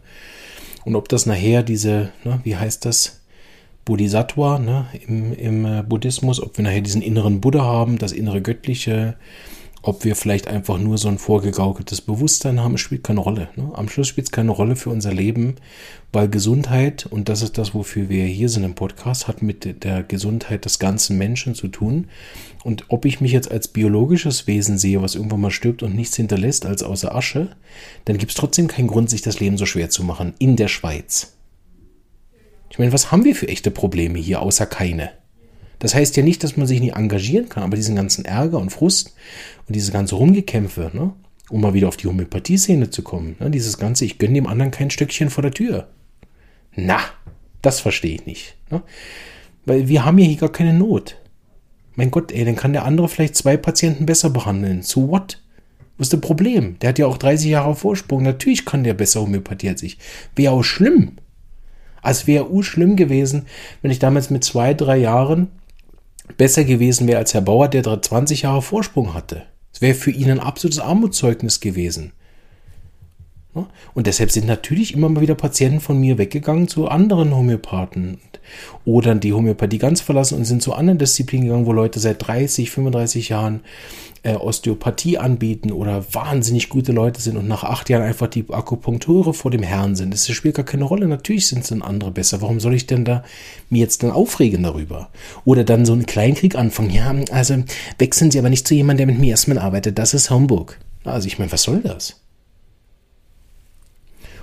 Und 0.86 0.96
ob 0.96 1.10
das 1.10 1.26
nachher 1.26 1.64
diese, 1.64 2.12
ne, 2.24 2.40
wie 2.44 2.56
heißt 2.56 2.86
das, 2.86 3.20
Bodhisattva 3.86 4.60
ne, 4.60 4.86
im, 5.08 5.34
im 5.34 5.66
äh, 5.66 5.84
Buddhismus, 5.84 6.42
ob 6.42 6.58
wir 6.58 6.64
nachher 6.64 6.82
diesen 6.82 7.02
inneren 7.02 7.42
Buddha 7.42 7.64
haben, 7.64 7.98
das 7.98 8.12
innere 8.12 8.42
Göttliche, 8.42 9.16
ob 9.90 10.06
wir 10.06 10.16
vielleicht 10.16 10.48
einfach 10.48 10.78
nur 10.78 11.00
so 11.00 11.08
ein 11.08 11.18
vorgegaukeltes 11.18 12.02
Bewusstsein 12.02 12.60
haben, 12.62 12.78
spielt 12.78 13.04
keine 13.04 13.22
Rolle. 13.22 13.50
Ne? 13.56 13.72
Am 13.74 13.90
Schluss 13.90 14.08
spielt 14.08 14.28
es 14.28 14.32
keine 14.32 14.52
Rolle 14.52 14.76
für 14.76 14.92
unser 14.92 15.12
Leben, 15.12 15.56
weil 16.14 16.30
Gesundheit, 16.30 17.08
und 17.08 17.28
das 17.28 17.42
ist 17.42 17.58
das, 17.58 17.74
wofür 17.74 18.08
wir 18.08 18.24
hier 18.26 18.50
sind 18.50 18.64
im 18.64 18.76
Podcast, 18.76 19.28
hat 19.28 19.42
mit 19.42 19.84
der 19.84 20.04
Gesundheit 20.04 20.66
des 20.66 20.78
ganzen 20.78 21.18
Menschen 21.18 21.56
zu 21.56 21.70
tun. 21.70 22.08
Und 22.64 22.86
ob 22.90 23.06
ich 23.06 23.20
mich 23.20 23.32
jetzt 23.32 23.50
als 23.50 23.68
biologisches 23.68 24.46
Wesen 24.46 24.78
sehe, 24.78 25.02
was 25.02 25.16
irgendwann 25.16 25.42
mal 25.42 25.50
stirbt 25.50 25.82
und 25.82 25.96
nichts 25.96 26.16
hinterlässt 26.16 26.68
als 26.68 26.84
außer 26.84 27.16
Asche, 27.16 27.56
dann 28.06 28.20
gibt 28.20 28.32
es 28.32 28.38
trotzdem 28.38 28.68
keinen 28.68 28.88
Grund, 28.88 29.10
sich 29.10 29.24
das 29.24 29.40
Leben 29.40 29.58
so 29.58 29.66
schwer 29.66 29.90
zu 29.90 30.04
machen 30.04 30.36
in 30.38 30.56
der 30.56 30.68
Schweiz. 30.68 31.34
Ich 32.70 32.78
meine, 32.78 32.94
was 32.94 33.12
haben 33.12 33.24
wir 33.24 33.36
für 33.36 33.48
echte 33.48 33.72
Probleme 33.72 34.20
hier, 34.20 34.44
außer 34.44 34.68
keine? 34.68 35.10
Das 35.80 35.96
heißt 35.96 36.18
ja 36.18 36.24
nicht, 36.24 36.44
dass 36.44 36.58
man 36.58 36.68
sich 36.68 36.82
nicht 36.82 36.96
engagieren 36.96 37.50
kann, 37.50 37.64
aber 37.64 37.78
diesen 37.78 37.96
ganzen 37.96 38.26
Ärger 38.26 38.60
und 38.60 38.70
Frust 38.70 39.16
und 39.68 39.76
diese 39.76 39.92
ganze 39.92 40.16
Rumgekämpfe, 40.16 40.92
ne, 40.94 41.14
um 41.50 41.62
mal 41.62 41.74
wieder 41.74 41.88
auf 41.88 41.98
die 41.98 42.08
Homöopathie-Szene 42.08 42.90
zu 42.90 43.02
kommen, 43.02 43.38
ne, 43.40 43.50
dieses 43.50 43.78
ganze, 43.78 44.06
ich 44.06 44.18
gönne 44.18 44.34
dem 44.34 44.48
anderen 44.48 44.72
kein 44.72 44.92
Stückchen 44.92 45.30
vor 45.30 45.42
der 45.42 45.52
Tür. 45.52 45.88
Na, 46.76 47.00
das 47.62 47.80
verstehe 47.80 48.16
ich 48.16 48.26
nicht. 48.26 48.56
Ne? 48.70 48.82
Weil 49.66 49.88
wir 49.88 50.06
haben 50.06 50.18
ja 50.18 50.26
hier 50.26 50.38
gar 50.38 50.52
keine 50.52 50.74
Not. 50.74 51.18
Mein 51.96 52.12
Gott, 52.12 52.32
ey, 52.32 52.46
dann 52.46 52.56
kann 52.56 52.74
der 52.74 52.86
andere 52.86 53.10
vielleicht 53.10 53.36
zwei 53.36 53.58
Patienten 53.58 54.06
besser 54.06 54.30
behandeln. 54.30 54.84
So 54.84 55.10
what? 55.10 55.42
Was 55.98 56.08
ist 56.08 56.14
das 56.14 56.22
Problem? 56.22 56.80
Der 56.80 56.90
hat 56.90 57.00
ja 57.00 57.08
auch 57.08 57.18
30 57.18 57.50
Jahre 57.50 57.76
Vorsprung. 57.76 58.24
Natürlich 58.24 58.64
kann 58.64 58.86
der 58.86 58.94
besser 58.94 59.22
Homöopathie 59.22 59.70
als 59.70 59.84
ich. 59.84 59.98
Wäre 60.36 60.54
auch 60.54 60.64
schlimm. 60.64 61.18
Also 62.02 62.28
wäre 62.28 62.46
auch 62.46 62.62
schlimm 62.62 62.96
gewesen, 62.96 63.48
wenn 63.82 63.92
ich 63.92 64.00
damals 64.00 64.30
mit 64.30 64.44
zwei, 64.46 64.74
drei 64.74 64.98
Jahren 64.98 65.50
besser 66.38 66.64
gewesen 66.64 67.08
wäre 67.08 67.20
als 67.20 67.34
Herr 67.34 67.42
Bauer, 67.42 67.68
der 67.68 67.84
20 68.02 68.44
Jahre 68.44 68.62
Vorsprung 68.62 69.14
hatte. 69.14 69.44
Es 69.74 69.82
wäre 69.82 69.96
für 69.96 70.12
ihn 70.12 70.32
ein 70.32 70.40
absolutes 70.40 70.80
Armutszeugnis 70.80 71.60
gewesen. 71.60 72.14
Und 73.54 74.08
deshalb 74.08 74.32
sind 74.32 74.46
natürlich 74.46 74.94
immer 74.94 75.10
mal 75.10 75.22
wieder 75.22 75.36
Patienten 75.36 75.80
von 75.80 76.00
mir 76.00 76.18
weggegangen 76.18 76.68
zu 76.68 76.88
anderen 76.88 77.36
Homöopathen 77.36 78.20
oder 78.86 79.16
die 79.16 79.34
Homöopathie 79.34 79.78
ganz 79.78 80.02
verlassen 80.02 80.38
und 80.38 80.46
sind 80.46 80.62
zu 80.62 80.74
anderen 80.74 81.00
Disziplinen 81.00 81.48
gegangen, 81.48 81.66
wo 81.66 81.74
Leute 81.74 82.00
seit 82.00 82.26
30, 82.26 82.72
35 82.72 83.30
Jahren 83.30 83.62
äh, 84.24 84.36
Osteopathie 84.36 85.18
anbieten 85.18 85.72
oder 85.72 86.04
wahnsinnig 86.14 86.70
gute 86.70 86.92
Leute 86.92 87.22
sind 87.22 87.38
und 87.38 87.48
nach 87.48 87.64
acht 87.64 87.90
Jahren 87.90 88.04
einfach 88.04 88.28
die 88.28 88.46
Akupunkture 88.50 89.34
vor 89.34 89.52
dem 89.52 89.64
Herrn 89.64 89.96
sind. 89.96 90.14
Das 90.14 90.30
spielt 90.30 90.56
gar 90.56 90.66
keine 90.66 90.84
Rolle. 90.84 91.08
Natürlich 91.08 91.48
sind 91.48 91.64
es 91.64 91.70
dann 91.70 91.82
andere 91.82 92.12
besser. 92.12 92.42
Warum 92.42 92.60
soll 92.60 92.74
ich 92.74 92.88
denn 92.88 93.06
da 93.06 93.24
mir 93.70 93.80
jetzt 93.80 94.04
dann 94.04 94.12
aufregen 94.12 94.64
darüber? 94.64 95.10
Oder 95.46 95.64
dann 95.64 95.86
so 95.86 95.94
einen 95.94 96.06
Kleinkrieg 96.06 96.56
anfangen. 96.56 96.92
Ja, 96.92 97.14
also 97.32 97.64
wechseln 97.98 98.32
Sie 98.32 98.40
aber 98.40 98.50
nicht 98.50 98.68
zu 98.68 98.76
jemandem, 98.76 99.08
der 99.08 99.16
mit 99.16 99.22
mir 99.22 99.32
erstmal 99.32 99.60
arbeitet. 99.60 99.98
Das 99.98 100.14
ist 100.14 100.30
Homburg. 100.30 100.80
Also 101.04 101.28
ich 101.28 101.40
meine, 101.40 101.52
was 101.52 101.64
soll 101.64 101.80
das? 101.80 102.20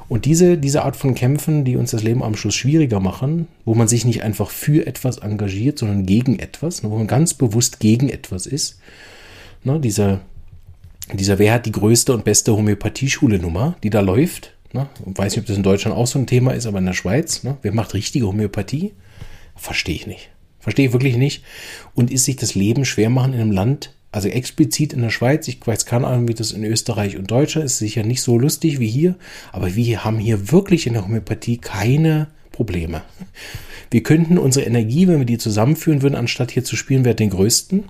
Und 0.09 0.24
diese, 0.24 0.57
diese 0.57 0.85
Art 0.85 0.97
von 0.97 1.15
Kämpfen, 1.15 1.65
die 1.65 1.77
uns 1.77 1.91
das 1.91 2.03
Leben 2.03 2.23
am 2.23 2.37
Schluss 2.37 2.55
schwieriger 2.55 3.01
machen, 3.01 3.49
wo 3.65 3.74
man 3.74 3.89
sich 3.89 4.05
nicht 4.05 4.23
einfach 4.23 4.51
für 4.51 4.87
etwas 4.87 5.19
engagiert, 5.19 5.78
sondern 5.78 6.07
gegen 6.07 6.39
etwas, 6.39 6.85
wo 6.85 6.97
man 6.97 7.07
ganz 7.07 7.35
bewusst 7.35 7.81
gegen 7.81 8.09
etwas 8.09 8.47
ist, 8.47 8.78
ne, 9.65 9.81
dieser, 9.81 10.20
dieser, 11.12 11.39
wer 11.39 11.55
hat 11.55 11.66
die 11.66 11.73
größte 11.73 12.12
und 12.12 12.24
beste 12.24 12.57
Homöopathieschule-Nummer, 12.57 13.77
die 13.83 13.91
da 13.91 14.01
läuft, 14.01 14.55
ne, 14.73 14.89
weiß 15.05 15.33
nicht, 15.33 15.41
ob 15.41 15.47
das 15.47 15.57
in 15.57 15.65
Deutschland 15.65 15.97
auch 15.97 16.07
so 16.07 16.20
ein 16.20 16.28
Thema 16.28 16.53
ist, 16.53 16.66
aber 16.66 16.78
in 16.78 16.87
der 16.87 16.93
Schweiz, 16.93 17.43
ne, 17.43 17.57
wer 17.62 17.74
macht 17.74 17.95
richtige 17.95 18.28
Homöopathie? 18.28 18.95
Verstehe 19.57 19.97
ich 19.97 20.07
nicht. 20.07 20.31
Verstehe 20.61 20.87
ich 20.87 20.93
wirklich 20.93 21.16
nicht. 21.16 21.45
Und 21.95 22.11
ist 22.11 22.24
sich 22.24 22.37
das 22.37 22.55
Leben 22.55 22.85
schwer 22.85 23.11
machen 23.11 23.33
in 23.33 23.41
einem 23.41 23.53
Land, 23.53 23.95
also 24.17 24.29
explizit 24.29 24.95
in 24.95 25.03
der 25.03 25.11
Schweiz, 25.11 25.47
ich 25.47 25.59
weiß 25.63 25.85
keine 25.85 26.07
Ahnung, 26.07 26.27
wie 26.27 26.33
das 26.33 26.53
in 26.53 26.65
Österreich 26.65 27.19
und 27.19 27.31
Deutschland 27.31 27.67
ist, 27.67 27.77
sicher 27.77 28.03
nicht 28.03 28.23
so 28.23 28.39
lustig 28.39 28.81
wie 28.81 28.89
hier, 28.89 29.15
aber 29.53 29.75
wir 29.75 30.07
haben 30.07 30.19
hier 30.19 30.51
wirklich 30.51 30.87
in 30.87 30.95
der 30.95 31.05
Homöopathie 31.05 31.59
keine 31.59 32.29
Probleme. 32.51 33.03
Wir 33.91 34.03
könnten 34.03 34.39
unsere 34.39 34.65
Energie, 34.65 35.07
wenn 35.07 35.19
wir 35.19 35.27
die 35.27 35.37
zusammenführen 35.37 36.01
würden, 36.01 36.15
anstatt 36.15 36.51
hier 36.51 36.65
zu 36.65 36.77
spielen, 36.77 37.05
wer 37.05 37.13
den 37.13 37.29
größten, 37.29 37.85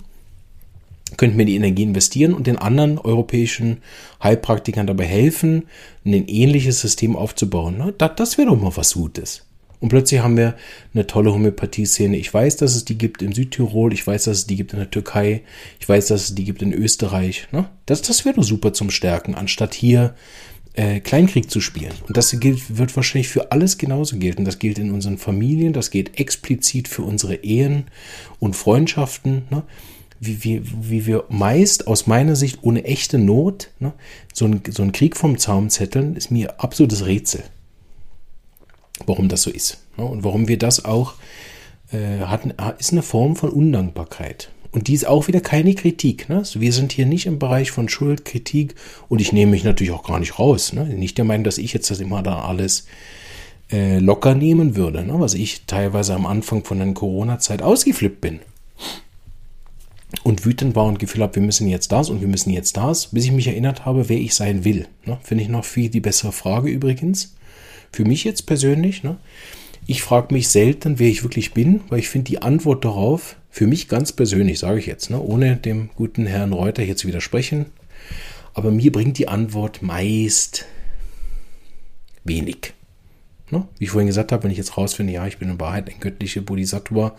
könnten 1.16 1.39
wir 1.39 1.47
die 1.47 1.55
Energie 1.55 1.85
investieren 1.85 2.35
und 2.35 2.48
den 2.48 2.59
anderen 2.59 2.98
europäischen 2.98 3.78
Heilpraktikern 4.20 4.89
dabei 4.89 5.07
helfen, 5.07 5.62
ein 6.05 6.27
ähnliches 6.27 6.81
System 6.81 7.15
aufzubauen. 7.15 7.94
Das, 7.98 8.11
das 8.16 8.36
wäre 8.36 8.48
doch 8.48 8.61
mal 8.61 8.77
was 8.77 8.94
Gutes. 8.94 9.47
Und 9.86 9.90
plötzlich 9.90 10.20
haben 10.20 10.36
wir 10.36 10.56
eine 10.94 11.06
tolle 11.06 11.32
Homöopathie-Szene. 11.32 12.16
Ich 12.16 12.34
weiß, 12.34 12.56
dass 12.56 12.74
es 12.74 12.84
die 12.84 12.98
gibt 12.98 13.22
in 13.22 13.30
Südtirol, 13.30 13.92
ich 13.92 14.04
weiß, 14.04 14.24
dass 14.24 14.38
es 14.38 14.46
die 14.48 14.56
gibt 14.56 14.72
in 14.72 14.80
der 14.80 14.90
Türkei, 14.90 15.42
ich 15.78 15.88
weiß, 15.88 16.08
dass 16.08 16.22
es 16.22 16.34
die 16.34 16.42
gibt 16.42 16.60
in 16.60 16.72
Österreich. 16.72 17.46
Ne? 17.52 17.68
Das, 17.86 18.02
das 18.02 18.24
wäre 18.24 18.34
doch 18.34 18.42
super 18.42 18.72
zum 18.72 18.90
Stärken, 18.90 19.36
anstatt 19.36 19.74
hier 19.74 20.16
äh, 20.74 20.98
Kleinkrieg 20.98 21.52
zu 21.52 21.60
spielen. 21.60 21.92
Und 22.08 22.16
das 22.16 22.32
gilt, 22.40 22.76
wird 22.76 22.96
wahrscheinlich 22.96 23.28
für 23.28 23.52
alles 23.52 23.78
genauso 23.78 24.16
gelten. 24.16 24.44
Das 24.44 24.58
gilt 24.58 24.80
in 24.80 24.90
unseren 24.90 25.18
Familien, 25.18 25.72
das 25.72 25.92
gilt 25.92 26.18
explizit 26.18 26.88
für 26.88 27.02
unsere 27.02 27.36
Ehen 27.44 27.84
und 28.40 28.56
Freundschaften. 28.56 29.44
Ne? 29.50 29.62
Wie, 30.18 30.42
wie, 30.42 30.62
wie 30.64 31.06
wir 31.06 31.26
meist 31.28 31.86
aus 31.86 32.08
meiner 32.08 32.34
Sicht 32.34 32.58
ohne 32.62 32.82
echte 32.82 33.18
Not 33.18 33.70
ne? 33.78 33.92
so, 34.34 34.46
ein, 34.46 34.62
so 34.68 34.82
einen 34.82 34.90
Krieg 34.90 35.16
vom 35.16 35.38
Zaum 35.38 35.70
zetteln, 35.70 36.16
ist 36.16 36.32
mir 36.32 36.60
absolutes 36.60 37.06
Rätsel 37.06 37.44
warum 39.05 39.28
das 39.28 39.43
so 39.43 39.51
ist. 39.51 39.78
Und 39.97 40.24
warum 40.24 40.48
wir 40.48 40.59
das 40.59 40.85
auch 40.85 41.14
äh, 41.93 42.24
hatten, 42.24 42.52
ist 42.78 42.93
eine 42.93 43.02
Form 43.02 43.36
von 43.36 43.51
Undankbarkeit. 43.51 44.51
Und 44.73 44.89
die 44.89 44.94
ist 44.94 45.06
auch 45.06 45.27
wieder 45.27 45.40
keine 45.40 45.74
Kritik. 45.74 46.28
Ne? 46.28 46.39
Also 46.39 46.60
wir 46.60 46.73
sind 46.73 46.93
hier 46.93 47.06
nicht 47.06 47.27
im 47.27 47.39
Bereich 47.39 47.70
von 47.70 47.89
Schuld, 47.89 48.24
Kritik 48.24 48.74
und 49.09 49.20
ich 49.20 49.32
nehme 49.32 49.52
mich 49.52 49.64
natürlich 49.64 49.93
auch 49.93 50.02
gar 50.05 50.18
nicht 50.18 50.39
raus. 50.39 50.73
Ne? 50.73 50.85
Nicht 50.85 51.16
der 51.16 51.24
Meinung, 51.24 51.44
dass 51.44 51.59
ich 51.59 51.73
jetzt 51.73 51.90
das 51.90 52.01
immer 52.01 52.23
da 52.23 52.43
alles 52.43 52.86
äh, 53.73 53.98
locker 53.98 54.35
nehmen 54.35 54.77
würde, 54.77 55.02
ne? 55.05 55.18
was 55.18 55.35
ich 55.35 55.64
teilweise 55.66 56.14
am 56.14 56.27
Anfang 56.27 56.64
von 56.64 56.78
der 56.78 56.93
Corona-Zeit 56.93 57.62
ausgeflippt 57.62 58.20
bin. 58.20 58.40
Und 60.23 60.44
wütend 60.44 60.77
war 60.77 60.85
und 60.85 60.98
Gefühl 60.98 61.23
habe, 61.23 61.36
wir 61.36 61.43
müssen 61.43 61.68
jetzt 61.68 61.90
das 61.90 62.10
und 62.10 62.20
wir 62.20 62.28
müssen 62.28 62.51
jetzt 62.51 62.77
das, 62.77 63.09
bis 63.09 63.24
ich 63.24 63.32
mich 63.32 63.48
erinnert 63.48 63.85
habe, 63.85 64.09
wer 64.09 64.18
ich 64.18 64.35
sein 64.35 64.64
will. 64.64 64.86
Ne? 65.05 65.18
Finde 65.23 65.43
ich 65.43 65.48
noch 65.48 65.64
viel 65.64 65.89
die 65.89 66.01
bessere 66.01 66.32
Frage 66.32 66.68
übrigens. 66.68 67.35
Für 67.92 68.04
mich 68.04 68.24
jetzt 68.24 68.46
persönlich, 68.46 69.02
ne? 69.02 69.16
Ich 69.88 70.02
frage 70.02 70.34
mich 70.34 70.48
selten, 70.48 70.98
wer 70.98 71.08
ich 71.08 71.22
wirklich 71.22 71.54
bin, 71.54 71.82
weil 71.88 72.00
ich 72.00 72.08
finde 72.08 72.24
die 72.24 72.42
Antwort 72.42 72.84
darauf, 72.84 73.36
für 73.50 73.68
mich 73.68 73.88
ganz 73.88 74.12
persönlich, 74.12 74.58
sage 74.58 74.80
ich 74.80 74.86
jetzt, 74.86 75.10
ne, 75.10 75.20
ohne 75.20 75.56
dem 75.56 75.90
guten 75.94 76.26
Herrn 76.26 76.52
Reuter 76.52 76.82
hier 76.82 76.96
zu 76.96 77.06
widersprechen, 77.06 77.66
aber 78.52 78.72
mir 78.72 78.90
bringt 78.90 79.16
die 79.18 79.28
Antwort 79.28 79.82
meist 79.82 80.66
wenig. 82.24 82.72
Ne? 83.50 83.68
Wie 83.78 83.84
ich 83.84 83.90
vorhin 83.90 84.08
gesagt 84.08 84.32
habe, 84.32 84.42
wenn 84.42 84.50
ich 84.50 84.58
jetzt 84.58 84.76
rausfinde, 84.76 85.12
ja, 85.12 85.26
ich 85.26 85.38
bin 85.38 85.50
in 85.50 85.60
Wahrheit 85.60 85.88
ein 85.88 86.00
göttlicher 86.00 86.40
Bodhisattva, 86.40 87.14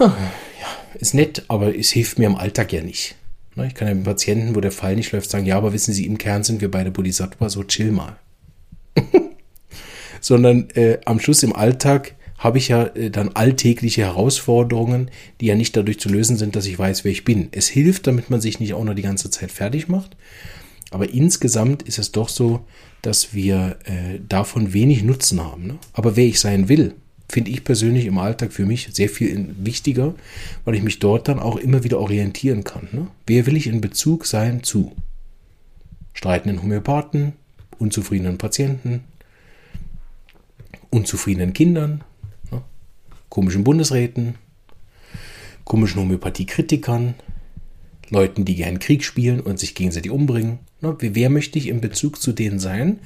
ja, 0.00 0.16
ist 0.94 1.12
nett, 1.14 1.44
aber 1.48 1.76
es 1.76 1.90
hilft 1.90 2.18
mir 2.18 2.26
im 2.26 2.36
Alltag 2.36 2.72
ja 2.72 2.82
nicht. 2.82 3.16
Ne? 3.54 3.66
Ich 3.66 3.74
kann 3.74 3.88
einem 3.88 4.04
Patienten, 4.04 4.54
wo 4.54 4.60
der 4.60 4.72
Fall 4.72 4.96
nicht 4.96 5.12
läuft, 5.12 5.28
sagen, 5.28 5.44
ja, 5.44 5.58
aber 5.58 5.72
wissen 5.72 5.92
Sie, 5.92 6.06
im 6.06 6.16
Kern 6.16 6.42
sind 6.42 6.60
wir 6.60 6.70
beide 6.70 6.90
Bodhisattva, 6.90 7.50
so 7.50 7.64
chill 7.64 7.92
mal. 7.92 8.16
Sondern 10.20 10.68
äh, 10.70 10.98
am 11.04 11.20
Schluss 11.20 11.42
im 11.42 11.54
Alltag 11.54 12.14
habe 12.38 12.58
ich 12.58 12.68
ja 12.68 12.84
äh, 12.86 13.10
dann 13.10 13.30
alltägliche 13.30 14.02
Herausforderungen, 14.02 15.10
die 15.40 15.46
ja 15.46 15.54
nicht 15.54 15.76
dadurch 15.76 16.00
zu 16.00 16.08
lösen 16.08 16.36
sind, 16.36 16.56
dass 16.56 16.66
ich 16.66 16.78
weiß, 16.78 17.04
wer 17.04 17.12
ich 17.12 17.24
bin. 17.24 17.48
Es 17.52 17.68
hilft, 17.68 18.06
damit 18.06 18.30
man 18.30 18.40
sich 18.40 18.60
nicht 18.60 18.74
auch 18.74 18.84
noch 18.84 18.94
die 18.94 19.02
ganze 19.02 19.30
Zeit 19.30 19.50
fertig 19.50 19.88
macht. 19.88 20.16
Aber 20.90 21.10
insgesamt 21.10 21.82
ist 21.82 21.98
es 21.98 22.12
doch 22.12 22.28
so, 22.28 22.64
dass 23.02 23.34
wir 23.34 23.76
äh, 23.84 24.20
davon 24.26 24.72
wenig 24.72 25.02
Nutzen 25.02 25.42
haben. 25.42 25.66
Ne? 25.66 25.78
Aber 25.92 26.16
wer 26.16 26.26
ich 26.26 26.40
sein 26.40 26.68
will, 26.68 26.94
finde 27.28 27.50
ich 27.50 27.64
persönlich 27.64 28.06
im 28.06 28.18
Alltag 28.18 28.52
für 28.52 28.64
mich 28.64 28.88
sehr 28.92 29.08
viel 29.08 29.54
wichtiger, 29.58 30.14
weil 30.64 30.74
ich 30.74 30.82
mich 30.82 30.98
dort 30.98 31.28
dann 31.28 31.38
auch 31.38 31.56
immer 31.56 31.84
wieder 31.84 31.98
orientieren 32.00 32.64
kann. 32.64 32.88
Ne? 32.92 33.08
Wer 33.26 33.46
will 33.46 33.56
ich 33.56 33.66
in 33.66 33.80
Bezug 33.80 34.24
sein 34.24 34.62
zu? 34.62 34.92
Streitenden 36.14 36.62
Homöopathen, 36.62 37.34
unzufriedenen 37.78 38.38
Patienten, 38.38 39.04
unzufriedenen 40.90 41.52
Kindern, 41.52 42.04
ne? 42.50 42.62
komischen 43.28 43.64
Bundesräten, 43.64 44.36
komischen 45.64 46.00
Homöopathiekritikern, 46.00 47.14
Leuten, 48.10 48.44
die 48.44 48.54
gern 48.54 48.78
Krieg 48.78 49.04
spielen 49.04 49.40
und 49.40 49.58
sich 49.58 49.74
gegenseitig 49.74 50.10
umbringen. 50.10 50.60
Ne, 50.80 50.96
wer 51.00 51.28
möchte 51.28 51.58
ich 51.58 51.66
in 51.66 51.80
Bezug 51.80 52.22
zu 52.22 52.32
denen 52.32 52.58
sein? 52.58 53.00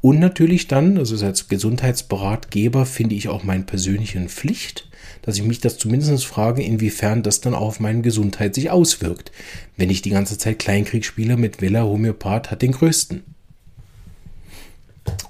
Und 0.00 0.20
natürlich 0.20 0.68
dann, 0.68 0.98
also 0.98 1.24
als 1.24 1.48
Gesundheitsberatgeber 1.48 2.86
finde 2.86 3.16
ich 3.16 3.28
auch 3.28 3.42
meine 3.42 3.64
persönliche 3.64 4.20
Pflicht, 4.28 4.88
dass 5.22 5.36
ich 5.36 5.42
mich 5.42 5.60
das 5.60 5.78
zumindest 5.78 6.24
frage, 6.24 6.62
inwiefern 6.62 7.22
das 7.22 7.40
dann 7.40 7.54
auf 7.54 7.80
meine 7.80 8.02
Gesundheit 8.02 8.54
sich 8.54 8.70
auswirkt. 8.70 9.32
Wenn 9.76 9.90
ich 9.90 10.00
die 10.00 10.10
ganze 10.10 10.38
Zeit 10.38 10.58
Kleinkrieg 10.58 11.04
spiele 11.04 11.36
mit 11.36 11.60
Villa 11.60 11.82
Homöopath 11.82 12.50
hat 12.50 12.62
den 12.62 12.72
größten. 12.72 13.22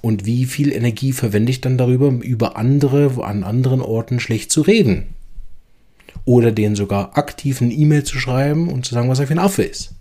Und 0.01 0.25
wie 0.25 0.45
viel 0.45 0.71
Energie 0.71 1.13
verwende 1.13 1.51
ich 1.51 1.61
dann 1.61 1.77
darüber, 1.77 2.07
über 2.07 2.57
andere 2.57 3.23
an 3.23 3.43
anderen 3.43 3.81
Orten 3.81 4.19
schlecht 4.19 4.51
zu 4.51 4.61
reden? 4.61 5.07
Oder 6.25 6.51
denen 6.51 6.75
sogar 6.75 7.17
aktiv 7.17 7.61
eine 7.61 7.73
E-Mail 7.73 8.03
zu 8.03 8.17
schreiben 8.17 8.69
und 8.69 8.85
zu 8.85 8.93
sagen, 8.93 9.09
was 9.09 9.19
er 9.19 9.27
für 9.27 9.33
ein 9.33 9.39
Affe 9.39 9.63
ist. 9.63 9.93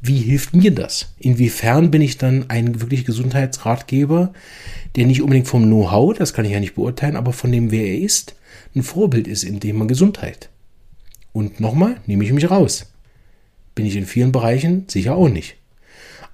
Wie 0.00 0.18
hilft 0.18 0.54
mir 0.54 0.70
das? 0.70 1.14
Inwiefern 1.18 1.90
bin 1.90 2.02
ich 2.02 2.18
dann 2.18 2.48
ein 2.48 2.80
wirklich 2.80 3.04
Gesundheitsratgeber, 3.04 4.32
der 4.94 5.06
nicht 5.06 5.22
unbedingt 5.22 5.48
vom 5.48 5.64
Know-how, 5.64 6.16
das 6.16 6.32
kann 6.32 6.44
ich 6.44 6.52
ja 6.52 6.60
nicht 6.60 6.76
beurteilen, 6.76 7.16
aber 7.16 7.32
von 7.32 7.50
dem, 7.50 7.70
wer 7.70 7.84
er 7.84 7.98
ist, 7.98 8.36
ein 8.74 8.82
Vorbild 8.82 9.26
ist 9.26 9.42
in 9.42 9.58
dem 9.58 9.86
Gesundheit. 9.88 10.50
Und 11.32 11.60
nochmal, 11.60 11.96
nehme 12.06 12.24
ich 12.24 12.32
mich 12.32 12.50
raus. 12.50 12.92
Bin 13.74 13.86
ich 13.86 13.96
in 13.96 14.06
vielen 14.06 14.32
Bereichen 14.32 14.84
sicher 14.88 15.16
auch 15.16 15.28
nicht. 15.28 15.57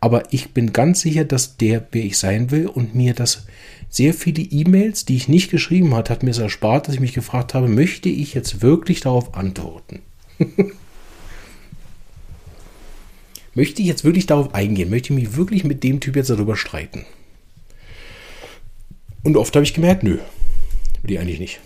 Aber 0.05 0.25
ich 0.35 0.51
bin 0.51 0.75
ganz 0.75 1.01
sicher, 1.01 1.25
dass 1.25 1.57
der, 1.57 1.89
wer 1.93 2.05
ich 2.05 2.19
sein 2.19 2.51
will 2.51 2.67
und 2.67 2.95
mir 2.95 3.15
das 3.15 3.47
sehr 3.89 4.13
viele 4.13 4.43
E-Mails, 4.43 5.07
die 5.07 5.17
ich 5.17 5.29
nicht 5.29 5.51
geschrieben 5.51 5.95
habe, 5.95 6.11
hat 6.11 6.23
mir 6.23 6.33
es 6.33 6.37
erspart, 6.37 6.87
dass 6.87 6.95
ich 6.95 7.01
mich 7.01 7.15
gefragt 7.15 7.55
habe, 7.55 7.69
möchte 7.69 8.11
ich 8.11 8.35
jetzt 8.35 8.61
wirklich 8.61 9.01
darauf 9.01 9.35
antworten? 9.35 10.03
möchte 13.55 13.81
ich 13.81 13.89
jetzt 13.89 14.05
wirklich 14.05 14.27
darauf 14.27 14.53
eingehen? 14.53 14.91
Möchte 14.91 15.15
ich 15.15 15.19
mich 15.19 15.37
wirklich 15.37 15.65
mit 15.65 15.83
dem 15.83 16.01
Typ 16.01 16.17
jetzt 16.17 16.29
darüber 16.29 16.55
streiten? 16.55 17.07
Und 19.23 19.39
oft 19.39 19.57
habe 19.57 19.65
ich 19.65 19.73
gemerkt, 19.73 20.03
nö, 20.03 20.19
will 21.01 21.13
ich 21.13 21.19
eigentlich 21.19 21.41
nicht. 21.41 21.61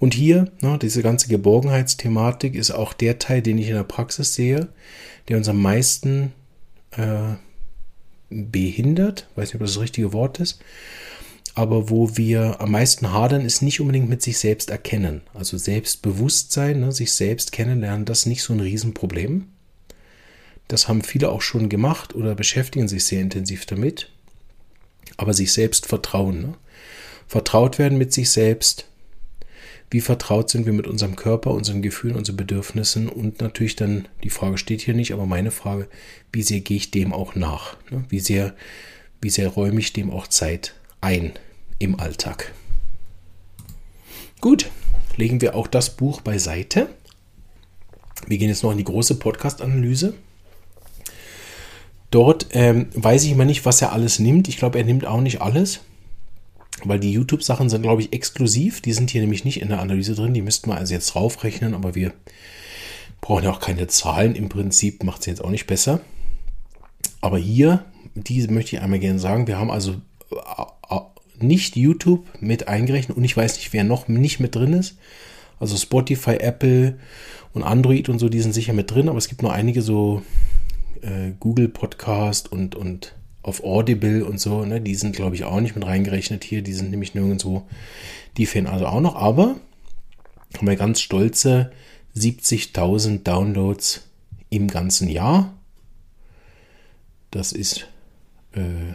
Und 0.00 0.14
hier, 0.14 0.50
na, 0.60 0.76
diese 0.76 1.02
ganze 1.02 1.28
Geborgenheitsthematik 1.28 2.56
ist 2.56 2.72
auch 2.72 2.94
der 2.94 3.20
Teil, 3.20 3.42
den 3.42 3.58
ich 3.58 3.68
in 3.68 3.74
der 3.74 3.84
Praxis 3.84 4.34
sehe, 4.34 4.70
der 5.30 5.38
uns 5.38 5.48
am 5.48 5.62
meisten 5.62 6.32
äh, 6.90 7.34
behindert, 8.28 9.28
weiß 9.36 9.48
nicht, 9.48 9.54
ob 9.54 9.60
das 9.60 9.74
das 9.74 9.82
richtige 9.82 10.12
Wort 10.12 10.40
ist, 10.40 10.60
aber 11.54 11.88
wo 11.88 12.16
wir 12.16 12.60
am 12.60 12.72
meisten 12.72 13.12
hadern, 13.12 13.44
ist 13.44 13.62
nicht 13.62 13.80
unbedingt 13.80 14.08
mit 14.08 14.22
sich 14.22 14.38
selbst 14.38 14.70
erkennen. 14.70 15.20
Also 15.32 15.56
Selbstbewusstsein, 15.56 16.80
ne, 16.80 16.92
sich 16.92 17.12
selbst 17.12 17.52
kennenlernen, 17.52 18.04
das 18.04 18.20
ist 18.20 18.26
nicht 18.26 18.42
so 18.42 18.52
ein 18.52 18.60
Riesenproblem. 18.60 19.46
Das 20.68 20.88
haben 20.88 21.02
viele 21.02 21.30
auch 21.30 21.42
schon 21.42 21.68
gemacht 21.68 22.14
oder 22.14 22.34
beschäftigen 22.34 22.88
sich 22.88 23.04
sehr 23.04 23.20
intensiv 23.20 23.66
damit. 23.66 24.10
Aber 25.16 25.32
sich 25.32 25.52
selbst 25.52 25.86
vertrauen. 25.86 26.40
Ne? 26.40 26.54
Vertraut 27.26 27.78
werden 27.78 27.98
mit 27.98 28.12
sich 28.12 28.30
selbst, 28.30 28.86
wie 29.90 30.00
vertraut 30.00 30.50
sind 30.50 30.66
wir 30.66 30.72
mit 30.72 30.86
unserem 30.86 31.16
Körper, 31.16 31.50
unseren 31.50 31.82
Gefühlen, 31.82 32.16
unseren 32.16 32.36
Bedürfnissen 32.36 33.08
und 33.08 33.40
natürlich 33.40 33.74
dann, 33.74 34.06
die 34.22 34.30
Frage 34.30 34.56
steht 34.56 34.80
hier 34.82 34.94
nicht, 34.94 35.12
aber 35.12 35.26
meine 35.26 35.50
Frage, 35.50 35.88
wie 36.32 36.42
sehr 36.42 36.60
gehe 36.60 36.76
ich 36.76 36.92
dem 36.92 37.12
auch 37.12 37.34
nach? 37.34 37.76
Ne? 37.90 38.04
Wie 38.08 38.20
sehr, 38.20 38.54
wie 39.20 39.30
sehr 39.30 39.48
räume 39.48 39.80
ich 39.80 39.92
dem 39.92 40.10
auch 40.12 40.28
Zeit 40.28 40.74
ein 41.00 41.32
im 41.80 41.98
Alltag? 41.98 42.52
Gut, 44.40 44.70
legen 45.16 45.40
wir 45.40 45.56
auch 45.56 45.66
das 45.66 45.96
Buch 45.96 46.20
beiseite. 46.20 46.88
Wir 48.26 48.38
gehen 48.38 48.48
jetzt 48.48 48.62
noch 48.62 48.70
in 48.70 48.78
die 48.78 48.84
große 48.84 49.16
Podcast-Analyse. 49.16 50.14
Dort 52.12 52.46
ähm, 52.52 52.88
weiß 52.94 53.24
ich 53.24 53.32
immer 53.32 53.44
nicht, 53.44 53.64
was 53.64 53.82
er 53.82 53.92
alles 53.92 54.18
nimmt. 54.20 54.48
Ich 54.48 54.56
glaube, 54.56 54.78
er 54.78 54.84
nimmt 54.84 55.04
auch 55.04 55.20
nicht 55.20 55.40
alles. 55.40 55.80
Weil 56.84 57.00
die 57.00 57.12
YouTube-Sachen 57.12 57.68
sind, 57.68 57.82
glaube 57.82 58.02
ich, 58.02 58.12
exklusiv. 58.12 58.80
Die 58.80 58.92
sind 58.92 59.10
hier 59.10 59.20
nämlich 59.20 59.44
nicht 59.44 59.60
in 59.60 59.68
der 59.68 59.80
Analyse 59.80 60.14
drin. 60.14 60.34
Die 60.34 60.42
müssten 60.42 60.70
wir 60.70 60.76
also 60.76 60.94
jetzt 60.94 61.14
draufrechnen, 61.14 61.74
aber 61.74 61.94
wir 61.94 62.12
brauchen 63.20 63.44
ja 63.44 63.50
auch 63.50 63.60
keine 63.60 63.86
Zahlen. 63.86 64.34
Im 64.34 64.48
Prinzip 64.48 65.04
macht 65.04 65.20
es 65.20 65.26
jetzt 65.26 65.44
auch 65.44 65.50
nicht 65.50 65.66
besser. 65.66 66.00
Aber 67.20 67.38
hier, 67.38 67.84
diese 68.14 68.50
möchte 68.50 68.76
ich 68.76 68.82
einmal 68.82 68.98
gerne 68.98 69.18
sagen, 69.18 69.46
wir 69.46 69.58
haben 69.58 69.70
also 69.70 69.92
äh, 70.30 70.94
äh, 70.94 71.00
nicht 71.38 71.76
YouTube 71.76 72.26
mit 72.40 72.68
eingerechnet 72.68 73.16
und 73.16 73.24
ich 73.24 73.36
weiß 73.36 73.56
nicht, 73.56 73.72
wer 73.72 73.84
noch 73.84 74.08
nicht 74.08 74.40
mit 74.40 74.54
drin 74.54 74.72
ist. 74.72 74.96
Also 75.58 75.76
Spotify, 75.76 76.36
Apple 76.36 76.98
und 77.52 77.62
Android 77.62 78.08
und 78.08 78.18
so, 78.18 78.28
die 78.28 78.40
sind 78.40 78.54
sicher 78.54 78.72
mit 78.72 78.90
drin, 78.90 79.08
aber 79.08 79.18
es 79.18 79.28
gibt 79.28 79.42
noch 79.42 79.52
einige 79.52 79.82
so 79.82 80.22
äh, 81.02 81.32
Google 81.38 81.68
Podcast 81.68 82.50
und, 82.50 82.74
und 82.74 83.14
auf 83.42 83.64
Audible 83.64 84.24
und 84.24 84.38
so, 84.38 84.64
ne, 84.64 84.80
die 84.80 84.94
sind, 84.94 85.16
glaube 85.16 85.34
ich, 85.34 85.44
auch 85.44 85.60
nicht 85.60 85.74
mit 85.74 85.86
reingerechnet 85.86 86.44
hier. 86.44 86.62
Die 86.62 86.72
sind 86.72 86.90
nämlich 86.90 87.14
nirgendwo. 87.14 87.66
Die 88.36 88.46
fehlen 88.46 88.66
also 88.66 88.86
auch 88.86 89.00
noch, 89.00 89.16
aber 89.16 89.56
haben 90.56 90.66
wir 90.66 90.76
ganz 90.76 91.00
stolze 91.00 91.70
70.000 92.16 93.22
Downloads 93.22 94.06
im 94.50 94.68
ganzen 94.68 95.08
Jahr. 95.08 95.54
Das 97.30 97.52
ist 97.52 97.86
äh, 98.52 98.94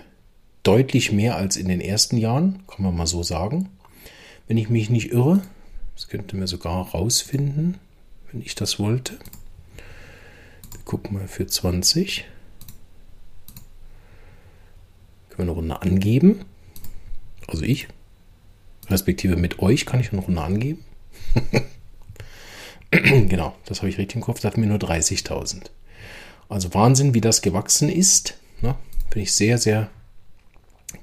deutlich 0.64 1.12
mehr 1.12 1.38
als 1.38 1.58
in 1.58 1.68
den 1.68 1.82
ersten 1.82 2.18
Jahren, 2.18 2.64
kann 2.68 2.84
man 2.84 2.96
mal 2.96 3.08
so 3.08 3.24
sagen. 3.24 3.70
Wenn 4.48 4.58
ich 4.58 4.70
mich 4.70 4.90
nicht 4.90 5.12
irre, 5.12 5.42
das 5.96 6.08
könnte 6.08 6.36
man 6.36 6.48
sogar 6.48 6.90
rausfinden, 6.90 7.78
wenn 8.32 8.42
ich 8.42 8.54
das 8.54 8.80
wollte. 8.80 9.14
Wir 10.72 10.82
gucken 10.84 11.14
mal 11.14 11.28
für 11.28 11.48
20. 11.48 12.26
Können 15.36 15.50
wir 15.50 15.52
eine 15.52 15.60
Runde 15.60 15.82
angeben? 15.82 16.46
Also 17.48 17.64
ich. 17.64 17.88
Respektive 18.90 19.36
mit 19.36 19.60
euch 19.60 19.86
kann 19.86 20.00
ich 20.00 20.14
eine 20.14 20.22
Runde 20.22 20.42
angeben. 20.42 20.86
genau, 22.92 23.56
das 23.66 23.80
habe 23.80 23.90
ich 23.90 23.98
richtig 23.98 24.16
im 24.16 24.22
Kopf. 24.22 24.40
Da 24.40 24.48
hatten 24.48 24.62
wir 24.62 24.70
nur 24.70 24.78
30.000. 24.78 25.64
Also 26.48 26.74
Wahnsinn, 26.74 27.14
wie 27.14 27.22
das 27.22 27.42
gewachsen 27.42 27.90
ist. 27.90 28.38
Ne? 28.62 28.76
Finde 29.10 29.24
ich 29.24 29.34
sehr, 29.34 29.58
sehr 29.58 29.90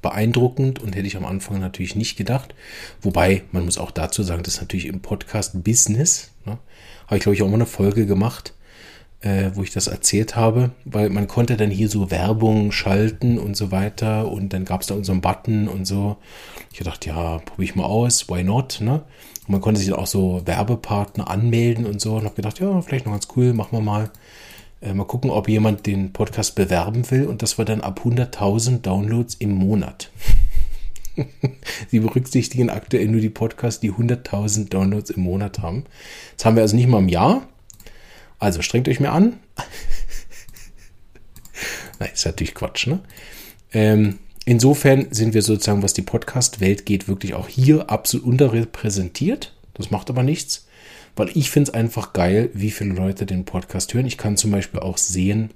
beeindruckend 0.01 0.81
und 0.81 0.97
hätte 0.97 1.07
ich 1.07 1.17
am 1.17 1.27
Anfang 1.27 1.61
natürlich 1.61 1.95
nicht 1.95 2.17
gedacht. 2.17 2.55
Wobei, 3.03 3.43
man 3.53 3.67
muss 3.67 3.77
auch 3.77 3.91
dazu 3.91 4.23
sagen, 4.23 4.43
das 4.45 4.55
ist 4.55 4.61
natürlich 4.61 4.87
im 4.87 5.01
Podcast-Business. 5.01 6.31
Ne? 6.47 6.59
Habe 7.07 7.17
ich, 7.17 7.23
glaube 7.23 7.35
ich, 7.35 7.43
auch 7.43 7.49
mal 7.49 7.55
eine 7.55 7.67
Folge 7.67 8.07
gemacht 8.07 8.55
äh, 9.23 9.53
wo 9.55 9.63
ich 9.63 9.71
das 9.71 9.87
erzählt 9.87 10.37
habe, 10.37 10.73
weil 10.85 11.09
man 11.09 11.29
konnte 11.29 11.57
dann 11.57 11.71
hier 11.71 11.89
so 11.89 12.11
Werbung 12.11 12.73
schalten 12.73 13.39
und 13.39 13.57
so 13.57 13.71
weiter 13.71 14.31
und 14.31 14.53
dann 14.53 14.65
gab 14.65 14.83
es 14.83 14.89
da 14.89 14.95
einen 14.95 15.21
Button 15.21 15.69
und 15.69 15.87
so. 15.87 16.17
Ich 16.73 16.81
dachte, 16.81 17.11
ja, 17.11 17.39
probiere 17.39 17.65
ich 17.65 17.75
mal 17.77 17.85
aus, 17.85 18.29
why 18.29 18.43
not, 18.43 18.79
ne? 18.81 19.03
Und 19.47 19.49
man 19.49 19.61
konnte 19.61 19.81
sich 19.81 19.91
dann 19.91 19.99
auch 19.99 20.07
so 20.07 20.43
Werbepartner 20.45 21.31
anmelden 21.31 21.87
und 21.87 22.01
so 22.01 22.17
und 22.17 22.25
habe 22.25 22.35
gedacht, 22.35 22.61
ja, 22.61 22.81
vielleicht 22.83 23.07
noch 23.07 23.13
ganz 23.13 23.29
cool, 23.37 23.53
machen 23.53 23.73
wir 23.73 23.81
mal. 23.81 24.11
Äh, 24.81 24.95
mal 24.95 25.05
gucken, 25.05 25.31
ob 25.31 25.49
jemand 25.49 25.87
den 25.87 26.13
Podcast 26.13 26.57
bewerben 26.57 27.09
will 27.11 27.27
und 27.27 27.43
das 27.43 27.59
war 27.59 27.65
dann 27.65 27.81
ab 27.81 28.01
100.000 28.05 28.81
Downloads 28.81 29.35
im 29.35 29.53
Monat. 29.53 30.11
Sie 31.89 32.01
berücksichtigen 32.01 32.71
aktuell 32.71 33.07
nur 33.07 33.21
die 33.21 33.31
Podcasts, 33.31 33.81
die 33.81 33.93
100.000 33.93 34.69
Downloads 34.71 35.11
im 35.11 35.23
Monat 35.23 35.61
haben. 35.61 35.85
Das 36.37 36.47
haben 36.47 36.57
wir 36.57 36.63
also 36.63 36.75
nicht 36.75 36.89
mal 36.89 36.99
im 36.99 37.09
Jahr, 37.09 37.43
also 38.43 38.61
strengt 38.61 38.89
euch 38.89 38.99
mir 38.99 39.13
an. 39.13 39.39
Nein, 42.01 42.11
ist 42.13 42.27
natürlich 42.27 42.55
Quatsch, 42.55 42.89
ne? 42.89 43.01
Ähm, 43.73 44.19
insofern 44.45 45.07
sind 45.13 45.33
wir 45.33 45.43
sozusagen, 45.43 45.83
was 45.83 45.95
die 45.95 46.03
Podcast-Welt 46.03 46.85
geht, 46.85 47.07
wirklich 47.07 47.35
auch 47.35 47.47
hier 47.49 47.89
absolut 47.89 48.27
unterrepräsentiert. 48.27 49.55
Das 49.75 49.93
macht 49.93 50.11
aber 50.11 50.25
nichts, 50.25 50.67
weil 51.15 51.31
ich 51.35 51.51
finde 51.51 51.71
es 51.71 51.75
einfach 51.75 52.13
geil, 52.13 52.51
wie 52.53 52.73
viele 52.73 52.95
Leute 52.95 53.27
den 53.27 53.45
Podcast 53.45 53.95
hören. 53.95 54.07
Ich 54.07 54.19
kann 54.19 54.37
zum 54.37 54.51
Beispiel 54.51 54.81
auch 54.81 54.99
sehen, 54.99 55.51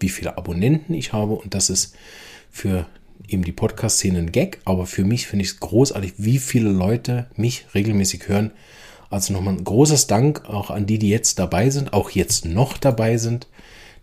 wie 0.00 0.08
viele 0.08 0.38
Abonnenten 0.38 0.94
ich 0.94 1.12
habe 1.12 1.34
und 1.34 1.52
das 1.52 1.68
ist 1.68 1.94
für 2.50 2.86
eben 3.28 3.44
die 3.44 3.52
Podcast-Szene 3.52 4.18
ein 4.18 4.32
Gag, 4.32 4.60
aber 4.64 4.86
für 4.86 5.04
mich 5.04 5.26
finde 5.26 5.44
ich 5.44 5.50
es 5.50 5.60
großartig, 5.60 6.14
wie 6.16 6.38
viele 6.38 6.70
Leute 6.70 7.28
mich 7.36 7.66
regelmäßig 7.74 8.26
hören. 8.26 8.52
Also 9.10 9.32
nochmal 9.32 9.54
ein 9.54 9.64
großes 9.64 10.06
Dank 10.06 10.48
auch 10.48 10.70
an 10.70 10.86
die, 10.86 10.98
die 10.98 11.10
jetzt 11.10 11.38
dabei 11.40 11.68
sind, 11.70 11.92
auch 11.92 12.10
jetzt 12.10 12.44
noch 12.44 12.78
dabei 12.78 13.16
sind. 13.18 13.48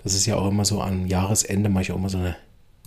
Das 0.03 0.13
ist 0.13 0.25
ja 0.25 0.35
auch 0.35 0.49
immer 0.49 0.65
so 0.65 0.81
am 0.81 1.07
Jahresende, 1.07 1.69
mache 1.69 1.83
ich 1.83 1.91
auch 1.91 1.97
immer 1.97 2.09
so 2.09 2.17
eine 2.17 2.35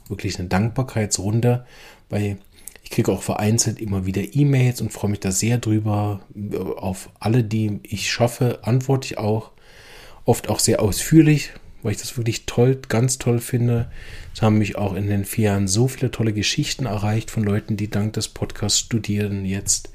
wirklich 0.08 0.38
eine 0.38 0.48
Dankbarkeitsrunde, 0.48 1.64
weil 2.10 2.38
ich 2.82 2.90
kriege 2.90 3.12
auch 3.12 3.22
vereinzelt 3.22 3.80
immer 3.80 4.04
wieder 4.04 4.22
E-Mails 4.34 4.80
und 4.80 4.92
freue 4.92 5.12
mich 5.12 5.20
da 5.20 5.30
sehr 5.30 5.58
drüber. 5.58 6.20
Auf 6.76 7.10
alle, 7.20 7.44
die 7.44 7.78
ich 7.84 8.10
schaffe, 8.10 8.60
antworte 8.62 9.06
ich 9.06 9.18
auch. 9.18 9.52
Oft 10.24 10.50
auch 10.50 10.58
sehr 10.58 10.82
ausführlich, 10.82 11.50
weil 11.82 11.92
ich 11.92 12.00
das 12.00 12.16
wirklich 12.16 12.46
toll, 12.46 12.80
ganz 12.88 13.18
toll 13.18 13.38
finde. 13.38 13.90
Es 14.34 14.42
haben 14.42 14.58
mich 14.58 14.76
auch 14.76 14.94
in 14.94 15.06
den 15.06 15.24
vier 15.24 15.46
Jahren 15.46 15.68
so 15.68 15.88
viele 15.88 16.10
tolle 16.10 16.32
Geschichten 16.32 16.86
erreicht 16.86 17.30
von 17.30 17.44
Leuten, 17.44 17.76
die 17.76 17.88
dank 17.88 18.12
des 18.14 18.28
Podcasts 18.28 18.78
studieren 18.78 19.44
jetzt 19.44 19.90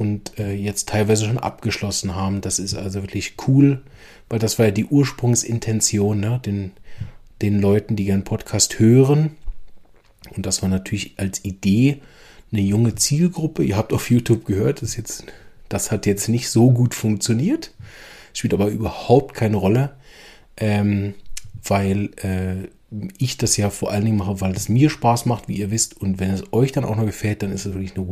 und 0.00 0.38
äh, 0.38 0.54
jetzt 0.54 0.88
teilweise 0.88 1.26
schon 1.26 1.36
abgeschlossen 1.36 2.14
haben. 2.14 2.40
Das 2.40 2.58
ist 2.58 2.74
also 2.74 3.02
wirklich 3.02 3.34
cool, 3.46 3.82
weil 4.30 4.38
das 4.38 4.58
war 4.58 4.64
ja 4.64 4.72
die 4.72 4.86
Ursprungsintention, 4.86 6.18
ne? 6.18 6.40
den, 6.44 6.70
den 7.42 7.60
Leuten, 7.60 7.96
die 7.96 8.06
gern 8.06 8.24
Podcast 8.24 8.78
hören. 8.78 9.36
Und 10.34 10.46
das 10.46 10.62
war 10.62 10.70
natürlich 10.70 11.12
als 11.18 11.44
Idee 11.44 12.00
eine 12.50 12.62
junge 12.62 12.94
Zielgruppe. 12.94 13.62
Ihr 13.62 13.76
habt 13.76 13.92
auf 13.92 14.10
YouTube 14.10 14.46
gehört, 14.46 14.80
das, 14.80 14.96
jetzt, 14.96 15.26
das 15.68 15.90
hat 15.90 16.06
jetzt 16.06 16.30
nicht 16.30 16.48
so 16.48 16.70
gut 16.70 16.94
funktioniert. 16.94 17.74
Spielt 18.32 18.54
aber 18.54 18.68
überhaupt 18.68 19.34
keine 19.34 19.58
Rolle, 19.58 19.96
ähm, 20.56 21.12
weil 21.62 22.08
äh, 22.22 22.68
ich 23.18 23.36
das 23.36 23.58
ja 23.58 23.68
vor 23.68 23.90
allen 23.90 24.06
Dingen 24.06 24.16
mache, 24.16 24.40
weil 24.40 24.52
es 24.52 24.70
mir 24.70 24.88
Spaß 24.88 25.26
macht, 25.26 25.46
wie 25.46 25.58
ihr 25.58 25.70
wisst. 25.70 26.00
Und 26.00 26.20
wenn 26.20 26.30
es 26.30 26.54
euch 26.54 26.72
dann 26.72 26.86
auch 26.86 26.96
noch 26.96 27.04
gefällt, 27.04 27.42
dann 27.42 27.52
ist 27.52 27.66
es 27.66 27.74
wirklich 27.74 27.94
eine 27.96 28.06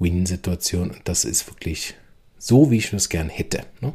Win-Win-Situation. 0.00 0.90
Und 0.90 1.00
das 1.04 1.24
ist 1.24 1.46
wirklich 1.48 1.94
so, 2.38 2.70
wie 2.70 2.78
ich 2.78 2.92
es 2.92 3.08
gern 3.08 3.28
hätte. 3.28 3.62
Ne? 3.80 3.94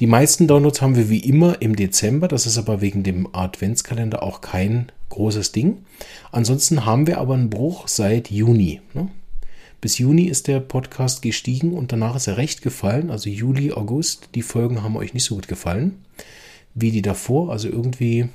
Die 0.00 0.06
meisten 0.06 0.46
Downloads 0.46 0.82
haben 0.82 0.96
wir 0.96 1.08
wie 1.08 1.20
immer 1.20 1.62
im 1.62 1.76
Dezember. 1.76 2.28
Das 2.28 2.46
ist 2.46 2.58
aber 2.58 2.80
wegen 2.80 3.02
dem 3.02 3.34
Adventskalender 3.34 4.22
auch 4.22 4.42
kein 4.42 4.92
großes 5.08 5.52
Ding. 5.52 5.84
Ansonsten 6.30 6.84
haben 6.84 7.06
wir 7.06 7.18
aber 7.18 7.34
einen 7.34 7.50
Bruch 7.50 7.88
seit 7.88 8.30
Juni. 8.30 8.80
Ne? 8.92 9.08
Bis 9.80 9.98
Juni 9.98 10.24
ist 10.24 10.48
der 10.48 10.60
Podcast 10.60 11.22
gestiegen 11.22 11.72
und 11.72 11.92
danach 11.92 12.16
ist 12.16 12.26
er 12.26 12.36
recht 12.36 12.62
gefallen. 12.62 13.10
Also 13.10 13.30
Juli, 13.30 13.72
August, 13.72 14.28
die 14.34 14.42
Folgen 14.42 14.82
haben 14.82 14.96
euch 14.96 15.14
nicht 15.14 15.24
so 15.24 15.36
gut 15.36 15.48
gefallen 15.48 16.02
wie 16.74 16.90
die 16.90 17.02
davor. 17.02 17.50
Also 17.50 17.68
irgendwie 17.68 18.28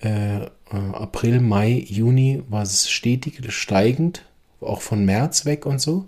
äh, 0.00 0.44
äh 0.44 0.48
April, 0.70 1.40
Mai, 1.40 1.84
Juni 1.86 2.42
war 2.48 2.62
es 2.62 2.90
stetig 2.90 3.40
steigend, 3.52 4.24
auch 4.62 4.82
von 4.82 5.04
März 5.04 5.44
weg 5.44 5.66
und 5.66 5.80
so. 5.80 6.04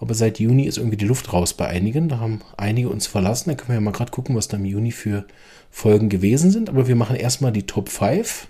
Aber 0.00 0.14
seit 0.14 0.38
Juni 0.38 0.64
ist 0.64 0.78
irgendwie 0.78 0.96
die 0.96 1.06
Luft 1.06 1.32
raus 1.32 1.54
bei 1.54 1.66
einigen. 1.66 2.08
Da 2.08 2.20
haben 2.20 2.40
einige 2.56 2.88
uns 2.88 3.06
verlassen. 3.06 3.50
Da 3.50 3.56
können 3.56 3.70
wir 3.70 3.74
ja 3.74 3.80
mal 3.80 3.92
gerade 3.92 4.12
gucken, 4.12 4.36
was 4.36 4.48
da 4.48 4.56
im 4.56 4.64
Juni 4.64 4.92
für 4.92 5.26
Folgen 5.70 6.08
gewesen 6.08 6.50
sind. 6.50 6.68
Aber 6.68 6.86
wir 6.86 6.96
machen 6.96 7.16
erstmal 7.16 7.52
die 7.52 7.66
Top 7.66 7.88
5 7.88 8.46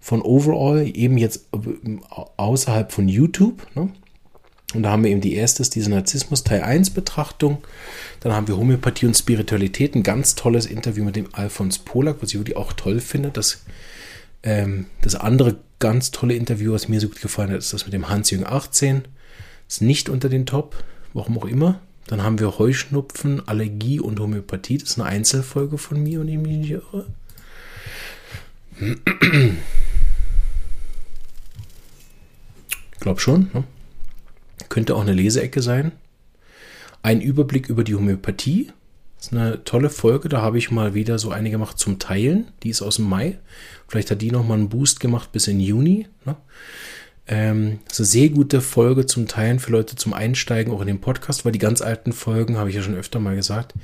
von 0.00 0.22
Overall, 0.22 0.90
eben 0.94 1.18
jetzt 1.18 1.48
äh, 1.54 1.96
außerhalb 2.36 2.92
von 2.92 3.08
YouTube. 3.08 3.66
Ne? 3.74 3.88
Und 4.74 4.82
da 4.82 4.90
haben 4.90 5.04
wir 5.04 5.10
eben 5.10 5.22
die 5.22 5.34
erste, 5.34 5.62
diese 5.62 5.90
Narzissmus 5.90 6.44
Teil 6.44 6.62
1 6.62 6.90
Betrachtung. 6.90 7.58
Dann 8.20 8.32
haben 8.32 8.48
wir 8.48 8.58
Homöopathie 8.58 9.06
und 9.06 9.16
Spiritualität, 9.16 9.94
ein 9.94 10.02
ganz 10.02 10.34
tolles 10.34 10.66
Interview 10.66 11.04
mit 11.04 11.16
dem 11.16 11.28
Alfons 11.32 11.78
Polak, 11.78 12.18
was 12.20 12.34
wirklich 12.34 12.56
auch 12.56 12.74
toll 12.74 13.00
finde. 13.00 13.30
Das, 13.30 13.64
ähm, 14.42 14.86
das 15.02 15.14
andere 15.14 15.56
ganz 15.78 16.10
tolle 16.10 16.34
Interview, 16.34 16.72
was 16.72 16.88
mir 16.88 17.00
so 17.00 17.08
gut 17.08 17.20
gefallen 17.20 17.50
hat, 17.50 17.58
ist 17.58 17.72
das 17.72 17.84
mit 17.84 17.92
dem 17.92 18.08
Hans-Jürgen 18.08 18.46
18. 18.46 19.02
Ist 19.68 19.82
nicht 19.82 20.08
unter 20.08 20.28
den 20.28 20.46
Top, 20.46 20.82
warum 21.12 21.38
auch 21.38 21.44
immer. 21.44 21.80
Dann 22.06 22.22
haben 22.22 22.38
wir 22.38 22.58
Heuschnupfen, 22.58 23.46
Allergie 23.46 24.00
und 24.00 24.18
Homöopathie. 24.18 24.78
Das 24.78 24.90
ist 24.90 24.98
eine 24.98 25.08
Einzelfolge 25.08 25.76
von 25.76 26.02
mir, 26.02 26.20
wenn 26.20 26.28
ich 26.28 26.38
mich. 26.38 26.78
Ich 32.92 33.00
glaube 33.00 33.20
schon. 33.20 33.50
Ne? 33.52 33.64
Könnte 34.70 34.94
auch 34.94 35.02
eine 35.02 35.12
Leseecke 35.12 35.60
sein. 35.60 35.92
Ein 37.02 37.20
Überblick 37.20 37.68
über 37.68 37.84
die 37.84 37.94
Homöopathie. 37.94 38.72
Das 39.18 39.26
ist 39.26 39.32
eine 39.32 39.64
tolle 39.64 39.90
Folge. 39.90 40.28
Da 40.28 40.40
habe 40.40 40.58
ich 40.58 40.70
mal 40.70 40.94
wieder 40.94 41.18
so 41.18 41.30
eine 41.30 41.50
gemacht 41.50 41.78
zum 41.78 41.98
Teilen. 41.98 42.48
Die 42.62 42.70
ist 42.70 42.82
aus 42.82 42.96
dem 42.96 43.08
Mai. 43.08 43.38
Vielleicht 43.88 44.10
hat 44.10 44.22
die 44.22 44.30
nochmal 44.30 44.58
einen 44.58 44.68
Boost 44.68 45.00
gemacht 45.00 45.32
bis 45.32 45.48
in 45.48 45.60
Juni. 45.60 46.06
Ne? 46.24 46.36
Ähm, 47.26 47.80
das 47.84 47.94
ist 47.94 48.00
eine 48.00 48.06
sehr 48.06 48.28
gute 48.30 48.60
Folge 48.60 49.06
zum 49.06 49.26
Teilen 49.26 49.58
für 49.58 49.72
Leute 49.72 49.96
zum 49.96 50.14
Einsteigen 50.14 50.72
auch 50.72 50.80
in 50.80 50.86
den 50.86 51.00
Podcast, 51.00 51.44
weil 51.44 51.52
die 51.52 51.58
ganz 51.58 51.82
alten 51.82 52.12
Folgen, 52.12 52.56
habe 52.56 52.70
ich 52.70 52.76
ja 52.76 52.82
schon 52.82 52.94
öfter 52.94 53.20
mal 53.20 53.36
gesagt, 53.36 53.74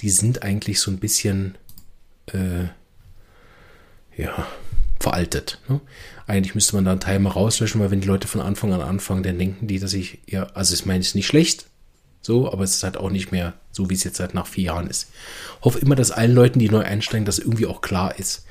die 0.00 0.10
sind 0.10 0.42
eigentlich 0.42 0.80
so 0.80 0.90
ein 0.90 0.98
bisschen, 0.98 1.56
äh, 2.32 2.64
ja, 4.16 4.46
veraltet. 4.98 5.60
Ne? 5.68 5.80
Eigentlich 6.26 6.56
müsste 6.56 6.74
man 6.74 6.84
da 6.84 6.90
einen 6.90 7.00
Teil 7.00 7.20
mal 7.20 7.30
rauslöschen, 7.30 7.80
weil 7.80 7.92
wenn 7.92 8.00
die 8.00 8.08
Leute 8.08 8.26
von 8.26 8.40
Anfang 8.40 8.72
an 8.72 8.80
anfangen, 8.80 9.22
dann 9.22 9.38
denken 9.38 9.68
die, 9.68 9.78
dass 9.78 9.92
ich, 9.92 10.18
ja, 10.26 10.44
also 10.54 10.74
ich 10.74 10.84
meine, 10.84 11.00
es 11.00 11.08
ist 11.08 11.14
nicht 11.14 11.28
schlecht, 11.28 11.67
so, 12.28 12.52
aber 12.52 12.62
es 12.62 12.74
ist 12.74 12.84
halt 12.84 12.98
auch 12.98 13.10
nicht 13.10 13.32
mehr 13.32 13.54
so, 13.72 13.88
wie 13.88 13.94
es 13.94 14.04
jetzt 14.04 14.18
seit 14.18 14.34
nach 14.34 14.46
vier 14.46 14.64
Jahren 14.64 14.86
ist. 14.86 15.08
Hoffe 15.62 15.78
immer, 15.78 15.96
dass 15.96 16.10
allen 16.10 16.34
Leuten, 16.34 16.58
die 16.58 16.68
neu 16.68 16.84
einsteigen, 16.84 17.24
das 17.24 17.38
irgendwie 17.38 17.64
auch 17.64 17.80
klar 17.80 18.18
ist. 18.18 18.44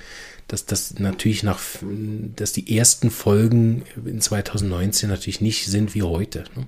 Dass 0.48 0.66
das 0.66 0.98
natürlich 0.98 1.44
nach, 1.44 1.60
dass 2.36 2.54
die 2.54 2.76
ersten 2.76 3.12
Folgen 3.12 3.84
in 4.04 4.20
2019 4.20 5.10
natürlich 5.10 5.42
nicht 5.42 5.68
sind 5.68 5.94
wie 5.94 6.02
heute. 6.02 6.46
Ne? 6.56 6.66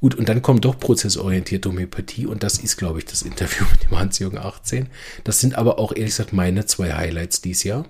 Gut, 0.00 0.16
und 0.16 0.28
dann 0.28 0.42
kommt 0.42 0.64
doch 0.64 0.78
prozessorientierte 0.80 1.68
Homöopathie 1.68 2.26
und 2.26 2.42
das 2.42 2.58
ist, 2.58 2.76
glaube 2.76 2.98
ich, 2.98 3.04
das 3.04 3.22
Interview 3.22 3.64
mit 3.70 3.84
dem 3.84 3.98
Hans-Jürgen 3.98 4.38
18. 4.38 4.88
Das 5.22 5.40
sind 5.40 5.54
aber 5.54 5.78
auch 5.78 5.92
ehrlich 5.92 6.16
gesagt 6.16 6.32
meine 6.32 6.66
zwei 6.66 6.92
Highlights 6.92 7.40
dieses 7.40 7.62
Jahr 7.62 7.84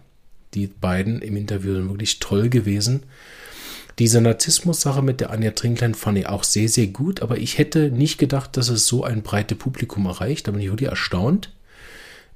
die 0.55 0.67
beiden 0.67 1.21
im 1.21 1.37
Interview 1.37 1.75
sind 1.75 1.89
wirklich 1.89 2.19
toll 2.21 2.49
gewesen. 2.49 3.03
Diese 3.99 4.21
Narzissmus-Sache 4.21 5.03
mit 5.03 5.21
der 5.21 5.31
Anja 5.31 5.51
Trinklein 5.51 5.95
fand 5.95 6.19
ich 6.19 6.29
auch 6.29 6.45
sehr, 6.45 6.69
sehr 6.69 6.87
gut, 6.87 7.21
aber 7.21 7.39
ich 7.39 7.59
hätte 7.59 7.91
nicht 7.91 8.19
gedacht, 8.19 8.57
dass 8.57 8.69
es 8.69 8.87
so 8.87 9.03
ein 9.03 9.23
breites 9.23 9.59
Publikum 9.59 10.07
erreicht. 10.07 10.47
Da 10.47 10.53
bin 10.53 10.61
ich 10.61 10.71
wirklich 10.71 10.89
erstaunt. 10.89 11.53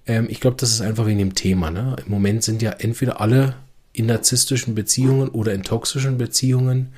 Ähm, 0.07 0.27
ich 0.29 0.41
glaube, 0.41 0.57
das 0.59 0.73
ist 0.73 0.81
einfach 0.81 1.07
wegen 1.07 1.21
dem 1.21 1.37
Thema. 1.37 1.71
Ne? 1.71 1.97
Im 2.05 2.11
Moment 2.11 2.43
sind 2.43 2.63
ja 2.63 2.71
entweder 2.71 3.21
alle 3.21 3.55
in 3.93 4.07
narzisstischen 4.07 4.75
Beziehungen 4.75 5.29
oder 5.29 5.55
in 5.55 5.63
toxischen 5.63 6.19
Beziehungen 6.19 6.93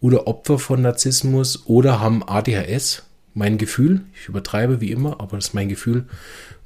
oder 0.00 0.26
Opfer 0.26 0.58
von 0.58 0.80
Narzissmus 0.80 1.66
oder 1.66 2.00
haben 2.00 2.26
ADHS. 2.26 3.02
Mein 3.34 3.58
Gefühl, 3.58 4.02
ich 4.18 4.28
übertreibe 4.28 4.80
wie 4.80 4.92
immer, 4.92 5.20
aber 5.20 5.36
das 5.36 5.48
ist 5.48 5.54
mein 5.54 5.68
Gefühl, 5.68 6.06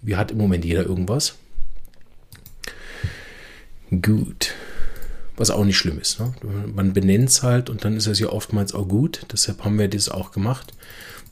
wie 0.02 0.14
hat 0.14 0.30
im 0.30 0.38
Moment 0.38 0.64
jeder 0.64 0.84
irgendwas. 0.84 1.34
Gut. 3.90 4.54
Was 5.40 5.48
auch 5.48 5.64
nicht 5.64 5.78
schlimm 5.78 5.98
ist. 5.98 6.20
Ne? 6.20 6.34
Man 6.66 6.92
benennt 6.92 7.30
es 7.30 7.42
halt 7.42 7.70
und 7.70 7.82
dann 7.86 7.96
ist 7.96 8.06
es 8.06 8.18
ja 8.18 8.28
oftmals 8.28 8.74
auch 8.74 8.86
gut. 8.86 9.24
Deshalb 9.32 9.64
haben 9.64 9.78
wir 9.78 9.88
das 9.88 10.10
auch 10.10 10.32
gemacht, 10.32 10.74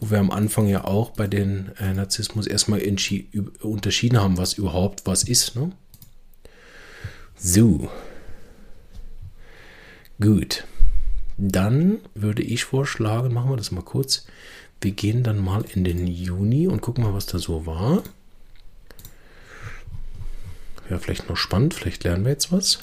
wo 0.00 0.08
wir 0.08 0.18
am 0.18 0.30
Anfang 0.30 0.66
ja 0.66 0.84
auch 0.84 1.10
bei 1.10 1.26
den 1.26 1.72
äh, 1.78 1.92
Narzissmus 1.92 2.46
erstmal 2.46 2.80
unterschieden 3.60 4.18
haben, 4.18 4.38
was 4.38 4.54
überhaupt 4.54 5.02
was 5.04 5.24
ist. 5.24 5.56
Ne? 5.56 5.72
So. 7.36 7.90
Gut. 10.18 10.64
Dann 11.36 11.98
würde 12.14 12.42
ich 12.42 12.64
vorschlagen, 12.64 13.34
machen 13.34 13.50
wir 13.50 13.58
das 13.58 13.72
mal 13.72 13.84
kurz. 13.84 14.24
Wir 14.80 14.92
gehen 14.92 15.22
dann 15.22 15.36
mal 15.36 15.66
in 15.74 15.84
den 15.84 16.06
Juni 16.06 16.66
und 16.66 16.80
gucken 16.80 17.04
mal, 17.04 17.12
was 17.12 17.26
da 17.26 17.38
so 17.38 17.66
war. 17.66 18.02
Wäre 20.88 20.98
vielleicht 20.98 21.28
noch 21.28 21.36
spannend, 21.36 21.74
vielleicht 21.74 22.04
lernen 22.04 22.24
wir 22.24 22.32
jetzt 22.32 22.50
was. 22.50 22.78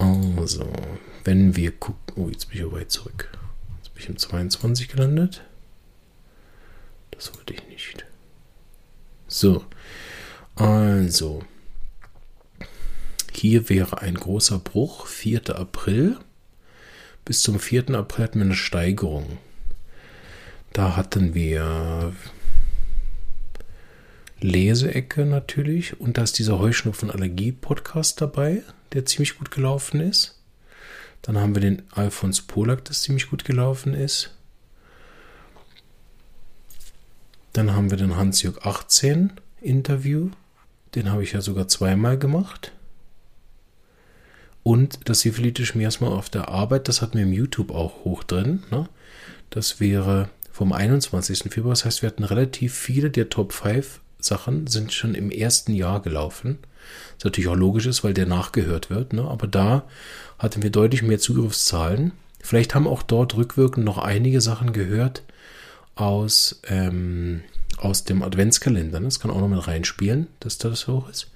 Also, 0.00 0.66
wenn 1.24 1.56
wir 1.56 1.72
gucken. 1.72 2.14
Oh, 2.16 2.28
jetzt 2.30 2.50
bin 2.50 2.66
ich 2.66 2.72
weit 2.72 2.90
zurück. 2.90 3.30
Jetzt 3.76 3.94
bin 3.94 4.02
ich 4.02 4.08
im 4.08 4.16
22 4.16 4.88
gelandet. 4.88 5.42
Das 7.10 7.34
wollte 7.36 7.52
ich 7.52 7.66
nicht. 7.68 8.06
So. 9.28 9.64
Also. 10.54 11.44
Hier 13.32 13.68
wäre 13.68 14.00
ein 14.00 14.14
großer 14.14 14.58
Bruch. 14.58 15.06
4. 15.06 15.54
April. 15.54 16.18
Bis 17.26 17.42
zum 17.42 17.60
4. 17.60 17.90
April 17.90 18.24
hatten 18.24 18.38
wir 18.38 18.46
eine 18.46 18.54
Steigerung. 18.54 19.38
Da 20.72 20.96
hatten 20.96 21.34
wir 21.34 22.14
Leseecke 24.40 25.26
natürlich. 25.26 26.00
Und 26.00 26.16
da 26.16 26.22
ist 26.22 26.38
dieser 26.38 26.58
Heuschnupfen-Allergie-Podcast 26.58 28.22
dabei, 28.22 28.62
der 28.92 29.06
ziemlich 29.06 29.38
gut 29.38 29.50
gelaufen 29.50 30.00
ist. 30.00 30.40
Dann 31.22 31.38
haben 31.38 31.54
wir 31.54 31.60
den 31.60 31.82
Alfons 31.92 32.42
Polak, 32.42 32.84
das 32.84 33.02
ziemlich 33.02 33.28
gut 33.28 33.44
gelaufen 33.44 33.94
ist. 33.94 34.34
Dann 37.52 37.74
haben 37.74 37.90
wir 37.90 37.98
den 37.98 38.16
Hans-Jörg 38.16 38.64
18 38.64 39.32
Interview. 39.60 40.30
Den 40.94 41.10
habe 41.10 41.22
ich 41.22 41.32
ja 41.32 41.40
sogar 41.40 41.68
zweimal 41.68 42.18
gemacht. 42.18 42.72
Und 44.62 45.08
das 45.08 45.20
syphilitische 45.20 45.76
Miasma 45.76 46.08
auf 46.08 46.28
der 46.28 46.48
Arbeit, 46.48 46.88
das 46.88 47.02
hatten 47.02 47.16
wir 47.16 47.24
im 47.24 47.32
YouTube 47.32 47.70
auch 47.70 48.04
hoch 48.04 48.22
drin. 48.24 48.62
Ne? 48.70 48.88
Das 49.50 49.80
wäre 49.80 50.30
vom 50.52 50.72
21. 50.72 51.52
Februar. 51.52 51.72
Das 51.72 51.84
heißt, 51.84 52.02
wir 52.02 52.08
hatten 52.08 52.24
relativ 52.24 52.74
viele 52.74 53.10
der 53.10 53.28
Top 53.28 53.52
5 53.52 54.00
Sachen 54.22 54.66
sind 54.66 54.92
schon 54.92 55.14
im 55.14 55.30
ersten 55.30 55.72
Jahr 55.74 56.02
gelaufen. 56.02 56.58
Was 57.20 57.24
natürlich 57.26 57.48
auch 57.48 57.56
logisch 57.56 57.84
ist, 57.84 58.02
weil 58.02 58.14
der 58.14 58.24
nachgehört 58.24 58.88
wird. 58.88 59.12
Ne? 59.12 59.22
Aber 59.22 59.46
da 59.46 59.84
hatten 60.38 60.62
wir 60.62 60.70
deutlich 60.70 61.02
mehr 61.02 61.18
Zugriffszahlen. 61.18 62.12
Vielleicht 62.40 62.74
haben 62.74 62.86
auch 62.86 63.02
dort 63.02 63.36
rückwirkend 63.36 63.84
noch 63.84 63.98
einige 63.98 64.40
Sachen 64.40 64.72
gehört 64.72 65.22
aus, 65.96 66.62
ähm, 66.66 67.42
aus 67.76 68.04
dem 68.04 68.22
Adventskalender. 68.22 69.00
Ne? 69.00 69.04
Das 69.04 69.20
kann 69.20 69.30
auch 69.30 69.40
noch 69.40 69.48
mit 69.48 69.66
reinspielen, 69.66 70.28
dass 70.40 70.56
das 70.56 70.88
hoch 70.88 71.10
ist. 71.10 71.30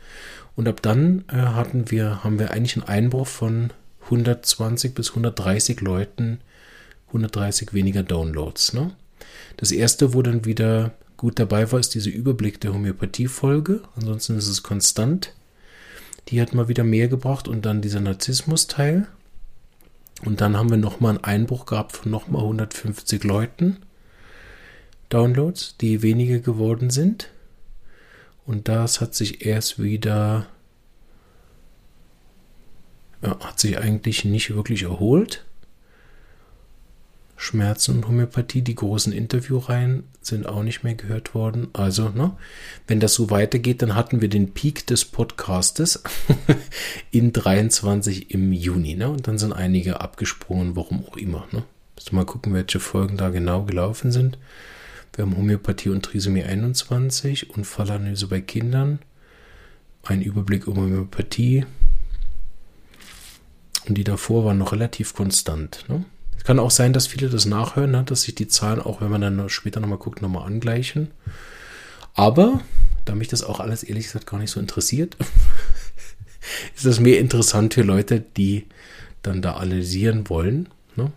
Und 0.57 0.69
ab 0.69 0.81
dann 0.81 1.25
äh, 1.29 1.37
hatten 1.37 1.91
wir, 1.91 2.25
haben 2.25 2.39
wir 2.39 2.53
eigentlich 2.53 2.77
einen 2.77 2.89
Einbruch 2.89 3.27
von 3.27 3.71
120 4.05 4.95
bis 4.95 5.11
130 5.11 5.83
Leuten, 5.83 6.41
130 7.09 7.75
weniger 7.75 8.03
Downloads. 8.03 8.73
Ne? 8.73 8.93
Das 9.59 9.71
erste, 9.71 10.15
wo 10.15 10.23
dann 10.23 10.47
wieder 10.47 10.93
gut 11.19 11.39
dabei 11.39 11.71
war, 11.71 11.79
ist 11.79 11.95
diese 11.95 12.09
Überblick 12.09 12.59
der 12.63 12.73
Homöopathie-Folge. 12.73 13.83
Ansonsten 13.97 14.39
ist 14.39 14.49
es 14.49 14.63
konstant. 14.63 15.35
Die 16.29 16.41
hat 16.41 16.55
mal 16.55 16.69
wieder 16.69 16.85
mehr 16.85 17.09
gebracht 17.09 17.49
und 17.49 17.67
dann 17.67 17.83
dieser 17.83 18.01
Narzissmus-Teil. 18.01 19.07
Und 20.25 20.41
dann 20.41 20.57
haben 20.57 20.71
wir 20.71 20.77
nochmal 20.77 21.17
einen 21.17 21.25
Einbruch 21.25 21.67
gehabt 21.67 21.93
von 21.93 22.11
nochmal 22.11 22.43
150 22.43 23.25
Leuten. 23.25 23.79
Downloads, 25.11 25.77
die 25.77 26.03
weniger 26.03 26.39
geworden 26.39 26.91
sind. 26.91 27.31
Und 28.47 28.69
das 28.69 29.01
hat 29.01 29.15
sich 29.15 29.45
erst 29.45 29.83
wieder, 29.83 30.47
ja, 33.23 33.39
hat 33.41 33.61
sich 33.61 33.79
eigentlich 33.79 34.25
nicht 34.25 34.55
wirklich 34.55 34.83
erholt. 34.85 35.45
Schmerzen 37.37 37.97
und 37.97 38.09
Homöopathie, 38.09 38.63
die 38.63 38.75
großen 38.75 39.13
Interviewreihen 39.13 40.05
sind 40.21 40.47
auch 40.47 40.63
nicht 40.63 40.85
mehr 40.85 40.95
gehört 40.95 41.35
worden. 41.35 41.69
Also, 41.73 42.09
ne, 42.11 42.37
wenn 42.87 43.01
das 43.01 43.15
so 43.15 43.31
weitergeht, 43.31 43.83
dann 43.83 43.95
hatten 43.95 44.21
wir 44.21 44.29
den 44.29 44.55
Peak 44.55 44.87
des 44.87 45.05
Podcastes 45.05 46.03
in 47.11 47.33
23 47.33 48.31
im 48.31 48.53
Juni, 48.53 48.95
ne? 48.95 49.11
Und 49.11 49.27
dann 49.29 49.39
sind 49.39 49.53
einige 49.53 50.01
abgesprungen, 50.01 50.77
warum 50.77 51.05
auch 51.07 51.17
immer, 51.17 51.47
ne? 51.53 51.65
Müssen 51.97 52.17
mal 52.17 52.25
gucken, 52.25 52.55
welche 52.55 52.81
Folgen 52.81 53.17
da 53.17 53.31
genau 53.31 53.65
gelaufen 53.65 54.11
sind. 54.11 54.39
Wir 55.15 55.25
haben 55.25 55.37
Homöopathie 55.37 55.91
und 55.91 56.05
Trisomie 56.05 56.43
21, 56.43 57.51
und 57.51 57.65
Fallanalyse 57.65 58.27
bei 58.27 58.41
Kindern, 58.41 58.99
ein 60.03 60.23
Überblick 60.23 60.67
über 60.67 60.83
Homöopathie. 60.83 61.67
Und 63.87 63.99
die 63.99 64.05
davor 64.05 64.45
waren 64.45 64.59
noch 64.59 64.73
relativ 64.73 65.15
konstant. 65.15 65.85
Ne? 65.89 66.05
Kann 66.45 66.59
auch 66.59 66.71
sein, 66.71 66.93
dass 66.93 67.07
viele 67.07 67.31
das 67.31 67.47
nachhören, 67.47 67.91
ne? 67.91 68.05
dass 68.05 68.23
sich 68.23 68.35
die 68.35 68.49
Zahlen 68.49 68.81
auch, 68.81 69.01
wenn 69.01 69.11
man 69.11 69.23
dann 69.23 69.49
später 69.49 69.81
nochmal 69.81 69.99
guckt, 69.99 70.21
nochmal 70.21 70.47
angleichen. 70.47 71.11
Aber, 72.13 72.61
da 73.07 73.15
mich 73.15 73.29
das 73.29 73.43
auch 73.43 73.61
alles 73.61 73.83
ehrlich 73.83 74.05
gesagt 74.05 74.27
gar 74.27 74.39
nicht 74.39 74.51
so 74.51 74.61
interessiert, 74.61 75.17
ist 76.77 76.85
das 76.85 77.01
mehr 77.01 77.19
interessant 77.19 77.73
für 77.73 77.83
Leute, 77.83 78.21
die 78.21 78.67
dann 79.23 79.41
da 79.41 79.55
analysieren 79.55 80.29
wollen. 80.29 80.69
Ne? 80.97 81.11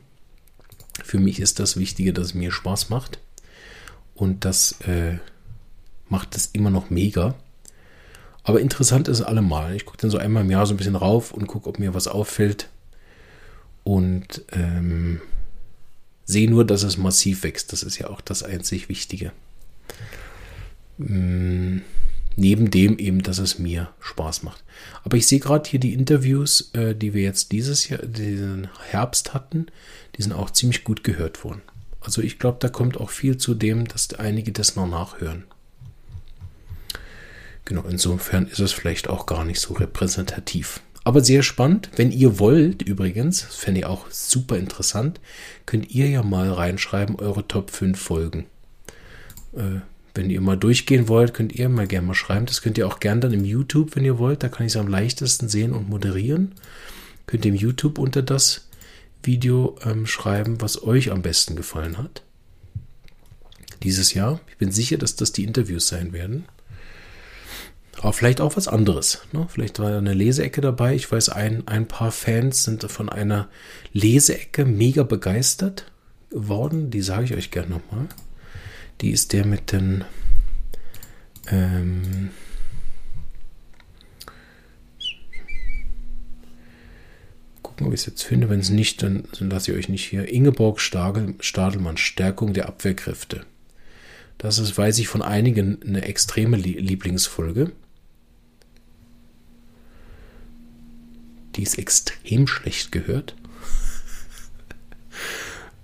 Für 1.03 1.19
mich 1.19 1.41
ist 1.41 1.59
das 1.59 1.75
Wichtige, 1.75 2.13
dass 2.13 2.27
es 2.27 2.33
mir 2.33 2.53
Spaß 2.53 2.89
macht. 2.89 3.19
Und 4.15 4.45
das 4.45 4.79
äh, 4.87 5.17
macht 6.07 6.37
es 6.37 6.47
immer 6.47 6.69
noch 6.69 6.89
mega. 6.89 7.35
Aber 8.43 8.61
interessant 8.61 9.09
ist 9.09 9.19
es 9.19 9.25
allemal. 9.25 9.75
Ich 9.75 9.85
gucke 9.85 9.97
dann 9.97 10.09
so 10.09 10.17
einmal 10.17 10.43
im 10.43 10.51
Jahr 10.51 10.65
so 10.65 10.73
ein 10.73 10.77
bisschen 10.77 10.95
rauf 10.95 11.33
und 11.33 11.47
gucke, 11.47 11.67
ob 11.67 11.79
mir 11.79 11.93
was 11.93 12.07
auffällt 12.07 12.69
und 13.87 14.43
ähm, 14.51 15.21
sehe 16.25 16.49
nur, 16.49 16.65
dass 16.65 16.83
es 16.83 16.97
massiv 16.97 17.43
wächst. 17.43 17.71
Das 17.71 17.83
ist 17.83 17.97
ja 17.97 18.09
auch 18.09 18.19
das 18.19 18.43
einzig 18.43 18.89
Wichtige. 18.89 19.31
Ähm, 20.99 21.83
neben 22.35 22.69
dem 22.69 22.99
eben, 22.99 23.23
dass 23.23 23.37
es 23.37 23.59
mir 23.59 23.89
Spaß 24.01 24.43
macht. 24.43 24.61
Aber 25.05 25.15
ich 25.15 25.25
sehe 25.25 25.39
gerade 25.39 25.69
hier 25.69 25.79
die 25.79 25.93
Interviews, 25.93 26.69
äh, 26.73 26.95
die 26.95 27.13
wir 27.13 27.21
jetzt 27.21 27.53
dieses 27.53 27.87
Jahr, 27.87 28.01
diesen 28.01 28.67
Herbst 28.89 29.33
hatten, 29.33 29.67
die 30.17 30.21
sind 30.21 30.33
auch 30.33 30.49
ziemlich 30.49 30.83
gut 30.83 31.05
gehört 31.05 31.45
worden. 31.45 31.61
Also 32.01 32.21
ich 32.21 32.39
glaube, 32.39 32.57
da 32.59 32.67
kommt 32.67 32.97
auch 32.97 33.09
viel 33.09 33.37
zu 33.37 33.55
dem, 33.55 33.87
dass 33.87 34.13
einige 34.15 34.51
das 34.51 34.75
noch 34.75 34.87
nachhören. 34.87 35.45
Genau, 37.63 37.83
insofern 37.83 38.47
ist 38.47 38.59
es 38.59 38.73
vielleicht 38.73 39.07
auch 39.07 39.25
gar 39.25 39.45
nicht 39.45 39.61
so 39.61 39.75
repräsentativ. 39.75 40.81
Aber 41.07 41.23
sehr 41.23 41.41
spannend. 41.41 41.89
Wenn 41.95 42.11
ihr 42.11 42.37
wollt, 42.37 42.81
übrigens, 42.81 43.41
fände 43.41 43.79
ich 43.79 43.85
auch 43.85 44.11
super 44.11 44.57
interessant, 44.57 45.21
könnt 45.65 45.89
ihr 45.89 46.09
ja 46.09 46.21
mal 46.21 46.51
reinschreiben, 46.51 47.15
eure 47.15 47.47
Top 47.47 47.71
5 47.71 47.97
Folgen. 47.97 48.45
Äh, 49.53 49.79
wenn 50.13 50.29
ihr 50.29 50.41
mal 50.41 50.57
durchgehen 50.57 51.07
wollt, 51.07 51.33
könnt 51.33 51.53
ihr 51.53 51.69
mal 51.69 51.87
gerne 51.87 52.07
mal 52.07 52.13
schreiben. 52.13 52.45
Das 52.45 52.61
könnt 52.61 52.77
ihr 52.77 52.85
auch 52.85 52.99
gerne 52.99 53.21
dann 53.21 53.31
im 53.31 53.45
YouTube, 53.45 53.95
wenn 53.95 54.03
ihr 54.03 54.19
wollt. 54.19 54.43
Da 54.43 54.49
kann 54.49 54.65
ich 54.65 54.73
es 54.73 54.77
am 54.77 54.89
leichtesten 54.89 55.47
sehen 55.47 55.71
und 55.71 55.87
moderieren. 55.87 56.55
Könnt 57.25 57.45
ihr 57.45 57.53
im 57.53 57.57
YouTube 57.57 57.99
unter 57.99 58.21
das 58.21 58.67
Video 59.23 59.77
ähm, 59.85 60.07
schreiben, 60.07 60.59
was 60.59 60.83
euch 60.83 61.09
am 61.09 61.21
besten 61.21 61.55
gefallen 61.55 61.97
hat. 61.97 62.21
Dieses 63.81 64.13
Jahr. 64.13 64.41
Ich 64.49 64.57
bin 64.57 64.73
sicher, 64.73 64.97
dass 64.97 65.15
das 65.15 65.31
die 65.31 65.45
Interviews 65.45 65.87
sein 65.87 66.11
werden. 66.11 66.43
Aber 68.01 68.13
vielleicht 68.13 68.41
auch 68.41 68.55
was 68.55 68.67
anderes. 68.67 69.21
Ne? 69.31 69.47
Vielleicht 69.49 69.79
war 69.79 69.97
eine 69.97 70.13
Leseecke 70.13 70.61
dabei. 70.61 70.93
Ich 70.93 71.11
weiß, 71.11 71.29
ein, 71.29 71.67
ein 71.67 71.87
paar 71.87 72.11
Fans 72.11 72.63
sind 72.63 72.83
von 72.83 73.09
einer 73.09 73.47
Leseecke 73.91 74.65
mega 74.65 75.03
begeistert 75.03 75.91
geworden. 76.29 76.91
Die 76.91 77.01
sage 77.01 77.25
ich 77.25 77.33
euch 77.33 77.51
gerne 77.51 77.69
nochmal. 77.69 78.07
Die 79.01 79.11
ist 79.11 79.33
der 79.33 79.45
mit 79.45 79.71
den. 79.71 80.03
Ähm, 81.49 82.29
gucken, 87.63 87.87
ob 87.87 87.93
ich 87.93 88.01
es 88.01 88.05
jetzt 88.05 88.23
finde. 88.23 88.49
Wenn 88.49 88.59
es 88.59 88.69
nicht, 88.69 89.01
dann, 89.01 89.23
dann 89.39 89.49
lasse 89.49 89.71
ich 89.71 89.77
euch 89.77 89.89
nicht 89.89 90.05
hier. 90.05 90.31
Ingeborg 90.31 90.79
Stagel, 90.79 91.33
Stadelmann, 91.39 91.97
Stärkung 91.97 92.53
der 92.53 92.67
Abwehrkräfte. 92.67 93.41
Das 94.37 94.59
ist, 94.59 94.77
weiß 94.77 94.99
ich, 94.99 95.07
von 95.07 95.23
einigen 95.23 95.81
eine 95.81 96.03
extreme 96.03 96.57
Lieblingsfolge. 96.57 97.71
Die 101.57 101.63
ist 101.63 101.77
extrem 101.77 102.47
schlecht 102.47 102.91
gehört. 102.91 103.35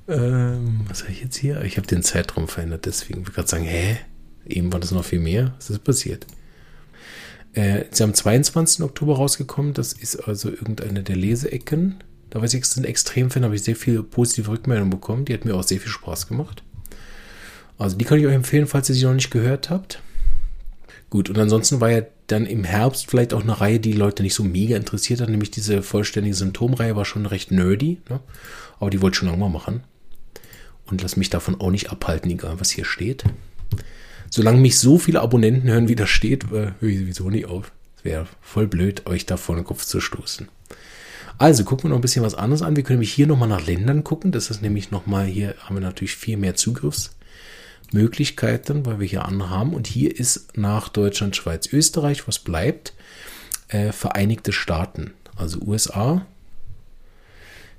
ähm, 0.08 0.82
was 0.88 1.02
habe 1.02 1.12
ich 1.12 1.22
jetzt 1.22 1.36
hier? 1.36 1.62
Ich 1.64 1.78
habe 1.78 1.88
den 1.88 2.04
Zeitraum 2.04 2.48
verändert, 2.48 2.86
deswegen 2.86 3.20
würde 3.20 3.32
ich 3.32 3.36
gerade 3.36 3.50
sagen, 3.50 3.66
hä? 3.66 3.98
Eben 4.46 4.72
war 4.74 4.80
das 4.80 4.92
noch 4.92 5.06
viel 5.06 5.20
mehr. 5.20 5.54
Was 5.58 5.70
ist 5.70 5.84
passiert? 5.84 6.28
Äh, 7.54 7.86
sie 7.92 8.04
am 8.04 8.14
22. 8.14 8.84
Oktober 8.84 9.16
rausgekommen. 9.16 9.74
Das 9.74 9.94
ist 9.94 10.18
also 10.18 10.50
irgendeine 10.50 11.04
der 11.04 11.16
Leseecken. 11.16 12.04
Da 12.30 12.42
weiß 12.42 12.54
ich, 12.56 12.64
es 12.64 12.72
sind 12.72 12.86
Extremfan, 12.86 13.44
habe 13.44 13.56
ich 13.56 13.64
sehr 13.64 13.76
viele 13.76 14.04
positive 14.04 14.52
Rückmeldungen 14.52 14.90
bekommen. 14.90 15.26
Die 15.26 15.34
hat 15.34 15.46
mir 15.46 15.56
auch 15.56 15.64
sehr 15.64 15.80
viel 15.80 15.92
Spaß 15.92 16.28
gemacht. 16.28 16.64
Also 17.78 17.96
die 17.96 18.06
kann 18.06 18.20
ich 18.20 18.26
euch 18.26 18.34
empfehlen, 18.34 18.68
falls 18.68 18.90
ihr 18.90 18.96
sie 18.96 19.06
noch 19.06 19.14
nicht 19.14 19.32
gehört 19.32 19.70
habt. 19.70 20.02
Gut, 21.10 21.30
und 21.30 21.38
ansonsten 21.38 21.80
war 21.80 21.92
ja 21.92 22.02
dann 22.28 22.46
im 22.46 22.64
Herbst 22.64 23.10
vielleicht 23.10 23.34
auch 23.34 23.42
eine 23.42 23.60
Reihe, 23.60 23.80
die 23.80 23.94
Leute 23.94 24.24
nicht 24.24 24.34
so 24.34 24.44
mega 24.44 24.76
interessiert 24.76 25.22
hat, 25.22 25.30
nämlich 25.30 25.52
diese 25.52 25.84
vollständige 25.84 26.36
Symptomreihe 26.36 26.96
war 26.96 27.06
schon 27.06 27.26
recht 27.26 27.52
nerdy, 27.52 28.02
ne? 28.10 28.20
aber 28.80 28.90
die 28.90 29.02
wollte 29.02 29.16
ich 29.16 29.20
schon 29.20 29.28
lange 29.28 29.40
mal 29.40 29.50
machen. 29.50 29.84
Und 30.86 31.02
lass 31.02 31.18
mich 31.18 31.30
davon 31.30 31.60
auch 31.60 31.72
nicht 31.72 31.92
abhalten, 31.92 32.30
egal 32.32 32.60
was 32.60 32.70
hier 32.70 32.86
steht. 32.86 33.24
Solange 34.30 34.60
mich 34.60 34.80
so 34.80 34.98
viele 34.98 35.22
Abonnenten 35.22 35.70
hören, 35.70 35.88
wie 35.88 35.96
das 35.96 36.10
steht, 36.10 36.46
äh, 36.46 36.72
höre 36.80 36.90
ich 36.90 37.00
sowieso 37.00 37.30
nicht 37.30 37.46
auf. 37.46 37.72
Es 37.98 38.04
wäre 38.04 38.28
voll 38.42 38.68
blöd, 38.68 39.06
euch 39.06 39.26
da 39.26 39.38
vor 39.38 39.56
den 39.56 39.64
Kopf 39.64 39.86
zu 39.86 40.02
stoßen. 40.02 40.50
Also 41.38 41.64
gucken 41.64 41.86
wir 41.86 41.90
noch 41.90 41.98
ein 41.98 42.02
bisschen 42.02 42.24
was 42.24 42.36
anderes 42.36 42.62
an. 42.62 42.76
Wir 42.76 42.84
können 42.84 43.00
nämlich 43.00 43.14
hier 43.14 43.28
nochmal 43.28 43.50
nach 43.50 43.66
Ländern 43.66 44.04
gucken. 44.04 44.32
Das 44.32 44.50
ist 44.50 44.62
nämlich 44.62 44.92
nochmal, 44.92 45.26
hier 45.26 45.56
haben 45.60 45.76
wir 45.76 45.82
natürlich 45.82 46.16
viel 46.16 46.38
mehr 46.38 46.56
Zugriffs. 46.56 47.16
Möglichkeiten, 47.94 48.86
weil 48.86 49.00
wir 49.00 49.08
hier 49.08 49.26
andere 49.26 49.50
haben. 49.50 49.74
Und 49.74 49.88
hier 49.88 50.18
ist 50.18 50.58
nach 50.58 50.90
Deutschland, 50.90 51.36
Schweiz, 51.36 51.72
Österreich, 51.72 52.28
was 52.28 52.40
bleibt, 52.40 52.94
äh, 53.70 53.92
Vereinigte 53.92 54.52
Staaten, 54.52 55.14
also 55.36 55.60
USA. 55.62 56.26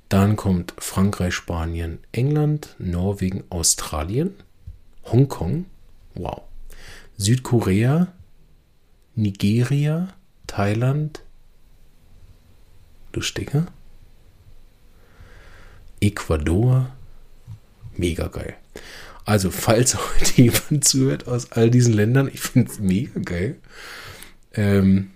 Dann 0.08 0.36
kommt 0.36 0.74
Frankreich, 0.78 1.34
Spanien, 1.34 1.98
England, 2.12 2.76
Norwegen, 2.78 3.44
Australien, 3.50 4.34
Hongkong, 5.04 5.66
wow, 6.14 6.42
Südkorea, 7.16 8.08
Nigeria, 9.14 10.08
Thailand, 10.46 11.22
Lustige, 13.12 13.66
Ecuador, 16.00 16.90
mega 17.96 18.28
geil. 18.28 18.54
Also, 19.24 19.50
falls 19.50 19.96
heute 20.14 20.42
jemand 20.42 20.84
zuhört 20.84 21.28
aus 21.28 21.52
all 21.52 21.70
diesen 21.70 21.94
Ländern, 21.94 22.30
ich 22.32 22.40
finde 22.40 22.70
es 22.70 22.78
mega 22.78 23.20
geil. 23.20 23.56
Ähm, 24.54 25.10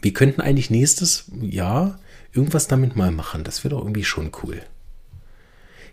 wir 0.00 0.12
könnten 0.12 0.40
eigentlich 0.40 0.70
nächstes 0.70 1.30
Jahr 1.40 1.98
irgendwas 2.32 2.66
damit 2.66 2.96
mal 2.96 3.10
machen. 3.10 3.44
Das 3.44 3.62
wäre 3.62 3.74
doch 3.74 3.82
irgendwie 3.82 4.04
schon 4.04 4.32
cool. 4.42 4.60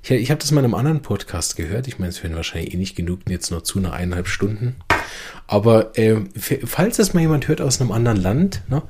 Ich, 0.02 0.12
ich 0.12 0.32
habe 0.32 0.40
das 0.40 0.52
mal 0.52 0.62
in 0.62 0.66
einem 0.66 0.76
anderen 0.76 1.02
Podcast 1.02 1.56
gehört. 1.56 1.88
Ich 1.88 2.00
meine, 2.00 2.10
es 2.10 2.24
werden 2.24 2.36
wahrscheinlich 2.36 2.74
eh 2.74 2.78
nicht 2.78 2.96
genug, 2.96 3.22
jetzt 3.28 3.52
noch 3.52 3.62
zu 3.62 3.80
einer 3.80 3.94
eineinhalb 3.94 4.28
Stunden. 4.28 4.76
Aber 5.48 5.98
äh, 5.98 6.22
falls 6.66 6.98
das 6.98 7.14
mal 7.14 7.22
jemand 7.22 7.48
hört 7.48 7.62
aus 7.62 7.82
einem 7.82 7.92
anderen 7.92 8.18
Land, 8.20 8.62
ne, 8.68 8.82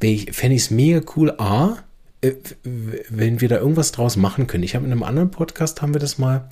fände 0.00 0.56
ich 0.56 0.62
es 0.62 0.70
mega 0.70 1.00
cool. 1.16 1.32
A, 1.38 1.78
äh, 2.20 2.32
wenn 2.62 3.40
wir 3.40 3.48
da 3.48 3.56
irgendwas 3.56 3.92
draus 3.92 4.16
machen 4.16 4.46
können. 4.46 4.64
Ich 4.64 4.74
habe 4.74 4.84
in 4.84 4.92
einem 4.92 5.02
anderen 5.02 5.30
Podcast 5.30 5.82
haben 5.82 5.94
wir 5.94 6.00
das 6.00 6.18
mal, 6.18 6.48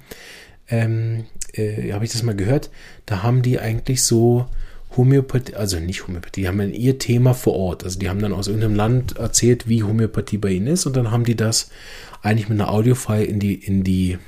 ähm, 0.69 1.25
äh, 1.53 1.93
habe 1.93 2.05
ich 2.05 2.13
das 2.13 2.23
mal 2.23 2.35
gehört. 2.35 2.71
Da 3.07 3.23
haben 3.23 3.43
die 3.43 3.59
eigentlich 3.59 4.03
so 4.03 4.47
Homöopathie, 4.97 5.55
also 5.55 5.79
nicht 5.81 6.07
Homöopathie, 6.07 6.43
die 6.43 6.49
haben 6.49 6.59
dann 6.59 6.73
ihr 6.73 6.99
Thema 6.99 7.35
vor 7.35 7.55
Ort. 7.55 7.85
Also 7.85 7.99
die 7.99 8.09
haben 8.09 8.21
dann 8.21 8.33
aus 8.33 8.47
irgendeinem 8.47 8.77
Land 8.77 9.17
erzählt, 9.17 9.69
wie 9.69 9.83
Homöopathie 9.83 10.39
bei 10.39 10.51
ihnen 10.51 10.69
ist 10.69 10.87
und 10.87 10.97
dann 10.97 11.11
haben 11.11 11.25
die 11.25 11.37
das 11.37 11.71
eigentlich 12.23 12.49
mit 12.49 12.61
einer 12.61 12.71
Audiofile 12.71 13.25
in 13.25 13.39
die, 13.39 13.55
in 13.55 13.85
die, 13.85 14.19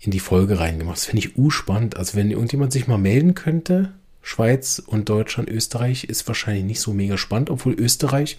in 0.00 0.10
die 0.10 0.20
Folge 0.20 0.58
reingemacht. 0.58 0.96
Das 0.96 1.06
finde 1.06 1.26
ich 1.26 1.38
urspannend. 1.38 1.96
Also 1.96 2.16
wenn 2.16 2.30
irgendjemand 2.30 2.72
sich 2.72 2.86
mal 2.86 2.98
melden 2.98 3.34
könnte, 3.34 3.92
Schweiz 4.22 4.82
und 4.84 5.08
Deutschland, 5.08 5.48
Österreich 5.48 6.04
ist 6.04 6.28
wahrscheinlich 6.28 6.64
nicht 6.64 6.80
so 6.80 6.92
mega 6.92 7.16
spannend, 7.16 7.48
obwohl 7.48 7.72
Österreich, 7.72 8.38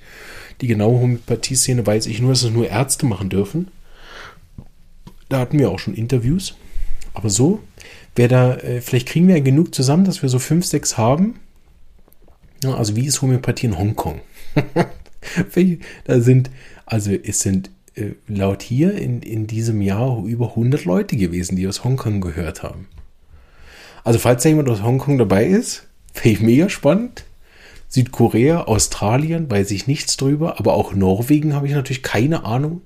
die 0.62 0.68
genaue 0.68 1.00
Homöopathie-Szene 1.00 1.86
weiß 1.86 2.06
ich 2.06 2.22
nur, 2.22 2.32
dass 2.32 2.44
es 2.44 2.52
nur 2.52 2.68
Ärzte 2.68 3.06
machen 3.06 3.30
dürfen. 3.30 3.70
Da 5.30 5.40
hatten 5.40 5.58
wir 5.58 5.72
auch 5.72 5.80
schon 5.80 5.96
Interviews. 5.96 6.56
Aber 7.14 7.30
so 7.30 7.60
wer 8.16 8.28
da, 8.28 8.56
äh, 8.56 8.82
vielleicht 8.82 9.08
kriegen 9.08 9.28
wir 9.28 9.38
ja 9.38 9.44
genug 9.44 9.74
zusammen, 9.74 10.06
dass 10.06 10.22
wir 10.22 10.30
so 10.30 10.40
fünf, 10.40 10.66
sechs 10.66 10.98
haben. 10.98 11.40
Ja, 12.64 12.76
also 12.76 12.96
wie 12.96 13.06
ist 13.06 13.22
Homöopathie 13.22 13.68
in 13.68 13.78
Hongkong? 13.78 14.22
da 16.06 16.22
sind, 16.22 16.52
also 16.86 17.12
es 17.12 17.40
sind 17.42 17.72
äh, 17.96 18.12
laut 18.28 18.62
hier 18.62 18.94
in, 18.94 19.22
in 19.22 19.48
diesem 19.48 19.82
Jahr 19.82 20.24
über 20.26 20.50
100 20.50 20.86
Leute 20.86 21.16
gewesen, 21.16 21.56
die 21.56 21.68
aus 21.68 21.84
Hongkong 21.84 22.22
gehört 22.22 22.64
haben. 22.64 22.88
Also 24.04 24.20
falls 24.20 24.44
da 24.44 24.50
jemand 24.50 24.70
aus 24.70 24.84
Hongkong 24.84 25.18
dabei 25.18 25.46
ist, 25.46 25.88
finde 26.14 26.38
ich 26.38 26.42
mega 26.42 26.70
spannend. 26.70 27.26
Südkorea, 27.88 28.64
Australien, 28.66 29.52
weiß 29.52 29.72
ich 29.72 29.86
nichts 29.86 30.16
drüber, 30.16 30.60
aber 30.60 30.74
auch 30.76 30.94
Norwegen 30.94 31.54
habe 31.54 31.68
ich 31.68 31.74
natürlich 31.74 32.04
keine 32.04 32.46
Ahnung. 32.46 32.82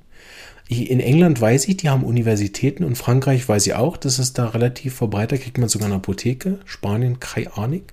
In 0.68 1.00
England 1.00 1.40
weiß 1.40 1.68
ich, 1.68 1.78
die 1.78 1.90
haben 1.90 2.04
Universitäten 2.04 2.84
und 2.84 2.98
Frankreich 2.98 3.48
weiß 3.48 3.68
ich 3.68 3.76
auch, 3.76 3.98
das 3.98 4.18
ist 4.18 4.40
da 4.40 4.48
relativ 4.48 4.96
verbreitet, 4.96 5.42
kriegt 5.44 5.60
man 5.60 5.70
sogar 5.70 5.88
eine 5.88 5.98
Apotheke. 5.98 6.60
Spanien, 6.66 7.20
keine 7.20 7.56
Ahnung. 7.56 7.84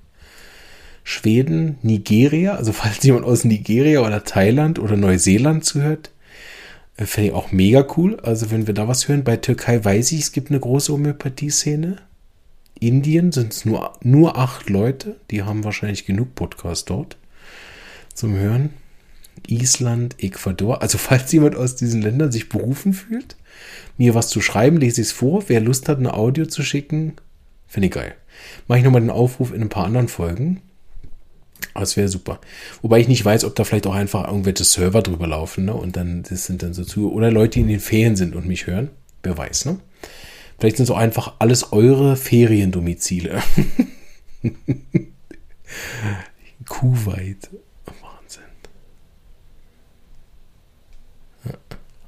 Schweden, 1.04 1.76
Nigeria, 1.82 2.54
also 2.54 2.72
falls 2.72 3.02
jemand 3.02 3.26
aus 3.26 3.44
Nigeria 3.44 4.00
oder 4.00 4.24
Thailand 4.24 4.78
oder 4.78 4.96
Neuseeland 4.96 5.64
zuhört, 5.64 6.12
äh, 6.96 7.04
fände 7.04 7.30
ich 7.30 7.34
auch 7.34 7.52
mega 7.52 7.86
cool. 7.96 8.18
Also 8.20 8.50
wenn 8.50 8.66
wir 8.66 8.74
da 8.74 8.88
was 8.88 9.06
hören, 9.06 9.24
bei 9.24 9.36
Türkei 9.36 9.84
weiß 9.84 10.12
ich, 10.12 10.20
es 10.20 10.32
gibt 10.32 10.50
eine 10.50 10.60
große 10.60 10.92
Homöopathie-Szene. 10.92 11.96
Indien 12.80 13.32
sind 13.32 13.52
es 13.52 13.64
nur, 13.64 13.92
nur 14.02 14.38
acht 14.38 14.70
Leute, 14.70 15.16
die 15.30 15.42
haben 15.42 15.62
wahrscheinlich 15.62 16.06
genug 16.06 16.34
Podcasts 16.34 16.86
dort 16.86 17.16
zum 18.14 18.34
Hören. 18.34 18.70
Island, 19.48 20.16
Ecuador. 20.22 20.82
Also 20.82 20.98
falls 20.98 21.32
jemand 21.32 21.56
aus 21.56 21.76
diesen 21.76 22.02
Ländern 22.02 22.32
sich 22.32 22.48
berufen 22.48 22.92
fühlt, 22.92 23.36
mir 23.98 24.14
was 24.14 24.28
zu 24.28 24.40
schreiben, 24.40 24.78
lese 24.78 25.00
ich 25.00 25.08
es 25.08 25.12
vor. 25.12 25.44
Wer 25.48 25.60
Lust 25.60 25.88
hat, 25.88 25.98
ein 25.98 26.06
Audio 26.06 26.46
zu 26.46 26.62
schicken, 26.62 27.14
finde 27.66 27.86
ich 27.88 27.94
geil. 27.94 28.14
Mache 28.68 28.78
ich 28.78 28.84
nochmal 28.84 29.00
den 29.00 29.10
Aufruf 29.10 29.52
in 29.52 29.62
ein 29.62 29.68
paar 29.68 29.84
anderen 29.84 30.08
Folgen. 30.08 30.62
Das 31.74 31.96
wäre 31.96 32.08
super. 32.08 32.40
Wobei 32.82 33.00
ich 33.00 33.08
nicht 33.08 33.24
weiß, 33.24 33.44
ob 33.44 33.54
da 33.54 33.64
vielleicht 33.64 33.86
auch 33.86 33.94
einfach 33.94 34.26
irgendwelche 34.26 34.64
Server 34.64 35.02
drüber 35.02 35.26
laufen, 35.26 35.64
ne? 35.64 35.74
Und 35.74 35.96
dann, 35.96 36.22
das 36.22 36.44
sind 36.44 36.62
dann 36.62 36.74
so 36.74 36.84
zu, 36.84 37.12
oder 37.12 37.30
Leute, 37.30 37.54
die 37.54 37.60
in 37.60 37.68
den 37.68 37.80
Ferien 37.80 38.16
sind 38.16 38.34
und 38.34 38.46
mich 38.46 38.66
hören. 38.66 38.90
Wer 39.22 39.38
weiß, 39.38 39.66
ne? 39.66 39.78
Vielleicht 40.58 40.76
sind 40.76 40.86
so 40.86 40.94
einfach 40.94 41.34
alles 41.38 41.72
eure 41.72 42.16
Feriendomizile. 42.16 43.42
Kuwait. 46.68 47.48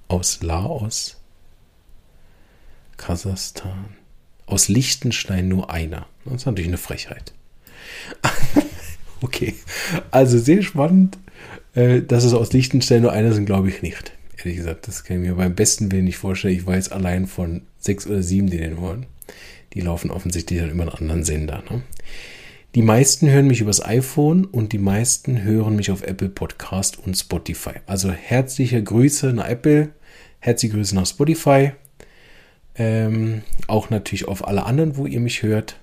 Aus 0.09 0.43
Laos, 0.43 1.21
Kasachstan, 2.97 3.97
aus 4.47 4.69
Liechtenstein 4.69 5.49
nur 5.49 5.71
einer. 5.71 6.07
Das 6.25 6.35
ist 6.35 6.47
natürlich 6.47 6.69
eine 6.69 6.79
Frechheit. 6.79 7.33
okay, 9.21 9.55
also 10.11 10.39
sehr 10.39 10.63
spannend. 10.63 11.19
Äh, 11.75 12.03
dass 12.03 12.25
es 12.25 12.35
aus 12.35 12.53
Liechtenstein 12.53 13.03
nur 13.03 13.13
einer 13.13 13.33
sind, 13.33 13.47
glaube 13.47 13.69
ich 13.69 13.83
nicht. 13.83 14.13
Ehrlich 14.39 14.57
gesagt, 14.57 14.87
das 14.87 15.05
kann 15.05 15.17
ich 15.17 15.29
mir 15.29 15.35
beim 15.35 15.55
besten 15.55 15.91
Willen 15.91 16.05
nicht 16.05 16.19
vorstellen. 16.19 16.55
Ich 16.55 16.67
weiß 16.67 16.93
allein 16.93 17.27
von 17.27 17.63
sechs 17.79 18.07
oder 18.07 18.23
sieben, 18.23 18.49
die 18.49 18.59
den 18.59 18.79
wollen. 18.79 19.07
Die 19.73 19.81
laufen 19.81 20.11
offensichtlich 20.11 20.61
dann 20.61 20.71
über 20.71 20.83
einen 20.83 20.93
anderen 20.93 21.25
Sender. 21.25 21.65
Ne? 21.69 21.83
Die 22.75 22.83
meisten 22.83 23.31
hören 23.31 23.47
mich 23.47 23.61
übers 23.61 23.85
iPhone 23.85 24.47
und 24.47 24.73
die 24.73 24.79
meisten 24.79 25.45
hören 25.45 25.77
mich 25.77 25.93
auf 25.93 26.03
Apple 26.03 26.29
Podcast 26.29 26.99
und 26.99 27.15
Spotify. 27.15 27.75
Also 27.87 28.11
herzliche 28.11 28.83
Grüße 28.83 29.33
nach 29.33 29.49
Apple. 29.49 29.91
Herzliche 30.41 30.75
Grüße 30.75 30.97
nach 30.97 31.07
Spotify. 31.07 31.71
Ähm, 32.75 33.43
auch 33.69 33.91
natürlich 33.91 34.27
auf 34.27 34.45
alle 34.49 34.67
anderen, 34.67 34.97
wo 34.97 35.07
ihr 35.07 35.21
mich 35.21 35.45
hört. 35.45 35.79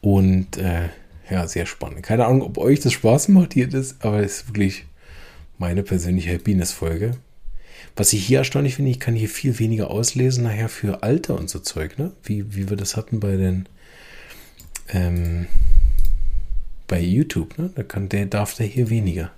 Und 0.00 0.56
äh, 0.56 0.90
ja, 1.28 1.48
sehr 1.48 1.66
spannend. 1.66 2.04
Keine 2.04 2.26
Ahnung, 2.26 2.42
ob 2.42 2.56
euch 2.56 2.78
das 2.78 2.92
Spaß 2.92 3.26
macht 3.26 3.54
hier 3.54 3.68
das, 3.68 3.96
aber 4.02 4.20
es 4.20 4.42
ist 4.42 4.48
wirklich 4.50 4.84
meine 5.58 5.82
persönliche 5.82 6.32
Happiness-Folge. 6.32 7.16
Was 7.96 8.12
ich 8.12 8.24
hier 8.24 8.38
erstaunlich 8.38 8.76
finde, 8.76 8.92
ich 8.92 9.00
kann 9.00 9.16
hier 9.16 9.28
viel 9.28 9.58
weniger 9.58 9.90
auslesen 9.90 10.44
nachher 10.44 10.68
für 10.68 11.02
Alter 11.02 11.36
und 11.36 11.50
so 11.50 11.58
Zeug, 11.58 11.98
ne? 11.98 12.12
Wie, 12.22 12.54
wie 12.54 12.70
wir 12.70 12.76
das 12.76 12.96
hatten 12.96 13.18
bei 13.18 13.36
den 13.36 13.68
ähm, 14.88 15.46
bei 16.86 17.00
YouTube, 17.00 17.58
ne? 17.58 17.70
Da 17.74 17.82
kann 17.82 18.08
der, 18.08 18.26
darf 18.26 18.54
der 18.54 18.66
hier 18.66 18.90
weniger. 18.90 19.32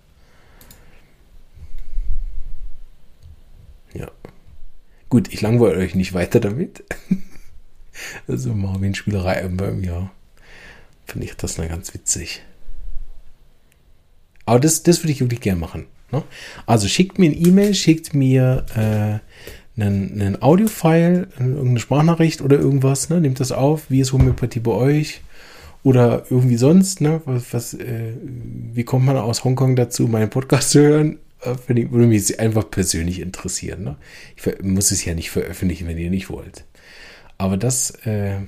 Ja. 3.95 4.11
Gut, 5.09 5.33
ich 5.33 5.41
langweile 5.41 5.79
euch 5.79 5.95
nicht 5.95 6.12
weiter 6.12 6.41
damit. 6.41 6.85
also 8.29 8.55
Marvin-Spielerei 8.55 9.49
beim 9.49 9.83
Jahr. 9.83 10.12
Finde 11.07 11.27
ich 11.27 11.35
das 11.37 11.55
dann 11.55 11.69
ganz 11.69 11.95
witzig. 11.95 12.43
Aber 14.45 14.61
das, 14.61 14.83
das 14.83 15.03
würde 15.03 15.12
ich 15.12 15.20
wirklich 15.20 15.41
gerne 15.41 15.61
machen. 15.61 15.87
Ne? 16.12 16.23
Also 16.66 16.89
schickt 16.89 17.19
mir 17.19 17.31
ein 17.31 17.47
E-Mail, 17.47 17.75
schickt 17.75 18.15
mir 18.15 18.66
äh, 18.75 19.81
einen, 19.81 20.20
einen 20.20 20.43
Audio-File, 20.43 21.29
irgendeine 21.39 21.81
Sprachnachricht 21.81 22.43
oder 22.43 22.59
irgendwas. 22.59 23.09
Ne? 23.09 23.20
Nehmt 23.20 23.41
das 23.41 23.53
auf. 23.53 23.91
Wie 23.91 24.01
ist 24.01 24.12
Homöopathie 24.12 24.61
bei 24.61 24.73
euch? 24.73 25.23
Oder 25.83 26.25
irgendwie 26.31 26.57
sonst. 26.57 27.01
Ne? 27.01 27.21
Was, 27.25 27.53
was, 27.53 27.75
äh, 27.75 28.13
wie 28.23 28.85
kommt 28.85 29.07
man 29.07 29.17
aus 29.17 29.45
Hongkong 29.45 29.77
dazu, 29.77 30.09
meinen 30.09 30.31
Podcast 30.31 30.71
zu 30.71 30.81
hören? 30.81 31.19
Äh, 31.43 31.55
ich, 31.73 31.91
würde 31.91 32.07
mich 32.07 32.41
einfach 32.41 32.69
persönlich 32.71 33.21
interessieren. 33.21 33.85
Ne? 33.85 33.97
Ich 34.37 34.63
muss 34.63 34.91
es 34.91 35.05
ja 35.05 35.15
nicht 35.15 35.31
veröffentlichen, 35.31 35.87
wenn 35.87 35.99
ihr 35.99 36.11
nicht 36.11 36.31
wollt. 36.31 36.65
Aber 37.39 37.57
das, 37.57 37.91
äh, 38.05 38.39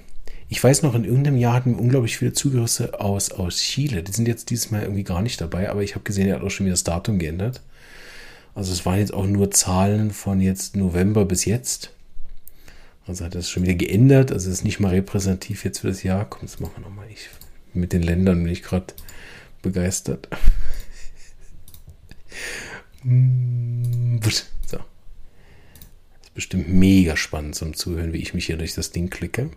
ich 0.49 0.63
weiß 0.63 0.83
noch, 0.83 0.95
in 0.95 1.05
irgendeinem 1.05 1.37
Jahr 1.37 1.55
hatten 1.55 1.77
wir 1.77 1.81
unglaublich 1.81 2.19
viele 2.19 2.33
Zugriffe 2.33 3.01
aus, 3.01 3.31
aus 3.31 3.59
Chile. 3.59 4.03
Die 4.03 4.13
sind 4.13 4.27
jetzt 4.27 4.51
dieses 4.51 4.73
Mal 4.73 4.83
irgendwie 4.83 5.05
gar 5.05 5.23
nicht 5.23 5.41
dabei, 5.41 5.71
aber 5.71 5.83
ich 5.83 5.95
habe 5.95 6.03
gesehen, 6.03 6.27
er 6.27 6.37
hat 6.37 6.43
auch 6.43 6.51
schon 6.51 6.67
wieder 6.67 6.75
das 6.75 6.85
Datum 6.85 7.21
geändert. 7.21 7.61
Also 8.55 8.73
es 8.73 8.85
waren 8.85 8.99
jetzt 8.99 9.15
auch 9.15 9.27
nur 9.27 9.53
Zahlen 9.53 10.11
von 10.11 10.41
jetzt 10.41 10.75
November 10.75 11.25
bis 11.25 11.45
jetzt. 11.45 11.93
Also 13.07 13.25
hat 13.25 13.35
das 13.35 13.51
schon 13.51 13.65
wieder 13.65 13.75
geändert. 13.75 14.33
Also 14.33 14.51
ist 14.51 14.65
nicht 14.65 14.81
mal 14.81 14.91
repräsentativ 14.91 15.65
jetzt 15.65 15.81
für 15.81 15.89
das 15.89 16.03
Jahr. 16.03 16.29
Komm, 16.29 16.43
das 16.43 16.61
machen 16.61 16.73
wir 16.77 16.83
nochmal. 16.83 17.07
Ich, 17.11 17.29
mit 17.73 17.93
den 17.93 18.03
Ländern 18.03 18.43
bin 18.43 18.53
ich 18.53 18.63
gerade 18.63 18.95
begeistert. 19.63 20.29
So. 23.03 23.09
Das 24.21 24.79
ist 26.23 26.35
bestimmt 26.35 26.69
mega 26.69 27.17
spannend 27.17 27.55
zum 27.55 27.73
Zuhören, 27.73 28.13
wie 28.13 28.19
ich 28.19 28.35
mich 28.35 28.45
hier 28.45 28.59
durch 28.59 28.75
das 28.75 28.91
Ding 28.91 29.09
klicke. 29.09 29.51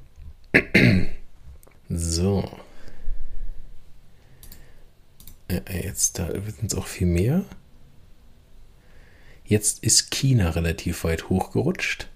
So. 1.90 2.50
Jetzt 5.70 6.18
da 6.18 6.32
sind 6.32 6.72
es 6.72 6.76
auch 6.76 6.88
viel 6.88 7.06
mehr. 7.06 7.44
Jetzt 9.46 9.84
ist 9.84 10.10
China 10.10 10.52
relativ 10.52 11.04
weit 11.04 11.30
hochgerutscht. 11.30 12.08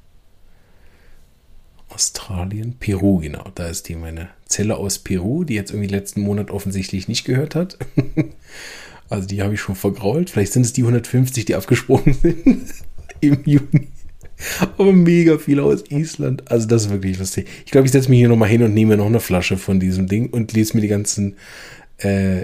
Australien, 1.90 2.76
Peru, 2.80 3.20
genau. 3.20 3.46
Da 3.56 3.68
ist 3.68 3.88
die 3.88 3.96
meine 3.96 4.30
Zelle 4.46 4.78
aus 4.78 5.00
Peru, 5.00 5.44
die 5.44 5.56
jetzt 5.56 5.72
irgendwie 5.72 5.90
letzten 5.90 6.22
Monat 6.22 6.52
offensichtlich 6.52 7.08
nicht 7.08 7.26
gehört 7.26 7.56
hat. 7.56 7.78
also 9.10 9.28
die 9.28 9.42
habe 9.42 9.54
ich 9.54 9.62
schon 9.62 9.76
vergrault. 9.76 10.30
Vielleicht 10.30 10.54
sind 10.54 10.66
es 10.66 10.74
die 10.74 10.82
150, 10.82 11.46
die 11.46 11.56
abgesprungen 11.56 12.14
sind 12.22 12.74
im 13.22 13.40
Juni. 13.46 13.88
Aber 14.78 14.94
mega 14.94 15.38
viel 15.38 15.60
aus 15.60 15.84
Island. 15.90 16.52
Also 16.52 16.68
das 16.68 16.86
ist 16.86 16.92
wirklich 16.92 17.18
lustig. 17.18 17.48
Ich 17.66 17.72
glaube, 17.72 17.88
ich 17.88 17.92
setze 17.92 18.10
mich 18.10 18.20
hier 18.20 18.30
nochmal 18.30 18.50
hin 18.50 18.64
und 18.64 18.74
nehme 18.74 18.98
noch 18.98 19.08
eine 19.08 19.20
Flasche 19.20 19.58
von 19.58 19.80
diesem 19.80 20.08
Ding 20.08 20.30
und 20.30 20.54
lese 20.54 20.76
mir 20.76 20.82
die 20.82 20.88
ganzen 20.88 21.38
äh, 21.98 22.44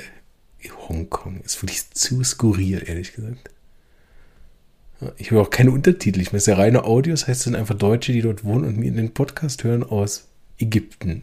Hongkong. 0.87 1.41
Ist 1.41 1.61
wirklich 1.61 1.89
zu 1.91 2.23
skurril, 2.23 2.83
ehrlich 2.85 3.13
gesagt. 3.13 3.52
Ich 5.17 5.31
habe 5.31 5.41
auch 5.41 5.49
keine 5.49 5.71
Untertitel. 5.71 6.21
Ich 6.21 6.27
meine, 6.27 6.37
es 6.37 6.43
ist 6.43 6.47
ja 6.47 6.55
reine 6.55 6.83
Audio. 6.85 7.13
Das 7.13 7.27
heißt, 7.27 7.39
es 7.39 7.43
sind 7.43 7.55
einfach 7.55 7.75
Deutsche, 7.75 8.11
die 8.11 8.21
dort 8.21 8.43
wohnen 8.43 8.65
und 8.65 8.77
mir 8.77 8.87
in 8.87 8.97
den 8.97 9.13
Podcast 9.13 9.63
hören 9.63 9.83
aus 9.83 10.27
Ägypten. 10.57 11.21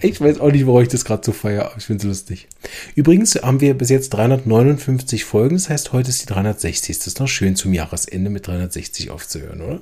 Ich 0.00 0.20
weiß 0.20 0.38
auch 0.40 0.52
nicht, 0.52 0.66
warum 0.66 0.82
ich 0.82 0.88
das 0.88 1.04
gerade 1.04 1.24
so 1.24 1.32
feiere, 1.32 1.66
aber 1.66 1.78
ich 1.78 1.84
finde 1.84 2.02
es 2.02 2.08
lustig. 2.08 2.48
Übrigens 2.94 3.34
haben 3.34 3.60
wir 3.60 3.74
bis 3.74 3.88
jetzt 3.88 4.10
359 4.10 5.24
Folgen. 5.24 5.56
Das 5.56 5.68
heißt, 5.68 5.92
heute 5.92 6.10
ist 6.10 6.22
die 6.22 6.26
360. 6.26 6.98
Das 6.98 7.06
ist 7.08 7.20
noch 7.20 7.28
schön 7.28 7.56
zum 7.56 7.72
Jahresende 7.72 8.30
mit 8.30 8.46
360 8.46 9.10
aufzuhören, 9.10 9.60
oder? 9.60 9.80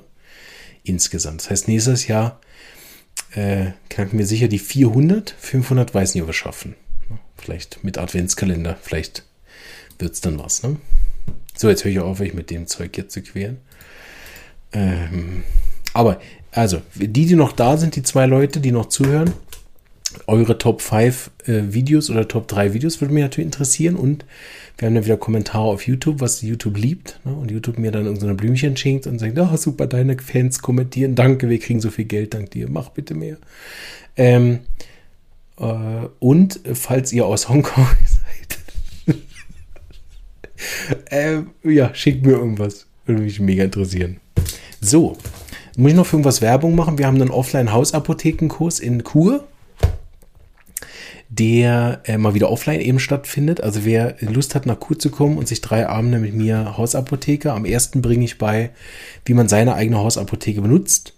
Insgesamt. 0.83 1.41
Das 1.41 1.49
heißt, 1.49 1.67
nächstes 1.67 2.07
Jahr 2.07 2.41
äh, 3.35 3.67
knacken 3.89 4.17
wir 4.17 4.25
sicher 4.25 4.47
die 4.47 4.59
400. 4.59 5.35
500 5.37 5.93
weiß 5.93 6.15
nicht, 6.15 6.23
ob 6.23 6.29
wir 6.29 6.33
schaffen. 6.33 6.75
Vielleicht 7.35 7.83
mit 7.83 7.97
Adventskalender. 7.97 8.77
Vielleicht 8.81 9.23
wird 9.99 10.13
es 10.13 10.21
dann 10.21 10.39
was, 10.39 10.63
ne? 10.63 10.77
So, 11.57 11.69
jetzt 11.69 11.83
höre 11.83 11.91
ich 11.91 11.99
auf, 11.99 12.21
euch 12.21 12.35
mit 12.35 12.51
dem 12.51 12.67
Zeug 12.67 12.91
hier 12.93 13.09
zu 13.09 13.21
quälen. 13.21 13.57
Ähm, 14.71 15.43
aber, 15.93 16.21
also, 16.51 16.81
die, 16.93 17.25
die 17.25 17.35
noch 17.35 17.51
da 17.51 17.77
sind, 17.77 17.95
die 17.95 18.03
zwei 18.03 18.27
Leute, 18.27 18.59
die 18.59 18.71
noch 18.71 18.85
zuhören, 18.85 19.33
eure 20.27 20.57
Top 20.57 20.81
5 20.81 21.31
äh, 21.45 21.61
Videos 21.69 22.09
oder 22.11 22.27
Top 22.27 22.47
3 22.47 22.73
Videos 22.73 23.01
würde 23.01 23.13
mich 23.13 23.23
natürlich 23.23 23.47
interessieren. 23.47 23.95
Und 23.95 24.23
wir 24.77 24.85
haben 24.85 24.95
dann 24.95 25.05
wieder 25.05 25.17
Kommentare 25.17 25.63
auf 25.63 25.87
YouTube, 25.87 26.21
was 26.21 26.43
YouTube 26.43 26.77
liebt. 26.77 27.19
Ne? 27.25 27.33
Und 27.33 27.49
YouTube 27.49 27.79
mir 27.79 27.91
dann 27.91 28.05
irgendeine 28.05 28.33
so 28.33 28.37
Blümchen 28.37 28.77
schenkt 28.77 29.07
und 29.07 29.17
sagt, 29.17 29.37
oh, 29.39 29.57
super, 29.57 29.87
deine 29.87 30.17
Fans 30.19 30.61
kommentieren. 30.61 31.15
Danke, 31.15 31.49
wir 31.49 31.59
kriegen 31.59 31.81
so 31.81 31.89
viel 31.89 32.05
Geld, 32.05 32.35
dank 32.35 32.51
dir. 32.51 32.69
Mach 32.69 32.89
bitte 32.89 33.15
mehr. 33.15 33.37
Ähm, 34.15 34.59
äh, 35.59 35.63
und 36.19 36.59
falls 36.73 37.11
ihr 37.11 37.25
aus 37.25 37.49
Hongkong 37.49 37.87
äh, 41.09 41.39
ja, 41.63 41.93
schickt 41.93 42.25
mir 42.25 42.33
irgendwas. 42.33 42.85
Würde 43.05 43.21
mich 43.21 43.39
mega 43.39 43.63
interessieren. 43.63 44.17
So, 44.81 45.17
muss 45.77 45.91
ich 45.91 45.97
noch 45.97 46.05
für 46.05 46.17
irgendwas 46.17 46.41
Werbung 46.41 46.75
machen? 46.75 46.97
Wir 46.97 47.07
haben 47.07 47.21
einen 47.21 47.31
Offline-Hausapothekenkurs 47.31 48.79
in 48.79 49.03
Kur, 49.03 49.47
der 51.29 52.01
äh, 52.05 52.17
mal 52.17 52.33
wieder 52.33 52.49
offline 52.49 52.81
eben 52.81 52.99
stattfindet. 52.99 53.61
Also 53.61 53.85
wer 53.85 54.15
Lust 54.21 54.55
hat, 54.55 54.65
nach 54.65 54.79
Kur 54.79 54.97
zu 54.97 55.09
kommen 55.09 55.37
und 55.37 55.47
sich 55.47 55.61
drei 55.61 55.87
Abende 55.87 56.19
mit 56.19 56.33
mir 56.33 56.77
Hausapotheke. 56.77 57.51
Am 57.53 57.65
ersten 57.65 58.01
bringe 58.01 58.25
ich 58.25 58.37
bei, 58.37 58.71
wie 59.25 59.33
man 59.33 59.47
seine 59.47 59.75
eigene 59.75 59.97
Hausapotheke 59.97 60.61
benutzt. 60.61 61.13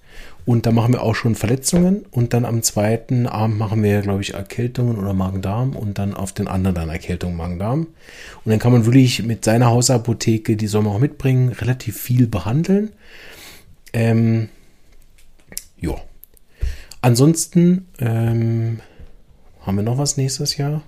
Und 0.49 0.65
da 0.65 0.71
machen 0.71 0.93
wir 0.93 1.03
auch 1.03 1.13
schon 1.13 1.35
Verletzungen. 1.35 2.07
Und 2.09 2.33
dann 2.33 2.43
am 2.43 2.63
zweiten 2.63 3.27
Abend 3.27 3.59
machen 3.59 3.83
wir, 3.83 4.01
glaube 4.01 4.23
ich, 4.23 4.33
Erkältungen 4.33 4.97
oder 4.97 5.13
Magen-Darm. 5.13 5.75
Und 5.75 5.99
dann 5.99 6.15
auf 6.15 6.33
den 6.33 6.47
anderen 6.47 6.73
dann 6.73 6.89
Erkältung, 6.89 7.35
Magen-Darm. 7.35 7.81
Und 7.81 8.49
dann 8.49 8.57
kann 8.57 8.71
man 8.71 8.87
wirklich 8.87 9.21
mit 9.21 9.45
seiner 9.45 9.67
Hausapotheke, 9.67 10.55
die 10.55 10.65
soll 10.65 10.81
man 10.81 10.93
auch 10.93 10.99
mitbringen, 10.99 11.49
relativ 11.49 12.01
viel 12.01 12.25
behandeln. 12.25 12.89
Ähm, 13.93 14.49
ja. 15.79 15.93
Ansonsten 17.01 17.85
ähm, 17.99 18.79
haben 19.61 19.75
wir 19.75 19.83
noch 19.83 19.99
was 19.99 20.17
nächstes 20.17 20.57
Jahr? 20.57 20.81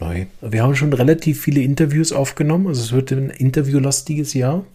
Nein. 0.00 0.26
Wir 0.42 0.62
haben 0.62 0.76
schon 0.76 0.92
relativ 0.92 1.40
viele 1.40 1.62
Interviews 1.62 2.12
aufgenommen. 2.12 2.66
Also 2.66 2.82
es 2.82 2.92
wird 2.92 3.10
ein 3.10 3.30
interviewlastiges 3.30 4.34
Jahr. 4.34 4.66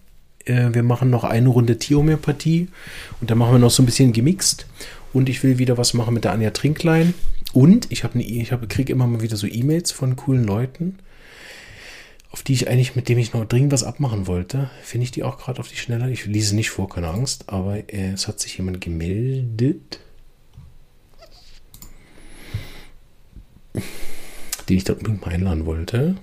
Äh, 0.44 0.72
wir 0.72 0.82
machen 0.82 1.10
noch 1.10 1.24
eine 1.24 1.48
Runde 1.48 1.78
Tierhomöopathie 1.78 2.68
und 3.20 3.30
dann 3.30 3.38
machen 3.38 3.52
wir 3.52 3.58
noch 3.58 3.70
so 3.70 3.82
ein 3.82 3.86
bisschen 3.86 4.12
gemixt. 4.12 4.66
Und 5.12 5.28
ich 5.28 5.42
will 5.42 5.58
wieder 5.58 5.76
was 5.76 5.94
machen 5.94 6.14
mit 6.14 6.24
der 6.24 6.32
Anja 6.32 6.50
Trinklein. 6.50 7.14
Und 7.52 7.92
ich 7.92 8.02
habe 8.02 8.20
ich 8.20 8.52
hab, 8.52 8.66
kriege 8.68 8.92
immer 8.92 9.06
mal 9.06 9.20
wieder 9.20 9.36
so 9.36 9.46
E-Mails 9.46 9.92
von 9.92 10.16
coolen 10.16 10.44
Leuten, 10.44 10.98
auf 12.30 12.42
die 12.42 12.54
ich 12.54 12.68
eigentlich, 12.68 12.96
mit 12.96 13.10
dem 13.10 13.18
ich 13.18 13.34
noch 13.34 13.44
dringend 13.44 13.72
was 13.72 13.84
abmachen 13.84 14.26
wollte. 14.26 14.70
Finde 14.82 15.04
ich 15.04 15.10
die 15.10 15.22
auch 15.22 15.38
gerade 15.38 15.60
auf 15.60 15.68
die 15.68 15.76
Schnelle? 15.76 16.10
Ich 16.10 16.24
lese 16.24 16.56
nicht 16.56 16.70
vor, 16.70 16.88
keine 16.88 17.08
Angst, 17.08 17.44
aber 17.48 17.76
äh, 17.92 18.12
es 18.12 18.26
hat 18.26 18.40
sich 18.40 18.56
jemand 18.56 18.80
gemeldet, 18.80 20.00
den 24.68 24.76
ich 24.76 24.84
da 24.84 24.94
unbedingt 24.94 25.20
mal 25.20 25.32
einladen 25.32 25.66
wollte. 25.66 26.16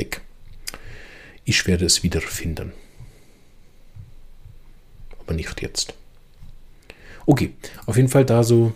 Weg. 0.00 0.22
Ich 1.44 1.66
werde 1.66 1.84
es 1.84 2.02
wiederfinden. 2.02 2.72
Aber 5.20 5.34
nicht 5.34 5.60
jetzt. 5.62 5.94
Okay, 7.26 7.52
auf 7.86 7.96
jeden 7.96 8.08
Fall 8.08 8.24
da 8.24 8.42
so 8.42 8.72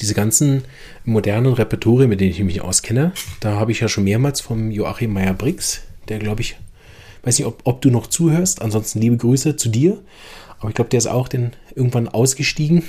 diese 0.00 0.14
ganzen 0.14 0.64
modernen 1.04 1.52
Repertorien, 1.52 2.08
mit 2.08 2.20
denen 2.20 2.30
ich 2.30 2.42
mich 2.42 2.60
auskenne, 2.60 3.12
da 3.40 3.54
habe 3.54 3.72
ich 3.72 3.80
ja 3.80 3.88
schon 3.88 4.04
mehrmals 4.04 4.40
vom 4.40 4.70
Joachim 4.70 5.12
Meyer-Briggs, 5.12 5.82
der 6.08 6.18
glaube 6.18 6.42
ich, 6.42 6.56
weiß 7.22 7.38
nicht, 7.38 7.46
ob, 7.46 7.62
ob, 7.64 7.80
du 7.80 7.90
noch 7.90 8.06
zuhörst, 8.06 8.62
ansonsten 8.62 9.00
liebe 9.00 9.16
Grüße 9.16 9.56
zu 9.56 9.68
dir, 9.68 10.02
aber 10.58 10.68
ich 10.68 10.74
glaube, 10.74 10.90
der 10.90 10.98
ist 10.98 11.06
auch 11.06 11.28
den, 11.28 11.52
irgendwann 11.74 12.08
ausgestiegen. 12.08 12.84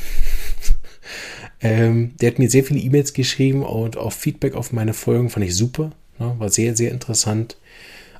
ähm, 1.61 2.13
der 2.21 2.31
hat 2.31 2.39
mir 2.39 2.49
sehr 2.49 2.63
viele 2.63 2.79
E-Mails 2.79 3.13
geschrieben 3.13 3.63
und 3.63 3.97
auch 3.97 4.13
Feedback 4.13 4.55
auf 4.55 4.71
meine 4.71 4.93
Folgen 4.93 5.29
fand 5.29 5.45
ich 5.45 5.55
super. 5.55 5.91
Ne? 6.19 6.35
War 6.37 6.49
sehr, 6.49 6.75
sehr 6.75 6.91
interessant. 6.91 7.57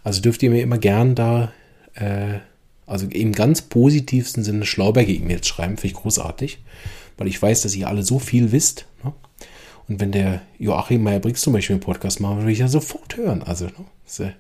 Also 0.03 0.22
dürft 0.22 0.43
ihr 0.43 0.49
mir 0.49 0.61
immer 0.61 0.77
gern 0.77 1.15
da, 1.15 1.51
äh, 1.95 2.39
also 2.85 3.07
im 3.07 3.31
ganz 3.31 3.63
positivsten 3.63 4.43
Sinne 4.43 4.65
Schlauberge-E-Mails 4.65 5.47
schreiben, 5.47 5.77
finde 5.77 5.95
ich 5.95 6.01
großartig, 6.01 6.59
weil 7.17 7.27
ich 7.27 7.41
weiß, 7.41 7.61
dass 7.61 7.76
ihr 7.76 7.88
alle 7.88 8.03
so 8.03 8.19
viel 8.19 8.51
wisst. 8.51 8.85
Ne? 9.03 9.13
Und 9.88 9.99
wenn 9.99 10.11
der 10.11 10.41
Joachim 10.59 11.03
Meyer-Briggs 11.03 11.41
zum 11.41 11.53
Beispiel 11.53 11.76
einen 11.76 11.81
Podcast 11.81 12.19
macht, 12.19 12.38
würde 12.38 12.51
ich 12.51 12.59
ja 12.59 12.67
sofort 12.67 13.17
hören. 13.17 13.43
Also, 13.43 13.65
ne? 13.65 13.73
äh, 14.19 14.31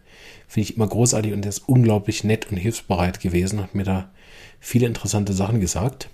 finde 0.47 0.69
ich 0.69 0.75
immer 0.75 0.87
großartig 0.87 1.33
und 1.33 1.41
der 1.41 1.49
ist 1.49 1.67
unglaublich 1.67 2.23
nett 2.23 2.51
und 2.51 2.57
hilfsbereit 2.57 3.19
gewesen, 3.19 3.61
hat 3.61 3.75
mir 3.75 3.83
da 3.83 4.11
viele 4.59 4.87
interessante 4.87 5.33
Sachen 5.33 5.59
gesagt. 5.59 6.09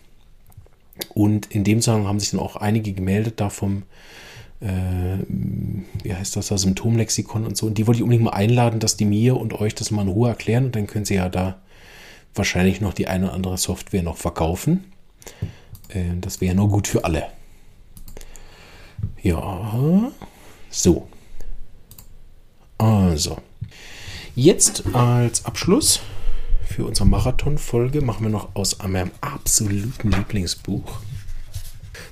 Und 1.13 1.47
in 1.51 1.63
dem 1.63 1.79
Zusammenhang 1.79 2.07
haben 2.07 2.19
sich 2.19 2.31
dann 2.31 2.39
auch 2.39 2.55
einige 2.55 2.93
gemeldet 2.93 3.39
da 3.39 3.49
vom 3.49 3.83
äh, 4.61 5.17
wie 6.03 6.13
heißt 6.13 6.35
das, 6.35 6.47
das 6.47 6.61
Symptomlexikon 6.61 7.45
und 7.45 7.57
so. 7.57 7.67
Und 7.67 7.77
die 7.77 7.87
wollte 7.87 7.97
ich 7.97 8.03
unbedingt 8.03 8.25
mal 8.25 8.33
einladen, 8.33 8.79
dass 8.79 8.95
die 8.95 9.05
mir 9.05 9.37
und 9.37 9.53
euch 9.53 9.75
das 9.75 9.91
mal 9.91 10.03
in 10.03 10.07
Ruhe 10.07 10.29
erklären. 10.29 10.65
Und 10.65 10.75
dann 10.75 10.87
können 10.87 11.05
sie 11.05 11.15
ja 11.15 11.29
da 11.29 11.59
wahrscheinlich 12.35 12.79
noch 12.79 12.93
die 12.93 13.07
eine 13.07 13.25
oder 13.25 13.33
andere 13.33 13.57
Software 13.57 14.03
noch 14.03 14.17
verkaufen. 14.17 14.85
Äh, 15.89 16.15
das 16.21 16.41
wäre 16.41 16.55
nur 16.55 16.69
gut 16.69 16.87
für 16.87 17.03
alle. 17.03 17.25
Ja, 19.23 20.11
so. 20.69 21.07
Also, 22.77 23.37
jetzt 24.35 24.83
als 24.93 25.45
Abschluss 25.45 26.01
für 26.65 26.85
unsere 26.85 27.07
Marathon-Folge 27.07 28.01
machen 28.01 28.23
wir 28.23 28.31
noch 28.31 28.55
aus 28.55 28.77
meinem 28.79 29.11
absoluten 29.21 30.11
Lieblingsbuch 30.11 31.01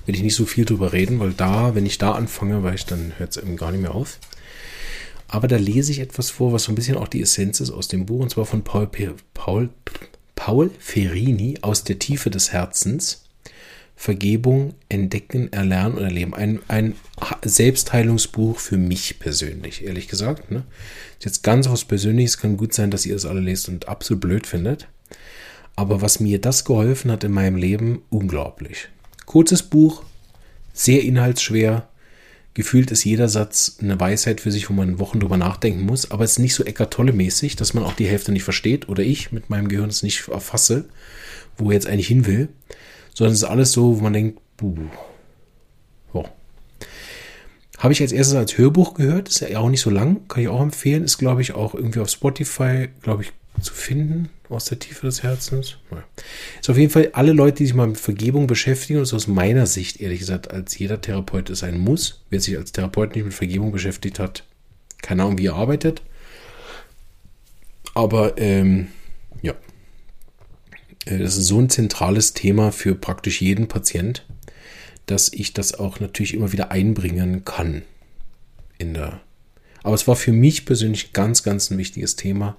will 0.06 0.14
ich 0.14 0.22
nicht 0.22 0.34
so 0.34 0.46
viel 0.46 0.64
drüber 0.64 0.92
reden, 0.92 1.20
weil 1.20 1.32
da, 1.32 1.74
wenn 1.74 1.86
ich 1.86 1.98
da 1.98 2.12
anfange, 2.12 2.62
weil 2.62 2.74
ich 2.74 2.86
dann 2.86 3.12
hört 3.18 3.30
es 3.30 3.42
eben 3.42 3.56
gar 3.56 3.72
nicht 3.72 3.82
mehr 3.82 3.94
auf. 3.94 4.18
Aber 5.28 5.46
da 5.46 5.56
lese 5.56 5.92
ich 5.92 6.00
etwas 6.00 6.30
vor, 6.30 6.52
was 6.52 6.64
so 6.64 6.72
ein 6.72 6.74
bisschen 6.74 6.96
auch 6.96 7.08
die 7.08 7.22
Essenz 7.22 7.60
ist 7.60 7.70
aus 7.70 7.88
dem 7.88 8.06
Buch, 8.06 8.20
und 8.20 8.30
zwar 8.30 8.46
von 8.46 8.64
Paul, 8.64 8.88
Paul, 9.34 9.70
Paul 10.34 10.70
Ferini 10.78 11.58
aus 11.62 11.84
der 11.84 11.98
Tiefe 11.98 12.30
des 12.30 12.52
Herzens. 12.52 13.24
Vergebung, 14.00 14.72
Entdecken, 14.88 15.52
Erlernen 15.52 15.98
und 15.98 16.04
Erleben. 16.04 16.32
Ein, 16.32 16.60
ein 16.68 16.94
Selbstheilungsbuch 17.44 18.58
für 18.58 18.78
mich 18.78 19.18
persönlich, 19.18 19.84
ehrlich 19.84 20.08
gesagt. 20.08 20.50
Ne? 20.50 20.64
Jetzt 21.20 21.42
ganz 21.42 21.68
was 21.68 21.84
Persönliches 21.84 22.38
kann 22.38 22.56
gut 22.56 22.72
sein, 22.72 22.90
dass 22.90 23.04
ihr 23.04 23.12
das 23.12 23.26
alle 23.26 23.40
lest 23.40 23.68
und 23.68 23.88
absolut 23.88 24.22
blöd 24.22 24.46
findet. 24.46 24.88
Aber 25.76 26.00
was 26.00 26.18
mir 26.18 26.40
das 26.40 26.64
geholfen 26.64 27.10
hat 27.10 27.24
in 27.24 27.32
meinem 27.32 27.56
Leben, 27.56 28.00
unglaublich. 28.08 28.88
Kurzes 29.30 29.62
Buch, 29.62 30.02
sehr 30.72 31.04
inhaltsschwer. 31.04 31.88
Gefühlt 32.52 32.90
ist 32.90 33.04
jeder 33.04 33.28
Satz 33.28 33.76
eine 33.80 34.00
Weisheit 34.00 34.40
für 34.40 34.50
sich, 34.50 34.68
wo 34.68 34.72
man 34.72 34.98
Wochen 34.98 35.20
drüber 35.20 35.36
nachdenken 35.36 35.86
muss, 35.86 36.10
aber 36.10 36.24
es 36.24 36.32
ist 36.32 36.38
nicht 36.40 36.56
so 36.56 36.64
Eckart 36.64 36.92
Tolle 36.92 37.12
mäßig, 37.12 37.54
dass 37.54 37.72
man 37.72 37.84
auch 37.84 37.92
die 37.92 38.08
Hälfte 38.08 38.32
nicht 38.32 38.42
versteht 38.42 38.88
oder 38.88 39.04
ich 39.04 39.30
mit 39.30 39.48
meinem 39.48 39.68
Gehirn 39.68 39.88
es 39.88 40.02
nicht 40.02 40.26
erfasse, 40.26 40.86
wo 41.56 41.70
er 41.70 41.74
jetzt 41.74 41.86
eigentlich 41.86 42.08
hin 42.08 42.26
will, 42.26 42.48
sondern 43.14 43.34
es 43.34 43.42
ist 43.42 43.48
alles 43.48 43.70
so, 43.70 43.98
wo 43.98 44.02
man 44.02 44.14
denkt, 44.14 44.40
buh, 44.56 44.74
oh. 46.12 46.24
Habe 47.78 47.92
ich 47.92 48.02
als 48.02 48.10
erstes 48.10 48.34
als 48.34 48.58
Hörbuch 48.58 48.94
gehört, 48.94 49.28
ist 49.28 49.42
ja 49.42 49.60
auch 49.60 49.70
nicht 49.70 49.80
so 49.80 49.90
lang, 49.90 50.26
kann 50.26 50.42
ich 50.42 50.48
auch 50.48 50.60
empfehlen, 50.60 51.04
ist 51.04 51.18
glaube 51.18 51.40
ich 51.40 51.52
auch 51.52 51.76
irgendwie 51.76 52.00
auf 52.00 52.10
Spotify, 52.10 52.88
glaube 53.00 53.22
ich, 53.22 53.32
zu 53.60 53.72
finden 53.74 54.28
aus 54.48 54.66
der 54.66 54.78
Tiefe 54.78 55.06
des 55.06 55.22
Herzens. 55.22 55.76
Ist 56.60 56.70
auf 56.70 56.78
jeden 56.78 56.90
Fall 56.90 57.10
alle 57.12 57.32
Leute, 57.32 57.58
die 57.58 57.66
sich 57.66 57.74
mal 57.74 57.86
mit 57.86 57.98
Vergebung 57.98 58.46
beschäftigen, 58.46 59.04
so 59.04 59.16
aus 59.16 59.26
meiner 59.26 59.66
Sicht, 59.66 60.00
ehrlich 60.00 60.20
gesagt, 60.20 60.50
als 60.50 60.78
jeder 60.78 61.00
Therapeut 61.00 61.50
es 61.50 61.60
sein 61.60 61.78
muss. 61.78 62.22
Wer 62.30 62.40
sich 62.40 62.56
als 62.56 62.72
Therapeut 62.72 63.14
nicht 63.14 63.24
mit 63.24 63.34
Vergebung 63.34 63.72
beschäftigt 63.72 64.18
hat, 64.18 64.44
keine 65.02 65.22
Ahnung, 65.22 65.38
wie 65.38 65.46
er 65.46 65.54
arbeitet. 65.54 66.02
Aber 67.94 68.38
ähm, 68.38 68.88
ja, 69.42 69.54
äh, 71.06 71.18
das 71.18 71.36
ist 71.36 71.46
so 71.46 71.60
ein 71.60 71.70
zentrales 71.70 72.34
Thema 72.34 72.72
für 72.72 72.94
praktisch 72.94 73.40
jeden 73.40 73.68
Patient, 73.68 74.24
dass 75.06 75.32
ich 75.32 75.52
das 75.52 75.74
auch 75.74 76.00
natürlich 76.00 76.34
immer 76.34 76.52
wieder 76.52 76.70
einbringen 76.70 77.44
kann 77.44 77.82
in 78.78 78.94
der. 78.94 79.20
Aber 79.82 79.94
es 79.94 80.06
war 80.06 80.16
für 80.16 80.32
mich 80.32 80.66
persönlich 80.66 81.12
ganz, 81.12 81.42
ganz 81.42 81.70
ein 81.70 81.78
wichtiges 81.78 82.16
Thema. 82.16 82.56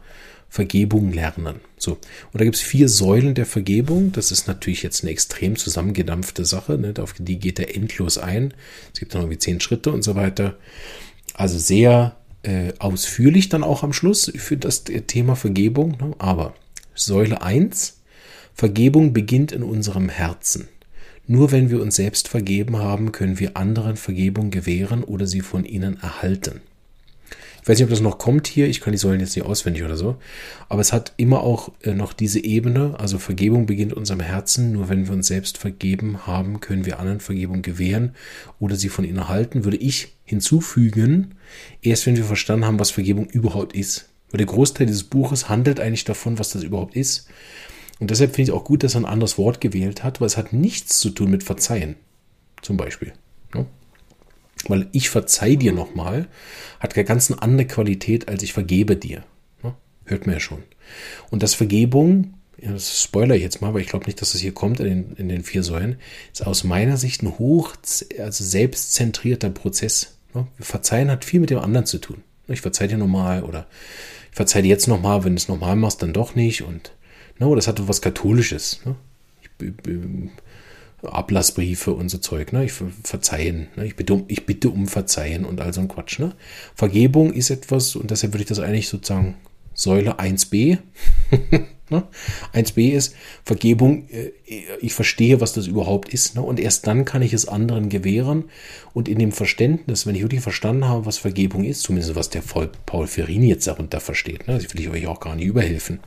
Vergebung 0.51 1.13
lernen. 1.13 1.61
So. 1.77 1.93
Und 1.93 2.41
da 2.41 2.43
gibt 2.43 2.57
es 2.57 2.61
vier 2.61 2.89
Säulen 2.89 3.35
der 3.35 3.45
Vergebung. 3.45 4.11
Das 4.11 4.31
ist 4.31 4.49
natürlich 4.49 4.83
jetzt 4.83 5.01
eine 5.01 5.11
extrem 5.11 5.55
zusammengedampfte 5.55 6.43
Sache. 6.43 6.77
Ne? 6.77 6.93
Auf 6.99 7.13
die 7.17 7.39
geht 7.39 7.57
er 7.57 7.73
endlos 7.73 8.17
ein. 8.17 8.53
Es 8.93 8.99
gibt 8.99 9.15
dann 9.15 9.21
irgendwie 9.21 9.39
zehn 9.39 9.61
Schritte 9.61 9.93
und 9.93 10.03
so 10.03 10.15
weiter. 10.15 10.57
Also 11.33 11.57
sehr 11.57 12.17
äh, 12.43 12.73
ausführlich 12.79 13.47
dann 13.47 13.63
auch 13.63 13.83
am 13.83 13.93
Schluss 13.93 14.29
für 14.35 14.57
das 14.57 14.83
Thema 14.83 15.37
Vergebung. 15.37 15.91
Ne? 15.91 16.15
Aber 16.17 16.53
Säule 16.95 17.41
1, 17.41 18.01
Vergebung 18.53 19.13
beginnt 19.13 19.53
in 19.53 19.63
unserem 19.63 20.09
Herzen. 20.09 20.67
Nur 21.27 21.53
wenn 21.53 21.69
wir 21.69 21.81
uns 21.81 21.95
selbst 21.95 22.27
vergeben 22.27 22.75
haben, 22.75 23.13
können 23.13 23.39
wir 23.39 23.55
anderen 23.55 23.95
Vergebung 23.95 24.51
gewähren 24.51 25.05
oder 25.05 25.27
sie 25.27 25.39
von 25.39 25.63
ihnen 25.63 25.97
erhalten. 26.01 26.59
Ich 27.61 27.67
weiß 27.67 27.77
nicht, 27.77 27.85
ob 27.85 27.91
das 27.91 28.01
noch 28.01 28.17
kommt 28.17 28.47
hier. 28.47 28.67
Ich 28.67 28.81
kann 28.81 28.91
die 28.91 28.97
Säulen 28.97 29.19
jetzt 29.19 29.35
nicht 29.35 29.45
auswendig 29.45 29.83
oder 29.83 29.95
so. 29.95 30.15
Aber 30.67 30.81
es 30.81 30.91
hat 30.91 31.13
immer 31.17 31.41
auch 31.41 31.71
äh, 31.83 31.93
noch 31.93 32.13
diese 32.13 32.43
Ebene. 32.43 32.95
Also 32.97 33.19
Vergebung 33.19 33.67
beginnt 33.67 33.91
in 33.91 33.97
unserem 33.97 34.19
Herzen. 34.19 34.71
Nur 34.71 34.89
wenn 34.89 35.07
wir 35.07 35.13
uns 35.13 35.27
selbst 35.27 35.59
vergeben 35.59 36.25
haben, 36.25 36.59
können 36.59 36.85
wir 36.85 36.99
anderen 36.99 37.19
Vergebung 37.19 37.61
gewähren 37.61 38.15
oder 38.59 38.75
sie 38.75 38.89
von 38.89 39.05
ihnen 39.05 39.19
erhalten. 39.19 39.63
Würde 39.63 39.77
ich 39.77 40.15
hinzufügen, 40.25 41.35
erst 41.83 42.07
wenn 42.07 42.17
wir 42.17 42.23
verstanden 42.23 42.65
haben, 42.65 42.79
was 42.79 42.89
Vergebung 42.89 43.27
überhaupt 43.29 43.75
ist. 43.75 44.09
Weil 44.31 44.39
der 44.39 44.47
Großteil 44.47 44.87
dieses 44.87 45.03
Buches 45.03 45.49
handelt 45.49 45.79
eigentlich 45.79 46.05
davon, 46.05 46.39
was 46.39 46.49
das 46.49 46.63
überhaupt 46.63 46.95
ist. 46.95 47.27
Und 47.99 48.09
deshalb 48.09 48.33
finde 48.33 48.51
ich 48.51 48.57
auch 48.57 48.63
gut, 48.63 48.83
dass 48.83 48.95
er 48.95 49.01
ein 49.01 49.05
anderes 49.05 49.37
Wort 49.37 49.61
gewählt 49.61 50.03
hat, 50.03 50.19
weil 50.19 50.27
es 50.27 50.37
hat 50.37 50.53
nichts 50.53 50.99
zu 50.99 51.11
tun 51.11 51.29
mit 51.29 51.43
Verzeihen. 51.43 51.95
Zum 52.63 52.75
Beispiel. 52.77 53.13
Ja? 53.53 53.67
Weil 54.69 54.87
ich 54.91 55.09
verzeih 55.09 55.55
dir 55.55 55.73
nochmal, 55.73 56.27
hat 56.79 56.95
eine 56.95 57.05
ganz 57.05 57.31
andere 57.31 57.67
Qualität, 57.67 58.27
als 58.27 58.43
ich 58.43 58.53
vergebe 58.53 58.95
dir. 58.95 59.23
Ja? 59.63 59.75
Hört 60.05 60.25
man 60.25 60.35
ja 60.35 60.39
schon. 60.39 60.63
Und 61.29 61.43
das 61.43 61.53
Vergebung, 61.53 62.33
das 62.57 63.01
spoiler 63.01 63.35
ich 63.35 63.41
jetzt 63.41 63.61
mal, 63.61 63.73
weil 63.73 63.81
ich 63.81 63.87
glaube 63.87 64.05
nicht, 64.05 64.21
dass 64.21 64.33
das 64.33 64.41
hier 64.41 64.53
kommt 64.53 64.79
in 64.79 64.85
den, 64.85 65.15
in 65.15 65.29
den 65.29 65.43
vier 65.43 65.63
Säulen, 65.63 65.97
ist 66.31 66.45
aus 66.45 66.63
meiner 66.63 66.97
Sicht 66.97 67.23
ein 67.23 67.39
hoch, 67.39 67.75
also 68.19 68.43
selbstzentrierter 68.43 69.49
Prozess. 69.49 70.17
Ja? 70.35 70.47
Verzeihen 70.59 71.09
hat 71.09 71.25
viel 71.25 71.39
mit 71.39 71.49
dem 71.49 71.59
anderen 71.59 71.85
zu 71.85 71.97
tun. 71.97 72.23
Ich 72.47 72.61
verzeih 72.61 72.87
dir 72.87 72.97
nochmal 72.97 73.43
oder 73.43 73.67
ich 74.29 74.35
verzeih 74.35 74.61
dir 74.61 74.69
jetzt 74.69 74.87
nochmal, 74.87 75.23
wenn 75.23 75.33
du 75.33 75.37
es 75.41 75.47
nochmal 75.47 75.75
machst, 75.75 76.01
dann 76.01 76.13
doch 76.13 76.35
nicht 76.35 76.63
und 76.63 76.91
No, 77.41 77.55
das 77.55 77.67
hatte 77.67 77.87
was 77.87 78.03
Katholisches. 78.03 78.81
Ne? 78.85 78.95
Ich, 79.41 79.49
Ablassbriefe 81.03 81.93
und 81.93 82.09
so 82.09 82.17
Zeug. 82.17 82.53
Ne? 82.53 82.65
Ich 82.65 82.73
verzeihen. 82.73 83.67
Ne? 83.75 83.85
Ich, 83.85 83.95
bitte 83.95 84.13
um, 84.13 84.25
ich 84.27 84.45
bitte 84.45 84.69
um 84.69 84.87
Verzeihen 84.87 85.45
und 85.45 85.61
all 85.61 85.73
so 85.73 85.81
ein 85.81 85.87
Quatsch. 85.87 86.19
Ne? 86.19 86.33
Vergebung 86.75 87.33
ist 87.33 87.49
etwas, 87.49 87.95
und 87.95 88.11
deshalb 88.11 88.33
würde 88.33 88.43
ich 88.43 88.49
das 88.49 88.59
eigentlich 88.59 88.89
sozusagen 88.89 89.35
Säule 89.73 90.19
1b. 90.19 90.77
ne? 91.89 92.03
1b 92.53 92.91
ist 92.91 93.15
Vergebung, 93.43 94.07
äh, 94.09 94.31
ich 94.79 94.93
verstehe, 94.93 95.41
was 95.41 95.53
das 95.53 95.67
überhaupt 95.67 96.13
ist. 96.13 96.35
Ne? 96.35 96.41
Und 96.41 96.59
erst 96.59 96.85
dann 96.85 97.05
kann 97.05 97.21
ich 97.21 97.33
es 97.33 97.47
anderen 97.47 97.89
gewähren. 97.89 98.45
Und 98.93 99.07
in 99.07 99.17
dem 99.17 99.31
Verständnis, 99.31 100.05
wenn 100.05 100.15
ich 100.15 100.21
wirklich 100.21 100.41
verstanden 100.41 100.87
habe, 100.87 101.05
was 101.05 101.17
Vergebung 101.17 101.63
ist, 101.63 101.81
zumindest 101.81 102.15
was 102.15 102.29
der 102.29 102.41
Paul 102.41 103.07
Ferrini 103.07 103.47
jetzt 103.47 103.67
darunter 103.67 103.99
versteht, 103.99 104.47
ne? 104.47 104.55
das 104.55 104.73
will 104.73 104.81
ich 104.81 104.89
euch 104.89 105.07
auch 105.07 105.19
gar 105.19 105.35
nicht 105.35 105.47
überhelfen. 105.47 105.99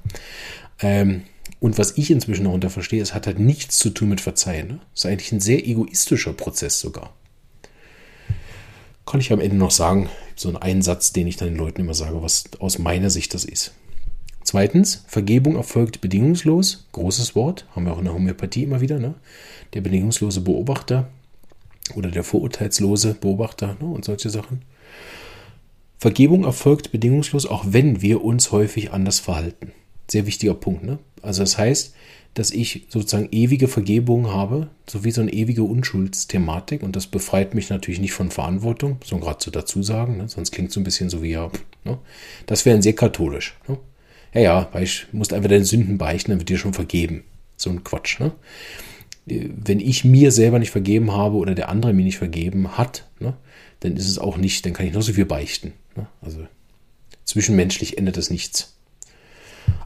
Ähm, 0.81 1.23
und 1.60 1.78
was 1.78 1.97
ich 1.97 2.10
inzwischen 2.10 2.44
darunter 2.44 2.70
verstehe, 2.70 3.02
es 3.02 3.14
hat 3.14 3.26
halt 3.26 3.39
nichts 3.39 3.78
zu 3.78 3.90
tun 3.90 4.10
mit 4.10 4.20
Verzeihen. 4.20 4.68
Ne? 4.68 4.81
Es 4.94 5.01
ist 5.01 5.06
eigentlich 5.06 5.32
ein 5.32 5.40
sehr 5.40 5.66
egoistischer 5.66 6.32
Prozess 6.32 6.81
sogar. 6.81 7.14
Kann 9.06 9.20
ich 9.20 9.32
am 9.32 9.40
Ende 9.40 9.56
noch 9.56 9.70
sagen, 9.70 10.09
so 10.35 10.48
einen 10.48 10.56
Einsatz, 10.56 11.12
den 11.12 11.26
ich 11.26 11.36
dann 11.36 11.48
den 11.48 11.56
Leuten 11.56 11.81
immer 11.81 11.94
sage, 11.94 12.22
was 12.22 12.44
aus 12.59 12.78
meiner 12.78 13.10
Sicht 13.10 13.35
das 13.35 13.44
ist. 13.44 13.72
Zweitens, 14.43 15.05
Vergebung 15.06 15.56
erfolgt 15.56 16.01
bedingungslos. 16.01 16.86
Großes 16.93 17.35
Wort, 17.35 17.66
haben 17.74 17.86
wir 17.86 17.93
auch 17.93 17.98
in 17.98 18.05
der 18.05 18.14
Homöopathie 18.14 18.64
immer 18.64 18.81
wieder. 18.81 18.98
Ne? 18.98 19.14
Der 19.72 19.81
bedingungslose 19.81 20.43
Beobachter 20.43 21.09
oder 21.94 22.10
der 22.10 22.24
vorurteilslose 22.24 23.14
Beobachter 23.14 23.76
ne? 23.81 23.86
und 23.86 24.05
solche 24.05 24.31
Sachen. 24.31 24.62
Vergebung 25.98 26.44
erfolgt 26.44 26.93
bedingungslos, 26.93 27.47
auch 27.47 27.64
wenn 27.66 28.02
wir 28.02 28.22
uns 28.22 28.52
häufig 28.52 28.93
anders 28.93 29.20
verhalten. 29.20 29.72
Sehr 30.09 30.26
wichtiger 30.26 30.55
Punkt. 30.55 30.85
Ne? 30.85 30.98
Also 31.22 31.43
das 31.43 31.59
heißt, 31.59 31.94
dass 32.35 32.51
ich 32.51 32.86
sozusagen 32.89 33.28
ewige 33.31 33.68
Vergebung 33.68 34.28
habe, 34.32 34.68
sowie 34.89 35.12
so 35.12 35.20
eine 35.20 35.32
ewige 35.32 35.62
Unschuldsthematik 35.62 36.82
und 36.82 36.97
das 36.97 37.06
befreit 37.06 37.55
mich 37.55 37.70
natürlich 37.70 38.01
nicht 38.01 38.12
von 38.12 38.31
Verantwortung, 38.31 38.98
so 39.05 39.18
gerade 39.18 39.39
zu 39.39 39.51
dazu 39.52 39.82
sagen, 39.82 40.16
ne? 40.16 40.28
sonst 40.28 40.51
klingt 40.51 40.68
es 40.68 40.74
so 40.74 40.81
ein 40.81 40.85
bisschen 40.85 41.10
so 41.10 41.22
wie 41.22 41.31
ja, 41.31 41.51
ne? 41.85 41.98
das 42.47 42.66
wäre 42.66 42.82
sehr 42.82 42.94
katholisch. 42.94 43.56
Ne? 43.68 43.78
Ja, 44.35 44.40
ja, 44.40 44.68
weil 44.72 44.82
ich 44.82 45.06
musst 45.12 45.32
einfach 45.32 45.48
deine 45.48 45.64
Sünden 45.64 45.97
beichten, 45.97 46.32
dann 46.32 46.40
wird 46.40 46.48
dir 46.48 46.59
schon 46.59 46.74
vergeben. 46.74 47.22
So 47.56 47.70
ein 47.70 47.85
Quatsch. 47.85 48.18
Ne? 48.18 48.32
Wenn 49.26 49.78
ich 49.78 50.05
mir 50.05 50.32
selber 50.32 50.59
nicht 50.59 50.72
vergeben 50.72 51.12
habe 51.12 51.36
oder 51.36 51.55
der 51.55 51.68
andere 51.68 51.93
mir 51.93 52.05
nicht 52.05 52.18
vergeben 52.18 52.76
hat, 52.76 53.09
ne? 53.20 53.35
dann 53.81 53.97
ist 53.97 54.09
es 54.09 54.18
auch 54.18 54.36
nicht, 54.36 54.66
dann 54.66 54.72
kann 54.72 54.86
ich 54.86 54.93
noch 54.93 55.02
so 55.02 55.12
viel 55.12 55.24
beichten. 55.24 55.72
Ne? 55.94 56.09
Also 56.20 56.48
zwischenmenschlich 57.24 57.97
ändert 57.97 58.16
das 58.16 58.28
nichts. 58.28 58.74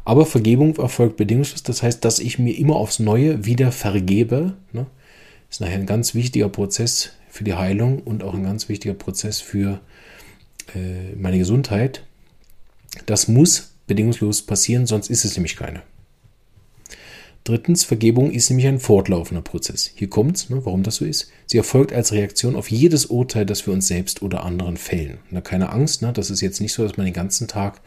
Aber 0.05 0.26
Vergebung 0.26 0.76
erfolgt 0.76 1.16
bedingungslos. 1.16 1.62
Das 1.62 1.82
heißt, 1.82 2.05
dass 2.05 2.18
ich 2.18 2.38
mir 2.38 2.56
immer 2.56 2.76
aufs 2.76 2.98
Neue 2.98 3.44
wieder 3.44 3.72
vergebe. 3.72 4.55
Ne? 4.72 4.86
Ist 5.50 5.60
nachher 5.60 5.74
ein 5.74 5.86
ganz 5.86 6.14
wichtiger 6.14 6.48
Prozess 6.48 7.10
für 7.28 7.44
die 7.44 7.55
Heilung 7.55 8.00
und 8.00 8.22
auch 8.22 8.34
ein 8.34 8.42
ganz 8.42 8.68
wichtiger 8.68 8.94
Prozess 8.94 9.40
für 9.40 9.80
äh, 10.74 11.14
meine 11.16 11.38
Gesundheit. 11.38 12.05
Das 13.06 13.28
muss 13.28 13.74
bedingungslos 13.86 14.42
passieren, 14.42 14.86
sonst 14.86 15.10
ist 15.10 15.24
es 15.24 15.36
nämlich 15.36 15.56
keine. 15.56 15.82
Drittens, 17.44 17.84
Vergebung 17.84 18.30
ist 18.30 18.50
nämlich 18.50 18.66
ein 18.66 18.78
fortlaufender 18.78 19.40
Prozess. 19.40 19.90
Hier 19.94 20.10
kommt's, 20.10 20.50
ne, 20.50 20.66
warum 20.66 20.82
das 20.82 20.96
so 20.96 21.06
ist. 21.06 21.30
Sie 21.46 21.56
erfolgt 21.56 21.94
als 21.94 22.12
Reaktion 22.12 22.55
auf 22.55 22.70
jedes 22.70 23.06
Urteil, 23.06 23.46
das 23.46 23.66
wir 23.66 23.72
uns 23.72 23.88
selbst 23.88 24.20
oder 24.20 24.44
anderen 24.44 24.76
fällen. 24.76 25.18
Na, 25.30 25.40
keine 25.40 25.70
Angst, 25.70 26.02
ne, 26.02 26.12
das 26.12 26.28
ist 26.28 26.42
jetzt 26.42 26.60
nicht 26.60 26.74
so, 26.74 26.82
dass 26.82 26.98
man 26.98 27.06
den 27.06 27.14
ganzen 27.14 27.48
Tag 27.48 27.80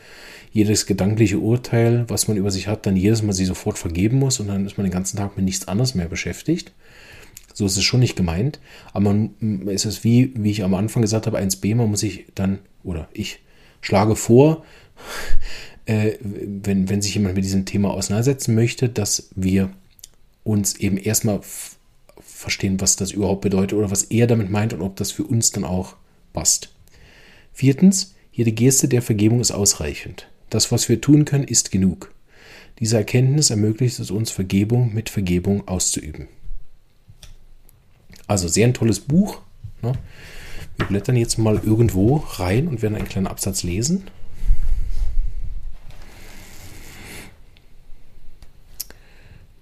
jedes 0.52 0.86
gedankliche 0.86 1.40
Urteil, 1.40 2.06
was 2.10 2.28
man 2.28 2.38
über 2.38 2.52
sich 2.52 2.68
hat, 2.68 2.86
dann 2.86 2.98
jedes 2.98 3.22
Mal 3.23 3.34
sie 3.34 3.45
sofort 3.45 3.78
vergeben 3.78 4.19
muss 4.19 4.40
und 4.40 4.48
dann 4.48 4.65
ist 4.65 4.78
man 4.78 4.86
den 4.86 4.94
ganzen 4.94 5.18
Tag 5.18 5.38
mit 5.38 5.45
nichts 5.45 5.68
anderes 5.68 5.95
mehr 5.95 6.07
beschäftigt. 6.07 6.73
So 7.53 7.65
ist 7.65 7.78
es 7.78 7.84
schon 7.84 7.99
nicht 8.02 8.15
gemeint. 8.15 8.60
Aber 8.94 9.14
man, 9.14 9.68
ist 9.68 9.86
es 9.86 10.03
wie, 10.03 10.34
wie 10.36 10.52
ich 10.52 10.64
am 10.64 10.73
Anfang 10.73 11.02
gesagt 11.02 11.26
habe, 11.28 11.40
1b, 11.40 11.76
man 11.76 11.90
muss 11.90 12.02
sich 12.02 12.26
dann, 12.36 12.60
oder 12.84 13.07
ich 13.14 13.40
schlage 13.82 14.15
vor, 14.15 14.65
äh, 15.86 16.14
wenn, 16.22 16.90
wenn 16.90 17.02
sich 17.02 17.15
jemand 17.15 17.36
mit 17.36 17.45
diesem 17.45 17.65
Thema 17.65 17.91
auseinandersetzen 17.91 18.56
möchte, 18.56 18.90
dass 18.90 19.30
wir 19.36 19.72
uns 20.44 20.76
eben 20.76 20.98
erstmal 20.98 21.41
verstehen, 22.19 22.82
was 22.82 22.95
das 22.95 23.11
überhaupt 23.11 23.41
bedeutet 23.41 23.78
oder 23.78 23.91
was 23.91 24.03
er 24.03 24.28
damit 24.28 24.49
meint 24.49 24.73
und 24.73 24.82
ob 24.82 24.95
das 24.95 25.11
für 25.11 25.23
uns 25.23 25.52
dann 25.52 25.64
auch 25.64 25.95
passt. 26.34 26.73
Viertens, 27.53 28.15
jede 28.32 28.52
Geste 28.52 28.88
der 28.88 29.02
Vergebung 29.02 29.40
ist 29.41 29.52
ausreichend. 29.52 30.30
Das, 30.52 30.72
was 30.72 30.90
wir 30.90 31.02
tun 31.02 31.26
können, 31.26 31.45
ist 31.45 31.72
genug. 31.72 32.14
Diese 32.80 32.98
Erkenntnis 32.98 33.49
ermöglicht 33.49 33.99
es 33.99 34.11
uns, 34.11 34.32
Vergebung 34.32 34.94
mit 34.94 35.10
Vergebung 35.10 35.68
auszuüben. 35.68 36.28
Also 38.28 38.48
sehr 38.48 38.68
ein 38.68 38.73
tolles 38.73 38.99
Buch. 38.99 39.41
Ne? 39.82 39.94
Wir 40.78 40.86
blättern 40.88 41.15
jetzt 41.15 41.38
mal 41.38 41.61
irgendwo 41.64 42.18
rein 42.18 42.68
und 42.68 42.82
werden 42.82 42.95
einen 42.95 43.07
kleinen 43.07 43.28
Absatz 43.28 43.64
lesen. 43.64 44.03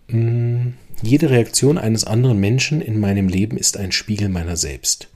Mm, 0.07 0.69
jede 1.03 1.29
Reaktion 1.29 1.77
eines 1.77 2.05
anderen 2.05 2.39
Menschen 2.39 2.81
in 2.81 2.99
meinem 2.99 3.27
Leben 3.27 3.57
ist 3.57 3.77
ein 3.77 3.91
Spiegel 3.91 4.29
meiner 4.29 4.57
selbst. 4.57 5.07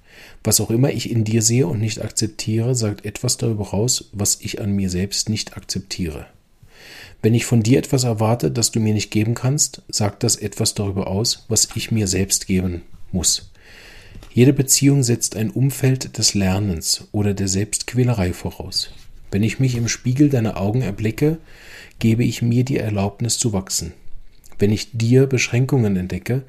Was 0.44 0.60
auch 0.60 0.70
immer 0.70 0.91
ich 0.91 1.10
in 1.10 1.24
dir 1.24 1.41
sehe 1.41 1.68
und 1.68 1.80
nicht 1.80 2.02
akzeptiere, 2.02 2.76
sagt 2.76 3.06
etwas 3.06 3.38
darüber 3.38 3.74
aus, 3.74 4.10
was 4.11 4.40
ich 4.41 4.60
an 4.60 4.74
mir 4.74 4.90
selbst 4.90 5.30
nicht 5.30 5.56
akzeptiere. 5.56 6.26
Wenn 7.22 7.34
ich 7.34 7.45
von 7.45 7.64
dir 7.64 7.80
etwas 7.80 8.03
erwarte, 8.03 8.52
das 8.52 8.72
du 8.72 8.82
mir 8.82 8.94
nicht 8.94 9.10
geben 9.10 9.34
kannst, 9.34 9.82
sagt 9.88 10.24
das 10.24 10.36
etwas 10.36 10.74
darüber 10.74 11.07
aus, 11.07 11.45
was 11.48 11.70
ich 11.76 11.91
mir 11.91 12.07
selbst 12.07 12.48
geben 12.48 12.82
muss. 13.14 13.52
Jede 14.34 14.52
Beziehung 14.52 15.03
setzt 15.03 15.38
ein 15.38 15.49
Umfeld 15.49 16.18
des 16.18 16.34
Lernens 16.34 17.07
oder 17.14 17.34
der 17.34 17.48
Selbstquälerei 17.48 18.34
voraus. 18.34 18.90
Wenn 19.32 19.44
ich 19.44 19.60
mich 19.60 19.76
im 19.76 19.88
Spiegel 19.88 20.30
deiner 20.30 20.57
Augen 20.57 20.82
erblicke, 20.82 21.38
gebe 21.99 22.26
ich 22.26 22.41
mir 22.41 22.65
die 22.65 22.78
Erlaubnis 22.78 23.38
zu 23.38 23.53
wachsen. 23.53 23.94
Wenn 24.60 24.72
ich 24.72 24.90
dir 24.91 25.28
Beschränkungen 25.28 25.95
entdecke, 25.95 26.44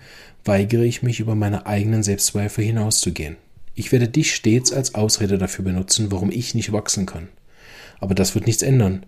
weigere 0.44 0.82
ich 0.82 1.02
mich 1.02 1.20
über 1.20 1.34
meine 1.34 1.66
eigenen 1.66 2.02
Selbstzweifel 2.02 2.64
hinauszugehen. 2.64 3.36
Ich 3.74 3.90
werde 3.92 4.08
dich 4.08 4.34
stets 4.34 4.72
als 4.72 4.94
Ausrede 4.94 5.38
dafür 5.38 5.64
benutzen, 5.64 6.12
warum 6.12 6.30
ich 6.30 6.54
nicht 6.54 6.72
wachsen 6.72 7.06
kann. 7.06 7.28
Aber 8.00 8.14
das 8.14 8.34
wird 8.34 8.46
nichts 8.46 8.62
ändern. 8.62 9.06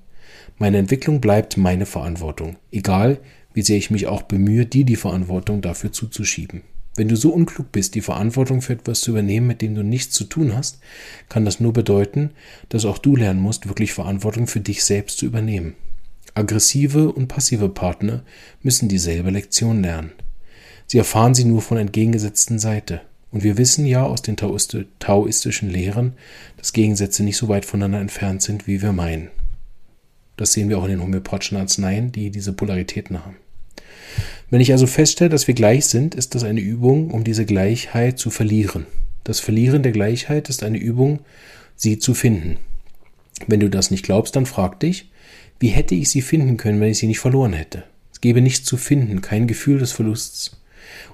Meine 0.59 0.79
Entwicklung 0.79 1.21
bleibt 1.21 1.57
meine 1.57 1.87
Verantwortung, 1.87 2.57
egal 2.73 3.19
wie 3.53 3.63
sehr 3.63 3.77
ich 3.77 3.91
mich 3.91 4.07
auch 4.07 4.23
bemühe, 4.23 4.67
dir 4.67 4.85
die 4.85 4.97
Verantwortung 4.97 5.63
dafür 5.63 5.93
zuzuschieben. 5.93 6.63
Wenn 6.97 7.09
du 7.09 7.17
so 7.17 7.31
unklug 7.31 7.73
bist, 7.73 7.95
die 7.95 8.01
Verantwortung 8.01 8.63
für 8.63 8.73
etwas 8.73 9.01
zu 9.01 9.11
übernehmen, 9.11 9.47
mit 9.47 9.61
dem 9.61 9.75
du 9.75 9.83
nichts 9.83 10.15
zu 10.15 10.25
tun 10.25 10.57
hast, 10.57 10.81
kann 11.29 11.45
das 11.45 11.61
nur 11.61 11.73
bedeuten, 11.73 12.31
dass 12.71 12.87
auch 12.87 12.99
du 12.99 13.17
lernen 13.17 13.41
musst, 13.41 13.69
wirklich 13.69 13.93
Verantwortung 13.93 14.47
für 14.47 14.61
dich 14.61 14.83
selbst 14.83 15.19
zu 15.19 15.27
übernehmen. 15.27 15.75
Aggressive 16.35 17.13
und 17.13 17.29
passive 17.29 17.69
Partner 17.69 18.25
müssen 18.63 18.89
dieselbe 18.89 19.31
Lektion 19.31 19.83
lernen. 19.83 20.13
Sie 20.87 20.99
erfahren 20.99 21.35
sie 21.35 21.45
nur 21.45 21.63
von 21.63 21.79
entgegengesetzten 21.79 22.59
Seite. 22.59 23.03
Und 23.37 23.45
wir 23.45 23.59
wissen 23.59 23.85
ja 23.85 24.03
aus 24.03 24.23
den 24.23 24.39
taoistischen 24.39 25.69
Lehren, 25.69 26.15
dass 26.57 26.73
Gegensätze 26.73 27.23
nicht 27.23 27.37
so 27.37 27.49
weit 27.49 27.67
voneinander 27.67 28.01
entfernt 28.01 28.41
sind, 28.41 28.67
wie 28.67 28.81
wir 28.81 28.93
meinen. 28.93 29.29
Das 30.39 30.55
sehen 30.55 30.71
wir 30.71 30.79
auch 30.79 30.85
in 30.85 30.93
den 30.93 31.03
homöopathischen 31.03 31.59
Arzneien, 31.59 32.13
die 32.13 32.31
diese 32.31 32.55
Polaritäten 32.55 33.23
haben. 33.23 33.37
Wenn 34.49 34.63
ich 34.63 34.73
also 34.73 34.87
feststelle, 34.87 35.29
dass 35.29 35.49
wir 35.49 35.53
gleich 35.53 35.85
sind, 35.85 36.15
ist 36.15 36.35
das 36.35 36.45
eine 36.45 36.61
Übung, 36.61 37.11
um 37.11 37.25
diese 37.25 37.45
Gleichheit 37.45 38.19
zu 38.19 38.31
verlieren. 38.31 38.87
Das 39.23 39.39
Verlieren 39.39 39.83
der 39.83 39.93
Gleichheit 39.93 40.49
ist 40.49 40.63
eine 40.63 40.79
Übung, 40.79 41.19
sie 41.75 41.99
zu 41.99 42.15
finden. 42.15 42.57
Wenn 43.47 43.61
du 43.61 43.69
das 43.69 43.91
nicht 43.91 44.03
glaubst, 44.03 44.35
dann 44.35 44.47
frag 44.47 44.81
dich, 44.81 45.11
wie 45.61 45.69
hätte 45.69 45.95
ich 45.95 46.09
sie 46.09 46.23
finden 46.23 46.57
können, 46.57 46.81
wenn 46.81 46.93
ich 46.93 46.97
sie 46.97 47.07
nicht 47.07 47.21
verloren 47.21 47.53
hätte? 47.53 47.85
Es 48.11 48.23
gäbe 48.23 48.41
nichts 48.41 48.65
zu 48.65 48.79
finden, 48.79 49.21
kein 49.21 49.47
Gefühl 49.47 49.79
des 49.79 49.93
Verlusts. 49.93 50.57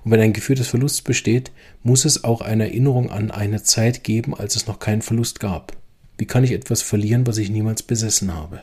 Und 0.05 0.11
wenn 0.11 0.21
ein 0.21 0.33
Gefühl 0.33 0.57
des 0.57 0.69
Verlusts 0.69 1.03
besteht, 1.03 1.53
muss 1.83 2.05
es 2.05 2.25
auch 2.25 2.41
eine 2.41 2.65
Erinnerung 2.65 3.11
an 3.11 3.31
eine 3.31 3.63
Zeit 3.63 4.05
geben, 4.05 4.35
als 4.35 4.57
es 4.57 4.67
noch 4.67 4.79
keinen 4.79 5.03
Verlust 5.03 5.41
gab. 5.41 5.77
Wie 6.19 6.27
kann 6.27 6.45
ich 6.45 6.53
etwas 6.53 6.83
verlieren, 6.83 7.27
was 7.27 7.39
ich 7.39 7.51
niemals 7.51 7.83
besessen 7.83 8.35
habe? 8.35 8.63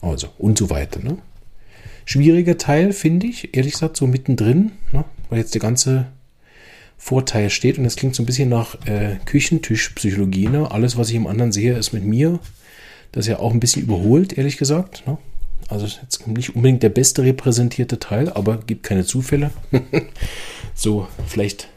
Also, 0.00 0.28
und 0.38 0.58
so 0.58 0.70
weiter. 0.70 1.00
Ne? 1.00 1.18
Schwieriger 2.04 2.58
Teil, 2.58 2.92
finde 2.92 3.26
ich, 3.26 3.56
ehrlich 3.56 3.72
gesagt, 3.72 3.96
so 3.96 4.06
mittendrin, 4.06 4.72
ne? 4.90 5.04
weil 5.30 5.38
jetzt 5.38 5.54
der 5.54 5.60
ganze 5.60 6.08
Vorteil 6.96 7.50
steht 7.50 7.78
und 7.78 7.84
es 7.84 7.96
klingt 7.96 8.14
so 8.14 8.22
ein 8.22 8.26
bisschen 8.26 8.48
nach 8.48 8.74
äh, 8.86 9.16
Küchentischpsychologie. 9.24 10.48
Ne? 10.48 10.70
Alles, 10.70 10.96
was 10.96 11.10
ich 11.10 11.16
im 11.16 11.26
anderen 11.26 11.52
sehe, 11.52 11.76
ist 11.76 11.92
mit 11.92 12.04
mir. 12.04 12.38
Das 13.12 13.26
ist 13.26 13.30
ja 13.30 13.38
auch 13.38 13.52
ein 13.52 13.60
bisschen 13.60 13.82
überholt, 13.82 14.36
ehrlich 14.36 14.56
gesagt. 14.56 15.06
Ne? 15.06 15.18
Also 15.68 15.86
jetzt 15.86 16.26
nicht 16.26 16.54
unbedingt 16.54 16.82
der 16.82 16.88
beste 16.90 17.22
repräsentierte 17.22 17.98
Teil, 17.98 18.30
aber 18.30 18.58
gibt 18.58 18.82
keine 18.82 19.04
Zufälle. 19.04 19.50
so, 20.74 21.06
vielleicht 21.26 21.68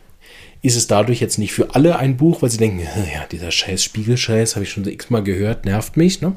ist 0.62 0.76
es 0.76 0.88
dadurch 0.88 1.22
jetzt 1.22 1.38
nicht 1.38 1.53
für 1.53 1.76
alle 1.76 1.99
ein 1.99 2.18
Buch, 2.18 2.41
weil 2.41 2.49
sie 2.49 2.57
denken, 2.57 2.80
ja, 2.80 3.26
dieser 3.32 3.52
scheiß 3.52 3.84
Spiegelscheiß 3.84 4.56
habe 4.56 4.64
ich 4.64 4.72
schon 4.72 4.88
x-mal 4.88 5.24
gehört, 5.24 5.66
nervt 5.66 5.95
mich. 5.95 6.22
Ne? 6.22 6.36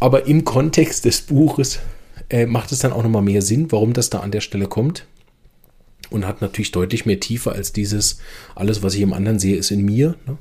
Aber 0.00 0.26
im 0.26 0.44
Kontext 0.44 1.04
des 1.04 1.22
Buches 1.22 1.78
äh, 2.28 2.46
macht 2.46 2.72
es 2.72 2.80
dann 2.80 2.92
auch 2.92 3.02
nochmal 3.02 3.22
mehr 3.22 3.42
Sinn, 3.42 3.70
warum 3.70 3.92
das 3.92 4.10
da 4.10 4.20
an 4.20 4.32
der 4.32 4.40
Stelle 4.40 4.66
kommt. 4.66 5.06
Und 6.10 6.26
hat 6.26 6.40
natürlich 6.40 6.72
deutlich 6.72 7.06
mehr 7.06 7.20
Tiefe 7.20 7.52
als 7.52 7.72
dieses, 7.72 8.18
alles, 8.54 8.82
was 8.82 8.94
ich 8.94 9.00
im 9.00 9.12
anderen 9.12 9.38
sehe, 9.38 9.56
ist 9.56 9.70
in 9.70 9.84
mir. 9.84 10.16
Ne? 10.26 10.36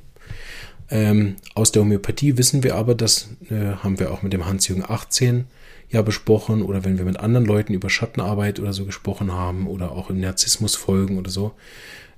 Ähm, 0.90 1.36
aus 1.56 1.72
der 1.72 1.82
Homöopathie 1.82 2.38
wissen 2.38 2.64
wir 2.64 2.76
aber, 2.76 2.96
das 2.96 3.30
äh, 3.50 3.76
haben 3.84 4.00
wir 4.00 4.12
auch 4.12 4.22
mit 4.22 4.34
dem 4.34 4.46
Hans-Jürgen 4.46 4.84
18 4.88 5.46
ja 5.90 6.02
besprochen 6.02 6.62
oder 6.62 6.84
wenn 6.84 6.98
wir 6.98 7.06
mit 7.06 7.20
anderen 7.20 7.46
Leuten 7.46 7.74
über 7.74 7.90
Schattenarbeit 7.90 8.60
oder 8.60 8.74
so 8.74 8.86
gesprochen 8.86 9.32
haben 9.32 9.68
oder 9.68 9.92
auch 9.92 10.10
im 10.10 10.20
Narzissmus 10.20 10.76
folgen 10.76 11.18
oder 11.18 11.32
so. 11.32 11.54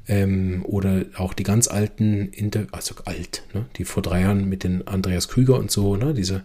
Ähm, 0.10 0.64
oder 0.66 1.06
auch 1.16 1.34
die 1.34 1.44
ganz 1.44 1.68
alten, 1.68 2.30
Inter 2.30 2.68
also 2.72 2.96
alt, 3.06 3.44
ne, 3.54 3.66
die 3.76 3.84
vor 3.84 4.02
drei 4.02 4.22
Jahren 4.22 4.48
mit 4.48 4.64
den 4.64 4.88
Andreas 4.88 5.28
Krüger 5.28 5.58
und 5.60 5.70
so, 5.70 5.98
ne, 5.98 6.14
diese 6.14 6.44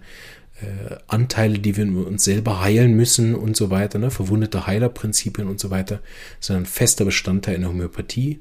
äh, 0.62 0.97
Anteile, 1.07 1.59
die 1.59 1.77
wir 1.77 2.07
uns 2.07 2.24
selber 2.24 2.61
heilen 2.61 2.94
müssen 2.94 3.35
und 3.35 3.57
so 3.57 3.70
weiter, 3.70 3.99
ne? 3.99 4.11
verwundete 4.11 4.66
Heilerprinzipien 4.66 5.49
und 5.49 5.61
so 5.61 5.70
weiter, 5.70 6.01
sind 6.40 6.57
ein 6.57 6.66
fester 6.66 7.05
Bestandteil 7.05 7.57
in 7.57 7.62
der 7.62 7.70
Homöopathie. 7.70 8.40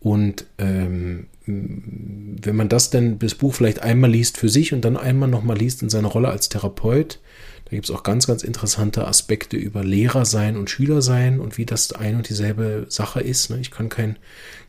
Und 0.00 0.46
ähm, 0.58 1.26
wenn 1.48 2.56
man 2.56 2.68
das 2.68 2.90
dann, 2.90 3.18
das 3.18 3.34
Buch 3.34 3.54
vielleicht 3.54 3.82
einmal 3.82 4.10
liest 4.10 4.36
für 4.36 4.50
sich 4.50 4.74
und 4.74 4.84
dann 4.84 4.96
einmal 4.96 5.28
nochmal 5.28 5.56
liest 5.56 5.82
in 5.82 5.88
seiner 5.88 6.08
Rolle 6.08 6.28
als 6.28 6.50
Therapeut, 6.50 7.20
da 7.64 7.70
gibt 7.70 7.88
es 7.88 7.94
auch 7.94 8.02
ganz, 8.02 8.26
ganz 8.26 8.42
interessante 8.42 9.06
Aspekte 9.06 9.56
über 9.56 9.82
Lehrer 9.82 10.24
sein 10.24 10.56
und 10.56 10.70
Schüler 10.70 11.02
sein 11.02 11.40
und 11.40 11.58
wie 11.58 11.66
das 11.66 11.92
ein 11.92 12.16
und 12.16 12.28
dieselbe 12.28 12.86
Sache 12.88 13.20
ist. 13.20 13.50
Ne? 13.50 13.58
Ich 13.60 13.70
kann 13.70 13.88
kein 13.88 14.18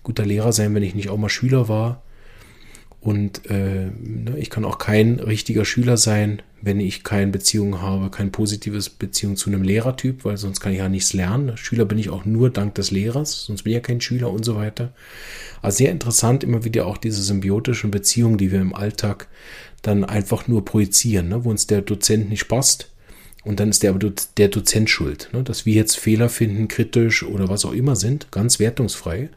guter 0.04 0.26
Lehrer 0.26 0.54
sein, 0.54 0.74
wenn 0.74 0.84
ich 0.84 0.96
nicht 0.96 1.10
auch 1.10 1.18
mal 1.18 1.30
Schüler 1.30 1.68
war. 1.70 2.02
Und 3.02 3.50
äh, 3.50 3.88
ne, 3.88 4.38
ich 4.38 4.50
kann 4.50 4.66
auch 4.66 4.78
kein 4.78 5.20
richtiger 5.20 5.64
Schüler 5.64 5.96
sein, 5.96 6.42
wenn 6.62 6.80
ich 6.80 7.04
keine 7.04 7.32
Beziehung 7.32 7.82
habe, 7.82 8.10
kein 8.10 8.32
positives 8.32 8.90
Beziehung 8.90 9.36
zu 9.36 9.50
einem 9.50 9.62
Lehrertyp, 9.62 10.26
weil 10.26 10.38
sonst 10.38 10.60
kann 10.60 10.72
ich 10.72 10.80
ja 10.80 10.90
nichts 10.90 11.14
lernen. 11.14 11.56
Schüler 11.58 11.86
bin 11.86 11.98
ich 11.98 12.10
auch 12.10 12.26
nur 12.26 12.50
dank 12.50 12.76
des 12.76 12.92
Lehrers, 12.92 13.46
sonst 13.46 13.64
bin 13.64 13.72
ich 13.72 13.76
ja 13.76 13.82
kein 13.82 14.02
Schüler 14.02 14.32
und 14.32 14.44
so 14.44 14.56
weiter. 14.56 14.94
Also 15.62 15.78
sehr 15.78 15.92
interessant 15.92 16.44
immer 16.44 16.64
wieder 16.66 16.86
auch 16.86 16.98
diese 16.98 17.22
symbiotischen 17.22 17.92
Beziehungen, 17.92 18.38
die 18.38 18.52
wir 18.52 18.62
im 18.62 18.76
Alltag 18.76 19.28
dann 19.82 20.04
einfach 20.04 20.48
nur 20.48 20.66
projizieren, 20.66 21.30
ne, 21.30 21.46
wo 21.46 21.50
uns 21.50 21.68
der 21.68 21.82
Dozent 21.82 22.30
nicht 22.30 22.48
passt. 22.48 22.92
Und 23.46 23.60
dann 23.62 23.70
ist 23.70 23.84
der 23.84 23.94
der 24.38 24.50
Dozent 24.50 24.90
schuld, 24.90 25.30
ne, 25.32 25.44
dass 25.44 25.66
wir 25.66 25.74
jetzt 25.74 25.98
Fehler 25.98 26.30
finden, 26.30 26.68
kritisch 26.68 27.24
oder 27.24 27.48
was 27.48 27.64
auch 27.66 27.74
immer 27.74 27.96
sind, 27.96 28.32
ganz 28.32 28.60
wertungsfrei. 28.60 29.30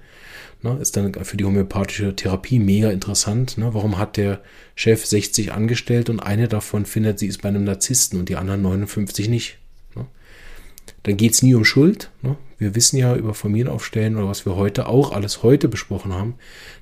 Ne, 0.65 0.79
ist 0.81 0.97
dann 0.97 1.13
für 1.13 1.37
die 1.37 1.45
homöopathische 1.45 2.15
Therapie 2.15 2.61
mega 2.61 2.91
interessant. 2.91 3.59
Ne? 3.59 3.75
Warum 3.75 3.99
hat 3.99 4.17
der 4.17 4.41
Chef 4.77 5.05
60 5.05 5.53
angestellt 5.53 6.09
und 6.09 6.21
eine 6.21 6.47
davon 6.47 6.87
findet, 6.87 7.19
sie 7.19 7.27
ist 7.27 7.43
bei 7.43 7.49
einem 7.49 7.65
Narzissten 7.65 8.21
und 8.21 8.29
die 8.29 8.37
anderen 8.37 8.63
59 8.63 9.29
nicht? 9.29 9.59
Ne? 9.97 10.07
Dann 11.03 11.17
geht 11.17 11.33
es 11.33 11.43
nie 11.43 11.57
um 11.57 11.65
Schuld. 11.65 12.11
Ne? 12.23 12.37
Wir 12.59 12.77
wissen 12.77 12.97
ja 12.97 13.17
über 13.17 13.35
Familienaufstellen 13.35 14.17
oder 14.17 14.29
was 14.29 14.47
wir 14.47 14.55
heute 14.55 14.87
auch 14.87 15.11
alles 15.11 15.43
heute 15.43 15.67
besprochen 15.67 16.13
haben, 16.13 16.35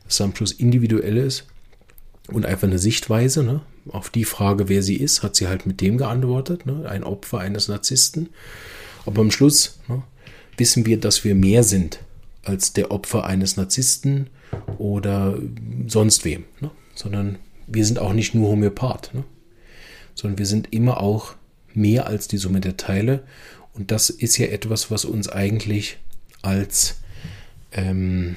dass 0.05 0.15
es 0.15 0.21
am 0.21 0.37
Schluss 0.37 0.53
individuell 0.53 1.17
ist 1.17 1.47
und 2.29 2.45
einfach 2.45 2.69
eine 2.69 2.79
Sichtweise. 2.79 3.43
Ne? 3.43 3.63
Auf 3.89 4.11
die 4.11 4.27
Frage, 4.27 4.69
wer 4.69 4.83
sie 4.83 4.97
ist, 4.97 5.23
hat 5.23 5.37
sie 5.37 5.49
halt 5.49 5.65
mit 5.65 5.81
dem 5.81 5.97
geantwortet. 5.97 6.67
Ne? 6.67 6.87
Ein 6.87 7.03
Opfer 7.03 7.39
eines 7.39 7.69
Narzissten. 7.69 8.29
Aber 9.07 9.23
am 9.23 9.31
Schluss 9.31 9.79
wissen 10.59 10.85
wir, 10.85 11.01
dass 11.01 11.25
wir 11.25 11.35
mehr 11.35 11.63
sind 11.63 12.01
als 12.45 12.73
der 12.73 12.91
Opfer 12.91 13.25
eines 13.25 13.57
Narzissten 13.57 14.31
oder 14.79 15.39
sonst 15.87 16.25
wem, 16.25 16.45
ne? 16.61 16.71
sondern 16.95 17.39
wir 17.67 17.85
sind 17.85 17.99
auch 17.99 18.13
nicht 18.13 18.35
nur 18.35 18.49
Homöopath, 18.49 19.15
ne? 19.15 19.25
sondern 20.15 20.39
wir 20.39 20.47
sind 20.47 20.73
immer 20.73 21.01
auch 21.01 21.35
mehr 21.75 22.07
als 22.07 22.29
die 22.29 22.39
Summe 22.39 22.61
der 22.61 22.77
Teile. 22.77 23.23
Und 23.75 23.91
das 23.91 24.11
ist 24.11 24.37
ja 24.39 24.47
etwas, 24.47 24.91
was 24.91 25.05
uns 25.05 25.29
eigentlich 25.29 25.99
als, 26.43 27.01
ähm, 27.73 28.37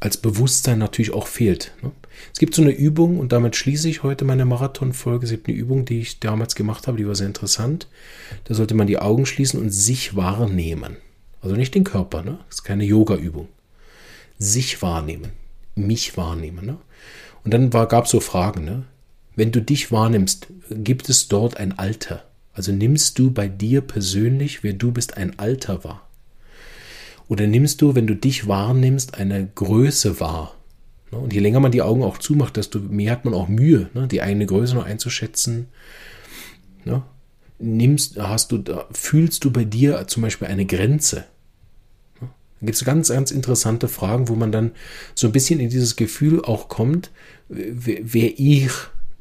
als 0.00 0.16
Bewusstsein 0.16 0.78
natürlich 0.78 1.12
auch 1.12 1.26
fehlt. 1.26 1.72
Ne? 1.82 1.90
Es 2.32 2.38
gibt 2.38 2.54
so 2.54 2.62
eine 2.62 2.72
Übung, 2.72 3.18
und 3.18 3.32
damit 3.32 3.56
schließe 3.56 3.88
ich 3.88 4.02
heute 4.02 4.24
meine 4.24 4.44
Marathonfolge. 4.44 5.24
Es 5.24 5.30
gibt 5.30 5.48
eine 5.48 5.56
Übung, 5.56 5.84
die 5.84 6.00
ich 6.00 6.20
damals 6.20 6.54
gemacht 6.54 6.86
habe, 6.86 6.96
die 6.96 7.06
war 7.06 7.14
sehr 7.14 7.26
interessant. 7.26 7.88
Da 8.44 8.54
sollte 8.54 8.74
man 8.74 8.86
die 8.86 8.98
Augen 8.98 9.26
schließen 9.26 9.60
und 9.60 9.70
sich 9.70 10.16
wahrnehmen. 10.16 10.96
Also 11.40 11.56
nicht 11.56 11.74
den 11.74 11.84
Körper, 11.84 12.22
ne? 12.22 12.38
Das 12.48 12.56
ist 12.56 12.64
keine 12.64 12.84
Yoga-Übung. 12.84 13.48
Sich 14.38 14.82
wahrnehmen, 14.82 15.30
mich 15.74 16.16
wahrnehmen, 16.16 16.66
ne? 16.66 16.78
Und 17.44 17.54
dann 17.54 17.70
gab 17.70 18.04
es 18.04 18.10
so 18.10 18.20
Fragen, 18.20 18.64
ne? 18.64 18.84
Wenn 19.36 19.52
du 19.52 19.62
dich 19.62 19.92
wahrnimmst, 19.92 20.48
gibt 20.70 21.08
es 21.08 21.28
dort 21.28 21.56
ein 21.56 21.78
Alter? 21.78 22.24
Also 22.52 22.72
nimmst 22.72 23.18
du 23.18 23.30
bei 23.30 23.46
dir 23.46 23.82
persönlich, 23.82 24.64
wer 24.64 24.72
du 24.72 24.90
bist, 24.90 25.16
ein 25.16 25.38
Alter 25.38 25.84
wahr? 25.84 26.08
Oder 27.28 27.46
nimmst 27.46 27.80
du, 27.82 27.94
wenn 27.94 28.06
du 28.06 28.16
dich 28.16 28.48
wahrnimmst, 28.48 29.14
eine 29.14 29.46
Größe 29.54 30.18
wahr? 30.18 30.56
Ne? 31.12 31.18
Und 31.18 31.32
je 31.32 31.40
länger 31.40 31.60
man 31.60 31.72
die 31.72 31.82
Augen 31.82 32.02
auch 32.02 32.18
zumacht, 32.18 32.56
desto 32.56 32.80
mehr 32.80 33.12
hat 33.12 33.24
man 33.24 33.34
auch 33.34 33.48
Mühe, 33.48 33.88
ne? 33.94 34.08
die 34.08 34.22
eigene 34.22 34.46
Größe 34.46 34.74
noch 34.74 34.86
einzuschätzen. 34.86 35.68
Nimmst, 37.58 38.18
hast 38.18 38.52
du, 38.52 38.62
fühlst 38.92 39.44
du 39.44 39.50
bei 39.50 39.64
dir 39.64 40.06
zum 40.06 40.22
Beispiel 40.22 40.48
eine 40.48 40.64
Grenze? 40.64 41.24
Da 42.20 42.66
gibt 42.66 42.76
es 42.76 42.84
ganz, 42.84 43.08
ganz 43.08 43.30
interessante 43.30 43.88
Fragen, 43.88 44.28
wo 44.28 44.34
man 44.34 44.52
dann 44.52 44.72
so 45.14 45.28
ein 45.28 45.32
bisschen 45.32 45.60
in 45.60 45.70
dieses 45.70 45.96
Gefühl 45.96 46.44
auch 46.44 46.68
kommt, 46.68 47.10
wer 47.48 48.38
ich, 48.38 48.70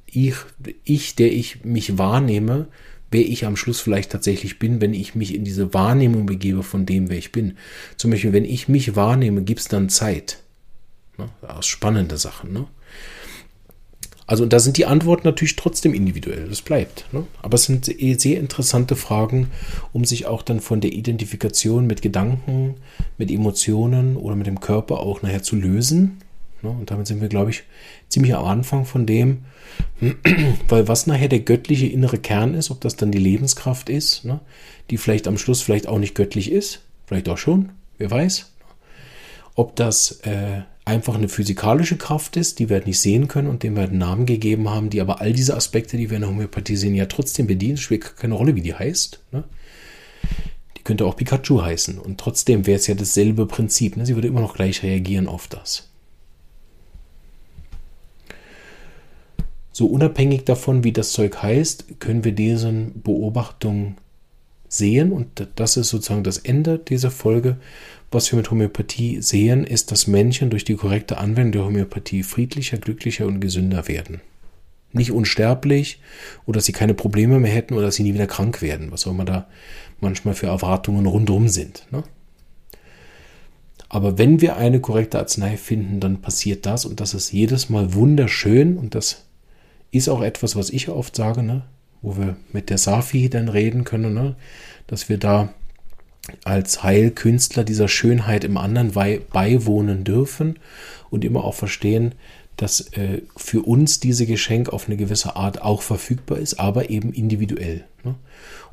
ich, 0.06 0.36
ich, 0.84 1.16
der 1.16 1.32
ich 1.32 1.64
mich 1.64 1.98
wahrnehme, 1.98 2.68
wer 3.12 3.22
ich 3.22 3.46
am 3.46 3.56
Schluss 3.56 3.80
vielleicht 3.80 4.12
tatsächlich 4.12 4.60
bin, 4.60 4.82
wenn 4.82 4.94
ich 4.94 5.16
mich 5.16 5.34
in 5.34 5.44
diese 5.44 5.74
Wahrnehmung 5.74 6.26
begebe 6.26 6.64
von 6.64 6.86
dem, 6.86 7.10
wer 7.10 7.18
ich 7.18 7.32
bin. 7.32 7.58
Zum 7.96 8.12
Beispiel, 8.12 8.34
wenn 8.34 8.46
ich 8.46 8.68
mich 8.68 8.96
wahrnehme, 8.96 9.44
gibt 9.44 9.62
es 9.62 9.68
dann 9.68 9.90
Zeit. 9.90 10.40
Ne? 11.18 11.30
Spannende 11.62 12.18
Sachen. 12.18 12.54
Ne? 12.54 12.68
Also, 14.28 14.44
und 14.44 14.52
da 14.52 14.60
sind 14.60 14.76
die 14.76 14.86
Antworten 14.86 15.26
natürlich 15.26 15.56
trotzdem 15.56 15.94
individuell, 15.94 16.50
das 16.50 16.62
bleibt. 16.62 17.06
Ne? 17.14 17.26
Aber 17.42 17.56
es 17.56 17.64
sind 17.64 17.86
sehr 17.86 18.40
interessante 18.40 18.98
Fragen, 18.98 19.50
um 19.94 20.04
sich 20.04 20.26
auch 20.26 20.42
dann 20.42 20.60
von 20.60 20.82
der 20.82 20.92
Identifikation 20.92 21.88
mit 21.88 22.02
Gedanken, 22.02 22.76
mit 23.18 23.32
Emotionen 23.32 24.18
oder 24.18 24.36
mit 24.36 24.46
dem 24.46 24.60
Körper 24.60 25.00
auch 25.00 25.22
nachher 25.22 25.44
zu 25.44 25.56
lösen. 25.56 26.18
Ne? 26.62 26.70
Und 26.70 26.92
damit 26.92 27.08
sind 27.08 27.22
wir, 27.22 27.30
glaube 27.30 27.52
ich, 27.52 27.64
ziemlich 28.10 28.36
am 28.36 28.44
Anfang 28.44 28.84
von 28.84 29.06
dem, 29.06 29.46
weil 30.68 30.90
was 30.90 31.08
nachher 31.08 31.30
der 31.30 31.40
göttliche 31.40 31.88
innere 31.88 32.18
Kern 32.18 32.54
ist, 32.54 32.70
ob 32.70 32.82
das 32.82 32.98
dann 32.98 33.12
die 33.12 33.20
Lebenskraft 33.20 33.90
ist, 33.90 34.26
ne? 34.26 34.42
die 34.90 34.98
vielleicht 34.98 35.30
am 35.30 35.38
Schluss 35.38 35.62
vielleicht 35.62 35.88
auch 35.88 36.00
nicht 36.00 36.16
göttlich 36.16 36.52
ist, 36.52 36.82
vielleicht 37.06 37.30
auch 37.30 37.38
schon, 37.38 37.70
wer 37.98 38.12
weiß. 38.12 38.52
Ob 39.56 39.78
das 39.78 40.20
äh, 40.22 40.64
einfach 40.88 41.16
eine 41.16 41.28
physikalische 41.28 41.98
Kraft 41.98 42.38
ist, 42.38 42.60
die 42.60 42.70
wir 42.70 42.78
halt 42.78 42.88
nicht 42.88 43.00
sehen 43.00 43.28
können 43.28 43.50
und 43.50 43.62
dem 43.62 43.76
wir 43.76 43.82
halt 43.82 43.92
einen 43.92 44.00
Namen 44.00 44.26
gegeben 44.26 44.70
haben, 44.70 44.90
die 44.90 45.02
aber 45.02 45.22
all 45.22 45.34
diese 45.34 45.56
Aspekte, 45.56 45.98
die 45.98 46.10
wir 46.10 46.16
in 46.16 46.22
der 46.22 46.30
Homöopathie 46.30 46.78
sehen, 46.78 46.96
ja 46.96 47.06
trotzdem 47.06 47.46
bedienen. 47.46 47.78
Spielt 47.78 48.16
keine 48.16 48.34
Rolle, 48.34 48.56
wie 48.56 48.62
die 48.62 48.74
heißt. 48.74 49.20
Ne? 49.32 49.44
Die 50.78 50.84
könnte 50.84 51.06
auch 51.06 51.18
Pikachu 51.18 51.62
heißen. 51.62 52.00
Und 52.00 52.20
trotzdem 52.20 52.66
wäre 52.66 52.80
es 52.80 52.88
ja 52.88 52.96
dasselbe 52.96 53.46
Prinzip. 53.46 53.98
Ne? 53.98 54.06
Sie 54.06 54.16
würde 54.16 54.30
immer 54.30 54.42
noch 54.42 54.56
gleich 54.56 54.82
reagieren 54.82 55.28
auf 55.28 55.48
das. 55.48 55.90
So 59.74 59.86
unabhängig 59.88 60.46
davon, 60.46 60.84
wie 60.84 60.94
das 60.94 61.12
Zeug 61.12 61.44
heißt, 61.44 62.00
können 62.00 62.24
wir 62.24 62.32
diesen 62.32 63.04
Beobachtungen 63.04 63.98
sehen. 64.70 65.12
Und 65.12 65.48
das 65.56 65.78
ist 65.78 65.90
sozusagen 65.90 66.24
das 66.24 66.38
Ende 66.38 66.80
dieser 66.80 67.12
Folge. 67.12 67.58
Was 68.10 68.32
wir 68.32 68.38
mit 68.38 68.50
Homöopathie 68.50 69.22
sehen, 69.22 69.66
ist, 69.66 69.92
dass 69.92 70.08
Menschen 70.08 70.50
durch 70.50 70.64
die 70.64 70.76
korrekte 70.76 71.18
Anwendung 71.18 71.52
der 71.52 71.66
Homöopathie 71.66 72.24
friedlicher, 72.24 72.78
glücklicher 72.78 73.26
und 73.26 73.42
gesünder 73.42 73.88
werden. 73.88 74.22
Nicht 74.94 75.12
unsterblich 75.12 76.00
oder 76.46 76.58
dass 76.58 76.66
sie 76.66 76.72
keine 76.72 76.94
Probleme 76.94 77.40
mehr 77.40 77.52
hätten 77.52 77.74
oder 77.74 77.88
dass 77.88 77.96
sie 77.96 78.04
nie 78.04 78.14
wieder 78.14 78.28
krank 78.28 78.62
werden, 78.62 78.92
was 78.92 79.06
auch 79.06 79.12
immer 79.12 79.26
da 79.26 79.48
manchmal 80.00 80.34
für 80.34 80.48
Erwartungen 80.48 81.06
rundum 81.06 81.50
sind. 81.50 81.86
Ne? 81.92 82.04
Aber 83.90 84.18
wenn 84.18 84.40
wir 84.40 84.56
eine 84.56 84.80
korrekte 84.80 85.20
Arznei 85.20 85.58
finden, 85.58 86.00
dann 86.00 86.22
passiert 86.22 86.66
das 86.66 86.86
und 86.86 87.02
das 87.02 87.14
ist 87.14 87.32
jedes 87.32 87.70
Mal 87.70 87.94
wunderschön 87.94 88.78
und 88.78 88.96
das 88.96 89.26
ist 89.92 90.08
auch 90.08 90.22
etwas, 90.22 90.56
was 90.56 90.70
ich 90.70 90.88
oft 90.90 91.16
sage, 91.16 91.44
ne? 91.44 91.64
wo 92.02 92.16
wir 92.18 92.38
mit 92.54 92.70
der 92.70 92.78
Safi 92.78 93.30
dann 93.30 93.50
reden 93.50 93.84
können, 93.84 94.14
ne? 94.14 94.36
dass 94.88 95.10
wir 95.10 95.18
da 95.18 95.54
als 96.44 96.84
Heilkünstler 96.84 97.64
dieser 97.64 97.88
Schönheit 97.88 98.44
im 98.44 98.58
anderen 98.58 98.92
beiwohnen 98.92 100.04
dürfen 100.04 100.60
und 101.10 101.24
immer 101.24 101.44
auch 101.44 101.56
verstehen, 101.56 102.16
dass 102.58 102.92
äh, 102.94 103.22
für 103.36 103.62
uns 103.62 104.00
diese 104.00 104.26
Geschenk 104.26 104.70
auf 104.70 104.88
eine 104.88 104.98
gewisse 104.98 105.36
Art 105.36 105.62
auch 105.62 105.82
verfügbar 105.82 106.40
ist, 106.40 106.60
aber 106.60 106.90
eben 106.90 107.14
individuell. 107.14 107.86
Ne? 108.04 108.16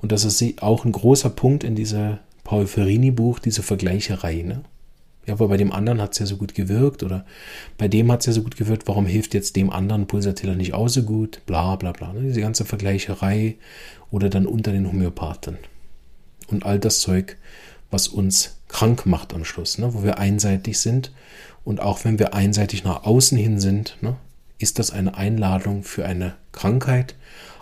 Und 0.01 0.11
das 0.11 0.25
ist 0.25 0.63
auch 0.63 0.85
ein 0.85 0.93
großer 0.93 1.31
Punkt 1.31 1.65
in 1.65 1.75
dieser 1.75 2.19
Paul 2.45 2.67
Ferrini-Buch, 2.67 3.39
diese 3.39 3.63
Vergleicherei. 3.63 4.43
Ne? 4.43 4.63
Ja, 5.27 5.35
aber 5.35 5.49
bei 5.49 5.57
dem 5.57 5.73
anderen 5.73 6.01
hat 6.01 6.13
es 6.13 6.19
ja 6.19 6.27
so 6.27 6.37
gut 6.37 6.55
gewirkt 6.55 7.03
oder 7.03 7.25
bei 7.79 7.89
dem 7.89 8.11
hat 8.11 8.21
es 8.21 8.27
ja 8.27 8.33
so 8.33 8.43
gut 8.43 8.57
gewirkt, 8.57 8.89
warum 8.89 9.07
hilft 9.07 9.35
jetzt 9.35 9.57
dem 9.57 9.71
anderen 9.71 10.07
Pulsatiller 10.07 10.55
nicht 10.55 10.75
auch 10.75 10.89
so 10.89 11.03
gut? 11.03 11.41
Bla 11.47 11.77
bla 11.77 11.93
bla. 11.93 12.13
Ne? 12.13 12.23
Diese 12.23 12.41
ganze 12.41 12.65
Vergleicherei 12.65 13.57
oder 14.11 14.29
dann 14.29 14.47
unter 14.47 14.73
den 14.73 14.87
Homöopathen 14.87 15.59
und 16.49 16.65
all 16.67 16.79
das 16.79 17.01
Zeug, 17.01 17.37
was 17.95 18.09
uns 18.09 18.57
krank 18.67 19.07
macht 19.07 19.33
am 19.35 19.45
Schluss, 19.45 19.79
ne? 19.79 19.95
wo 19.95 20.03
wir 20.03 20.19
einseitig 20.19 20.81
sind. 20.81 21.13
Und 21.65 21.81
auch 21.81 22.05
wenn 22.05 22.19
wir 22.19 22.35
einseitig 22.35 22.83
nach 22.83 23.05
außen 23.05 23.39
hin 23.39 23.61
sind, 23.61 23.97
ne? 24.01 24.17
ist 24.59 24.81
das 24.81 24.91
eine 24.91 25.17
Einladung 25.17 25.85
für 25.85 26.05
eine 26.05 26.35
Krankheit. 26.51 27.15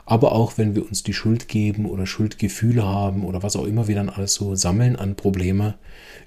Aber 0.06 0.32
auch 0.32 0.56
wenn 0.56 0.74
wir 0.74 0.84
uns 0.86 1.02
die 1.02 1.12
Schuld 1.12 1.48
geben 1.48 1.84
oder 1.84 2.06
Schuldgefühle 2.06 2.82
haben 2.82 3.24
oder 3.24 3.42
was 3.42 3.56
auch 3.56 3.66
immer 3.66 3.88
wir 3.88 3.94
dann 3.94 4.08
alles 4.08 4.32
so 4.34 4.54
sammeln 4.54 4.96
an 4.96 5.14
Probleme 5.14 5.74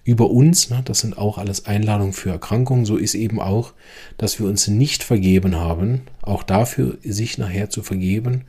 über 0.03 0.30
uns, 0.30 0.69
ne? 0.69 0.82
das 0.86 0.99
sind 0.99 1.18
auch 1.18 1.40
alles 1.40 1.65
Einladungen 1.65 2.14
für 2.14 2.30
Erkrankungen. 2.30 2.86
So 2.86 2.98
ist 2.98 3.15
eben 3.15 3.41
auch, 3.41 3.73
dass 4.18 4.40
wir 4.40 4.45
uns 4.45 4.68
nicht 4.68 5.03
vergeben 5.03 5.56
haben, 5.56 6.02
auch 6.22 6.44
dafür 6.44 6.99
sich 7.03 7.40
nachher 7.40 7.72
zu 7.72 7.82
vergeben 7.82 8.44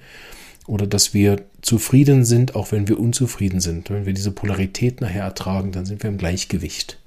oder 0.66 0.86
dass 0.86 1.14
wir 1.14 1.44
zufrieden 1.62 2.24
sind, 2.24 2.54
auch 2.54 2.72
wenn 2.72 2.88
wir 2.88 2.98
unzufrieden 2.98 3.60
sind. 3.60 3.90
Wenn 3.90 4.06
wir 4.06 4.12
diese 4.12 4.32
Polarität 4.32 5.00
nachher 5.00 5.24
ertragen, 5.24 5.72
dann 5.72 5.86
sind 5.86 6.02
wir 6.02 6.10
im 6.10 6.18
Gleichgewicht. 6.18 6.98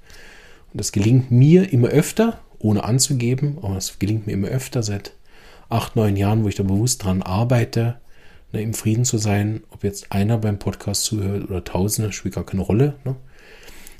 Und 0.72 0.80
das 0.80 0.92
gelingt 0.92 1.30
mir 1.30 1.72
immer 1.72 1.88
öfter, 1.88 2.40
ohne 2.58 2.84
anzugeben, 2.84 3.58
aber 3.62 3.76
es 3.76 3.98
gelingt 3.98 4.26
mir 4.26 4.32
immer 4.32 4.48
öfter 4.48 4.82
seit 4.82 5.12
acht, 5.68 5.96
neun 5.96 6.16
Jahren, 6.16 6.44
wo 6.44 6.48
ich 6.48 6.54
da 6.54 6.62
bewusst 6.62 7.04
dran 7.04 7.22
arbeite, 7.22 7.96
ne, 8.52 8.62
im 8.62 8.74
Frieden 8.74 9.04
zu 9.04 9.18
sein. 9.18 9.62
Ob 9.70 9.84
jetzt 9.84 10.12
einer 10.12 10.38
beim 10.38 10.58
Podcast 10.58 11.04
zuhört 11.04 11.48
oder 11.48 11.64
Tausende, 11.64 12.12
spielt 12.12 12.34
gar 12.34 12.44
keine 12.44 12.62
Rolle, 12.62 12.94
ne? 13.04 13.16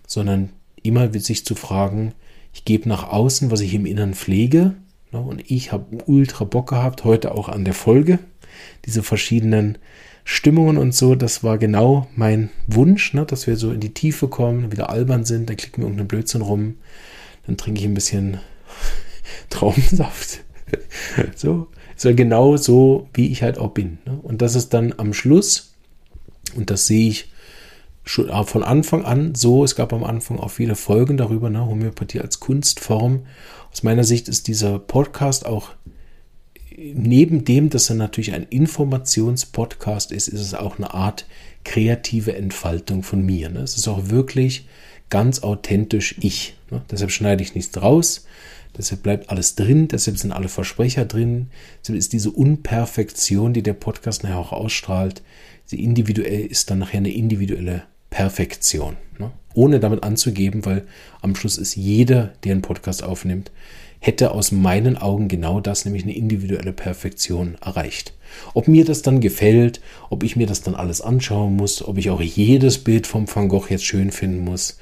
sondern 0.07 0.51
immer 0.83 1.13
sich 1.13 1.45
zu 1.45 1.55
fragen, 1.55 2.13
ich 2.53 2.65
gebe 2.65 2.89
nach 2.89 3.09
außen, 3.09 3.51
was 3.51 3.61
ich 3.61 3.75
im 3.75 3.87
Inneren 3.87 4.15
pflege. 4.15 4.75
Ne? 5.13 5.21
Und 5.21 5.51
ich 5.51 5.73
habe 5.73 5.99
ultra 6.07 6.45
Bock 6.45 6.71
gehabt, 6.71 7.05
heute 7.05 7.33
auch 7.35 7.49
an 7.49 7.65
der 7.65 7.75
Folge, 7.75 8.19
diese 8.87 9.03
verschiedenen 9.03 9.79
Stimmungen 10.25 10.79
und 10.79 10.95
so, 10.95 11.15
das 11.15 11.43
war 11.43 11.59
genau 11.59 12.07
mein 12.15 12.51
Wunsch, 12.67 13.15
ne, 13.15 13.27
dass 13.27 13.47
wir 13.47 13.57
so 13.57 13.73
in 13.73 13.81
die 13.81 13.95
Tiefe 13.95 14.29
kommen, 14.29 14.71
wieder 14.71 14.91
albern 14.91 15.25
sind, 15.25 15.49
dann 15.49 15.57
klicken 15.57 15.79
wir 15.83 15.87
irgendeinen 15.87 16.09
Blödsinn 16.09 16.43
rum, 16.43 16.77
dann 17.47 17.57
trinke 17.57 17.81
ich 17.81 17.87
ein 17.87 17.95
bisschen 17.95 18.39
Traubensaft. 19.51 20.41
so, 21.35 21.69
war 22.05 22.13
genau 22.13 22.57
so, 22.57 23.09
wie 23.15 23.31
ich 23.31 23.43
halt 23.43 23.59
auch 23.59 23.71
bin. 23.71 23.99
Ne? 24.07 24.19
Und 24.23 24.43
das 24.43 24.55
ist 24.55 24.73
dann 24.75 24.95
am 24.97 25.13
Schluss, 25.13 25.75
und 26.55 26.71
das 26.71 26.87
sehe 26.87 27.09
ich 27.09 27.31
schon 28.05 28.31
von 28.47 28.63
Anfang 28.63 29.05
an 29.05 29.35
so, 29.35 29.65
es 29.65 29.77
gab 29.77 29.93
am 29.93 30.05
Anfang 30.05 30.39
auch 30.39 30.51
viele 30.51 30.75
Folgen 30.75 31.17
darüber, 31.17 31.51
ne, 31.51 31.65
Homöopathie 31.65 32.21
als 32.21 32.41
Kunstform. 32.41 33.27
Aus 33.73 33.83
meiner 33.83 34.05
Sicht 34.05 34.29
ist 34.29 34.49
dieser 34.49 34.79
Podcast 34.79 35.47
auch 35.47 35.71
neben 36.95 37.45
dem, 37.45 37.71
dass 37.71 37.91
er 37.91 37.97
natürlich 37.97 38.33
ein 38.33 38.47
Informationspodcast 38.49 40.13
ist, 40.13 40.29
ist 40.29 40.41
es 40.41 40.55
auch 40.55 40.79
eine 40.79 40.95
Art 40.95 41.27
kreative 41.65 42.35
Entfaltung 42.35 43.03
von 43.03 43.25
mir. 43.25 43.51
Ne? 43.51 43.61
Es 43.61 43.77
ist 43.77 43.89
auch 43.89 44.09
wirklich 44.09 44.67
ganz 45.11 45.43
authentisch 45.43 46.17
ich. 46.21 46.57
Ne? 46.71 46.83
Deshalb 46.91 47.11
schneide 47.11 47.43
ich 47.43 47.55
nichts 47.55 47.81
raus. 47.81 48.27
Deshalb 48.77 49.03
bleibt 49.03 49.31
alles 49.31 49.57
drin, 49.57 49.89
deshalb 49.89 50.17
sind 50.17 50.33
alle 50.33 50.49
Versprecher 50.49 51.05
drin. 51.05 51.49
Deshalb 51.83 51.99
ist 51.99 52.13
diese 52.13 52.31
Unperfektion, 52.31 53.53
die 53.53 53.63
der 53.63 53.75
Podcast 53.75 54.23
nachher 54.23 54.39
auch 54.39 54.53
ausstrahlt, 54.53 55.23
sie 55.67 55.83
individuell 55.83 56.47
ist 56.47 56.71
dann 56.71 56.79
nachher 56.79 56.99
eine 56.99 57.13
individuelle 57.13 57.83
Perfektion. 58.11 58.97
Ne? 59.19 59.33
Ohne 59.55 59.81
damit 59.81 60.05
anzugeben, 60.05 60.65
weil 60.65 60.87
am 61.21 61.35
Schluss 61.35 61.59
ist 61.59 61.75
jeder, 61.75 62.33
der 62.45 62.53
einen 62.53 62.63
Podcast 62.63 63.03
aufnimmt, 63.03 63.51
hätte 64.01 64.33
aus 64.33 64.51
meinen 64.51 64.97
Augen 64.97 65.29
genau 65.29 65.61
das, 65.61 65.85
nämlich 65.85 66.03
eine 66.03 66.17
individuelle 66.17 66.73
Perfektion 66.73 67.57
erreicht. 67.61 68.15
Ob 68.55 68.67
mir 68.67 68.85
das 68.85 69.03
dann 69.03 69.21
gefällt, 69.21 69.81
ob 70.09 70.23
ich 70.23 70.37
mir 70.37 70.47
das 70.47 70.63
dann 70.63 70.75
alles 70.75 71.01
anschauen 71.01 71.55
muss, 71.55 71.87
ob 71.87 71.99
ich 71.99 72.11
auch 72.11 72.21
jedes 72.21 72.79
Bild 72.79 73.07
vom 73.07 73.27
Van 73.33 73.49
Gogh 73.49 73.69
jetzt 73.69 73.85
schön 73.85 74.11
finden 74.11 74.41
muss, 74.41 74.79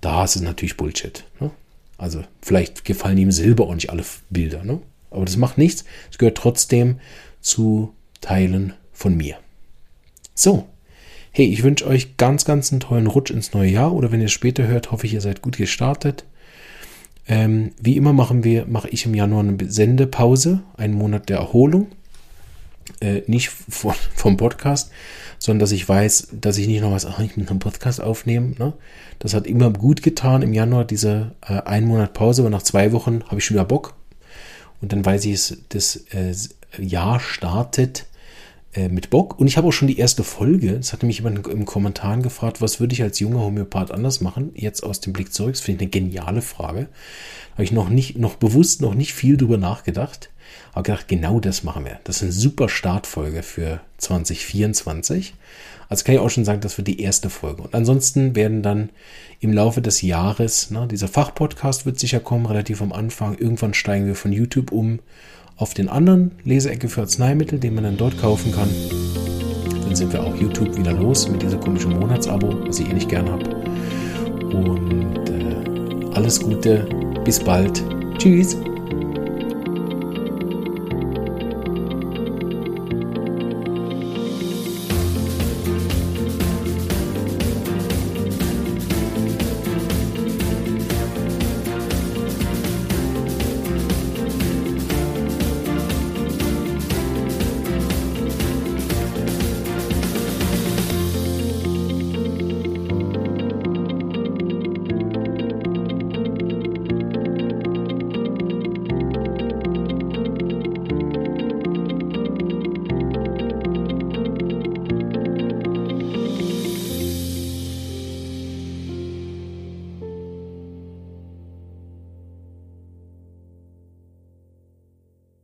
da 0.00 0.24
ist 0.24 0.40
natürlich 0.40 0.76
Bullshit. 0.76 1.24
Ne? 1.40 1.50
Also 1.98 2.22
vielleicht 2.40 2.84
gefallen 2.84 3.18
ihm 3.18 3.32
Silber 3.32 3.66
auch 3.66 3.74
nicht 3.74 3.90
alle 3.90 4.04
Bilder, 4.30 4.64
ne? 4.64 4.80
aber 5.10 5.24
das 5.24 5.36
macht 5.36 5.58
nichts. 5.58 5.84
Es 6.10 6.18
gehört 6.18 6.38
trotzdem 6.38 7.00
zu 7.40 7.92
Teilen 8.20 8.74
von 8.92 9.16
mir. 9.16 9.36
So, 10.34 10.66
hey, 11.32 11.46
ich 11.46 11.62
wünsche 11.62 11.86
euch 11.86 12.16
ganz, 12.16 12.44
ganz 12.44 12.70
einen 12.70 12.80
tollen 12.80 13.06
Rutsch 13.06 13.30
ins 13.30 13.52
neue 13.52 13.70
Jahr 13.70 13.92
oder 13.92 14.12
wenn 14.12 14.20
ihr 14.20 14.26
es 14.26 14.32
später 14.32 14.66
hört, 14.66 14.92
hoffe 14.92 15.06
ich, 15.06 15.14
ihr 15.14 15.20
seid 15.20 15.42
gut 15.42 15.56
gestartet. 15.56 16.24
Ähm, 17.30 17.70
wie 17.80 17.96
immer 17.96 18.12
machen 18.12 18.42
wir, 18.42 18.66
mache 18.66 18.88
ich 18.88 19.06
im 19.06 19.14
Januar 19.14 19.44
eine 19.44 19.56
Sendepause, 19.70 20.62
einen 20.76 20.94
Monat 20.94 21.28
der 21.28 21.38
Erholung. 21.38 21.86
Äh, 23.00 23.22
nicht 23.28 23.50
von, 23.50 23.94
vom 24.16 24.36
Podcast, 24.36 24.90
sondern 25.38 25.60
dass 25.60 25.70
ich 25.70 25.88
weiß, 25.88 26.30
dass 26.32 26.58
ich 26.58 26.66
nicht 26.66 26.80
noch 26.80 26.90
was, 26.90 27.06
ach, 27.06 27.20
ich 27.20 27.36
muss 27.36 27.48
einen 27.48 27.60
Podcast 27.60 28.00
aufnehmen. 28.00 28.56
Ne? 28.58 28.72
Das 29.20 29.32
hat 29.32 29.46
immer 29.46 29.70
gut 29.70 30.02
getan 30.02 30.42
im 30.42 30.52
Januar, 30.52 30.84
diese 30.84 31.30
äh, 31.46 31.62
ein 31.62 31.84
Monat 31.84 32.14
Pause, 32.14 32.42
aber 32.42 32.50
nach 32.50 32.64
zwei 32.64 32.90
Wochen 32.90 33.22
habe 33.26 33.38
ich 33.38 33.44
schon 33.44 33.54
wieder 33.54 33.64
Bock. 33.64 33.94
Und 34.82 34.92
dann 34.92 35.06
weiß 35.06 35.24
ich, 35.26 35.34
es, 35.34 35.56
das 35.68 35.96
äh, 36.10 36.34
Jahr 36.82 37.20
startet 37.20 38.06
mit 38.76 39.10
Bock. 39.10 39.38
Und 39.38 39.48
ich 39.48 39.56
habe 39.56 39.66
auch 39.66 39.72
schon 39.72 39.88
die 39.88 39.98
erste 39.98 40.22
Folge. 40.22 40.76
Es 40.76 40.92
hatte 40.92 41.06
mich 41.06 41.18
jemand 41.18 41.46
im 41.48 41.64
Kommentaren 41.64 42.22
gefragt, 42.22 42.60
was 42.60 42.78
würde 42.78 42.92
ich 42.92 43.02
als 43.02 43.18
junger 43.18 43.40
Homöopath 43.40 43.90
anders 43.90 44.20
machen? 44.20 44.52
Jetzt 44.54 44.82
aus 44.84 45.00
dem 45.00 45.12
Blick 45.12 45.32
zurück. 45.32 45.54
Das 45.54 45.60
finde 45.60 45.84
ich 45.84 45.92
eine 45.92 46.08
geniale 46.08 46.42
Frage. 46.42 46.88
Habe 47.52 47.64
ich 47.64 47.72
noch 47.72 47.88
nicht, 47.88 48.16
noch 48.16 48.36
bewusst 48.36 48.80
noch 48.80 48.94
nicht 48.94 49.12
viel 49.12 49.36
drüber 49.36 49.58
nachgedacht. 49.58 50.30
habe 50.72 50.84
gedacht, 50.84 51.08
genau 51.08 51.40
das 51.40 51.64
machen 51.64 51.84
wir. 51.84 51.98
Das 52.04 52.16
ist 52.16 52.22
eine 52.22 52.32
super 52.32 52.68
Startfolge 52.68 53.42
für 53.42 53.80
2024. 53.98 55.34
Also 55.88 56.04
kann 56.04 56.14
ich 56.14 56.20
auch 56.20 56.30
schon 56.30 56.44
sagen, 56.44 56.60
das 56.60 56.78
wird 56.78 56.86
die 56.86 57.00
erste 57.00 57.28
Folge. 57.28 57.62
Und 57.62 57.74
ansonsten 57.74 58.36
werden 58.36 58.62
dann 58.62 58.90
im 59.40 59.52
Laufe 59.52 59.82
des 59.82 60.02
Jahres, 60.02 60.70
ne, 60.70 60.86
dieser 60.88 61.08
Fachpodcast 61.08 61.86
wird 61.86 61.98
sicher 61.98 62.20
kommen, 62.20 62.46
relativ 62.46 62.80
am 62.80 62.92
Anfang. 62.92 63.36
Irgendwann 63.36 63.74
steigen 63.74 64.06
wir 64.06 64.14
von 64.14 64.32
YouTube 64.32 64.70
um 64.70 65.00
auf 65.60 65.74
den 65.74 65.88
anderen 65.88 66.32
Leseecke 66.44 66.88
für 66.88 67.02
Arzneimittel, 67.02 67.58
den 67.60 67.74
man 67.74 67.84
dann 67.84 67.96
dort 67.98 68.18
kaufen 68.18 68.50
kann. 68.50 68.68
Dann 69.84 69.94
sind 69.94 70.12
wir 70.12 70.22
auch 70.22 70.34
YouTube 70.34 70.76
wieder 70.76 70.92
los 70.92 71.28
mit 71.28 71.42
dieser 71.42 71.58
komischen 71.58 71.98
Monatsabo, 71.98 72.66
was 72.66 72.80
ich 72.80 72.88
eh 72.88 72.94
nicht 72.94 73.10
gern 73.10 73.28
habe. 73.30 73.44
Und 74.56 75.28
äh, 75.28 76.14
alles 76.14 76.40
Gute, 76.40 76.88
bis 77.24 77.38
bald. 77.38 77.84
Tschüss. 78.18 78.56